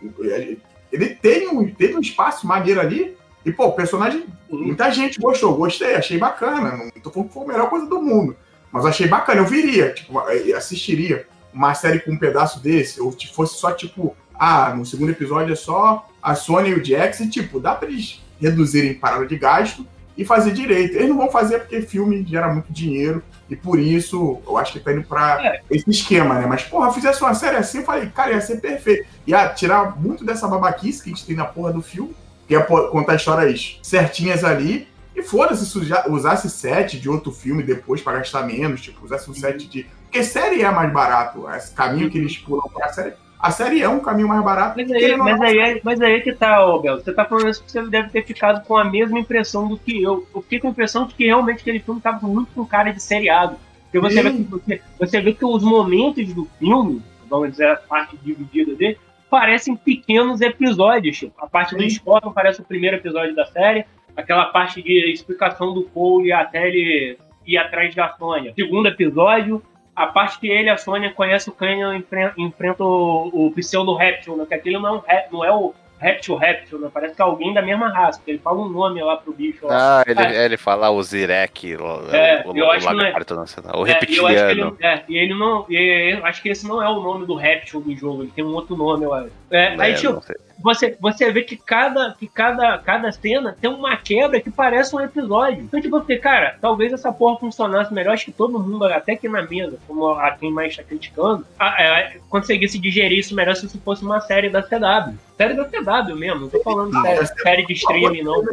ele 0.92 1.10
tem 1.16 1.48
um, 1.50 1.70
teve 1.70 1.96
um 1.96 2.00
espaço 2.00 2.48
maneiro 2.48 2.80
ali, 2.80 3.18
e, 3.46 3.52
pô, 3.52 3.68
o 3.68 3.74
personagem, 3.74 4.26
muita 4.50 4.92
gente 4.92 5.20
gostou, 5.20 5.56
gostei, 5.56 5.96
achei 5.96 6.18
bacana, 6.18 6.78
não 6.78 6.90
tô 7.02 7.10
falando 7.10 7.28
que 7.28 7.34
foi 7.34 7.44
a 7.44 7.48
melhor 7.48 7.70
coisa 7.70 7.86
do 7.86 8.02
mundo, 8.02 8.36
mas 8.72 8.84
eu 8.84 8.90
achei 8.90 9.08
bacana, 9.08 9.42
eu 9.42 9.46
viria, 9.46 9.92
tipo, 9.94 10.18
assistiria 10.56 11.26
uma 11.54 11.74
série 11.74 12.00
com 12.00 12.12
um 12.12 12.18
pedaço 12.18 12.60
desse, 12.62 13.02
ou 13.02 13.12
se 13.12 13.28
fosse 13.28 13.58
só, 13.58 13.72
tipo, 13.72 14.16
ah, 14.40 14.74
no 14.76 14.86
segundo 14.86 15.10
episódio 15.12 15.54
é 15.54 15.56
só 15.56 16.08
a 16.22 16.36
Sony 16.36 16.70
e 16.70 16.74
o 16.76 16.84
Jax, 16.86 17.20
e, 17.22 17.30
tipo, 17.30 17.60
dá 17.60 17.74
pra 17.74 17.88
eles 17.90 18.22
reduzirem 18.40 18.94
parada 18.94 19.26
de 19.26 19.36
gasto 19.38 19.86
e 20.16 20.24
fazer 20.26 20.52
direito. 20.52 20.96
Eles 20.96 21.10
não 21.10 21.18
vão 21.18 21.32
fazer 21.32 21.60
porque 21.60 21.82
filme 21.82 22.24
gera 22.28 22.52
muito 22.54 22.72
dinheiro, 22.72 23.24
e 23.50 23.56
por 23.56 23.80
isso 23.80 24.40
eu 24.46 24.58
acho 24.58 24.74
que 24.74 24.80
tá 24.80 24.92
indo 24.92 25.04
pra 25.04 25.44
É. 25.44 25.62
esse 25.72 25.90
esquema, 25.90 26.36
né? 26.36 26.46
Mas, 26.46 26.64
porra, 26.64 26.92
fizesse 26.92 27.22
uma 27.22 27.34
série 27.34 27.56
assim, 27.58 27.80
eu 27.80 27.84
falei, 27.86 28.08
cara, 28.10 28.32
ia 28.32 28.42
ser 28.42 28.58
perfeito. 28.60 29.08
Ia 29.26 29.50
tirar 29.50 30.00
muito 30.00 30.24
dessa 30.26 30.48
babaquice 30.48 31.02
que 31.02 31.10
a 31.10 31.14
gente 31.14 31.26
tem 31.26 31.36
na 31.36 31.46
porra 31.46 31.72
do 31.72 31.82
filme, 31.82 32.14
que 32.48 32.54
ia 32.54 32.62
pô- 32.62 32.90
contar 32.90 33.16
histórias 33.16 33.80
certinhas 33.82 34.44
ali, 34.44 34.88
e 35.18 35.24
foda-se 35.24 35.66
se 35.66 35.78
usa- 35.78 36.06
usasse 36.10 36.50
set 36.50 37.00
de 37.00 37.10
outro 37.10 37.32
filme 37.32 37.64
depois 37.64 38.02
pra 38.02 38.14
gastar 38.14 38.44
menos, 38.44 38.82
tipo, 38.82 39.04
usasse 39.04 39.30
um 39.30 39.34
set 39.34 39.68
de. 39.68 39.86
Porque 40.04 40.24
série 40.24 40.62
é 40.62 40.70
mais 40.72 40.92
barato, 40.94 41.50
esse 41.50 41.74
caminho 41.74 42.10
que 42.10 42.18
eles 42.18 42.38
pulam 42.38 42.70
pra 42.74 42.90
série. 42.90 43.14
A 43.40 43.52
série 43.52 43.82
é 43.84 43.90
um 43.90 44.00
caminho 44.00 44.28
mais 44.28 44.44
barato. 44.44 44.76
Mas 44.78 44.92
aí, 44.92 45.04
ele 45.04 45.18
não 45.18 45.26
mas, 45.26 45.42
é- 45.42 45.46
aí, 45.46 45.58
é- 45.60 45.82
mas 45.84 46.02
aí 46.02 46.22
que 46.22 46.34
tá, 46.34 46.66
ô 46.66 46.80
Bel. 46.80 46.98
Você 46.98 47.14
tá 47.14 47.24
falando 47.26 47.50
isso 47.50 47.62
porque 47.64 47.72
você 47.80 47.88
deve 47.88 48.10
ter 48.10 48.26
ficado 48.26 48.66
com 48.66 48.76
a 48.78 48.84
mesma 48.84 49.20
impressão 49.20 49.68
do 49.68 49.78
que 49.78 50.02
eu. 50.02 50.26
Eu 50.34 50.42
fiquei 50.42 50.60
com 50.60 50.68
a 50.68 50.72
impressão 50.72 51.06
de 51.06 51.14
que 51.14 51.26
realmente 51.26 51.62
aquele 51.62 51.80
filme 51.80 52.00
tava 52.02 52.26
muito 52.28 52.50
com 52.56 52.66
cara 52.66 52.92
de 52.92 53.02
seriado. 53.02 53.58
Porque 53.84 54.00
você 54.00 54.22
vê, 54.24 54.32
que, 54.32 54.44
você, 54.44 54.82
você 55.00 55.22
vê 55.22 55.34
que 55.34 55.46
os 55.46 55.64
momentos 55.64 56.34
do 56.34 56.48
filme, 56.58 57.02
vamos 57.30 57.52
dizer, 57.52 57.70
a 57.70 57.76
parte 57.76 58.18
dividida 58.18 58.74
dele, 58.76 58.98
parecem 59.30 59.76
pequenos 59.76 60.42
episódios. 60.42 61.18
Tipo, 61.18 61.34
a 61.40 61.48
parte 61.48 61.76
do 61.76 61.84
Sim. 61.84 61.90
Scott 61.92 62.28
parece 62.34 62.62
o 62.62 62.64
primeiro 62.66 62.98
episódio 62.98 63.36
da 63.36 63.46
série, 63.46 63.86
aquela 64.18 64.46
parte 64.46 64.82
de 64.82 65.12
explicação 65.12 65.74
do 65.74 65.84
Cole 65.84 66.34
até 66.34 66.68
ele 66.68 67.18
ir 67.46 67.58
atrás 67.58 67.96
da 67.96 68.10
Sônia. 68.10 68.52
Segundo 68.56 68.88
episódio, 68.88 69.64
a 69.96 70.08
parte 70.08 70.40
que 70.40 70.48
ele 70.48 70.68
e 70.68 70.70
a 70.70 70.78
Sônia 70.78 71.14
conhecem 71.14 71.54
o 71.54 71.56
Canyon 71.56 71.94
e 71.94 71.98
enfren- 71.98 72.34
enfrenta 72.38 72.84
o, 72.84 73.48
o 73.48 73.52
pseudo-réptil, 73.52 74.36
né? 74.36 74.46
Que 74.46 74.56
aquele 74.56 74.78
não 74.80 75.04
é, 75.08 75.28
não 75.32 75.46
é 75.46 75.52
o 75.52 75.74
réptil-réptil, 76.00 76.80
né? 76.80 76.90
Parece 76.94 77.16
que 77.16 77.22
é 77.22 77.26
alguém 77.26 77.54
da 77.54 77.62
mesma 77.62 77.90
raça, 77.90 78.20
porque 78.20 78.32
ele 78.32 78.40
fala 78.40 78.60
um 78.60 78.70
nome 78.70 79.02
lá 79.02 79.18
pro 79.18 79.34
bicho. 79.34 79.66
lá. 79.68 80.00
Ah, 80.00 80.04
ele, 80.08 80.22
É. 80.22 80.46
ele 80.46 80.58
fala 80.58 80.90
o 80.90 81.02
Zirek, 81.04 81.76
o, 81.76 82.14
É, 82.16 82.44
o, 82.46 82.56
eu 82.58 82.66
o 82.66 82.72
acho 82.72 82.88
que 82.88 82.94
não 82.94 83.02
é- 83.02 83.04
lagarto, 83.10 83.48
sei 83.48 83.64
lá, 83.64 83.78
o 83.80 83.86
É, 83.88 83.90
e 84.08 84.18
eu 84.18 84.28
acho 84.28 84.36
que 84.36 84.44
reptiliano. 84.44 84.78
ele, 84.80 84.86
é, 84.88 85.04
e 85.10 85.18
ele 85.18 85.34
não. 85.36 85.66
eu 85.70 86.26
acho 86.26 86.42
que 86.42 86.50
esse 86.50 86.68
não 86.68 86.82
é 86.82 86.90
o 86.90 87.02
nome 87.02 87.26
do 87.26 87.36
réptil 87.36 87.82
do 87.82 87.96
jogo, 87.96 88.24
ele 88.24 88.32
tem 88.36 88.44
um 88.44 88.54
outro 88.54 88.76
nome, 88.76 89.04
eu 89.06 89.14
acho. 89.14 89.30
É, 89.50 89.76
aí, 89.80 89.92
É, 89.92 89.96
tipo, 89.96 90.22
você, 90.62 90.98
você 91.00 91.32
vê 91.32 91.42
que 91.44 91.56
cada, 91.56 92.14
que 92.20 92.28
cada, 92.28 92.78
cada 92.80 93.12
cena 93.12 93.56
tem 93.62 93.70
uma 93.70 93.96
quebra 93.96 94.42
que 94.42 94.50
parece 94.52 94.94
um 94.96 95.00
episódio. 95.00 95.64
Então, 95.64 95.80
tipo, 95.80 95.98
porque, 96.00 96.18
cara, 96.18 96.58
talvez 96.60 96.92
essa 96.92 97.12
porra 97.14 97.40
funcionasse 97.40 97.94
melhor, 97.94 98.14
acho 98.14 98.26
que 98.26 98.32
todo 98.32 98.60
mundo, 98.60 98.84
até 98.86 99.14
aqui 99.14 99.30
na 99.30 99.42
mesa, 99.44 99.78
como 99.88 100.08
a 100.10 100.32
quem 100.32 100.52
mais 100.52 100.76
tá 100.76 100.84
criticando, 100.84 101.46
a- 101.58 101.82
é, 101.82 102.18
conseguisse 102.30 102.78
digerir 102.80 103.20
isso 103.20 103.34
melhor 103.36 103.56
se 103.56 103.66
isso 103.66 103.80
fosse 103.86 104.04
uma 104.04 104.20
série 104.20 104.50
da 104.50 104.62
CW. 104.62 105.16
Série 105.38 105.54
da 105.54 105.66
CW 105.66 106.16
mesmo, 106.16 106.42
não 106.42 106.50
tô 106.50 106.60
falando 106.62 106.92
Não, 106.92 107.02
série, 107.04 107.20
essa- 107.20 107.36
série 107.36 107.66
de 107.66 107.74
streaming, 107.74 108.24
não. 108.24 108.44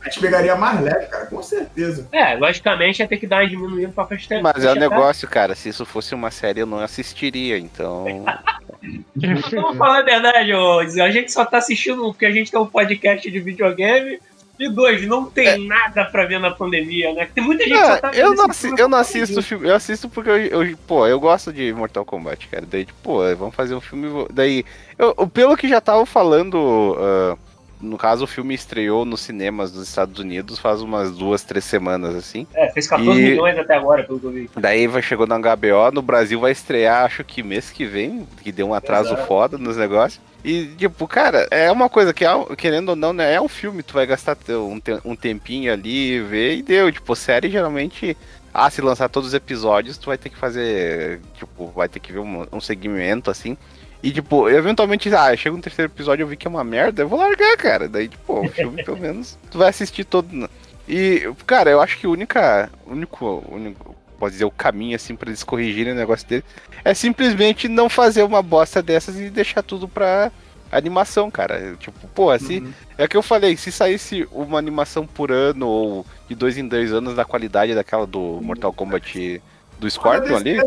A 0.00 0.10
gente 0.10 0.20
pegaria 0.20 0.54
mais 0.54 0.80
leve, 0.82 1.06
cara, 1.06 1.24
com 1.26 1.42
certeza. 1.42 2.06
É, 2.12 2.34
logicamente 2.34 3.00
ia 3.00 3.08
ter 3.08 3.16
que 3.16 3.26
dar 3.26 3.36
uma 3.42 3.48
diminuída 3.48 3.90
pra 3.94 4.04
fechar. 4.04 4.42
Mas 4.42 4.62
é 4.62 4.70
o 4.70 4.74
negócio, 4.74 5.26
cara. 5.26 5.54
Se 5.54 5.70
isso 5.70 5.86
fosse 5.86 6.14
uma 6.14 6.30
série, 6.30 6.60
eu 6.60 6.66
não 6.66 6.78
assistiria, 6.80 7.56
então. 7.56 8.04
Vamos 9.50 9.78
falar 9.78 10.00
a 10.00 10.02
verdade, 10.02 10.52
ô, 10.52 10.80
a 10.80 11.10
gente 11.10 11.32
só 11.32 11.44
tá 11.46 11.56
assistindo 11.56 12.02
porque 12.02 12.26
a 12.26 12.30
gente 12.30 12.50
tem 12.50 12.60
um 12.60 12.66
podcast 12.66 13.30
de 13.30 13.40
videogame. 13.40 14.20
E 14.58 14.68
dois, 14.68 15.04
não 15.06 15.26
tem 15.26 15.48
é. 15.48 15.58
nada 15.58 16.04
pra 16.04 16.26
ver 16.26 16.38
na 16.38 16.50
pandemia, 16.50 17.12
né? 17.12 17.28
Tem 17.34 17.42
muita 17.42 17.64
gente 17.64 17.76
que 17.76 17.86
só 17.86 17.96
tá 17.96 18.10
eu 18.12 18.34
não, 18.34 18.46
assi 18.46 18.72
eu 18.78 18.88
não 18.88 18.98
assisto 18.98 19.42
filme, 19.42 19.68
eu 19.68 19.74
assisto 19.74 20.08
porque 20.08 20.30
eu, 20.30 20.62
eu, 20.62 20.76
pô, 20.86 21.06
eu 21.06 21.18
gosto 21.18 21.52
de 21.52 21.72
Mortal 21.72 22.04
Kombat, 22.04 22.46
cara. 22.48 22.64
Daí, 22.64 22.84
tipo, 22.84 22.98
pô, 23.02 23.36
vamos 23.36 23.54
fazer 23.54 23.74
um 23.74 23.80
filme. 23.80 24.26
Daí, 24.32 24.64
eu, 24.96 25.12
pelo 25.26 25.56
que 25.56 25.68
já 25.68 25.80
tava 25.80 26.06
falando. 26.06 26.54
Uh, 26.54 27.53
no 27.84 27.98
caso, 27.98 28.24
o 28.24 28.26
filme 28.26 28.54
estreou 28.54 29.04
nos 29.04 29.20
cinemas 29.20 29.70
dos 29.70 29.88
Estados 29.88 30.18
Unidos 30.18 30.58
faz 30.58 30.80
umas 30.80 31.12
duas, 31.12 31.42
três 31.42 31.64
semanas, 31.64 32.14
assim. 32.14 32.46
É, 32.54 32.70
fez 32.70 32.88
14 32.88 33.10
e... 33.10 33.22
milhões 33.22 33.58
até 33.58 33.76
agora, 33.76 34.02
pelo 34.02 34.18
que 34.18 34.26
eu 34.26 34.30
vi. 34.30 34.50
Daí 34.56 34.86
vai, 34.86 35.02
chegou 35.02 35.26
na 35.26 35.38
HBO, 35.38 35.92
no 35.92 36.02
Brasil 36.02 36.40
vai 36.40 36.52
estrear, 36.52 37.04
acho 37.04 37.22
que 37.22 37.42
mês 37.42 37.70
que 37.70 37.84
vem, 37.84 38.26
que 38.42 38.50
deu 38.50 38.68
um 38.68 38.74
atraso 38.74 39.12
Exato. 39.12 39.26
foda 39.26 39.58
nos 39.58 39.76
negócios. 39.76 40.20
E, 40.44 40.66
tipo, 40.76 41.06
cara, 41.08 41.46
é 41.50 41.70
uma 41.70 41.88
coisa 41.88 42.12
que, 42.12 42.24
querendo 42.56 42.90
ou 42.90 42.96
não, 42.96 43.12
né, 43.12 43.32
é 43.32 43.40
um 43.40 43.48
filme, 43.48 43.82
tu 43.82 43.94
vai 43.94 44.06
gastar 44.06 44.36
um, 44.50 44.80
um 45.04 45.16
tempinho 45.16 45.72
ali, 45.72 46.20
ver 46.20 46.56
e 46.56 46.62
deu. 46.62 46.92
Tipo, 46.92 47.16
série 47.16 47.48
geralmente 47.48 48.16
ah, 48.54 48.70
se 48.70 48.80
lançar 48.80 49.08
todos 49.08 49.30
os 49.30 49.34
episódios, 49.34 49.98
tu 49.98 50.06
vai 50.06 50.16
ter 50.16 50.28
que 50.28 50.36
fazer, 50.36 51.20
tipo, 51.34 51.66
vai 51.74 51.88
ter 51.88 51.98
que 51.98 52.12
ver 52.12 52.20
um, 52.20 52.46
um 52.52 52.60
segmento 52.60 53.28
assim. 53.28 53.56
E, 54.04 54.12
tipo, 54.12 54.50
eventualmente, 54.50 55.08
ah, 55.14 55.34
chega 55.34 55.56
um 55.56 55.60
terceiro 55.62 55.90
episódio 55.90 56.24
eu 56.24 56.26
vi 56.26 56.36
que 56.36 56.46
é 56.46 56.50
uma 56.50 56.62
merda, 56.62 57.00
eu 57.00 57.08
vou 57.08 57.18
largar, 57.18 57.56
cara. 57.56 57.88
Daí, 57.88 58.06
tipo, 58.06 58.38
o 58.38 58.48
filme, 58.50 58.84
pelo 58.84 58.98
menos, 58.98 59.38
tu 59.50 59.56
vai 59.56 59.70
assistir 59.70 60.04
todo. 60.04 60.30
Né? 60.30 60.46
E, 60.86 61.32
cara, 61.46 61.70
eu 61.70 61.80
acho 61.80 61.96
que 61.96 62.06
o 62.06 62.10
única, 62.10 62.68
único, 62.86 63.42
único, 63.48 63.96
pode 64.18 64.34
dizer, 64.34 64.44
o 64.44 64.50
caminho, 64.50 64.94
assim, 64.94 65.16
pra 65.16 65.30
eles 65.30 65.42
corrigirem 65.42 65.94
o 65.94 65.96
negócio 65.96 66.28
dele 66.28 66.44
é 66.84 66.92
simplesmente 66.92 67.66
não 67.66 67.88
fazer 67.88 68.24
uma 68.24 68.42
bosta 68.42 68.82
dessas 68.82 69.18
e 69.18 69.30
deixar 69.30 69.62
tudo 69.62 69.88
pra 69.88 70.30
animação, 70.70 71.30
cara. 71.30 71.74
Tipo, 71.80 72.06
pô, 72.08 72.30
assim, 72.30 72.60
uhum. 72.60 72.72
é 72.98 73.04
o 73.06 73.08
que 73.08 73.16
eu 73.16 73.22
falei, 73.22 73.56
se 73.56 73.72
saísse 73.72 74.28
uma 74.30 74.58
animação 74.58 75.06
por 75.06 75.32
ano 75.32 75.66
ou 75.66 76.06
de 76.28 76.34
dois 76.34 76.58
em 76.58 76.68
dois 76.68 76.92
anos 76.92 77.14
da 77.14 77.24
qualidade 77.24 77.74
daquela 77.74 78.06
do 78.06 78.38
Mortal 78.42 78.70
Kombat 78.70 79.40
do 79.78 79.90
Scorpion 79.90 80.36
ali 80.36 80.60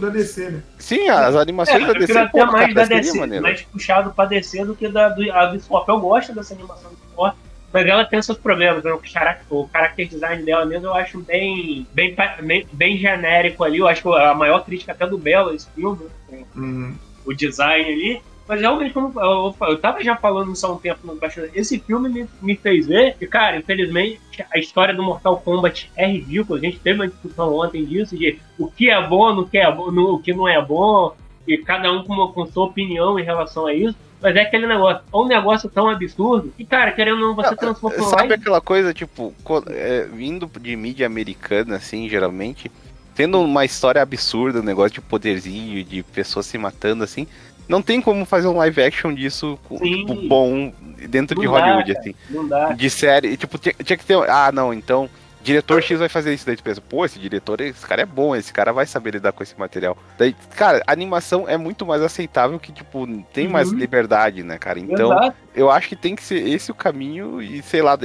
da 0.00 0.08
DC, 0.08 0.50
né? 0.50 0.62
Sim, 0.78 1.08
as 1.08 1.36
animações 1.36 1.84
é, 1.84 1.86
da 1.86 1.92
DC. 1.92 2.18
Eu 2.18 2.28
pô, 2.30 2.46
mais 2.46 2.74
da 2.74 2.84
DC, 2.84 3.40
mais 3.40 3.62
puxado 3.62 4.10
pra 4.12 4.24
DC 4.24 4.64
do 4.64 4.74
que 4.74 4.88
da 4.88 5.08
do, 5.08 5.30
a 5.32 5.46
do 5.46 5.60
Scorpion. 5.60 5.94
Eu 5.94 6.00
gosto 6.00 6.34
dessa 6.34 6.54
animação 6.54 6.90
do 6.90 7.10
mas 7.72 7.86
ela 7.86 8.04
tem 8.04 8.20
seus 8.20 8.38
problemas. 8.38 8.82
Né? 8.84 8.92
O, 8.92 9.00
character 9.02 10.08
design 10.08 10.42
dela 10.44 10.64
mesmo 10.64 10.88
eu 10.88 10.94
acho 10.94 11.20
bem, 11.20 11.86
bem, 11.92 12.16
bem, 12.42 12.66
bem 12.72 12.96
genérico 12.96 13.64
ali. 13.64 13.78
Eu 13.78 13.88
acho 13.88 14.02
que 14.02 14.08
a 14.08 14.34
maior 14.34 14.64
crítica 14.64 14.92
até 14.92 15.06
do 15.06 15.18
Belo 15.18 15.54
esse 15.54 15.68
filme, 15.70 16.06
né? 16.30 16.44
uhum. 16.56 16.94
o 17.24 17.32
design 17.32 17.88
ali. 17.88 18.22
Mas 18.50 18.62
realmente, 18.62 18.92
como 18.92 19.12
eu, 19.20 19.54
eu, 19.60 19.68
eu 19.68 19.78
tava 19.78 20.02
já 20.02 20.16
falando 20.16 20.52
isso 20.52 20.66
há 20.66 20.72
um 20.72 20.76
tempo 20.76 21.06
no 21.06 21.14
bastidor, 21.14 21.50
esse 21.54 21.78
filme 21.78 22.08
me, 22.08 22.28
me 22.42 22.56
fez 22.56 22.84
ver, 22.84 23.16
e 23.20 23.24
cara, 23.24 23.56
infelizmente, 23.56 24.20
a 24.52 24.58
história 24.58 24.92
do 24.92 25.04
Mortal 25.04 25.36
Kombat 25.36 25.88
é 25.94 26.04
ridícula. 26.04 26.58
A 26.58 26.60
gente 26.60 26.80
teve 26.80 26.98
uma 26.98 27.06
discussão 27.06 27.54
ontem 27.54 27.84
disso, 27.84 28.18
de 28.18 28.40
o 28.58 28.68
que 28.68 28.90
é 28.90 29.06
bom, 29.06 29.32
no 29.32 29.46
que, 29.46 29.56
é 29.56 29.70
bom, 29.70 29.92
no, 29.92 30.14
o 30.14 30.18
que 30.18 30.34
não 30.34 30.48
é 30.48 30.60
bom, 30.60 31.14
e 31.46 31.58
cada 31.58 31.92
um 31.92 32.02
com, 32.02 32.26
com 32.26 32.44
sua 32.46 32.64
opinião 32.64 33.20
em 33.20 33.22
relação 33.22 33.68
a 33.68 33.72
isso. 33.72 33.94
Mas 34.20 34.34
é 34.34 34.40
aquele 34.40 34.66
negócio, 34.66 35.00
é 35.12 35.16
um 35.16 35.28
negócio 35.28 35.70
tão 35.70 35.88
absurdo 35.88 36.52
que, 36.56 36.64
cara, 36.64 36.90
querendo 36.90 37.22
ou 37.22 37.28
não, 37.28 37.36
você 37.36 37.54
transforma 37.54 38.02
Sabe 38.02 38.34
aquela 38.34 38.60
coisa, 38.60 38.92
tipo, 38.92 39.32
é, 39.68 40.08
vindo 40.12 40.50
de 40.60 40.74
mídia 40.74 41.06
americana, 41.06 41.76
assim, 41.76 42.08
geralmente, 42.08 42.68
tendo 43.14 43.40
uma 43.40 43.64
história 43.64 44.02
absurda, 44.02 44.58
um 44.58 44.64
negócio 44.64 44.94
de 44.94 45.00
poderzinho, 45.00 45.84
de 45.84 46.02
pessoas 46.02 46.46
se 46.46 46.58
matando, 46.58 47.04
assim, 47.04 47.28
não 47.70 47.80
tem 47.80 48.00
como 48.02 48.24
fazer 48.24 48.48
um 48.48 48.56
live 48.56 48.82
action 48.82 49.14
disso 49.14 49.58
tipo, 49.80 50.14
bom 50.26 50.72
dentro 51.08 51.36
não 51.36 51.42
de 51.42 51.46
Hollywood, 51.46 51.94
dá, 51.94 52.00
assim. 52.00 52.14
Não 52.28 52.48
dá. 52.48 52.72
De 52.72 52.90
série. 52.90 53.36
Tipo, 53.36 53.56
tinha, 53.58 53.74
tinha, 53.82 53.96
que 53.96 54.04
ter. 54.04 54.18
Ah, 54.28 54.50
não, 54.52 54.74
então. 54.74 55.08
Diretor 55.42 55.82
X 55.82 55.98
vai 55.98 56.08
fazer 56.10 56.34
isso, 56.34 56.44
daí 56.44 56.54
tu 56.54 56.62
pensa, 56.62 56.82
pô, 56.82 57.02
esse 57.02 57.18
diretor, 57.18 57.62
esse 57.62 57.86
cara 57.86 58.02
é 58.02 58.04
bom, 58.04 58.36
esse 58.36 58.52
cara 58.52 58.74
vai 58.74 58.84
saber 58.84 59.12
lidar 59.12 59.32
com 59.32 59.42
esse 59.42 59.58
material. 59.58 59.96
Daí, 60.18 60.36
cara, 60.54 60.82
animação 60.86 61.48
é 61.48 61.56
muito 61.56 61.86
mais 61.86 62.02
aceitável 62.02 62.58
que, 62.58 62.70
tipo, 62.70 63.06
tem 63.32 63.46
uhum. 63.46 63.52
mais 63.52 63.70
liberdade, 63.70 64.42
né, 64.42 64.58
cara? 64.58 64.78
Então, 64.78 65.10
Exato. 65.10 65.36
eu 65.54 65.70
acho 65.70 65.88
que 65.88 65.96
tem 65.96 66.14
que 66.14 66.22
ser 66.22 66.46
esse 66.46 66.70
o 66.70 66.74
caminho 66.74 67.40
e, 67.40 67.62
sei 67.62 67.80
lá, 67.80 67.96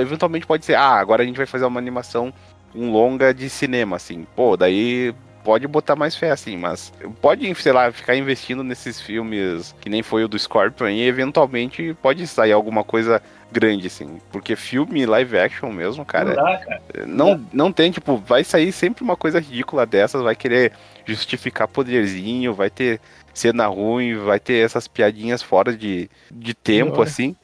eventualmente 0.00 0.46
pode 0.46 0.64
ser, 0.64 0.76
ah, 0.76 0.94
agora 0.94 1.22
a 1.22 1.26
gente 1.26 1.36
vai 1.36 1.44
fazer 1.44 1.66
uma 1.66 1.78
animação, 1.78 2.32
um 2.74 2.90
longa 2.90 3.34
de 3.34 3.50
cinema, 3.50 3.96
assim. 3.96 4.26
Pô, 4.34 4.56
daí 4.56 5.14
pode 5.48 5.66
botar 5.66 5.96
mais 5.96 6.14
fé, 6.14 6.30
assim, 6.30 6.58
mas 6.58 6.92
pode, 7.22 7.54
sei 7.54 7.72
lá, 7.72 7.90
ficar 7.90 8.14
investindo 8.14 8.62
nesses 8.62 9.00
filmes 9.00 9.74
que 9.80 9.88
nem 9.88 10.02
foi 10.02 10.22
o 10.22 10.28
do 10.28 10.38
Scorpion 10.38 10.88
e 10.90 11.08
eventualmente 11.08 11.96
pode 12.02 12.26
sair 12.26 12.52
alguma 12.52 12.84
coisa 12.84 13.22
grande, 13.50 13.86
assim. 13.86 14.18
Porque 14.30 14.54
filme 14.54 15.06
live 15.06 15.38
action 15.38 15.72
mesmo, 15.72 16.04
cara. 16.04 16.34
Não, 16.34 16.34
dá, 16.34 16.58
cara. 16.58 16.82
não, 17.06 17.46
não 17.50 17.72
tem, 17.72 17.90
tipo, 17.90 18.18
vai 18.18 18.44
sair 18.44 18.72
sempre 18.72 19.02
uma 19.02 19.16
coisa 19.16 19.40
ridícula 19.40 19.86
dessas, 19.86 20.20
vai 20.20 20.36
querer 20.36 20.72
justificar 21.06 21.66
poderzinho, 21.66 22.52
vai 22.52 22.68
ter 22.68 23.00
cena 23.32 23.66
ruim, 23.68 24.16
vai 24.16 24.38
ter 24.38 24.62
essas 24.62 24.86
piadinhas 24.86 25.40
fora 25.40 25.74
de, 25.74 26.10
de 26.30 26.52
tempo, 26.52 27.00
assim. 27.00 27.34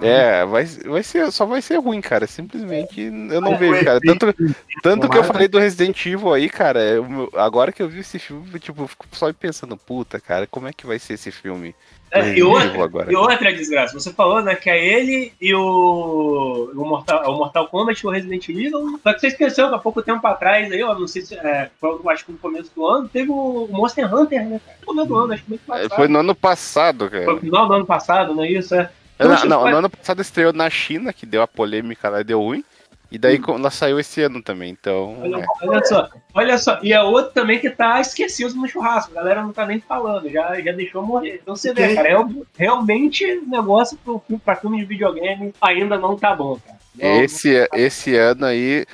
É, 0.00 0.44
vai, 0.44 0.64
vai 0.64 1.02
ser, 1.02 1.30
só 1.32 1.44
vai 1.44 1.60
ser 1.60 1.76
ruim, 1.76 2.00
cara. 2.00 2.26
Simplesmente 2.26 3.00
eu 3.00 3.40
não 3.40 3.56
vejo, 3.56 3.84
cara. 3.84 4.00
Tanto, 4.00 4.34
tanto 4.82 5.08
que 5.08 5.18
eu 5.18 5.24
falei 5.24 5.48
do 5.48 5.58
Resident 5.58 6.06
Evil 6.06 6.32
aí, 6.32 6.48
cara. 6.48 6.80
Eu, 6.80 7.28
agora 7.34 7.72
que 7.72 7.82
eu 7.82 7.88
vi 7.88 8.00
esse 8.00 8.18
filme, 8.18 8.58
tipo, 8.58 8.82
eu 8.82 8.88
fico 8.88 9.06
só 9.12 9.32
pensando, 9.32 9.76
puta, 9.76 10.20
cara, 10.20 10.46
como 10.46 10.68
é 10.68 10.72
que 10.72 10.86
vai 10.86 10.98
ser 10.98 11.14
esse 11.14 11.30
filme? 11.30 11.74
É, 12.10 12.38
e, 12.38 12.42
outra, 12.42 12.84
agora. 12.84 13.12
e 13.12 13.14
outra 13.14 13.52
desgraça, 13.52 13.92
você 13.92 14.10
falou, 14.12 14.42
né, 14.42 14.54
que 14.54 14.70
é 14.70 14.82
ele 14.82 15.30
e 15.38 15.54
o, 15.54 16.70
o, 16.74 16.84
Mortal, 16.86 17.30
o 17.30 17.36
Mortal 17.36 17.68
Kombat 17.68 18.00
e 18.00 18.06
o 18.06 18.10
Resident 18.10 18.48
Evil. 18.48 18.98
Só 19.02 19.12
que 19.12 19.20
você 19.20 19.26
esqueceu 19.26 19.68
que 19.68 19.74
há 19.74 19.78
pouco 19.78 20.00
tempo 20.00 20.26
atrás, 20.26 20.72
aí, 20.72 20.82
ó, 20.82 20.98
não 20.98 21.06
sei 21.06 21.22
se 21.22 21.34
é, 21.34 21.70
foi, 21.78 21.98
acho 22.08 22.24
que 22.24 22.32
no 22.32 22.38
começo 22.38 22.70
do 22.74 22.86
ano, 22.86 23.08
teve 23.08 23.30
o 23.30 23.68
Monster 23.70 24.12
Hunter, 24.12 24.48
né, 24.48 24.60
cara? 24.64 24.78
No 24.80 24.86
começo 24.86 25.08
do 25.08 25.16
ano, 25.16 25.32
acho 25.34 25.42
que 25.42 25.50
muito 25.50 25.66
passado. 25.66 25.94
Foi 25.94 26.08
no 26.08 26.18
ano 26.18 26.34
passado, 26.34 27.10
cara. 27.10 27.24
Foi 27.24 27.34
no 27.34 27.40
final 27.40 27.68
do 27.68 27.74
ano 27.74 27.86
passado, 27.86 28.34
não 28.34 28.42
é 28.42 28.50
isso? 28.52 28.74
É. 28.74 28.90
Então, 29.18 29.28
não, 29.28 29.44
não, 29.44 29.70
no 29.70 29.76
ano 29.78 29.90
passado 29.90 30.22
estreou 30.22 30.52
na 30.52 30.70
China, 30.70 31.12
que 31.12 31.26
deu 31.26 31.42
a 31.42 31.48
polêmica 31.48 32.08
lá, 32.08 32.22
deu 32.22 32.40
ruim. 32.40 32.64
E 33.10 33.18
daí 33.18 33.38
hum. 33.38 33.56
ela 33.56 33.70
saiu 33.70 33.98
esse 33.98 34.20
ano 34.22 34.42
também, 34.42 34.70
então. 34.70 35.16
Olha, 35.20 35.42
é. 35.42 35.46
olha, 35.62 35.84
só, 35.84 36.08
olha 36.34 36.58
só. 36.58 36.78
E 36.82 36.92
a 36.92 37.02
outra 37.02 37.32
também 37.32 37.58
que 37.58 37.70
tá 37.70 38.00
esquecido 38.00 38.54
no 38.54 38.68
churrasco. 38.68 39.10
A 39.12 39.14
galera 39.14 39.42
não 39.42 39.52
tá 39.52 39.66
nem 39.66 39.80
falando, 39.80 40.28
já, 40.30 40.60
já 40.60 40.72
deixou 40.72 41.02
morrer. 41.02 41.40
Então 41.42 41.56
você 41.56 41.72
vê, 41.72 41.94
cara, 41.94 42.08
é, 42.08 42.16
realmente 42.56 43.24
o 43.24 43.48
negócio 43.48 43.98
pro, 44.04 44.22
pra 44.44 44.56
filme 44.56 44.78
de 44.78 44.84
videogame 44.84 45.54
ainda 45.60 45.98
não 45.98 46.16
tá 46.16 46.36
bom, 46.36 46.58
cara. 46.64 46.78
Não, 46.94 47.22
esse, 47.22 47.58
não 47.60 47.66
tá 47.68 47.78
esse 47.78 48.14
ano 48.14 48.44
aí. 48.44 48.84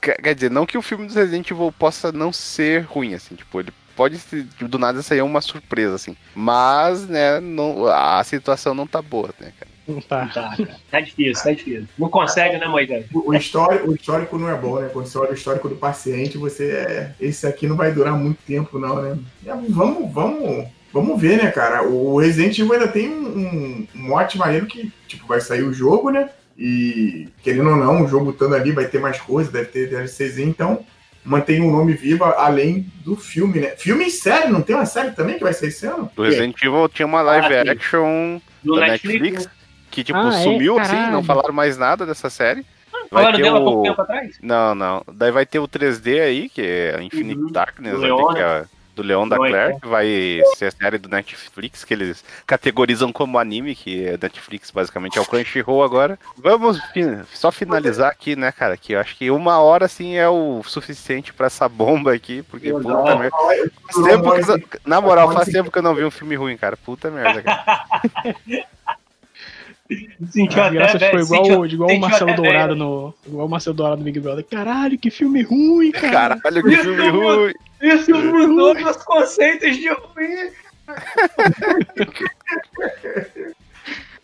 Quer 0.00 0.34
dizer, 0.34 0.50
não 0.50 0.66
que 0.66 0.78
o 0.78 0.82
filme 0.82 1.06
do 1.06 1.14
Resident 1.14 1.50
Evil 1.50 1.74
possa 1.76 2.12
não 2.12 2.30
ser 2.30 2.82
ruim, 2.82 3.14
assim, 3.14 3.34
tipo, 3.34 3.58
ele 3.58 3.72
pode 3.96 4.18
do 4.60 4.78
nada 4.78 5.02
sair 5.02 5.22
uma 5.22 5.40
surpresa, 5.40 5.94
assim. 5.94 6.16
Mas, 6.34 7.06
né, 7.08 7.40
não, 7.40 7.86
a 7.86 8.22
situação 8.24 8.74
não 8.74 8.86
tá 8.86 9.00
boa, 9.00 9.30
né, 9.38 9.52
cara? 9.58 9.72
Não 9.86 10.00
tá. 10.00 10.26
Tá, 10.28 10.56
tá 10.90 11.00
difícil, 11.00 11.42
tá 11.42 11.50
difícil. 11.52 11.88
Não 11.98 12.08
consegue, 12.08 12.58
né, 12.58 12.66
Moisés? 12.66 13.06
O, 13.12 13.30
o, 13.30 13.34
histórico, 13.34 13.90
o 13.90 13.94
histórico 13.94 14.38
não 14.38 14.48
é 14.48 14.56
bom, 14.56 14.80
né? 14.80 14.88
Quando 14.92 15.06
você 15.06 15.18
olha 15.18 15.32
o 15.32 15.34
histórico 15.34 15.68
do 15.68 15.76
paciente, 15.76 16.38
você 16.38 16.70
é. 16.70 17.14
Esse 17.20 17.46
aqui 17.46 17.66
não 17.66 17.76
vai 17.76 17.92
durar 17.92 18.14
muito 18.14 18.38
tempo, 18.46 18.78
não, 18.78 19.02
né? 19.02 19.18
É, 19.44 19.52
vamos, 19.68 20.12
vamos. 20.12 20.68
Vamos 20.92 21.20
ver, 21.20 21.42
né, 21.42 21.50
cara? 21.50 21.84
O 21.88 22.18
Resident 22.18 22.58
Evil 22.58 22.74
ainda 22.74 22.88
tem 22.88 23.08
um, 23.08 23.38
um, 23.38 23.88
um 23.94 24.08
mote 24.08 24.36
maneiro 24.36 24.66
que, 24.66 24.92
tipo, 25.08 25.26
vai 25.26 25.40
sair 25.40 25.62
o 25.62 25.72
jogo, 25.72 26.10
né? 26.10 26.28
E, 26.56 27.28
querendo 27.42 27.70
ou 27.70 27.76
não, 27.76 28.04
o 28.04 28.08
jogo 28.08 28.30
estando 28.30 28.54
ali 28.54 28.72
vai 28.72 28.84
ter 28.84 29.00
mais 29.00 29.18
coisa, 29.18 29.50
deve 29.50 29.68
ter 29.68 29.88
DLCzinho, 29.88 30.50
então 30.50 30.84
mantém 31.24 31.60
o 31.60 31.70
nome 31.70 31.92
vivo 31.92 32.24
além 32.24 32.86
do 33.04 33.16
filme, 33.16 33.60
né? 33.60 33.74
Filme 33.76 34.06
e 34.06 34.10
série, 34.10 34.50
não 34.50 34.62
tem 34.62 34.74
uma 34.74 34.86
série 34.86 35.12
também 35.12 35.36
que 35.36 35.44
vai 35.44 35.52
ser 35.52 35.68
esse 35.68 35.86
ano? 35.86 36.10
Do 36.14 36.22
Resident 36.22 36.60
Evil 36.62 36.88
tinha 36.88 37.06
uma 37.06 37.22
live 37.22 37.54
ah, 37.54 37.72
action 37.72 38.40
do 38.62 38.76
da 38.76 38.88
Netflix, 38.88 39.20
Netflix 39.20 39.62
que, 39.90 40.02
tipo, 40.02 40.18
ah, 40.18 40.28
é? 40.28 40.42
sumiu, 40.42 40.78
é? 40.78 40.82
assim, 40.82 41.10
não 41.10 41.22
falaram 41.22 41.52
mais 41.52 41.76
nada 41.76 42.06
dessa 42.06 42.30
série. 42.30 42.64
Vai 43.10 43.24
Falaram 43.24 43.42
dela 43.42 43.60
o... 43.60 43.64
pouco 43.64 43.82
tempo 43.82 44.00
atrás? 44.00 44.38
Não, 44.40 44.74
não. 44.74 45.04
Daí 45.12 45.30
vai 45.30 45.44
ter 45.44 45.58
o 45.58 45.68
3D 45.68 46.22
aí, 46.22 46.48
que 46.48 46.62
é 46.62 47.02
Infinite 47.02 47.40
uhum. 47.40 47.52
Darkness, 47.52 47.98
que 47.98 48.38
é 48.38 48.64
do 48.94 49.02
Leon 49.02 49.28
da 49.28 49.36
Claire, 49.36 49.78
que 49.80 49.88
vai 49.88 50.40
ser 50.56 50.66
a 50.66 50.70
série 50.70 50.98
do 50.98 51.08
Netflix, 51.08 51.84
que 51.84 51.94
eles 51.94 52.24
categorizam 52.46 53.12
como 53.12 53.38
anime, 53.38 53.74
que 53.74 54.06
é 54.06 54.18
Netflix 54.20 54.70
basicamente 54.70 55.18
é 55.18 55.20
o 55.20 55.26
Crunchyroll 55.26 55.82
agora. 55.82 56.18
Vamos 56.36 56.80
só 57.32 57.50
finalizar 57.50 58.10
aqui, 58.10 58.36
né, 58.36 58.52
cara, 58.52 58.76
que 58.76 58.92
eu 58.92 59.00
acho 59.00 59.16
que 59.16 59.30
uma 59.30 59.58
hora 59.60 59.86
assim 59.86 60.16
é 60.16 60.28
o 60.28 60.62
suficiente 60.64 61.32
para 61.32 61.46
essa 61.46 61.68
bomba 61.68 62.12
aqui, 62.12 62.42
porque 62.42 62.72
puta 62.72 63.16
merda. 63.16 63.36
na 64.84 65.00
moral, 65.00 65.32
faz 65.32 65.48
tempo 65.48 65.70
que 65.70 65.78
eu 65.78 65.82
não 65.82 65.94
vi 65.94 66.04
um 66.04 66.10
filme 66.10 66.36
ruim, 66.36 66.56
cara. 66.56 66.76
Puta 66.76 67.10
merda, 67.10 67.42
cara. 67.42 67.84
Sentiu 70.30 70.62
A 70.62 70.66
até, 70.66 70.74
graça 70.74 70.98
ficou 70.98 71.10
velho, 71.10 71.24
igual, 71.24 71.44
sentiu- 71.44 71.66
igual 71.66 71.90
o 71.90 71.98
Marcelo 72.00 72.34
Dourado 72.36 72.68
velho. 72.68 72.74
no. 72.76 73.14
Igual 73.26 73.46
o 73.46 73.50
Marcelo 73.50 73.76
Dourado 73.76 73.96
no 73.98 74.04
Big 74.04 74.20
Brother. 74.20 74.44
Caralho, 74.44 74.98
que 74.98 75.10
filme 75.10 75.42
ruim, 75.42 75.90
cara. 75.92 76.38
Caralho, 76.40 76.62
que 76.62 76.76
filme 76.76 77.08
ruim. 77.08 77.54
Isso 77.80 78.10
mudou 78.14 78.74
meus 78.74 78.96
conceitos 78.98 79.76
de 79.76 79.88
ruim. 79.88 80.50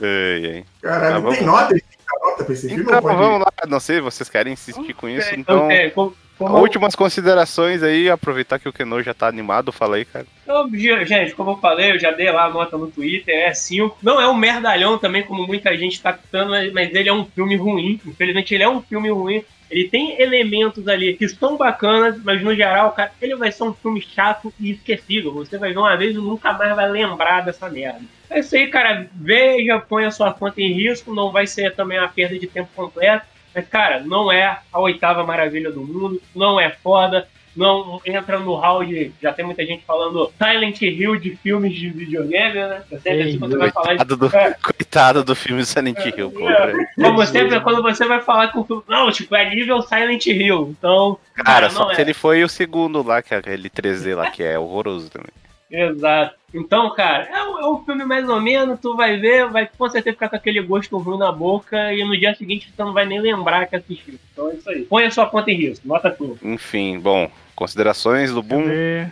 Ei, 0.00 0.46
ei. 0.46 0.64
Caralho, 0.80 1.16
Ah, 1.16 1.20
não 1.20 1.30
tem 1.32 1.42
nota? 1.44 1.68
Tem 1.74 1.82
nota 2.22 2.44
pra 2.44 2.52
esse 2.54 2.68
filme? 2.68 2.82
Então, 2.84 2.96
ou 2.96 3.02
pode- 3.02 3.16
vamos 3.16 3.40
lá. 3.40 3.52
Não 3.66 3.80
sei, 3.80 4.00
vocês 4.00 4.28
querem 4.28 4.52
insistir 4.52 4.94
com 4.94 5.08
isso? 5.08 5.34
Então, 5.34 5.70
É, 5.70 5.90
como- 5.90 6.14
como- 6.38 6.58
últimas 6.58 6.94
considerações 6.94 7.82
aí. 7.82 8.08
Aproveitar 8.08 8.58
que 8.58 8.68
o 8.68 8.72
Keno 8.72 9.02
já 9.02 9.12
tá 9.12 9.26
animado. 9.26 9.72
Fala 9.72 9.96
aí, 9.96 10.04
cara. 10.04 10.26
Então, 10.44 10.70
ge- 10.72 11.04
gente, 11.04 11.34
como 11.34 11.50
eu 11.50 11.56
falei, 11.58 11.92
eu 11.92 11.98
já 11.98 12.10
dei 12.10 12.30
lá 12.30 12.44
a 12.44 12.50
nota 12.50 12.76
no 12.78 12.86
Twitter, 12.90 13.34
é 13.34 13.52
5. 13.52 13.98
Não 14.02 14.20
é 14.20 14.28
um 14.28 14.34
merdalhão 14.34 14.96
também, 14.98 15.22
como 15.22 15.46
muita 15.46 15.76
gente 15.76 16.00
tá 16.00 16.12
citando, 16.14 16.50
mas, 16.50 16.72
mas 16.72 16.94
ele 16.94 17.08
é 17.08 17.12
um 17.12 17.24
filme 17.24 17.56
ruim. 17.56 18.00
Infelizmente, 18.06 18.54
ele 18.54 18.62
é 18.64 18.68
um 18.68 18.80
filme 18.80 19.10
ruim. 19.10 19.42
Ele 19.70 19.86
tem 19.86 20.18
elementos 20.18 20.88
ali 20.88 21.12
que 21.12 21.28
são 21.28 21.58
bacanas, 21.58 22.18
mas 22.24 22.40
no 22.42 22.54
geral, 22.54 22.92
cara, 22.92 23.12
ele 23.20 23.36
vai 23.36 23.52
ser 23.52 23.64
um 23.64 23.74
filme 23.74 24.00
chato 24.00 24.50
e 24.58 24.70
esquecível. 24.70 25.30
Você 25.34 25.58
vai 25.58 25.72
ver 25.74 25.78
uma 25.78 25.94
vez 25.94 26.14
e 26.14 26.18
nunca 26.18 26.54
mais 26.54 26.74
vai 26.74 26.88
lembrar 26.88 27.42
dessa 27.42 27.68
merda. 27.68 28.00
É 28.30 28.38
isso 28.40 28.56
aí, 28.56 28.66
cara. 28.68 29.06
Veja, 29.14 29.78
põe 29.78 30.06
a 30.06 30.10
sua 30.10 30.32
conta 30.32 30.58
em 30.62 30.72
risco. 30.72 31.14
Não 31.14 31.30
vai 31.30 31.46
ser 31.46 31.74
também 31.74 31.98
uma 31.98 32.08
perda 32.08 32.38
de 32.38 32.46
tempo 32.46 32.70
completa. 32.74 33.26
Mas, 33.54 33.66
cara, 33.68 34.00
não 34.00 34.30
é 34.30 34.58
a 34.72 34.78
oitava 34.78 35.24
maravilha 35.24 35.70
do 35.70 35.80
mundo. 35.80 36.20
Não 36.34 36.60
é 36.60 36.70
foda. 36.70 37.26
Não 37.56 38.00
entra 38.06 38.38
no 38.38 38.54
hall 38.54 38.84
de. 38.84 39.10
Já 39.20 39.32
tem 39.32 39.44
muita 39.44 39.66
gente 39.66 39.84
falando 39.84 40.30
Silent 40.38 40.80
Hill 40.80 41.16
de 41.16 41.34
filmes 41.34 41.74
de 41.74 41.90
videogame, 41.90 42.54
né? 42.54 42.82
Eu 42.88 43.00
sempre 43.00 43.22
Ei, 43.30 43.38
quando 43.38 43.50
você 43.52 43.58
vai 43.58 43.70
falar 43.72 43.94
de. 43.94 43.96
Coitado 43.96 44.16
do, 44.16 44.36
É. 44.36 44.54
coitado 44.62 45.24
do 45.24 45.34
filme 45.34 45.64
Silent 45.64 45.98
Hill, 45.98 46.30
pô. 46.30 46.48
É. 46.48 46.72
Como 46.94 47.26
sempre, 47.26 47.58
quando 47.60 47.82
você 47.82 48.06
vai 48.06 48.20
falar 48.20 48.48
com 48.52 48.60
o 48.60 48.64
filme. 48.64 48.82
Não, 48.86 49.10
tipo, 49.10 49.34
é 49.34 49.50
nível 49.50 49.82
Silent 49.82 50.24
Hill. 50.26 50.72
Então. 50.78 51.18
Cara, 51.34 51.68
só 51.68 51.88
não 51.88 51.94
que 51.94 52.00
é. 52.00 52.04
ele 52.04 52.14
foi 52.14 52.44
o 52.44 52.48
segundo 52.48 53.02
lá, 53.02 53.20
que 53.22 53.34
é 53.34 53.38
aquele 53.38 53.68
3D 53.68 54.14
lá, 54.14 54.30
que 54.30 54.42
é 54.44 54.56
horroroso 54.56 55.10
também. 55.10 55.30
Exato. 55.70 56.36
Então, 56.52 56.94
cara, 56.94 57.24
é 57.24 57.42
um, 57.44 57.58
é 57.58 57.68
um 57.68 57.84
filme 57.84 58.04
mais 58.04 58.26
ou 58.28 58.40
menos, 58.40 58.80
tu 58.80 58.96
vai 58.96 59.18
ver, 59.18 59.50
vai 59.50 59.68
com 59.68 59.88
certeza 59.88 60.14
ficar 60.14 60.30
com 60.30 60.36
aquele 60.36 60.62
gosto 60.62 60.96
ruim 60.96 61.18
na 61.18 61.30
boca 61.30 61.92
e 61.92 62.02
no 62.02 62.18
dia 62.18 62.34
seguinte 62.34 62.72
você 62.74 62.82
não 62.82 62.94
vai 62.94 63.04
nem 63.04 63.20
lembrar 63.20 63.66
que 63.66 63.76
assistiu. 63.76 64.18
Então 64.32 64.50
é 64.50 64.54
isso 64.54 64.70
aí. 64.70 64.82
Põe 64.84 65.04
a 65.04 65.10
sua 65.10 65.26
conta 65.26 65.50
em 65.50 65.56
risco, 65.56 65.86
nota 65.86 66.10
tua. 66.10 66.36
Enfim, 66.42 66.98
bom, 66.98 67.30
considerações 67.54 68.32
do 68.32 68.42
Boom. 68.42 68.64
É, 68.66 69.10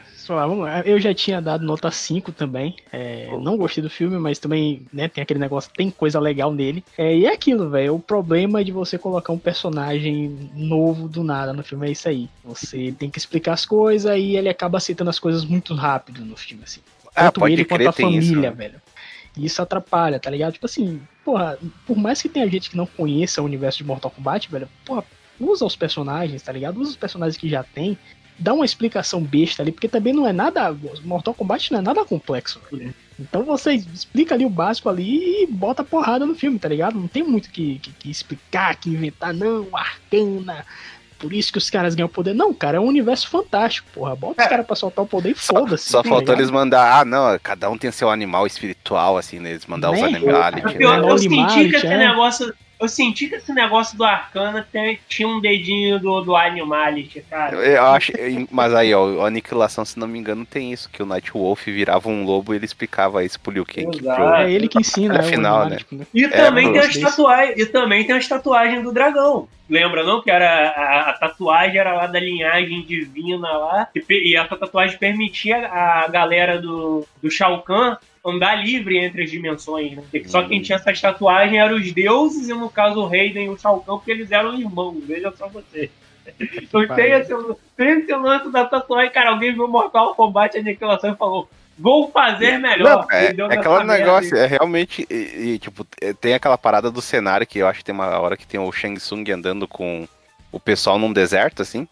Eu 0.84 1.00
já 1.00 1.14
tinha 1.14 1.40
dado 1.40 1.64
nota 1.64 1.90
5 1.90 2.32
também. 2.32 2.76
É, 2.92 3.28
não 3.40 3.56
gostei 3.56 3.82
do 3.82 3.90
filme, 3.90 4.18
mas 4.18 4.38
também 4.38 4.86
né, 4.92 5.08
tem 5.08 5.22
aquele 5.22 5.40
negócio, 5.40 5.70
tem 5.74 5.90
coisa 5.90 6.18
legal 6.18 6.52
nele. 6.52 6.84
É, 6.96 7.16
e 7.16 7.26
é 7.26 7.32
aquilo, 7.32 7.70
velho. 7.70 7.94
O 7.94 8.00
problema 8.00 8.64
de 8.64 8.72
você 8.72 8.98
colocar 8.98 9.32
um 9.32 9.38
personagem 9.38 10.50
novo 10.54 11.08
do 11.08 11.22
nada 11.22 11.52
no 11.52 11.62
filme 11.62 11.88
é 11.88 11.90
isso 11.92 12.08
aí. 12.08 12.28
Você 12.44 12.94
tem 12.98 13.10
que 13.10 13.18
explicar 13.18 13.52
as 13.52 13.64
coisas 13.66 14.16
e 14.16 14.36
ele 14.36 14.48
acaba 14.48 14.78
aceitando 14.78 15.10
as 15.10 15.18
coisas 15.18 15.44
muito 15.44 15.74
rápido 15.74 16.24
no 16.24 16.36
filme, 16.36 16.64
assim. 16.64 16.80
Ah, 17.14 17.30
Tanto 17.30 17.48
ele 17.48 17.64
quanto 17.64 17.78
crer, 17.78 17.88
a 17.88 17.92
tem 17.92 18.14
isso, 18.16 18.28
família, 18.28 18.50
né? 18.50 18.56
velho. 18.56 18.82
E 19.36 19.44
isso 19.44 19.60
atrapalha, 19.62 20.18
tá 20.18 20.30
ligado? 20.30 20.54
Tipo 20.54 20.66
assim, 20.66 21.00
porra, 21.24 21.58
por 21.86 21.96
mais 21.96 22.20
que 22.20 22.28
tenha 22.28 22.48
gente 22.48 22.70
que 22.70 22.76
não 22.76 22.86
conheça 22.86 23.42
o 23.42 23.44
universo 23.44 23.78
de 23.78 23.84
Mortal 23.84 24.10
Kombat, 24.10 24.50
velho, 24.50 24.68
porra, 24.84 25.04
usa 25.38 25.64
os 25.64 25.76
personagens, 25.76 26.42
tá 26.42 26.52
ligado? 26.52 26.80
Usa 26.80 26.90
os 26.90 26.96
personagens 26.96 27.36
que 27.36 27.48
já 27.48 27.62
tem, 27.62 27.98
dá 28.38 28.52
uma 28.54 28.64
explicação 28.64 29.20
besta 29.20 29.62
ali, 29.62 29.72
porque 29.72 29.88
também 29.88 30.12
não 30.12 30.26
é 30.26 30.32
nada. 30.32 30.74
Mortal 31.04 31.34
Kombat 31.34 31.72
não 31.72 31.78
é 31.78 31.82
nada 31.82 32.04
complexo, 32.04 32.60
velho. 32.70 32.94
Então 33.18 33.42
você 33.44 33.72
explica 33.72 34.34
ali 34.34 34.44
o 34.44 34.50
básico 34.50 34.88
ali 34.88 35.42
e 35.44 35.46
bota 35.46 35.82
porrada 35.82 36.26
no 36.26 36.34
filme, 36.34 36.58
tá 36.58 36.68
ligado? 36.68 36.98
Não 36.98 37.08
tem 37.08 37.22
muito 37.22 37.48
que, 37.50 37.78
que, 37.78 37.90
que 37.92 38.10
explicar, 38.10 38.76
que 38.76 38.90
inventar, 38.90 39.32
não, 39.32 39.66
arcana. 39.72 40.64
Por 41.18 41.32
isso 41.32 41.50
que 41.50 41.56
os 41.56 41.70
caras 41.70 41.94
ganham 41.94 42.10
poder. 42.10 42.34
Não, 42.34 42.52
cara, 42.52 42.76
é 42.76 42.80
um 42.80 42.84
universo 42.84 43.28
fantástico, 43.28 43.88
porra. 43.94 44.14
Bota 44.14 44.42
os 44.42 44.48
caras 44.48 44.66
pra 44.66 44.76
soltar 44.76 45.02
o 45.02 45.08
poder 45.08 45.30
e 45.30 45.34
Só, 45.34 45.54
foda-se. 45.60 45.88
só 45.88 46.02
tá 46.02 46.08
faltou 46.10 46.20
ligado? 46.34 46.40
eles 46.40 46.50
mandar, 46.50 47.00
ah, 47.00 47.04
não, 47.06 47.38
cada 47.42 47.70
um 47.70 47.78
tem 47.78 47.90
seu 47.90 48.10
animal 48.10 48.46
espiritual, 48.46 49.16
assim, 49.16 49.38
né? 49.38 49.52
Eles 49.52 49.64
mandar 49.64 49.92
os 49.92 50.00
Né? 50.00 50.08
animality, 50.08 50.74
Eu, 50.78 50.90
né? 50.90 50.98
eu 50.98 51.06
Holy 51.06 51.18
senti 51.20 51.70
que 51.70 51.86
é. 51.86 51.96
negócio. 52.08 52.52
Eu 52.78 52.88
senti 52.88 53.26
que 53.28 53.36
esse 53.36 53.52
negócio 53.54 53.96
do 53.96 54.04
Arcana 54.04 54.66
tem- 54.70 54.98
tinha 55.08 55.26
um 55.26 55.40
dedinho 55.40 55.98
do, 55.98 56.20
do 56.20 56.36
Animality, 56.36 57.22
cara. 57.28 57.56
Eu 57.56 57.82
acho, 57.86 58.12
mas 58.50 58.74
aí, 58.74 58.92
ó, 58.94 59.22
a 59.22 59.28
Aniquilação, 59.28 59.84
se 59.84 59.98
não 59.98 60.06
me 60.06 60.18
engano, 60.18 60.44
tem 60.44 60.72
isso, 60.72 60.90
que 60.90 61.02
o 61.02 61.06
Night 61.06 61.32
Wolf 61.32 61.64
virava 61.66 62.08
um 62.08 62.24
lobo 62.24 62.52
e 62.52 62.56
ele 62.56 62.66
explicava 62.66 63.24
isso 63.24 63.40
pro 63.40 63.52
Liu 63.52 63.64
Kang. 63.64 63.86
É 64.44 64.50
ele 64.50 64.68
que 64.68 64.78
ensina, 64.78 65.14
É 65.14 65.18
né? 65.18 65.24
final, 65.24 65.62
animático, 65.62 65.94
né? 65.94 66.06
E 66.12 66.28
também 66.28 66.72
tem 66.72 66.82
eu 66.82 66.88
as 66.88 66.96
tatuagens. 66.96 67.58
E 67.58 67.66
também 67.66 68.04
tem 68.06 68.16
as 68.16 68.28
tatuagens 68.28 68.82
do 68.82 68.92
dragão. 68.92 69.48
Lembra, 69.68 70.04
não? 70.04 70.22
Que 70.22 70.30
era 70.30 70.68
a, 70.70 71.10
a 71.10 71.12
tatuagem 71.14 71.78
era 71.78 71.92
lá 71.92 72.06
da 72.06 72.20
linhagem 72.20 72.82
divina 72.82 73.50
lá. 73.50 73.88
E, 73.94 74.30
e 74.32 74.36
essa 74.36 74.56
tatuagem 74.56 74.96
permitia 74.98 75.66
a 75.66 76.06
galera 76.08 76.60
do, 76.60 77.06
do 77.22 77.30
Shao 77.30 77.62
Kahn 77.62 77.96
andar 78.26 78.56
livre 78.56 78.98
entre 78.98 79.22
as 79.22 79.30
dimensões. 79.30 79.92
Né? 79.92 80.02
Só 80.26 80.42
quem 80.42 80.60
tinha 80.60 80.76
essas 80.76 81.00
tatuagens 81.00 81.56
eram 81.56 81.76
os 81.76 81.92
deuses, 81.92 82.48
e 82.48 82.52
no 82.52 82.68
caso 82.68 83.00
o 83.00 83.06
Raiden 83.06 83.46
e 83.46 83.48
o 83.50 83.58
Shao 83.58 83.80
Kahn, 83.80 83.98
porque 83.98 84.10
eles 84.10 84.32
eram 84.32 84.58
irmãos. 84.58 85.02
Veja 85.06 85.32
só 85.36 85.48
você. 85.48 85.90
Então 86.60 86.84
tem 86.88 87.12
esse, 87.12 87.32
tem 87.76 88.00
esse 88.00 88.12
lance 88.12 88.50
da 88.50 88.64
tatuagem. 88.64 89.12
Cara, 89.12 89.30
alguém 89.30 89.54
viu 89.54 89.68
Mortal 89.68 90.12
Kombat 90.16 90.58
Aniquilação 90.58 91.12
e 91.12 91.16
falou: 91.16 91.48
Vou 91.78 92.10
fazer 92.10 92.58
melhor. 92.58 93.06
Não, 93.06 93.16
é, 93.16 93.26
é 93.26 93.58
aquele 93.58 93.84
negócio, 93.84 94.36
é 94.36 94.44
realmente, 94.44 95.06
e, 95.10 95.14
e, 95.52 95.58
tipo, 95.58 95.86
é, 96.00 96.12
tem 96.12 96.34
aquela 96.34 96.58
parada 96.58 96.90
do 96.90 97.00
cenário 97.00 97.46
que 97.46 97.58
eu 97.58 97.68
acho 97.68 97.78
que 97.78 97.84
tem 97.84 97.94
uma 97.94 98.18
hora 98.18 98.36
que 98.36 98.46
tem 98.46 98.58
o 98.58 98.72
Shang 98.72 98.98
Tsung 98.98 99.30
andando 99.30 99.68
com 99.68 100.08
o 100.50 100.58
pessoal 100.58 100.98
num 100.98 101.12
deserto, 101.12 101.62
assim, 101.62 101.86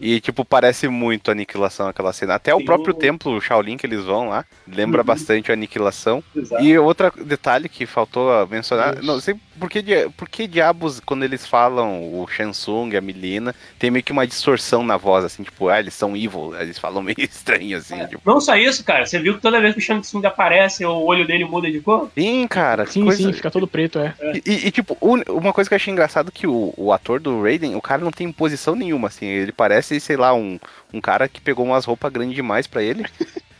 e, 0.00 0.20
tipo, 0.20 0.44
parece 0.44 0.88
muito 0.88 1.30
a 1.30 1.32
Aniquilação 1.32 1.88
aquela 1.88 2.12
cena. 2.12 2.34
Até 2.34 2.54
o 2.54 2.58
Sim. 2.58 2.64
próprio 2.64 2.94
templo, 2.94 3.32
o 3.36 3.40
Shaolin 3.40 3.76
que 3.76 3.86
eles 3.86 4.04
vão 4.04 4.28
lá, 4.28 4.44
lembra 4.66 5.00
Uhum. 5.00 5.06
bastante 5.06 5.50
a 5.50 5.54
Aniquilação. 5.54 6.22
Exato. 6.34 6.62
E 6.62 6.78
outro 6.78 7.12
detalhe 7.24 7.68
que 7.68 7.86
faltou 7.86 8.32
a 8.32 8.46
mencionar, 8.46 8.94
Isso. 8.94 9.04
não 9.06 9.20
sei 9.20 9.34
por 9.58 9.70
que, 9.70 9.82
por 10.16 10.28
que 10.28 10.46
diabos, 10.46 11.00
quando 11.00 11.24
eles 11.24 11.46
falam 11.46 12.02
o 12.20 12.26
Shansung, 12.28 12.94
a 12.96 13.00
Milina, 13.00 13.54
tem 13.78 13.90
meio 13.90 14.02
que 14.02 14.12
uma 14.12 14.26
distorção 14.26 14.84
na 14.84 14.96
voz, 14.98 15.24
assim, 15.24 15.42
tipo, 15.42 15.68
ah, 15.68 15.78
eles 15.80 15.94
são 15.94 16.14
evil, 16.16 16.54
eles 16.60 16.78
falam 16.78 17.02
meio 17.02 17.16
estranho, 17.22 17.78
assim, 17.78 17.96
tipo. 18.06 18.20
Não 18.24 18.40
só 18.40 18.54
isso, 18.56 18.84
cara. 18.84 19.06
Você 19.06 19.18
viu 19.18 19.34
que 19.34 19.40
toda 19.40 19.60
vez 19.60 19.72
que 19.72 19.78
o 19.80 19.82
Shang 19.82 20.02
Tsung 20.02 20.24
aparece, 20.26 20.84
o 20.84 21.04
olho 21.04 21.26
dele 21.26 21.44
muda 21.46 21.70
de 21.70 21.80
cor? 21.80 22.10
Sim, 22.14 22.46
cara, 22.46 22.84
Sim, 22.86 23.04
coisa... 23.04 23.22
sim, 23.22 23.32
fica 23.32 23.50
todo 23.50 23.66
preto, 23.66 23.98
é. 23.98 24.14
E, 24.34 24.42
e, 24.44 24.66
e, 24.66 24.70
tipo, 24.70 24.96
uma 25.00 25.52
coisa 25.52 25.68
que 25.70 25.74
eu 25.74 25.76
achei 25.76 25.90
engraçado 25.92 26.30
que 26.30 26.46
o, 26.46 26.74
o 26.76 26.92
ator 26.92 27.18
do 27.18 27.42
Raiden, 27.42 27.76
o 27.76 27.80
cara 27.80 28.02
não 28.04 28.10
tem 28.10 28.30
posição 28.30 28.74
nenhuma, 28.74 29.08
assim, 29.08 29.24
ele 29.26 29.52
parece, 29.52 29.85
sei 29.86 30.16
lá, 30.16 30.34
um, 30.34 30.58
um 30.92 31.00
cara 31.00 31.28
que 31.28 31.40
pegou 31.40 31.64
umas 31.64 31.84
roupas 31.84 32.12
grandes 32.12 32.34
demais 32.34 32.66
pra 32.66 32.82
ele. 32.82 33.04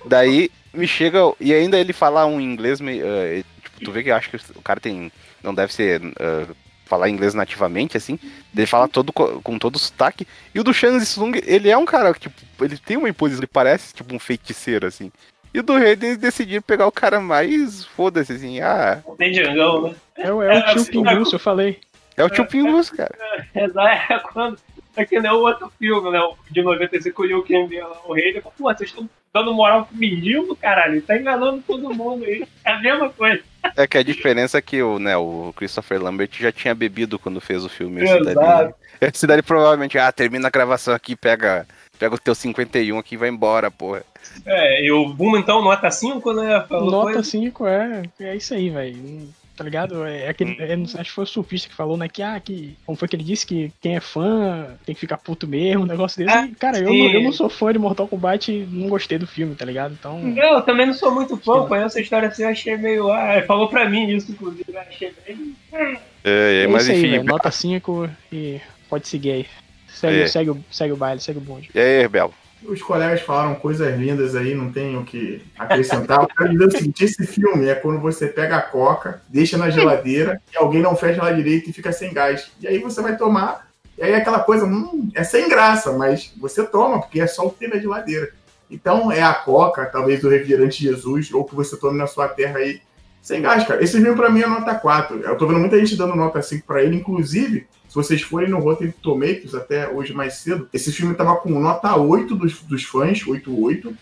Daí 0.04 0.50
me 0.74 0.86
chega, 0.86 1.20
e 1.40 1.52
ainda 1.54 1.78
ele 1.78 1.92
fala 1.92 2.26
um 2.26 2.40
inglês 2.40 2.80
meio. 2.80 3.04
eh, 3.06 3.42
tipo, 3.62 3.80
tu 3.84 3.92
vê 3.92 4.02
que 4.02 4.10
eu 4.10 4.14
acho 4.16 4.30
que 4.30 4.36
o 4.56 4.62
cara 4.62 4.80
tem. 4.80 5.10
Não 5.42 5.54
deve 5.54 5.72
ser. 5.72 6.00
eh, 6.18 6.46
falar 6.84 7.08
inglês 7.08 7.34
nativamente, 7.34 7.96
assim. 7.96 8.16
Ele 8.56 8.64
fala 8.64 8.86
todo 8.86 9.12
co- 9.12 9.40
com 9.42 9.58
todo 9.58 9.76
sotaque. 9.76 10.24
E 10.54 10.60
o 10.60 10.62
do 10.62 10.72
Shang 10.72 11.00
Tsung, 11.04 11.32
ele 11.44 11.68
é 11.68 11.76
um 11.76 11.84
cara, 11.84 12.12
tipo, 12.14 12.36
ele 12.64 12.78
tem 12.78 12.96
uma 12.96 13.08
imposição, 13.08 13.40
ele 13.40 13.48
parece, 13.48 13.92
tipo, 13.92 14.14
um 14.14 14.20
feiticeiro, 14.20 14.86
assim. 14.86 15.10
E 15.52 15.58
o 15.58 15.64
do 15.64 15.72
Raiden 15.72 16.10
eles 16.10 16.18
decidiram 16.20 16.62
pegar 16.62 16.86
o 16.86 16.92
cara 16.92 17.18
mais 17.20 17.84
foda-se, 17.86 18.34
assim, 18.34 18.60
ah, 18.60 19.02
Tem 19.18 19.34
Jangão, 19.34 19.88
né? 19.88 19.94
É, 20.16 20.32
o- 20.32 20.40
é 20.40 20.58
o 20.58 20.62
tio 20.66 20.82
assim, 20.82 20.90
Pinguço, 20.92 21.34
eu 21.34 21.40
falei. 21.40 21.80
é 22.16 22.22
o 22.24 22.30
tio 22.30 22.46
Pingus, 22.46 22.88
cara. 22.90 23.14
Exato. 23.52 24.12
É 24.12 24.18
quando. 24.20 24.58
É 24.96 25.04
que 25.04 25.20
nem 25.20 25.30
o 25.30 25.40
outro 25.40 25.70
filme, 25.78 26.10
né? 26.10 26.20
o 26.20 26.34
De 26.50 26.62
95 26.62 27.22
o 27.22 27.42
Kang 27.42 27.80
lá, 27.80 28.00
o 28.06 28.12
rei. 28.14 28.30
ele 28.30 28.40
fala, 28.40 28.54
Pô, 28.56 28.64
vocês 28.64 28.90
estão 28.90 29.08
dando 29.32 29.52
moral 29.52 29.84
pro 29.84 29.96
menino, 29.96 30.56
caralho. 30.56 30.94
Ele 30.94 31.00
tá 31.02 31.16
enganando 31.16 31.62
todo 31.66 31.94
mundo 31.94 32.24
aí. 32.24 32.46
É 32.64 32.72
a 32.72 32.80
mesma 32.80 33.10
coisa. 33.10 33.42
É 33.76 33.86
que 33.86 33.98
a 33.98 34.02
diferença 34.02 34.56
é 34.58 34.62
que 34.62 34.82
o, 34.82 34.98
né, 34.98 35.16
o 35.16 35.52
Christopher 35.56 36.02
Lambert 36.02 36.30
já 36.32 36.50
tinha 36.50 36.74
bebido 36.74 37.18
quando 37.18 37.40
fez 37.40 37.64
o 37.64 37.68
filme. 37.68 38.02
Esse 38.02 38.14
Exato. 38.14 38.34
daí, 38.34 38.74
esse 39.00 39.26
daí 39.26 39.42
provavelmente, 39.42 39.98
ah, 39.98 40.10
termina 40.10 40.48
a 40.48 40.50
gravação 40.50 40.94
aqui, 40.94 41.14
pega, 41.14 41.66
pega 41.98 42.14
o 42.14 42.18
teu 42.18 42.34
51 42.34 42.98
aqui 42.98 43.14
e 43.14 43.18
vai 43.18 43.28
embora, 43.28 43.70
porra. 43.70 44.02
É, 44.44 44.84
e 44.84 44.90
o 44.90 45.08
Boom, 45.08 45.36
então, 45.36 45.62
nota 45.62 45.90
5, 45.90 46.32
né? 46.32 46.64
Falou 46.68 46.90
Nota 46.90 47.12
coisa. 47.14 47.22
5 47.22 47.66
é, 47.66 48.02
é 48.20 48.36
isso 48.36 48.54
aí, 48.54 48.70
velho. 48.70 49.28
Tá 49.56 49.64
ligado? 49.64 50.04
É 50.04 50.28
aquele, 50.28 50.54
é, 50.62 50.76
não 50.76 50.84
sei, 50.84 51.00
acho 51.00 51.08
que 51.10 51.14
foi 51.14 51.24
o 51.24 51.26
surfista 51.26 51.66
que 51.68 51.74
falou, 51.74 51.96
né? 51.96 52.08
Que, 52.08 52.22
ah, 52.22 52.38
que. 52.38 52.76
Como 52.84 52.96
foi 52.98 53.08
que 53.08 53.16
ele 53.16 53.24
disse? 53.24 53.46
Que 53.46 53.72
quem 53.80 53.96
é 53.96 54.00
fã 54.00 54.76
tem 54.84 54.94
que 54.94 55.00
ficar 55.00 55.16
puto 55.16 55.48
mesmo, 55.48 55.84
um 55.84 55.86
negócio 55.86 56.18
desse. 56.22 56.36
Ah, 56.36 56.46
E, 56.46 56.54
cara, 56.54 56.78
eu 56.78 56.84
não, 56.84 56.94
eu 56.94 57.22
não 57.22 57.32
sou 57.32 57.48
fã 57.48 57.72
de 57.72 57.78
Mortal 57.78 58.06
Kombat 58.06 58.52
e 58.52 58.66
não 58.70 58.88
gostei 58.88 59.16
do 59.16 59.26
filme, 59.26 59.54
tá 59.54 59.64
ligado? 59.64 59.96
Então. 59.98 60.20
Eu 60.36 60.60
também 60.60 60.84
não 60.86 60.92
sou 60.92 61.10
muito 61.10 61.38
fã, 61.38 61.66
conheço 61.66 61.96
a 61.96 62.00
história 62.02 62.28
assim, 62.28 62.42
eu 62.42 62.50
achei 62.50 62.76
meio. 62.76 63.10
Ah, 63.10 63.42
falou 63.46 63.68
pra 63.68 63.88
mim 63.88 64.10
isso, 64.14 64.30
inclusive, 64.30 64.64
eu 64.68 64.78
achei 64.78 65.14
bem. 65.26 65.56
É, 65.72 65.96
É, 66.24 66.62
é, 66.64 66.66
mas 66.66 66.88
aí, 66.90 66.98
enfim. 67.16 67.24
Nota 67.24 67.50
5 67.50 68.10
e 68.30 68.60
pode 68.90 69.08
seguir 69.08 69.30
aí. 69.32 69.46
Segue, 69.88 70.20
É. 70.20 70.26
segue, 70.26 70.50
o, 70.50 70.64
segue 70.70 70.92
o 70.92 70.96
baile, 70.96 71.20
segue 71.22 71.38
o 71.38 71.40
bonde. 71.42 71.70
e 71.74 71.80
aí, 71.80 72.06
Belo? 72.08 72.34
Os 72.68 72.82
colegas 72.82 73.20
falaram 73.20 73.54
coisas 73.54 73.98
lindas 73.98 74.34
aí, 74.34 74.54
não 74.54 74.70
tenho 74.70 75.00
o 75.00 75.04
que 75.04 75.42
acrescentar. 75.58 76.22
Eu 76.22 76.28
quero 76.28 76.50
dizer 76.50 76.66
o 76.66 76.70
seguinte: 76.70 77.04
esse 77.04 77.26
filme 77.26 77.66
é 77.66 77.74
quando 77.74 78.00
você 78.00 78.26
pega 78.26 78.56
a 78.56 78.62
coca, 78.62 79.22
deixa 79.28 79.56
na 79.56 79.70
geladeira 79.70 80.40
e 80.52 80.56
alguém 80.56 80.82
não 80.82 80.96
fecha 80.96 81.20
ela 81.20 81.32
direito 81.32 81.70
e 81.70 81.72
fica 81.72 81.92
sem 81.92 82.12
gás. 82.12 82.50
E 82.60 82.66
aí 82.66 82.78
você 82.78 83.00
vai 83.00 83.16
tomar, 83.16 83.68
e 83.96 84.02
aí 84.02 84.14
aquela 84.14 84.40
coisa, 84.40 84.64
hum, 84.66 85.10
é 85.14 85.24
sem 85.24 85.48
graça, 85.48 85.92
mas 85.92 86.32
você 86.38 86.64
toma, 86.64 87.00
porque 87.00 87.20
é 87.20 87.26
só 87.26 87.46
o 87.46 87.50
ter 87.50 87.68
na 87.68 87.78
geladeira. 87.78 88.30
Então 88.70 89.10
é 89.12 89.22
a 89.22 89.32
coca, 89.32 89.86
talvez 89.86 90.22
o 90.24 90.28
refrigerante 90.28 90.82
Jesus, 90.82 91.32
ou 91.32 91.44
que 91.44 91.54
você 91.54 91.76
tome 91.76 91.96
na 91.96 92.06
sua 92.06 92.28
terra 92.28 92.58
aí 92.58 92.80
sem 93.26 93.42
gás, 93.42 93.66
cara. 93.66 93.82
Esse 93.82 94.00
filme 94.00 94.14
pra 94.14 94.30
mim 94.30 94.42
é 94.42 94.46
nota 94.46 94.72
4. 94.72 95.20
Eu 95.20 95.36
tô 95.36 95.48
vendo 95.48 95.58
muita 95.58 95.76
gente 95.78 95.96
dando 95.96 96.14
nota 96.14 96.40
5 96.40 96.64
pra 96.64 96.82
ele, 96.82 96.94
inclusive, 96.94 97.66
vocês 97.96 98.22
forem 98.22 98.48
no 98.50 98.58
Rotten 98.60 98.92
Tomatoes 99.02 99.54
até 99.54 99.88
hoje 99.88 100.12
mais 100.12 100.34
cedo, 100.34 100.68
esse 100.72 100.92
filme 100.92 101.14
tava 101.14 101.34
com 101.36 101.48
nota 101.58 101.96
8 101.96 102.34
dos, 102.36 102.60
dos 102.62 102.84
fãs, 102.84 103.22
8,8, 103.24 103.94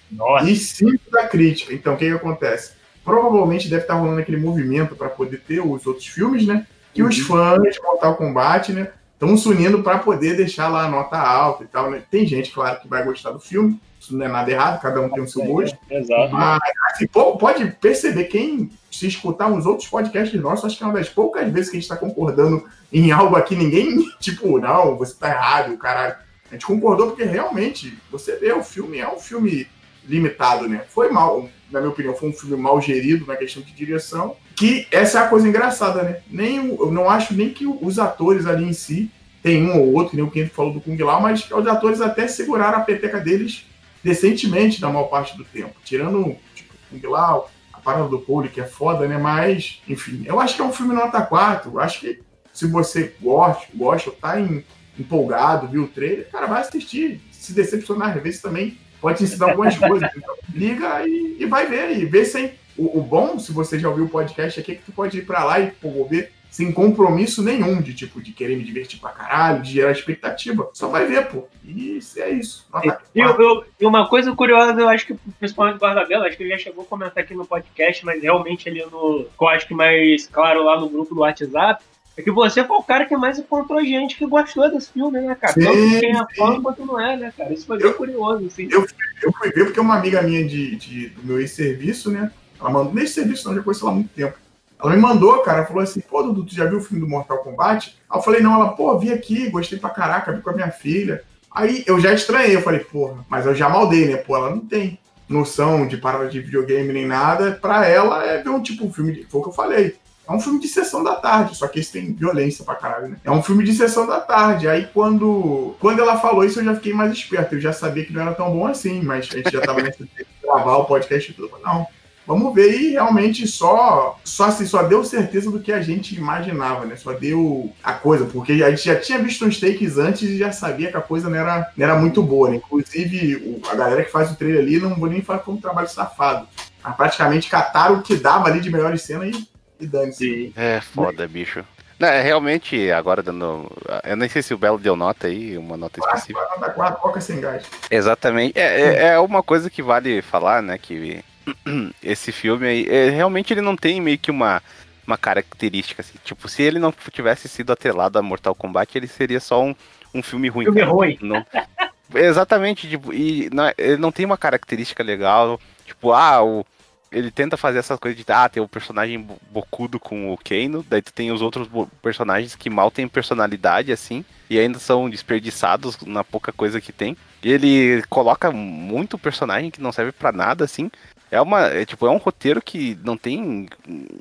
e 0.47 0.57
5 0.57 1.11
da 1.11 1.27
crítica. 1.29 1.73
Então 1.73 1.95
o 1.95 1.97
que 1.97 2.07
que 2.07 2.13
acontece? 2.13 2.73
Provavelmente 3.05 3.69
deve 3.71 3.83
estar 3.83 3.95
rolando 3.95 4.21
aquele 4.21 4.39
movimento 4.39 4.97
para 4.97 5.09
poder 5.09 5.41
ter 5.47 5.61
os 5.61 5.87
outros 5.87 6.07
filmes, 6.07 6.47
né? 6.47 6.67
Que 6.93 7.03
os 7.03 7.19
Uhum. 7.19 7.25
fãs 7.27 7.75
de 7.75 7.81
Mortal 7.83 8.17
Kombat, 8.17 8.73
né? 8.73 8.91
Estão 9.13 9.37
se 9.37 9.49
unindo 9.49 9.83
para 9.83 9.99
poder 9.99 10.37
deixar 10.37 10.69
lá 10.69 10.85
a 10.87 10.91
nota 10.91 11.17
alta 11.17 11.65
e 11.65 11.67
tal, 11.67 11.91
né? 11.91 12.03
Tem 12.11 12.27
gente, 12.27 12.51
claro, 12.51 12.81
que 12.81 12.89
vai 12.89 13.05
gostar 13.05 13.31
do 13.31 13.39
filme. 13.41 13.81
Isso 14.05 14.17
não 14.17 14.27
é 14.27 14.29
nada 14.29 14.51
errado, 14.51 14.81
cada 14.83 15.01
um 15.01 15.09
tem 15.09 15.23
o 15.23 15.29
seu 15.29 15.43
gosto. 15.45 15.79
Exato. 15.91 16.33
Mas, 16.35 16.61
assim, 16.93 17.07
pode 17.07 17.65
perceber, 17.81 18.25
quem 18.25 18.71
se 18.91 19.07
escutar 19.07 19.47
uns 19.49 19.65
outros 19.67 19.89
podcasts 19.89 20.39
nossos, 20.41 20.67
acho 20.67 20.77
que 20.77 20.85
é 20.85 20.87
uma 20.87 20.93
das 20.99 21.09
poucas 21.09 21.51
vezes 21.51 21.71
que 21.71 21.77
a 21.77 21.81
gente 21.81 21.91
está 21.91 21.97
concordando 21.97 22.65
em 22.93 23.11
algo 23.11 23.35
aqui, 23.35 23.57
ninguém, 23.57 24.05
tipo, 24.21 24.59
não, 24.61 24.97
você 24.97 25.15
tá 25.19 25.31
errado, 25.31 25.77
caralho. 25.79 26.15
A 26.51 26.55
gente 26.55 26.67
concordou 26.67 27.09
porque 27.09 27.25
realmente, 27.25 27.97
você 28.13 28.37
vê, 28.37 28.53
o 28.53 28.63
filme 28.63 28.99
é 28.99 29.09
um 29.11 29.19
filme 29.19 29.67
limitado, 30.07 30.69
né? 30.69 30.83
Foi 30.89 31.11
mal, 31.11 31.49
na 31.71 31.81
minha 31.81 31.91
opinião, 31.91 32.15
foi 32.15 32.29
um 32.29 32.33
filme 32.33 32.57
mal 32.57 32.81
gerido 32.81 33.25
na 33.27 33.37
questão 33.37 33.63
de 33.63 33.73
direção, 33.73 34.37
que 34.55 34.87
essa 34.93 35.19
é 35.19 35.23
a 35.23 35.29
coisa 35.29 35.49
engraçada, 35.49 36.03
né? 36.03 36.19
Nem, 36.31 36.61
o- 36.61 36.77
eu 36.85 36.93
não 36.93 37.09
acho 37.09 37.35
nem 37.35 37.49
que 37.51 37.67
os 37.67 37.99
atores 37.99 38.47
ali 38.47 38.65
em 38.65 38.73
si, 38.75 39.11
tem 39.43 39.69
um 39.69 39.79
ou 39.81 39.93
outro, 39.95 40.11
que 40.11 40.17
nem 40.17 40.25
o 40.25 40.31
Kento 40.31 40.55
falou 40.55 40.73
do 40.73 40.81
Kung 40.81 40.97
Lao, 41.03 41.21
mas 41.21 41.51
os 41.51 41.67
atores 41.67 42.01
até 42.01 42.27
seguraram 42.29 42.79
a 42.79 42.83
peteca 42.83 43.19
deles 43.21 43.67
decentemente 44.05 44.81
na 44.81 44.91
maior 44.91 45.05
parte 45.05 45.37
do 45.37 45.45
tempo. 45.45 45.75
Tirando, 45.83 46.37
tipo, 46.55 46.75
Kung 46.91 47.01
Lao, 47.09 47.51
a 47.73 47.81
parada 47.81 48.07
do 48.07 48.19
Poli, 48.19 48.51
que 48.51 48.61
é 48.61 48.67
foda, 48.67 49.09
né? 49.09 49.17
Mas, 49.17 49.83
enfim, 49.89 50.23
eu 50.27 50.39
acho 50.39 50.55
que 50.55 50.61
é 50.61 50.65
um 50.65 50.73
filme 50.73 50.95
nota 50.95 51.23
4. 51.23 51.73
Eu 51.73 51.81
acho 51.81 52.01
que 52.01 52.21
se 52.53 52.67
você 52.67 53.15
gosta, 53.21 53.67
gosta 53.75 54.11
tá 54.13 54.39
em- 54.39 54.63
empolgado, 54.99 55.67
viu 55.67 55.85
o 55.85 55.89
trailer, 55.89 56.29
cara, 56.31 56.47
vai 56.47 56.61
assistir. 56.61 57.21
Se 57.33 57.53
decepcionar, 57.53 58.17
às 58.17 58.23
vezes 58.23 58.41
também 58.41 58.79
pode 59.01 59.19
te 59.19 59.25
ensinar 59.25 59.51
algumas 59.51 59.77
coisas. 59.77 60.09
Então, 60.17 60.35
liga 60.55 61.07
e, 61.07 61.39
e 61.41 61.47
vai 61.47 61.67
ver. 61.67 61.97
E 61.99 62.05
vê 62.05 62.25
sem. 62.25 62.53
O, 62.77 62.99
o 62.99 63.03
bom, 63.03 63.39
se 63.39 63.53
você 63.53 63.79
já 63.79 63.89
ouviu 63.89 64.05
o 64.05 64.09
podcast 64.09 64.61
aqui, 64.61 64.73
é 64.73 64.75
que 64.77 64.83
tu 64.83 64.93
pode 64.93 65.19
ir 65.19 65.27
pra 65.27 65.45
lá 65.45 65.61
e 65.61 65.71
pô, 65.71 66.05
ver 66.07 66.33
sem 66.55 66.71
compromisso 66.71 67.43
nenhum 67.43 67.83
de 67.83 67.93
tipo 67.93 68.23
de 68.23 68.31
querer 68.31 68.57
me 68.57 68.63
divertir 68.63 69.01
pra 69.01 69.11
caralho, 69.11 69.61
de 69.61 69.73
gerar 69.73 69.91
expectativa. 69.91 70.71
Só 70.73 70.87
vai 70.87 71.05
ver, 71.05 71.27
pô. 71.27 71.49
E 71.65 71.99
é 72.19 72.31
isso. 72.31 72.65
Nota 72.73 73.01
E, 73.13 73.19
eu- 73.19 73.65
eu- 73.81 73.89
uma 73.89 74.09
coisa 74.09 74.33
curiosa, 74.37 74.81
eu 74.81 74.89
acho 74.89 75.05
que 75.05 75.15
principalmente 75.41 75.79
o 75.79 75.81
Guardabela, 75.81 76.29
acho 76.29 76.37
que 76.37 76.45
ele 76.45 76.51
já 76.51 76.59
chegou 76.59 76.85
a 76.85 76.87
comentar 76.87 77.25
aqui 77.25 77.35
no 77.35 77.45
podcast, 77.45 78.07
mas 78.07 78.23
realmente 78.23 78.69
ali 78.69 78.85
no. 78.87 79.27
Eu 79.41 79.49
acho 79.49 79.67
que 79.67 79.75
mais 79.75 80.29
claro 80.29 80.63
lá 80.63 80.79
no 80.79 80.89
grupo 80.89 81.13
do 81.13 81.23
WhatsApp. 81.23 81.83
É 82.17 82.23
que 82.23 82.31
você 82.31 82.63
foi 82.63 82.77
o 82.77 82.83
cara 82.85 83.05
que 83.07 83.17
mais 83.17 83.37
encontrou 83.41 83.85
gente 83.85 84.15
que 84.17 84.25
gostou 84.25 84.71
desse 84.71 84.93
filme, 84.93 85.21
né, 85.21 85.35
cara? 85.35 85.55
Sim, 85.55 85.65
Tanto 85.65 85.99
quem 86.01 86.13
é 86.13 86.25
fã 86.37 86.63
quanto 86.63 86.87
não 86.87 87.01
é, 87.01 87.17
né, 87.17 87.33
cara? 87.37 87.53
Isso 87.53 87.67
foi 87.67 87.79
bem 87.79 87.93
curioso, 87.95 88.47
assim. 88.47 88.69
Eu 88.71 88.87
fui 89.33 89.51
ver 89.51 89.65
porque 89.65 89.81
uma 89.81 89.97
amiga 89.97 90.23
minha 90.23 90.47
de, 90.47 90.77
de- 90.77 91.09
do 91.09 91.25
meu 91.27 91.41
ex-serviço, 91.41 92.13
né? 92.13 92.31
Ela 92.61 92.71
mandou, 92.71 92.95
nesse 92.95 93.15
serviço 93.15 93.49
não, 93.49 93.57
já 93.57 93.63
conheci 93.65 93.83
ela 93.83 93.91
há 93.91 93.95
muito 93.97 94.11
tempo. 94.15 94.39
Ela 94.85 94.95
me 94.95 95.01
mandou, 95.01 95.39
cara, 95.39 95.65
falou 95.65 95.83
assim, 95.83 96.01
pô, 96.01 96.23
Dudu, 96.23 96.45
tu 96.45 96.55
já 96.55 96.67
viu 96.67 96.79
o 96.79 96.83
filme 96.83 97.03
do 97.03 97.09
Mortal 97.09 97.39
Kombat? 97.39 97.97
Aí 98.11 98.19
eu 98.19 98.23
falei, 98.23 98.43
não, 98.43 98.55
ela, 98.55 98.73
pô, 98.73 98.99
vi 98.99 99.13
aqui, 99.13 99.49
gostei 99.49 99.79
pra 99.79 99.89
caraca, 99.89 100.33
vi 100.33 100.43
com 100.43 100.51
a 100.51 100.55
minha 100.55 100.71
filha. 100.71 101.23
Aí 101.51 101.85
eu 101.87 101.99
já 101.99 102.13
estranhei, 102.13 102.55
eu 102.55 102.63
falei, 102.63 102.81
porra, 102.81 103.25
mas 103.29 103.47
eu 103.47 103.55
já 103.55 103.69
maldei, 103.69 104.07
né? 104.07 104.17
Pô, 104.17 104.37
ela 104.37 104.51
não 104.51 104.61
tem 104.61 104.99
noção 105.29 105.87
de 105.87 105.97
parada 105.97 106.29
de 106.29 106.41
videogame 106.41 106.93
nem 106.93 107.07
nada. 107.07 107.53
Pra 107.53 107.87
ela 107.87 108.25
é 108.25 108.43
ver 108.43 108.51
um 108.51 108.61
tipo 108.61 108.85
um 108.85 108.93
filme, 108.93 109.13
de, 109.13 109.25
foi 109.25 109.41
o 109.41 109.45
que 109.45 109.51
eu 109.51 109.55
falei. 109.55 109.97
É 110.27 110.33
um 110.33 110.41
filme 110.41 110.59
de 110.59 110.69
sessão 110.69 111.05
da 111.05 111.17
tarde, 111.17 111.55
só 111.55 111.69
que 111.69 111.79
esse 111.79 111.93
tem 111.93 112.13
violência 112.13 112.65
pra 112.65 112.75
caralho, 112.75 113.09
né? 113.09 113.17
É 113.23 113.31
um 113.31 113.43
filme 113.43 113.63
de 113.63 113.75
sessão 113.75 114.07
da 114.07 114.21
tarde. 114.21 114.67
Aí 114.67 114.89
quando, 114.93 115.77
quando 115.79 116.01
ela 116.01 116.19
falou 116.19 116.45
isso, 116.45 116.61
eu 116.61 116.65
já 116.65 116.75
fiquei 116.75 116.95
mais 116.95 117.13
esperto. 117.13 117.55
Eu 117.55 117.61
já 117.61 117.73
sabia 117.73 118.05
que 118.05 118.13
não 118.13 118.23
era 118.23 118.33
tão 118.33 118.51
bom 118.51 118.67
assim, 118.67 119.03
mas 119.03 119.29
a 119.31 119.37
gente 119.37 119.53
já 119.53 119.61
tava 119.61 119.83
nessa 119.83 120.03
de 120.03 120.11
gravar 120.43 120.77
o 120.77 120.87
podcast 120.87 121.31
e 121.31 121.35
tudo. 121.35 121.51
Não, 121.63 121.87
vamos 122.27 122.55
ver. 122.55 122.73
E 122.81 122.91
realmente 122.93 123.47
só, 123.47 124.19
só, 124.25 124.45
assim, 124.47 124.67
só 124.67 124.83
deu 124.83 125.05
certeza 125.05 125.51
do 125.51 125.61
que 125.61 125.73
a 125.73 125.81
gente 125.83 126.15
imaginava, 126.17 126.85
né? 126.85 126.97
Só 126.97 127.13
deu 127.13 127.73
a 127.83 127.93
coisa, 127.93 128.25
porque 128.27 128.53
a 128.63 128.71
gente 128.71 128.85
já 128.85 128.97
tinha 128.97 129.19
visto 129.19 129.45
uns 129.45 129.59
takes 129.61 129.99
antes 129.99 130.23
e 130.23 130.39
já 130.39 130.53
sabia 130.53 130.91
que 130.91 130.97
a 130.97 131.01
coisa 131.03 131.29
não 131.29 131.37
era, 131.39 131.71
não 131.77 131.85
era 131.85 131.95
muito 131.97 132.23
boa, 132.23 132.51
né? 132.51 132.57
Inclusive, 132.57 133.37
o- 133.37 133.61
a 133.71 133.75
galera 133.75 134.05
que 134.05 134.11
faz 134.11 134.31
o 134.31 134.37
trailer 134.37 134.61
ali, 134.63 134.79
não 134.79 134.95
vou 134.95 135.09
nem 135.09 135.23
falar 135.23 135.39
que 135.41 135.45
foi 135.47 135.55
um 135.55 135.61
trabalho 135.61 135.89
safado. 135.89 136.47
Mas 136.83 136.97
praticamente 136.97 137.49
cataram 137.49 137.97
o 137.97 138.03
que 138.03 138.17
dava 138.17 138.49
ali 138.49 138.61
de 138.61 138.71
melhores 138.71 139.03
cenas 139.03 139.35
e, 139.35 139.49
e 139.81 139.87
dane-se. 139.87 140.53
É 140.57 140.81
foda, 140.81 141.27
bicho. 141.27 141.65
Não, 141.99 142.09
é 142.09 142.21
realmente, 142.21 142.91
agora 142.91 143.23
dando. 143.23 143.71
Eu 144.05 144.17
nem 144.17 144.29
sei 144.29 144.43
se 144.43 144.53
o 144.53 144.59
Belo 144.59 144.79
deu 144.79 144.97
nota 144.97 145.29
aí, 145.29 145.57
uma 145.57 145.77
nota 145.77 146.01
específica. 146.01 146.41
Quatro, 146.41 146.61
nota 146.61 146.73
quatro, 146.73 147.01
coca 147.01 147.21
sem 147.21 147.41
gás. 147.41 147.65
Exatamente. 147.91 148.59
É, 148.59 148.81
é, 148.81 149.07
é 149.15 149.19
uma 149.21 149.43
coisa 149.43 149.71
que 149.71 149.81
vale 149.81 150.21
falar, 150.21 150.61
né? 150.61 150.77
Que 150.77 151.23
esse 152.03 152.33
filme 152.33 152.67
aí, 152.67 152.89
é, 152.89 153.11
realmente 153.11 153.53
ele 153.53 153.61
não 153.61 153.77
tem 153.77 154.01
meio 154.01 154.19
que 154.19 154.31
uma, 154.31 154.63
uma 155.07 155.17
característica 155.19 156.03
assim. 156.03 156.15
Tipo, 156.25 156.49
se 156.49 156.63
ele 156.63 156.79
não 156.79 156.93
tivesse 157.13 157.49
sido 157.49 157.73
atrelado 157.73 158.19
a 158.19 158.23
Mortal 158.23 158.55
Kombat, 158.55 158.97
ele 158.97 159.07
seria 159.07 159.41
só 159.41 159.63
um, 159.63 159.75
um 160.15 160.23
filme 160.23 160.49
ruim. 160.49 160.65
Filme 160.65 160.81
cara. 160.81 160.93
ruim. 160.93 161.19
Não- 161.21 161.45
Exatamente, 162.15 162.89
tipo, 162.89 163.13
e 163.13 163.49
não 163.53 163.65
ele 163.79 163.97
não 163.97 164.13
tem 164.13 164.25
uma 164.27 164.37
característica 164.37 165.03
legal. 165.03 165.59
Tipo, 165.87 166.13
ah, 166.13 166.45
o, 166.45 166.65
ele 167.11 167.31
tenta 167.31 167.57
fazer 167.57 167.79
essas 167.79 167.99
coisas 167.99 168.17
de, 168.23 168.31
ah, 168.31 168.49
tem 168.49 168.63
o 168.63 168.69
personagem 168.69 169.19
bo- 169.21 169.39
bocudo 169.51 169.99
com 169.99 170.33
o 170.33 170.37
Kano, 170.39 170.85
daí 170.89 171.01
tu 171.01 171.13
tem 171.13 171.33
os 171.33 171.41
outros 171.41 171.69
personagens 172.03 172.55
que 172.55 172.69
mal 172.69 172.91
têm 172.91 173.09
personalidade, 173.09 173.91
assim, 173.91 174.25
e 174.51 174.59
ainda 174.59 174.79
são 174.79 175.09
desperdiçados 175.09 175.99
na 176.03 176.23
pouca 176.23 176.53
coisa 176.53 176.81
que 176.81 176.93
tem. 176.93 177.17
E 177.43 177.51
ele 177.51 178.03
coloca 178.09 178.51
muito 178.51 179.19
personagem 179.19 179.71
que 179.71 179.81
não 179.81 179.93
serve 179.93 180.13
pra 180.13 180.31
nada, 180.33 180.65
assim. 180.65 180.91
É 181.35 181.41
uma, 181.41 181.63
é, 181.63 181.85
tipo, 181.85 182.07
é 182.07 182.11
um 182.11 182.17
roteiro 182.17 182.63
que 182.63 182.97
não 183.03 183.17
tem 183.17 183.69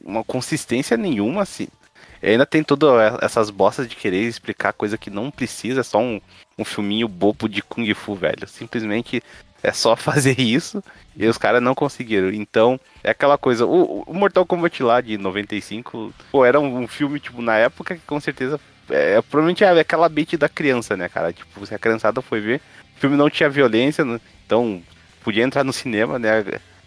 uma 0.03 0.23
consistência 0.23 0.97
nenhuma, 0.97 1.43
assim. 1.43 1.67
E 2.19 2.29
ainda 2.29 2.43
tem 2.43 2.63
todas 2.63 2.89
essas 3.21 3.51
bostas 3.51 3.87
de 3.87 3.95
querer 3.95 4.21
explicar 4.21 4.73
coisa 4.73 4.97
que 4.97 5.11
não 5.11 5.29
precisa, 5.29 5.81
é 5.81 5.83
só 5.83 5.99
um, 5.99 6.19
um 6.57 6.65
filminho 6.65 7.07
bobo 7.07 7.47
de 7.47 7.61
Kung 7.61 7.93
Fu, 7.93 8.15
velho. 8.15 8.47
Simplesmente 8.47 9.21
é 9.61 9.71
só 9.71 9.93
fazer 9.95 10.39
isso 10.39 10.83
e 11.15 11.27
os 11.27 11.37
caras 11.37 11.61
não 11.61 11.75
conseguiram. 11.75 12.31
Então, 12.31 12.79
é 13.03 13.11
aquela 13.11 13.37
coisa. 13.37 13.63
O, 13.63 14.01
o 14.07 14.13
Mortal 14.15 14.43
Kombat 14.43 14.81
lá 14.81 14.99
de 14.99 15.15
95, 15.15 16.11
pô, 16.31 16.43
era 16.43 16.59
um, 16.59 16.79
um 16.79 16.87
filme, 16.87 17.19
tipo, 17.19 17.43
na 17.43 17.57
época 17.57 17.93
que 17.93 18.01
com 18.07 18.19
certeza. 18.19 18.59
É, 18.89 19.21
provavelmente 19.21 19.63
é 19.63 19.79
aquela 19.79 20.09
bait 20.09 20.35
da 20.35 20.49
criança, 20.49 20.97
né, 20.97 21.07
cara? 21.07 21.31
Tipo, 21.31 21.63
se 21.63 21.75
a 21.75 21.79
criançada 21.79 22.23
foi 22.23 22.41
ver, 22.41 22.59
o 22.97 22.99
filme 22.99 23.15
não 23.15 23.29
tinha 23.29 23.47
violência, 23.51 24.03
né? 24.03 24.19
então 24.45 24.81
podia 25.23 25.43
entrar 25.43 25.63
no 25.63 25.71
cinema, 25.71 26.17
né? 26.17 26.43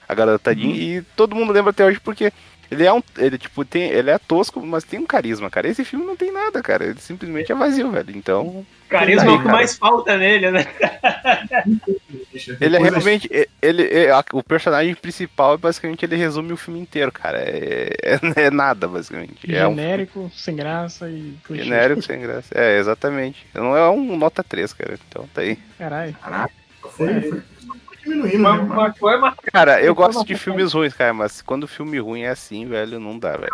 A, 0.08 0.12
a 0.12 0.14
garotadinha, 0.14 0.74
e 0.74 1.02
todo 1.16 1.34
mundo 1.36 1.52
lembra 1.52 1.70
até 1.70 1.84
hoje 1.84 2.00
porque. 2.00 2.32
Ele 2.68 2.84
é 2.84 2.92
um. 2.92 3.00
Ele, 3.16 3.38
tipo, 3.38 3.64
tem. 3.64 3.84
Ele 3.90 4.10
é 4.10 4.18
tosco, 4.18 4.60
mas 4.66 4.82
tem 4.82 4.98
um 4.98 5.06
carisma, 5.06 5.48
cara. 5.48 5.68
Esse 5.68 5.84
filme 5.84 6.04
não 6.04 6.16
tem 6.16 6.32
nada, 6.32 6.60
cara. 6.60 6.84
Ele 6.84 6.98
simplesmente 6.98 7.52
é 7.52 7.54
vazio, 7.54 7.92
velho. 7.92 8.10
Então. 8.16 8.66
Carisma 8.88 9.22
é 9.30 9.34
o 9.34 9.38
que 9.38 9.44
cara. 9.44 9.56
mais 9.56 9.76
falta 9.78 10.16
nele, 10.18 10.50
né? 10.50 10.66
Ele 12.60 12.76
é 12.76 12.80
realmente. 12.80 13.28
e- 13.32 13.48
Ele, 13.62 13.82
é- 13.84 14.10
a- 14.10 14.24
o 14.32 14.42
personagem 14.42 14.94
principal, 14.94 15.56
basicamente, 15.56 16.04
ele 16.04 16.16
resume 16.16 16.52
o 16.52 16.56
filme 16.56 16.80
inteiro, 16.80 17.10
cara. 17.12 17.38
É, 17.38 17.90
é, 18.02 18.20
é 18.46 18.50
nada, 18.50 18.86
basicamente. 18.88 19.52
É 19.54 19.66
um 19.66 19.74
Genérico, 19.76 20.30
sem 20.34 20.56
graça 20.56 21.08
e 21.08 21.34
genérico 21.50 22.02
sem 22.02 22.20
graça. 22.20 22.48
É, 22.54 22.78
exatamente. 22.78 23.46
Não 23.54 23.76
é 23.76 23.88
um 23.90 24.16
nota 24.16 24.42
3, 24.42 24.72
cara. 24.72 24.98
Então 25.08 25.28
tá 25.32 25.40
aí. 25.42 25.56
Caralho. 25.78 26.14
Caraca, 26.20 26.52
foi, 26.90 27.20
foi, 27.22 27.42
diminuindo, 28.06 28.38
né? 28.38 28.50
Mas, 28.50 28.68
mas 28.68 28.98
foi 28.98 29.16
uma 29.16 29.34
Cara, 29.52 29.80
eu 29.80 29.92
Então, 29.92 29.94
gosto 29.94 30.24
de 30.24 30.34
filmes 30.36 30.72
ruins, 30.72 30.94
cara, 30.94 31.12
mas 31.12 31.42
quando 31.42 31.64
o 31.64 31.68
filme 31.68 31.98
ruim 31.98 32.22
é 32.22 32.28
assim, 32.30 32.66
velho, 32.66 32.98
não 33.00 33.18
dá, 33.18 33.32
velho. 33.36 33.50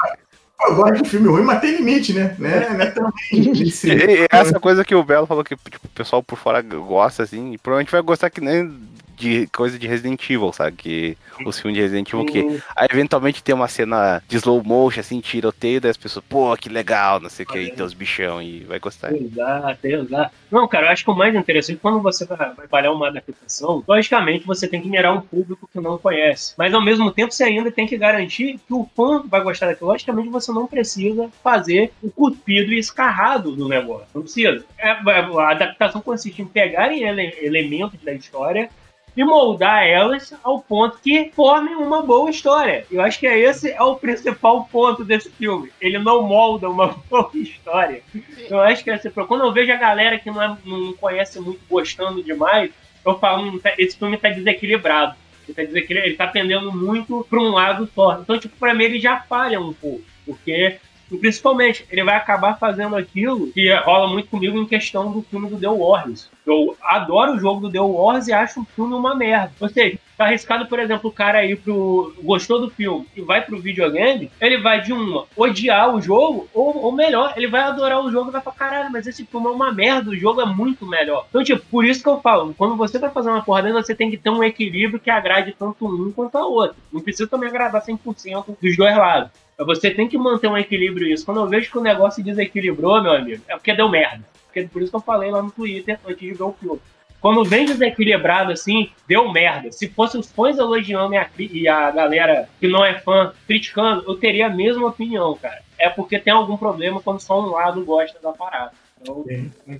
Eu 0.64 0.76
gosto 0.76 1.02
de 1.02 1.08
filme 1.10 1.28
ruim, 1.28 1.42
mas 1.42 1.60
tem 1.60 1.76
limite, 1.76 2.12
né? 2.12 2.36
né? 2.38 2.68
Não 2.70 2.80
é 2.80 2.90
também. 2.90 3.12
esse- 3.66 3.90
E- 3.90 4.22
e 4.22 4.26
essa 4.30 4.60
coisa 4.60 4.84
que 4.84 4.94
o 4.94 5.02
Belo 5.02 5.26
falou 5.26 5.42
que 5.42 5.56
tipo, 5.56 5.86
o 5.86 5.90
pessoal 5.90 6.22
por 6.22 6.38
fora 6.38 6.62
gosta, 6.62 7.24
assim, 7.24 7.52
e 7.52 7.58
provavelmente 7.58 7.90
vai 7.90 8.00
gostar 8.02 8.30
que 8.30 8.40
nem 8.40 8.72
de 9.16 9.46
coisa 9.48 9.78
de 9.78 9.86
Resident 9.86 10.22
Evil, 10.28 10.52
sabe? 10.52 10.76
Que 10.76 11.18
os 11.44 11.58
filmes 11.58 11.76
de 11.76 11.82
Resident 11.82 12.12
Evil 12.12 12.26
que 12.26 12.62
aí 12.76 12.88
eventualmente 12.90 13.42
tem 13.42 13.54
uma 13.54 13.68
cena 13.68 14.22
de 14.28 14.36
slow 14.36 14.62
motion, 14.62 15.00
assim, 15.00 15.20
tiroteio, 15.20 15.80
daí 15.80 15.90
as 15.90 15.96
pessoas, 15.96 16.24
pô, 16.28 16.56
que 16.56 16.68
legal, 16.68 17.20
não 17.20 17.28
sei 17.28 17.44
o 17.44 17.48
que, 17.48 17.58
e 17.58 17.70
tem 17.70 17.84
os 17.84 17.94
bichão 17.94 18.40
e 18.42 18.60
vai 18.60 18.78
gostar. 18.78 19.12
Exato, 19.14 19.86
exato. 19.86 20.34
Não, 20.50 20.68
cara, 20.68 20.86
eu 20.86 20.90
acho 20.90 21.04
que 21.04 21.10
o 21.10 21.14
mais 21.14 21.34
interessante, 21.34 21.78
quando 21.80 22.00
você 22.00 22.24
vai, 22.24 22.54
trabalhar 22.54 22.92
uma 22.92 23.08
adaptação, 23.08 23.82
logicamente 23.86 24.46
você 24.46 24.68
tem 24.68 24.80
que 24.80 24.88
mirar 24.88 25.12
um 25.12 25.20
público 25.20 25.68
que 25.72 25.80
não 25.80 25.98
conhece. 25.98 26.54
Mas 26.56 26.74
ao 26.74 26.82
mesmo 26.82 27.10
tempo 27.10 27.32
você 27.32 27.44
ainda 27.44 27.70
tem 27.70 27.86
que 27.86 27.96
garantir 27.96 28.58
que 28.66 28.74
o 28.74 28.88
fã 28.94 29.22
vai 29.26 29.42
gostar 29.42 29.66
daquilo. 29.66 29.90
Logicamente 29.90 30.28
você 30.28 30.52
não 30.52 30.66
precisa 30.66 31.30
fazer 31.42 31.92
o 32.02 32.10
cuspido 32.10 32.72
e 32.72 32.78
escarrado 32.78 33.52
do 33.52 33.68
negócio. 33.68 34.06
Não 34.14 34.22
precisa. 34.22 34.64
É, 34.78 34.90
a 34.90 35.50
adaptação 35.50 36.00
consiste 36.00 36.42
em 36.42 36.46
pegarem 36.46 37.02
ele, 37.02 37.34
elementos 37.40 38.00
da 38.02 38.12
história 38.12 38.70
e 39.16 39.24
moldar 39.24 39.84
elas 39.86 40.32
ao 40.42 40.60
ponto 40.60 40.98
que 40.98 41.30
formem 41.34 41.74
uma 41.74 42.02
boa 42.02 42.30
história. 42.30 42.86
Eu 42.90 43.02
acho 43.02 43.18
que 43.18 43.26
é 43.26 43.38
esse 43.38 43.70
é 43.70 43.82
o 43.82 43.96
principal 43.96 44.64
ponto 44.70 45.04
desse 45.04 45.30
filme. 45.30 45.70
Ele 45.80 45.98
não 45.98 46.22
molda 46.22 46.68
uma 46.68 46.88
boa 47.10 47.30
história. 47.34 48.02
Eu 48.48 48.60
acho 48.60 48.82
que 48.82 48.90
esse, 48.90 49.10
quando 49.10 49.44
eu 49.44 49.52
vejo 49.52 49.72
a 49.72 49.76
galera 49.76 50.18
que 50.18 50.30
não, 50.30 50.42
é, 50.42 50.56
não 50.64 50.92
conhece 50.94 51.40
muito 51.40 51.60
gostando 51.68 52.22
demais, 52.22 52.70
eu 53.04 53.18
falo, 53.18 53.42
hum, 53.42 53.58
tá, 53.58 53.72
esse 53.76 53.96
filme 53.98 54.16
está 54.16 54.30
desequilibrado. 54.30 55.14
Ele 55.46 55.54
tá, 55.54 55.62
desequilibrado, 55.62 56.08
ele 56.08 56.16
tá 56.16 56.26
pendendo 56.28 56.72
muito 56.72 57.26
para 57.28 57.40
um 57.40 57.50
lado 57.50 57.88
só. 57.94 58.18
Então, 58.20 58.38
tipo, 58.38 58.56
para 58.56 58.72
mim 58.72 58.84
ele 58.84 59.00
já 59.00 59.20
falha 59.20 59.60
um 59.60 59.72
pouco. 59.72 60.04
Porque 60.24 60.78
e 61.12 61.18
principalmente, 61.18 61.84
ele 61.90 62.02
vai 62.02 62.16
acabar 62.16 62.58
fazendo 62.58 62.96
aquilo 62.96 63.52
que 63.52 63.72
rola 63.76 64.08
muito 64.08 64.28
comigo 64.28 64.58
em 64.58 64.66
questão 64.66 65.12
do 65.12 65.22
filme 65.22 65.48
do 65.48 65.58
The 65.58 65.68
Wars. 65.68 66.30
Eu 66.46 66.76
adoro 66.82 67.34
o 67.34 67.38
jogo 67.38 67.60
do 67.60 67.70
The 67.70 67.80
Wars 67.80 68.26
e 68.26 68.32
acho 68.32 68.60
o 68.62 68.64
filme 68.64 68.94
uma 68.94 69.14
merda. 69.14 69.52
Ou 69.60 69.68
seja, 69.68 69.98
tá 70.16 70.24
arriscado, 70.24 70.66
por 70.66 70.78
exemplo, 70.78 71.10
o 71.10 71.12
cara 71.12 71.38
aí 71.38 71.54
pro. 71.54 72.14
gostou 72.22 72.60
do 72.60 72.70
filme 72.70 73.06
e 73.16 73.20
vai 73.20 73.42
pro 73.42 73.60
videogame, 73.60 74.30
ele 74.40 74.58
vai 74.58 74.80
de 74.80 74.92
uma 74.92 75.24
odiar 75.36 75.94
o 75.94 76.00
jogo, 76.00 76.48
ou, 76.52 76.84
ou 76.84 76.92
melhor, 76.92 77.34
ele 77.36 77.46
vai 77.46 77.62
adorar 77.62 78.00
o 78.00 78.10
jogo 78.10 78.30
e 78.30 78.32
vai 78.32 78.40
falar, 78.40 78.56
caralho, 78.56 78.90
mas 78.90 79.06
esse 79.06 79.24
filme 79.24 79.46
é 79.46 79.50
uma 79.50 79.72
merda, 79.72 80.10
o 80.10 80.16
jogo 80.16 80.40
é 80.40 80.46
muito 80.46 80.86
melhor. 80.86 81.26
Então, 81.28 81.44
tipo, 81.44 81.64
por 81.70 81.84
isso 81.84 82.02
que 82.02 82.08
eu 82.08 82.20
falo, 82.20 82.54
quando 82.54 82.76
você 82.76 82.98
vai 82.98 83.10
fazer 83.10 83.30
uma 83.30 83.42
porra 83.42 83.62
você 83.72 83.94
tem 83.94 84.10
que 84.10 84.16
ter 84.16 84.30
um 84.30 84.42
equilíbrio 84.42 84.98
que 84.98 85.10
agrade 85.10 85.54
tanto 85.56 85.86
um 85.86 86.10
quanto 86.10 86.36
a 86.36 86.44
outro. 86.44 86.76
Não 86.92 87.00
precisa 87.00 87.28
também 87.28 87.48
agradar 87.48 87.84
100% 87.84 88.56
dos 88.60 88.76
dois 88.76 88.96
lados. 88.96 89.30
Você 89.64 89.90
tem 89.90 90.08
que 90.08 90.18
manter 90.18 90.48
um 90.48 90.56
equilíbrio 90.56 91.08
isso. 91.08 91.24
Quando 91.24 91.40
eu 91.40 91.46
vejo 91.46 91.70
que 91.70 91.78
o 91.78 91.82
negócio 91.82 92.22
desequilibrou, 92.22 93.02
meu 93.02 93.12
amigo, 93.12 93.42
é 93.48 93.54
porque 93.54 93.74
deu 93.74 93.88
merda. 93.88 94.24
Porque 94.46 94.62
por 94.64 94.82
isso 94.82 94.90
que 94.90 94.96
eu 94.96 95.00
falei 95.00 95.30
lá 95.30 95.42
no 95.42 95.50
Twitter 95.50 95.98
antes 96.06 96.20
de 96.20 96.32
ver 96.32 96.42
o 96.42 96.52
filme. 96.52 96.80
Quando 97.22 97.44
vem 97.44 97.64
desequilibrado 97.64 98.50
assim, 98.50 98.90
deu 99.06 99.30
merda. 99.30 99.70
Se 99.70 99.88
fosse 99.88 100.18
os 100.18 100.30
fãs 100.30 100.58
elogiando 100.58 101.14
e 101.14 101.16
a, 101.16 101.30
e 101.38 101.68
a 101.68 101.90
galera 101.92 102.48
que 102.58 102.66
não 102.66 102.84
é 102.84 102.98
fã 102.98 103.32
criticando, 103.46 104.02
eu 104.08 104.16
teria 104.16 104.46
a 104.46 104.50
mesma 104.50 104.88
opinião, 104.88 105.38
cara. 105.40 105.62
É 105.78 105.88
porque 105.88 106.18
tem 106.18 106.32
algum 106.32 106.56
problema 106.56 107.00
quando 107.00 107.20
só 107.20 107.40
um 107.40 107.50
lado 107.50 107.84
gosta 107.84 108.18
da 108.20 108.32
parada. 108.32 108.72
Então, 109.02 109.24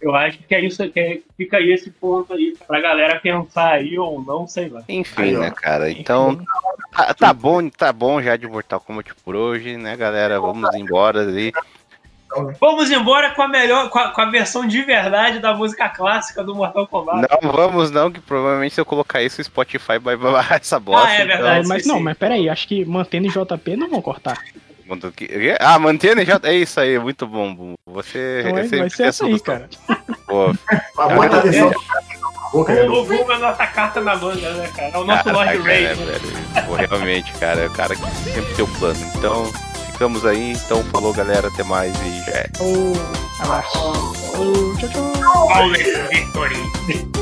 eu 0.00 0.14
acho 0.14 0.38
que 0.38 0.54
é 0.54 0.60
isso, 0.60 0.88
que 0.90 1.00
é, 1.00 1.20
fica 1.36 1.56
aí 1.56 1.72
esse 1.72 1.90
ponto 1.90 2.32
aí 2.32 2.56
pra 2.66 2.80
galera 2.80 3.20
pensar 3.20 3.74
aí 3.74 3.98
ou 3.98 4.20
não, 4.22 4.46
sei 4.48 4.68
lá. 4.68 4.82
Enfim, 4.88 5.22
aí, 5.22 5.36
né, 5.36 5.50
cara? 5.50 5.90
Então, 5.90 6.38
tá, 6.92 7.14
tá, 7.14 7.32
bom, 7.32 7.68
tá 7.68 7.92
bom 7.92 8.20
já 8.20 8.36
de 8.36 8.46
Mortal 8.46 8.80
Kombat 8.80 9.14
por 9.24 9.36
hoje, 9.36 9.76
né, 9.76 9.96
galera? 9.96 10.40
Vamos 10.40 10.74
embora 10.74 11.26
aí. 11.26 11.52
Vamos 12.58 12.90
embora 12.90 13.30
com 13.34 13.42
a 13.42 13.48
melhor, 13.48 13.90
com 13.90 13.98
a, 13.98 14.08
com 14.08 14.20
a, 14.22 14.30
versão 14.30 14.66
de 14.66 14.82
verdade 14.82 15.38
da 15.38 15.54
música 15.54 15.88
clássica 15.88 16.42
do 16.42 16.54
Mortal 16.54 16.86
Kombat. 16.86 17.28
Não, 17.30 17.52
vamos 17.52 17.90
não, 17.90 18.10
que 18.10 18.20
provavelmente 18.20 18.74
se 18.74 18.80
eu 18.80 18.86
colocar 18.86 19.22
isso, 19.22 19.40
o 19.40 19.44
Spotify 19.44 19.98
vai 20.00 20.16
barrar 20.16 20.58
essa 20.58 20.80
bosta. 20.80 21.08
Ah, 21.08 21.14
é 21.14 21.26
verdade. 21.26 21.60
Então... 21.60 21.68
Mas 21.68 21.86
não, 21.86 22.00
mas 22.00 22.16
peraí, 22.16 22.48
acho 22.48 22.66
que 22.66 22.84
mantendo 22.84 23.26
em 23.26 23.30
JP 23.30 23.76
não 23.76 23.90
vão 23.90 24.00
cortar. 24.00 24.42
Ah, 25.60 25.78
mantendo 25.78 26.24
já. 26.24 26.40
É 26.42 26.54
isso 26.54 26.80
aí, 26.80 26.98
muito 26.98 27.26
bom. 27.26 27.74
Você. 27.86 28.44
Então, 28.46 28.78
vai 28.78 28.90
ser 28.90 29.06
essa 29.06 29.26
aí, 29.26 29.38
cara. 29.40 29.68
Pô. 30.26 30.52
Bota 30.96 31.36
a 31.38 31.40
versão. 31.40 31.72
O 32.52 32.64
Google 32.64 33.32
é 33.32 33.38
nossa 33.38 33.66
carta 33.66 34.00
na 34.00 34.14
manga, 34.14 34.52
né, 34.52 34.70
cara? 34.76 34.90
É 34.92 34.98
o 34.98 35.04
nosso 35.04 35.30
Lord 35.30 35.58
Ray. 35.62 35.86
É, 35.86 35.94
Pô, 36.66 36.74
realmente, 36.74 37.32
cara, 37.34 37.62
é 37.62 37.66
o 37.66 37.70
cara 37.70 37.96
que 37.96 38.02
sempre 38.30 38.54
tem 38.54 38.64
o 38.64 38.68
um 38.68 38.72
plano. 38.74 39.12
Então, 39.16 39.46
ficamos 39.92 40.26
aí. 40.26 40.52
Então, 40.52 40.84
falou, 40.84 41.14
galera. 41.14 41.48
Até 41.48 41.64
mais 41.64 41.94
e 42.02 42.24
já 42.26 42.32
é. 42.32 42.46
Oh, 42.60 43.42
abraço. 43.42 43.78
Oh, 44.36 44.76
tchau, 44.76 44.88
tchau. 44.90 45.70
Victory. 46.10 47.21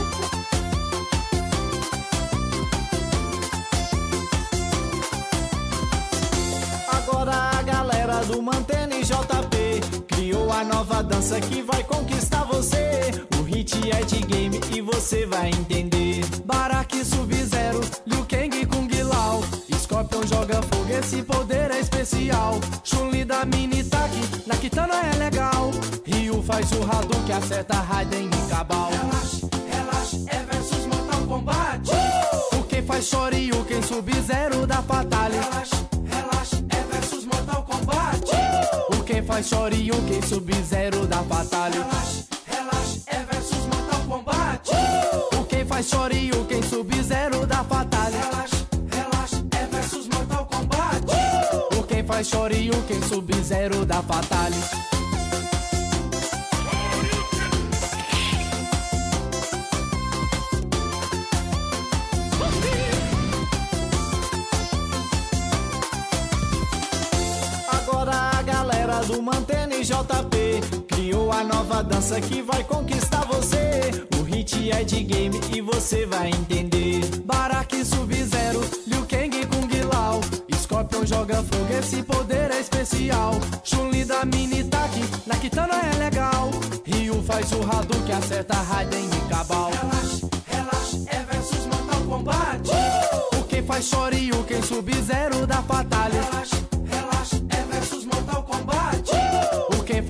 Do 8.30 8.40
Mantene 8.40 9.02
JP 9.02 10.04
criou 10.06 10.52
a 10.52 10.62
nova 10.62 11.02
dança 11.02 11.40
que 11.40 11.62
vai 11.62 11.82
conquistar 11.82 12.44
você. 12.44 13.10
O 13.38 13.42
hit 13.42 13.74
é 13.90 14.02
de 14.04 14.20
game 14.20 14.60
e 14.72 14.80
você 14.80 15.26
vai 15.26 15.48
entender. 15.48 16.24
Baraki 16.44 17.04
Sub-Zero, 17.04 17.80
Liu 18.06 18.24
Kang 18.26 18.66
Kung 18.66 18.88
Lao. 19.02 19.42
Scorpion 19.80 20.24
joga 20.26 20.62
fogo, 20.62 20.92
esse 20.92 21.22
poder 21.22 21.70
é 21.72 21.80
especial. 21.80 22.60
Chun-Li 22.84 23.24
da 23.24 23.44
Mini 23.44 23.82
Tak, 23.82 24.12
na 24.46 24.56
Kitana 24.56 24.94
é 25.12 25.16
legal. 25.16 25.70
Ryu 26.06 26.40
faz 26.42 26.70
o 26.72 26.82
Hadouken, 26.84 27.34
acerta 27.34 27.74
Raiden 27.74 28.28
e 28.28 28.50
Cabal. 28.50 28.90
Relaxa, 28.90 29.48
relaxa, 29.72 30.16
é 30.28 30.38
versus 30.44 30.86
Mortal 30.86 31.26
Kombat. 31.26 31.90
Uh! 31.90 32.58
O 32.58 32.62
quem 32.64 32.82
faz 32.82 33.06
Shoryuken, 33.06 33.82
Sub-Zero 33.82 34.66
da 34.66 34.82
Fatality. 34.82 35.40
Relaxa, 35.42 35.89
faz 39.30 39.46
Shoryuken, 39.48 40.22
Sub-Zero 40.22 41.06
da 41.06 41.22
Fatalha. 41.22 41.74
Relaxa, 41.74 42.24
relaxa, 42.46 43.00
é 43.06 43.18
versus 43.32 43.66
Mortal 43.66 44.00
Kombat. 44.08 44.70
Uh! 44.70 45.40
O 45.40 45.44
quem 45.44 45.64
faz 45.64 45.88
Shoryuken, 45.88 46.62
Sub-Zero 46.64 47.46
da 47.46 47.62
Fatalha. 47.62 48.18
Relaxa, 48.18 48.66
relaxa, 48.90 49.46
é 49.52 49.66
versus 49.66 50.08
Mortal 50.08 50.46
Kombat. 50.46 51.04
Uh! 51.06 51.78
O 51.78 51.82
quem 51.84 52.04
faz 52.04 52.26
Shoryuken, 52.26 53.02
Sub-Zero 53.02 53.86
da 53.86 54.02
Fatalha. 54.02 54.56
Do 69.10 69.20
Mantena 69.20 69.74
e 69.74 69.82
JP 69.82 70.84
Criou 70.86 71.32
a 71.32 71.42
nova 71.42 71.82
dança 71.82 72.20
que 72.20 72.40
vai 72.42 72.62
conquistar 72.64 73.24
você. 73.26 73.90
O 74.18 74.22
hit 74.22 74.70
é 74.70 74.84
de 74.84 75.02
game 75.02 75.40
e 75.54 75.60
você 75.60 76.06
vai 76.06 76.28
entender. 76.28 77.00
Baraki 77.24 77.84
Sub-Zero, 77.84 78.60
Liu 78.86 79.04
Kang 79.06 79.46
Kung 79.46 79.82
Lao. 79.92 80.20
Scorpion 80.60 81.04
joga 81.04 81.36
fogo, 81.36 81.72
esse 81.78 82.02
poder 82.02 82.50
é 82.52 82.60
especial. 82.60 83.32
Chun-Li 83.64 84.04
da 84.04 84.24
Mini 84.24 84.62
Tak, 84.64 84.92
na 85.26 85.36
Kitana 85.36 85.74
é 85.92 85.98
legal. 85.98 86.50
Ryu 86.84 87.20
faz 87.24 87.50
o 87.52 87.62
Hadouken, 87.62 88.14
acerta 88.14 88.54
Raiden 88.54 89.06
e 89.06 89.28
Cabal. 89.28 89.70
Relaxa, 89.70 90.28
relaxa, 90.46 90.96
é 91.08 91.24
versus 91.24 91.66
Mortal 91.66 92.02
Kombat. 92.08 92.70
Uh! 92.70 93.40
O 93.40 93.44
quem 93.44 93.64
faz 93.64 93.86
Shoryuken, 93.86 94.62
Sub-Zero 94.62 95.46
da 95.46 95.62
Fatalha 95.62 96.20
Relaxa 96.20 96.60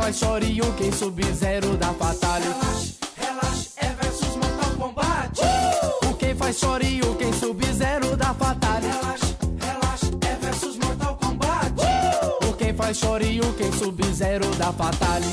faz 0.00 0.16
Shoryuken, 0.16 0.92
Sub-Zero 0.92 1.76
da 1.76 1.92
Fatalha. 1.92 2.44
Relaxa, 2.46 2.94
relaxa, 3.18 3.70
é 3.76 3.88
versus 4.00 4.36
Mortal 4.36 4.70
Kombat. 4.78 5.40
Uh! 5.40 6.08
O 6.08 6.14
quem 6.14 6.34
faz 6.34 6.58
Shoryuken, 6.58 7.32
Sub-Zero 7.34 8.16
da 8.16 8.32
Fatalha. 8.32 8.88
Relaxa, 8.88 9.36
relaxa, 9.60 10.06
é 10.22 10.34
versus 10.36 10.78
Mortal 10.78 11.16
Kombat. 11.16 11.74
Uh! 11.78 12.48
O 12.48 12.54
quem 12.54 12.74
faz 12.74 12.96
Shoryuken, 12.96 13.72
Sub-Zero 13.72 14.46
da 14.56 14.72
Fatalha. 14.72 15.26